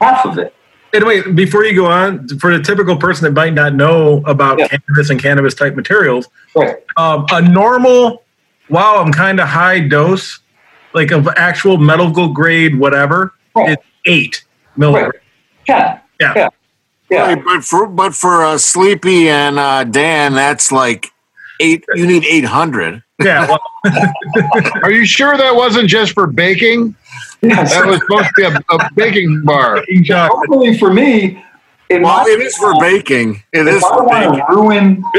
[0.00, 0.54] half of it.
[0.94, 4.58] And wait, before you go on, for the typical person that might not know about
[4.58, 4.68] Yeah.
[4.68, 6.76] cannabis and cannabis type materials, Right.
[6.96, 8.22] um, a normal,
[8.68, 10.40] wow, I'm kind of high dose,
[10.92, 13.70] like of actual medical grade, whatever, Right.
[13.70, 14.44] is eight
[14.76, 15.14] milligrams.
[15.68, 15.98] Yeah.
[16.20, 16.32] Yeah.
[16.36, 16.48] Yeah.
[17.10, 17.22] Yeah.
[17.26, 21.08] Right, but for but for uh, Sleepy and uh, Dan, that's like
[21.60, 21.84] eight.
[21.94, 23.02] You need eight hundred.
[23.22, 23.46] Yeah.
[23.48, 23.60] Well,
[24.82, 26.94] Are you sure that wasn't just for baking?
[27.42, 27.72] Yes.
[27.72, 29.82] That was supposed to be a, a baking bar.
[29.88, 30.16] eating.
[30.16, 31.42] Hopefully for me,
[31.90, 33.42] in Well, my- it is for baking.
[33.52, 34.46] It is if I for want baking.
[34.46, 35.04] to ruin,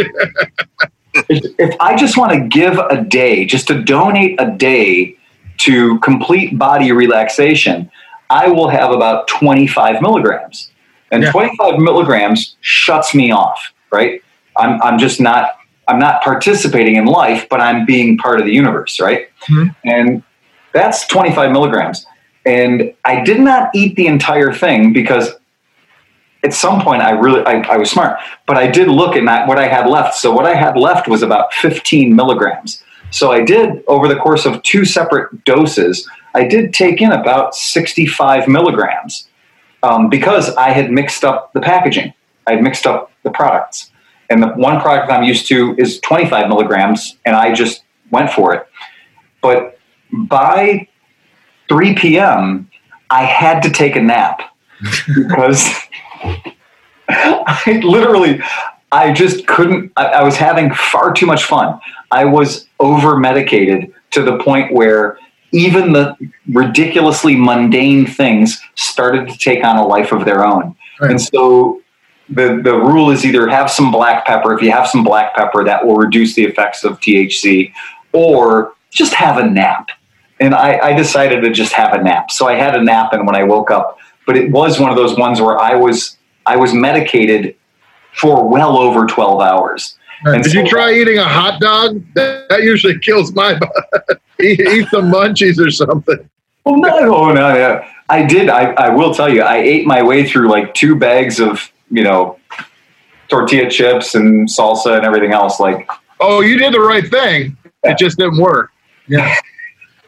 [1.30, 5.18] if, if I just want to give a day, just to donate a day
[5.60, 7.92] to complete body relaxation,
[8.30, 10.72] I will have about 25 milligrams.
[11.12, 11.32] And Yeah.
[11.32, 14.22] 25 milligrams shuts me off, right?
[14.58, 15.52] I'm, I'm just not,
[15.88, 19.28] I'm not participating in life, but I'm being part of the universe, right?
[19.50, 19.76] Mhm.
[19.84, 20.24] And
[20.74, 22.06] that's 25 milligrams.
[22.46, 25.32] And I did not eat the entire thing because
[26.44, 29.58] at some point I really I, I was smart, but I did look at what
[29.58, 30.16] I had left.
[30.16, 32.84] So what I had left was about 15 milligrams.
[33.12, 37.56] So I did over the course of two separate doses, I did take in about
[37.56, 39.30] 65 milligrams
[39.84, 42.14] um, because I had mixed up the packaging.
[42.48, 43.92] I had mixed up the products,
[44.30, 48.54] and the one product I'm used to is 25 milligrams, and I just went for
[48.54, 48.68] it.
[49.42, 49.80] But
[50.12, 50.88] by
[51.70, 52.70] 3 p.m.,
[53.10, 54.42] I had to take a nap
[55.16, 55.70] because
[57.08, 58.42] I literally,
[58.92, 59.92] I just couldn't.
[59.96, 61.80] I, I was having far too much fun.
[62.12, 65.18] I was over medicated to the point where
[65.52, 66.16] even the
[66.52, 70.76] ridiculously mundane things started to take on a life of their own.
[71.00, 71.12] Right.
[71.12, 71.82] And so
[72.30, 74.54] the, the rule is either have some black pepper.
[74.54, 77.72] If you have some black pepper, that will reduce the effects of THC,
[78.14, 79.90] or just have a nap.
[80.44, 82.30] And I, I decided to just have a nap.
[82.32, 83.98] So I had a nap, and when I woke up,
[84.28, 87.56] but it was one of those ones where I was I was medicated
[88.16, 89.98] for well over twelve hours.
[90.26, 92.02] And Did so- you try eating a hot dog?
[92.16, 94.22] That, usually kills my butt.
[94.40, 96.30] eat, eat some munchies or something.
[96.66, 97.90] Well, no, no, no, yeah.
[98.10, 98.50] I did.
[98.50, 102.04] I, I will tell you, I ate my way through like two bags of, you
[102.04, 102.38] know,
[103.28, 105.60] tortilla chips and salsa and everything else.
[105.60, 105.88] Like,
[106.20, 107.58] Oh, you did the right thing.
[107.84, 108.72] It just didn't work.
[109.08, 109.34] Yeah.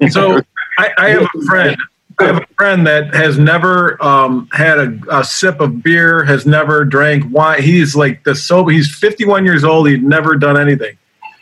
[0.09, 0.41] So
[0.77, 1.77] I, I have a friend.
[2.17, 6.45] I have a friend that has never um, had a, a sip of beer, has
[6.45, 7.61] never drank wine.
[7.61, 8.71] He's like the sober.
[8.71, 9.89] He's 51 years old.
[9.89, 10.97] He'd never done anything.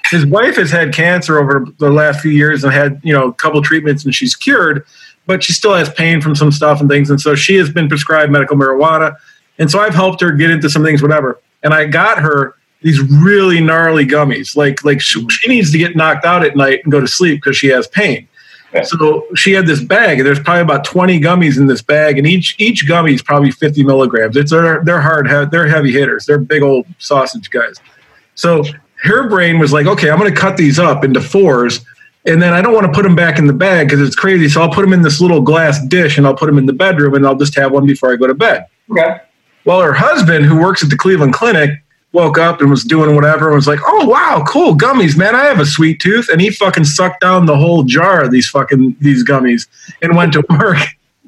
[0.10, 3.34] His wife has had cancer over the last few years and had you know a
[3.34, 4.86] couple treatments and she's cured,
[5.26, 7.10] but she still has pain from some stuff and things.
[7.10, 9.16] And so she has been prescribed medical marijuana.
[9.60, 11.40] And so I've helped her get into some things, whatever.
[11.62, 14.56] And I got her these really gnarly gummies.
[14.56, 17.42] Like like she, she needs to get knocked out at night and go to sleep
[17.42, 18.28] because she has pain.
[18.82, 22.26] So she had this bag, and there's probably about 20 gummies in this bag, and
[22.27, 24.35] each each gummy is probably 50 milligrams.
[24.35, 26.26] It's they're, they're hard, they're heavy hitters.
[26.26, 27.76] They're big old sausage guys.
[28.35, 28.64] So
[29.03, 31.85] her brain was like, okay, I'm going to cut these up into fours,
[32.26, 34.50] and then I don't want to put them back in the bag because it's crazy.
[34.50, 36.74] So I'll put them in this little glass dish, and I'll put them in the
[36.74, 38.66] bedroom, and I'll just have one before I go to bed.
[38.90, 39.18] Okay.
[39.66, 41.83] Well, her husband, who works at the Cleveland Clinic,
[42.14, 45.35] woke up and was doing whatever and was like, "Oh wow, cool gummies, man!
[45.35, 48.48] I have a sweet tooth." And he fucking sucked down the whole jar of these
[48.48, 49.67] fucking these gummies
[50.01, 50.77] and went to work.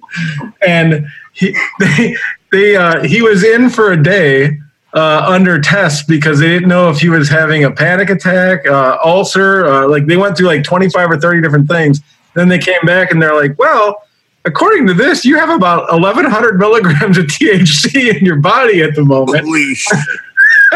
[0.67, 2.15] and he they
[2.51, 4.59] they uh, he was in for a day
[4.93, 8.97] uh, under test because they didn't know if he was having a panic attack, uh,
[9.03, 9.65] ulcer.
[9.65, 11.99] Uh, like they went through like twenty five or thirty different things.
[12.35, 14.01] Then they came back and they're like, "Well."
[14.47, 19.03] According to this, you have about 1,100 milligrams of THC in your body at the
[19.03, 19.43] moment.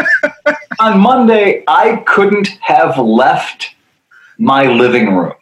[0.80, 3.74] On Monday, I couldn't have left
[4.38, 5.34] my living room.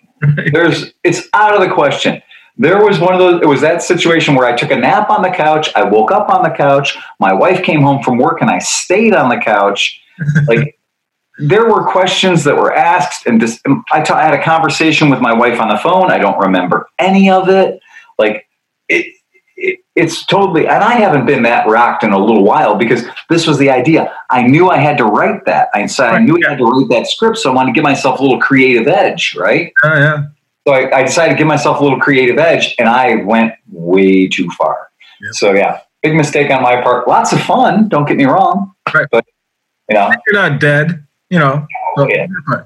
[0.53, 2.20] There's, it's out of the question.
[2.57, 3.41] There was one of those.
[3.41, 5.70] It was that situation where I took a nap on the couch.
[5.77, 6.99] I woke up on the couch.
[7.20, 10.01] My wife came home from work, and I stayed on the couch.
[10.49, 10.77] Like
[11.39, 13.61] there were questions that were asked, and just,
[13.93, 16.11] I ta- had a conversation with my wife on the phone.
[16.11, 17.78] I don't remember any of it.
[18.19, 18.48] Like
[19.99, 23.59] it's totally, and I haven't been that rocked in a little while because this was
[23.59, 24.12] the idea.
[24.31, 25.68] I knew I had to write that.
[25.75, 27.85] I said I knew I had to write that script, so I wanted to give
[27.85, 29.73] myself a little creative edge, right?
[29.85, 30.25] Oh yeah.
[30.67, 34.28] So I, I decided to give myself a little creative edge, and I went way
[34.28, 34.89] too far.
[35.33, 37.09] So yeah, big mistake on my part.
[37.09, 37.89] Lots of fun.
[37.89, 38.73] Don't get me wrong.
[38.94, 39.09] Right.
[39.10, 39.25] But
[39.89, 41.67] you know, You're not dead, you know.
[41.97, 42.27] So, Yeah.
[42.47, 42.65] right.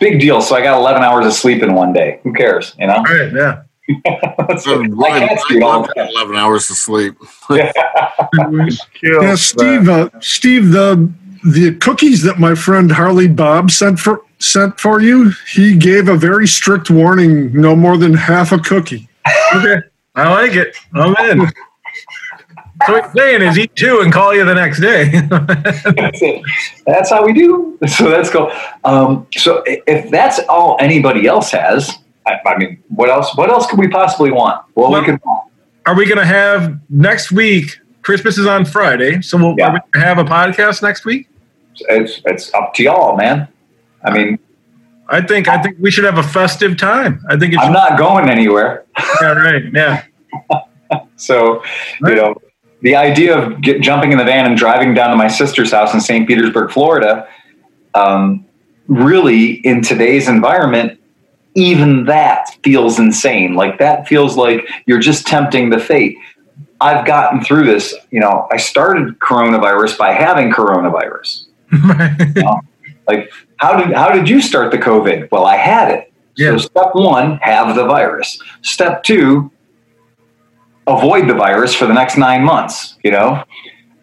[0.00, 0.40] big deal.
[0.42, 2.20] So I got 11 hours of sleep in one day.
[2.24, 2.74] Who cares?
[2.78, 2.94] You know.
[2.96, 3.62] All right, yeah.
[4.58, 6.08] So, I my cats do it all the time.
[6.10, 7.14] 11 hours of sleep.
[7.50, 9.88] Yeah, Steve.
[9.88, 11.12] Uh, Steve, the
[11.44, 16.16] the cookies that my friend Harley Bob sent for sent for you, he gave a
[16.16, 19.08] very strict warning: no more than half a cookie.
[19.54, 19.82] Okay.
[20.14, 20.76] I like it.
[20.94, 21.46] I'm in.
[22.86, 25.10] So what he's saying is eat two and call you the next day.
[25.30, 26.42] That's it.
[26.86, 27.78] That's how we do.
[27.88, 28.50] So let's go.
[28.84, 33.36] Um, so if that's all anybody else has, I, I mean, what else?
[33.36, 34.62] What else could we possibly want?
[34.74, 35.20] Well, Well- we could.
[35.86, 37.78] Are we going to have next week?
[38.00, 39.68] Christmas is on Friday, so we'll Yeah.
[39.68, 41.28] are we have a podcast next week.
[41.88, 43.48] It's it's up to y'all, man.
[44.02, 44.38] I mean,
[45.08, 47.22] I think I think we should have a festive time.
[47.28, 48.84] I think it's I'm not going anywhere.
[49.20, 49.62] yeah, right.
[49.74, 50.02] Yeah,
[51.16, 51.62] So,
[52.02, 52.34] you know,
[52.82, 55.92] the idea of get, jumping in the van and driving down to my sister's house
[55.94, 56.26] in St.
[56.28, 57.26] Petersburg, Florida,
[57.94, 58.44] um,
[58.86, 60.98] really in today's environment,
[61.54, 63.54] even that feels insane.
[63.54, 66.16] Like that feels like you're just tempting the fate.
[66.80, 67.94] I've gotten through this.
[68.10, 71.46] You know, I started coronavirus by having coronavirus.
[72.36, 72.60] You know?
[73.06, 75.30] Like, how did how did you start the COVID?
[75.30, 76.12] Well, I had it.
[76.36, 76.52] Yeah.
[76.52, 78.40] So step one, have the virus.
[78.62, 79.50] Step two,
[80.86, 82.96] avoid the virus for the next nine months.
[83.04, 83.44] You know,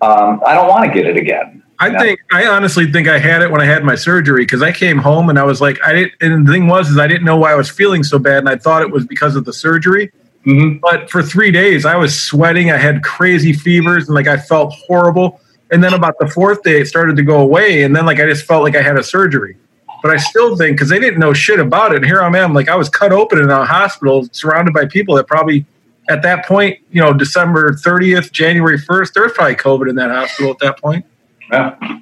[0.01, 1.63] um, I don't want to get it again.
[1.81, 1.99] I Yeah.
[1.99, 4.99] think I honestly think I had it when I had my surgery because I came
[4.99, 6.13] home and I was like I didn't.
[6.21, 8.49] And the thing was is I didn't know why I was feeling so bad, and
[8.49, 10.11] I thought it was because of the surgery.
[10.45, 10.77] Mm-hmm.
[10.77, 12.71] But for three days, I was sweating.
[12.71, 15.41] I had crazy fevers, and like I felt horrible.
[15.71, 18.25] And then about the fourth day, it started to go away, and then like I
[18.25, 19.57] just felt like I had a surgery.
[20.03, 21.97] But I still think because they didn't know shit about it.
[21.97, 25.15] And here I am, like I was cut open in a hospital, surrounded by people
[25.15, 25.65] that probably
[26.09, 30.09] at that point, you know, December thirtieth, January first, there was probably COVID in that
[30.11, 31.05] hospital at that point.
[31.51, 31.75] Yeah.
[31.81, 31.97] I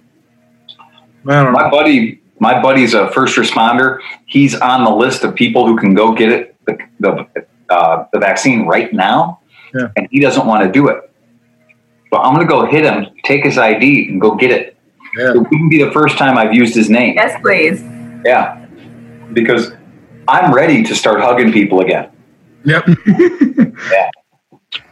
[1.25, 1.51] don't know.
[1.51, 3.99] My buddy, my buddy's a first responder.
[4.25, 8.19] He's on the list of people who can go get it, the the, uh, the
[8.19, 9.39] vaccine right now,
[9.73, 9.87] Yeah.
[9.95, 11.11] and he doesn't want to do it.
[12.11, 14.77] But I'm going to go hit him, take his ID, and go get it.
[15.17, 15.31] Yeah.
[15.31, 17.15] It wouldn't be the first time I've used his name.
[17.15, 17.81] Yes, please.
[18.25, 18.65] Yeah,
[19.33, 19.71] because
[20.27, 22.09] I'm ready to start hugging people again.
[22.65, 22.87] Yep.
[23.91, 24.09] yeah.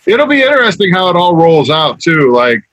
[0.06, 2.32] It'll be interesting how it all rolls out too.
[2.32, 2.67] Like,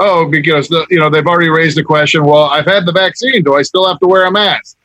[0.00, 2.24] oh, because the, you know they've already raised the question.
[2.24, 3.44] Well, I've had the vaccine.
[3.44, 4.76] Do I still have to wear a mask?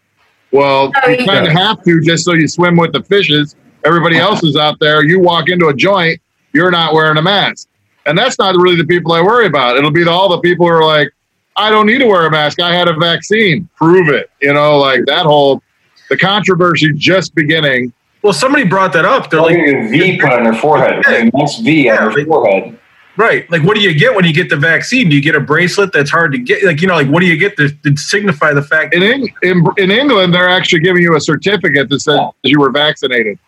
[0.51, 3.55] Well, Oh, you kind of have to just so you swim with the fishes.
[3.83, 5.03] Everybody else is out there.
[5.03, 6.21] You walk into a joint,
[6.53, 7.67] you're not wearing a mask,
[8.05, 9.77] and that's not really the people I worry about.
[9.77, 11.11] It'll be the, all the people who are like,
[11.57, 12.59] I don't need to wear a mask.
[12.59, 13.69] I had a vaccine.
[13.75, 14.29] Prove it.
[14.41, 15.61] You know, like that whole
[16.09, 17.91] the controversy just beginning.
[18.21, 19.29] Well, somebody brought that up.
[19.29, 22.25] They're Like like, a V put on their forehead, like a nice V on their
[22.25, 22.79] forehead.
[23.17, 25.09] Right, like, what do you get when you get the vaccine?
[25.09, 26.63] Do you get a bracelet that's hard to get?
[26.63, 28.93] Like, you know, like, what do you get to, to signify the fact?
[28.93, 32.71] In, Eng- in in England, they're actually giving you a certificate that says you were
[32.71, 33.39] vaccinated.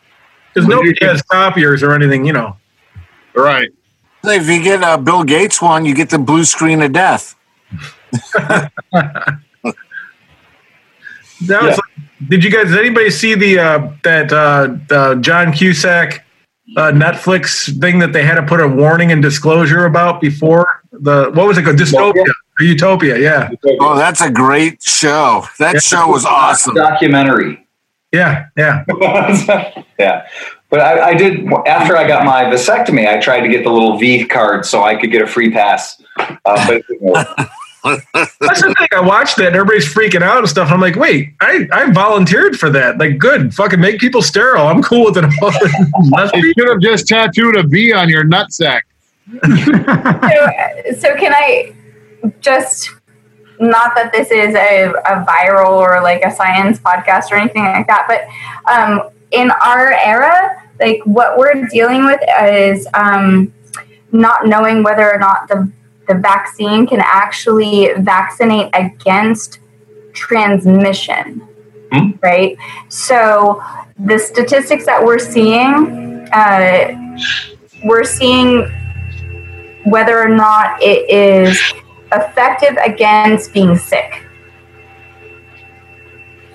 [0.53, 2.57] Because nobody has copiers or anything, you know.
[3.35, 3.69] Right.
[4.23, 7.35] If you get a Bill Gates one, you get the blue screen of death.
[11.45, 11.77] That was.
[11.77, 12.69] Like, did you guys?
[12.69, 16.25] Did anybody see the uh, that uh, uh, John Cusack
[16.75, 21.31] uh, Netflix thing that they had to put a warning and disclosure about before the
[21.33, 21.77] what was it called?
[21.77, 22.25] Dystopia
[22.59, 23.17] or Utopia?
[23.17, 25.45] Yeah, Oh, that's a great show.
[25.59, 25.79] That Yeah.
[25.79, 26.75] show was awesome.
[26.75, 27.65] Documentary.
[28.11, 28.83] yeah, yeah.
[29.99, 30.27] yeah.
[30.69, 33.07] But I, I did after I got my vasectomy.
[33.07, 36.01] I tried to get the little V card so I could get a free pass.
[36.17, 37.27] Uh, but it didn't work.
[38.13, 38.87] That's the thing.
[38.93, 39.47] I watched that.
[39.47, 40.71] and Everybody's freaking out and stuff.
[40.71, 42.97] I'm like, wait, I, I volunteered for that.
[42.97, 43.53] Like, good.
[43.53, 44.67] Fucking make people sterile.
[44.67, 45.25] I'm cool with it.
[46.35, 48.81] You be- should have just tattooed a V on your nutsack.
[49.43, 51.73] so, so can I
[52.39, 52.91] just
[53.59, 57.87] not that this is a, a viral or like a science podcast or anything like
[57.87, 63.51] that, but um, in our era, like what we're dealing with is um,
[64.11, 65.69] not knowing whether or not the
[66.07, 69.59] the vaccine can actually vaccinate against
[70.13, 71.41] transmission,
[71.91, 72.11] Hmm.
[72.21, 72.57] right?
[72.89, 73.61] So
[73.99, 76.95] the statistics that we're seeing, uh,
[77.83, 78.69] we're seeing
[79.85, 81.59] whether or not it is
[82.11, 84.23] effective against being sick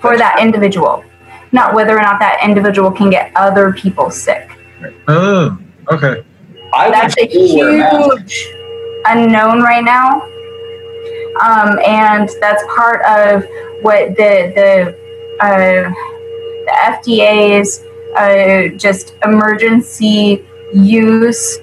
[0.01, 1.03] for that individual,
[1.51, 4.49] not whether or not that individual can get other people sick.
[5.07, 5.57] oh,
[5.91, 6.23] okay.
[6.73, 8.47] I That's a to a huge
[9.05, 10.21] unknown right now,
[11.41, 13.43] um, and that's part of
[13.81, 14.97] what the the
[15.39, 15.89] uh,
[16.65, 21.59] the FDA's uh, just emergency use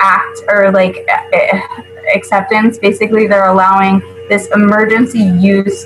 [0.00, 1.58] act or like uh,
[2.14, 2.78] acceptance.
[2.78, 5.84] Basically, they're allowing this emergency use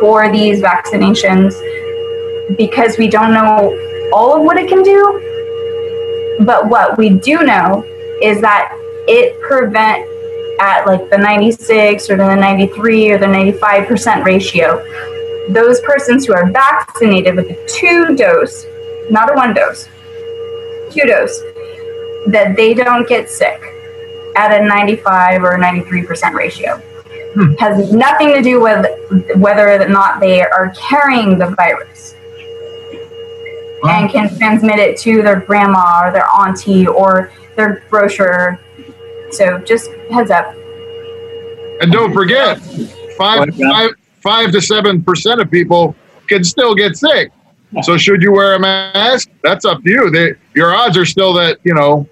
[0.00, 1.54] for these vaccinations
[2.56, 5.28] because we don't know all of what it can do.
[6.44, 7.84] But what we do know
[8.20, 8.76] is that
[9.08, 10.08] it prevent
[10.60, 14.82] at like the 96 or the 93 or the 95% ratio
[15.48, 18.64] those persons who are vaccinated with a two dose,
[19.10, 19.88] not a one dose,
[20.90, 21.40] two dose,
[22.28, 23.60] that they don't get sick
[24.36, 26.78] at a 95 or 93% ratio.
[27.34, 27.54] Hmm.
[27.54, 28.86] Has nothing to do with
[29.36, 32.14] whether or not they are carrying the virus
[33.84, 38.60] and can transmit it to their grandma or their auntie or their grocer.
[39.32, 40.54] So just heads up.
[41.80, 42.58] And don't forget,
[43.18, 45.96] five, What about- five, five to seven percent of people
[46.28, 47.32] can still get sick.
[47.82, 49.30] So should you wear a mask?
[49.42, 50.10] That's up to you.
[50.10, 52.06] They, your odds are still that you know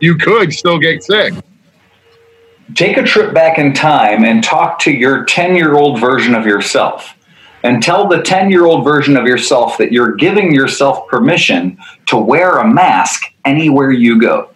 [0.00, 1.32] you could still get sick.
[2.74, 6.44] take a trip back in time and talk to your 10 year old version of
[6.46, 7.14] yourself
[7.62, 12.16] and tell the 10 year old version of yourself that you're giving yourself permission to
[12.16, 14.50] wear a mask anywhere you go.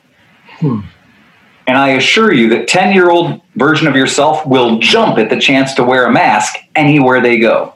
[0.59, 0.81] Hmm.
[1.67, 5.39] And I assure you that 10 year old version of yourself will jump at the
[5.41, 7.75] chance to wear a mask anywhere they go.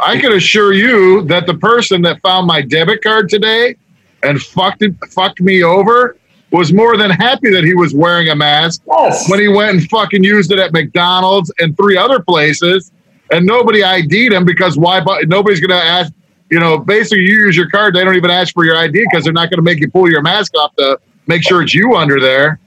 [0.00, 3.76] I can assure you that the person that found my debit card today
[4.22, 6.16] and fucked it, fucked me over
[6.50, 9.28] was more than happy that he was wearing a mask Yes.
[9.28, 12.90] when he went and fucking used it at McDonald's and three other places,
[13.30, 15.02] and nobody ID'd him because why?
[15.26, 16.12] Nobody's going to ask.
[16.50, 19.24] You know, basically, you use your card, they don't even ask for your ID because
[19.24, 21.94] they're not going to make you pull your mask off to make sure it's you
[21.94, 22.58] under there.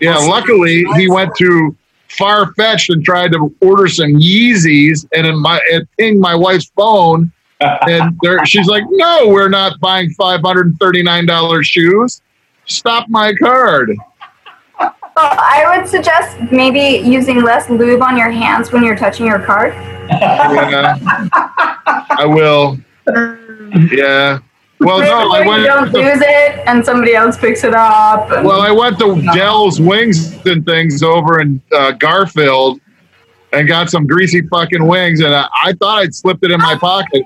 [0.00, 1.74] Yeah, luckily he went to
[2.08, 6.70] far fetched and tried to order some Yeezys, and in my it pinged my wife's
[6.76, 11.66] phone, and there, she's like, "No, we're not buying five hundred and thirty nine dollars
[11.66, 12.22] shoes.
[12.66, 13.96] Stop my card."
[14.78, 19.38] Well, I would suggest maybe using less lube on your hands when you're touching your
[19.38, 19.72] card.
[20.08, 20.98] Yeah,
[22.10, 22.78] I will.
[23.92, 24.38] Yeah.
[24.80, 25.64] Well, no, I Where you went.
[25.64, 28.30] don't to- lose it and somebody else picks it up.
[28.30, 32.80] and- well, I went to Dell's Wings and things over in uh, Garfield,
[33.52, 36.76] and got some greasy fucking wings, and I, I thought I'd slipped it in my
[36.76, 37.22] pocket,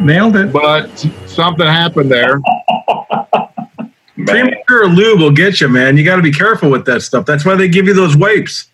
[0.00, 0.52] Nailed it.
[0.52, 0.88] but
[1.26, 2.40] something happened there.
[4.26, 5.96] Premature lube will get you, man.
[5.96, 7.26] You got to be careful with that stuff.
[7.26, 8.68] That's why they give you those wipes.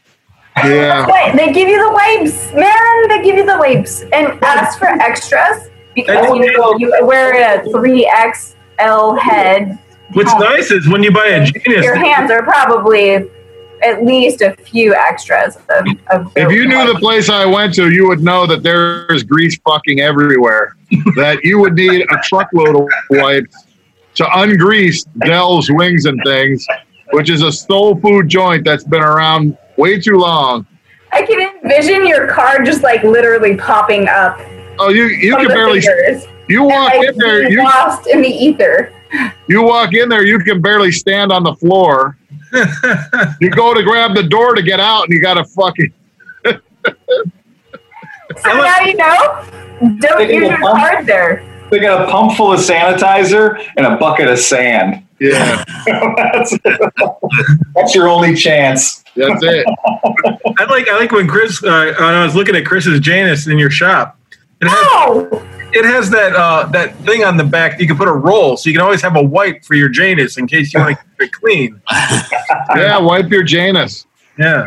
[0.57, 1.07] Yeah.
[1.11, 3.09] Wait, they give you the wipes, man.
[3.09, 8.11] They give you the wipes and ask for extras because you, you wear a three
[8.33, 9.79] XL head.
[10.13, 13.31] What's nice is when you buy a Genius, Your hands are probably
[13.83, 15.87] at least a few extras of.
[16.11, 19.59] of If you knew the place I went to, you would know that there's grease
[19.65, 20.77] fucking everywhere.
[21.17, 23.57] that you would need a truckload of wipes
[24.15, 26.67] to ungrease Dell's wings and things,
[27.13, 30.67] which is a soul food joint that's been around way too long.
[31.13, 34.39] I can envision your car just like literally popping up.
[34.79, 38.93] Oh, you you can barely fingers you walk in there you lost in the ether.
[39.47, 42.19] you walk in there you can barely stand on the floor.
[43.41, 45.93] you go to grab the door to get out and you got to fucking
[48.39, 49.45] So now you know.
[49.99, 51.49] Don't use your pump- card there.
[51.71, 55.05] They got a pump full of sanitizer and a bucket of sand.
[55.19, 56.59] Yeah, that's,
[57.75, 59.05] that's your only chance.
[59.17, 59.67] that's it.
[60.59, 63.59] I like I like when Chris uh, when I was looking at Chris's Janus in
[63.59, 64.19] your shop.
[64.63, 67.81] It has Oh, it has that uh, that thing on the back.
[67.81, 70.39] You can put a roll, so you can always have a wipe for your Janus
[70.39, 71.81] in case you want to keep it clean.
[72.77, 74.07] Yeah, wipe your Janus.
[74.39, 74.67] Yeah.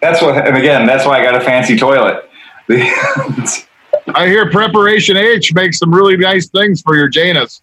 [0.00, 2.28] That's what, and again, that's why I got a fancy toilet.
[2.68, 7.62] I hear Preparation H makes some really nice things for your Janus.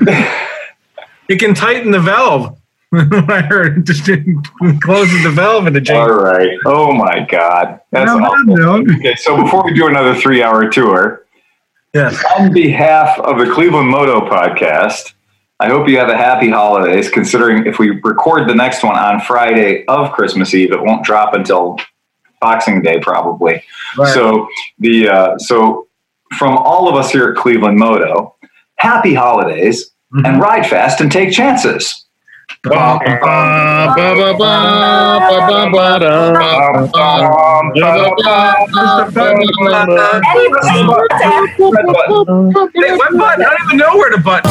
[1.28, 2.58] It can tighten the valve.
[2.92, 4.04] I heard it just
[4.82, 6.22] closes the valve in the all Janus.
[6.22, 6.58] right.
[6.64, 7.80] Oh my God.
[7.92, 8.56] That's Now, awful.
[8.56, 11.24] no, Okay, so before we do another three hour tour,
[11.94, 12.22] Yes.
[12.38, 15.12] on behalf of the Cleveland Moto podcast,
[15.60, 17.10] I hope you have a happy holidays.
[17.10, 21.34] Considering if we record the next one on Friday of Christmas Eve, it won't drop
[21.34, 21.76] until
[22.40, 23.62] Boxing Day probably.
[23.98, 24.14] Right.
[24.14, 25.88] So the uh, so
[26.38, 28.36] from all of us here at Cleveland Moto,
[28.76, 29.90] happy holidays
[30.24, 32.06] and ride fast and take chances.
[32.64, 32.98] What
[43.16, 43.44] button?
[43.44, 44.50] I don't even know where the button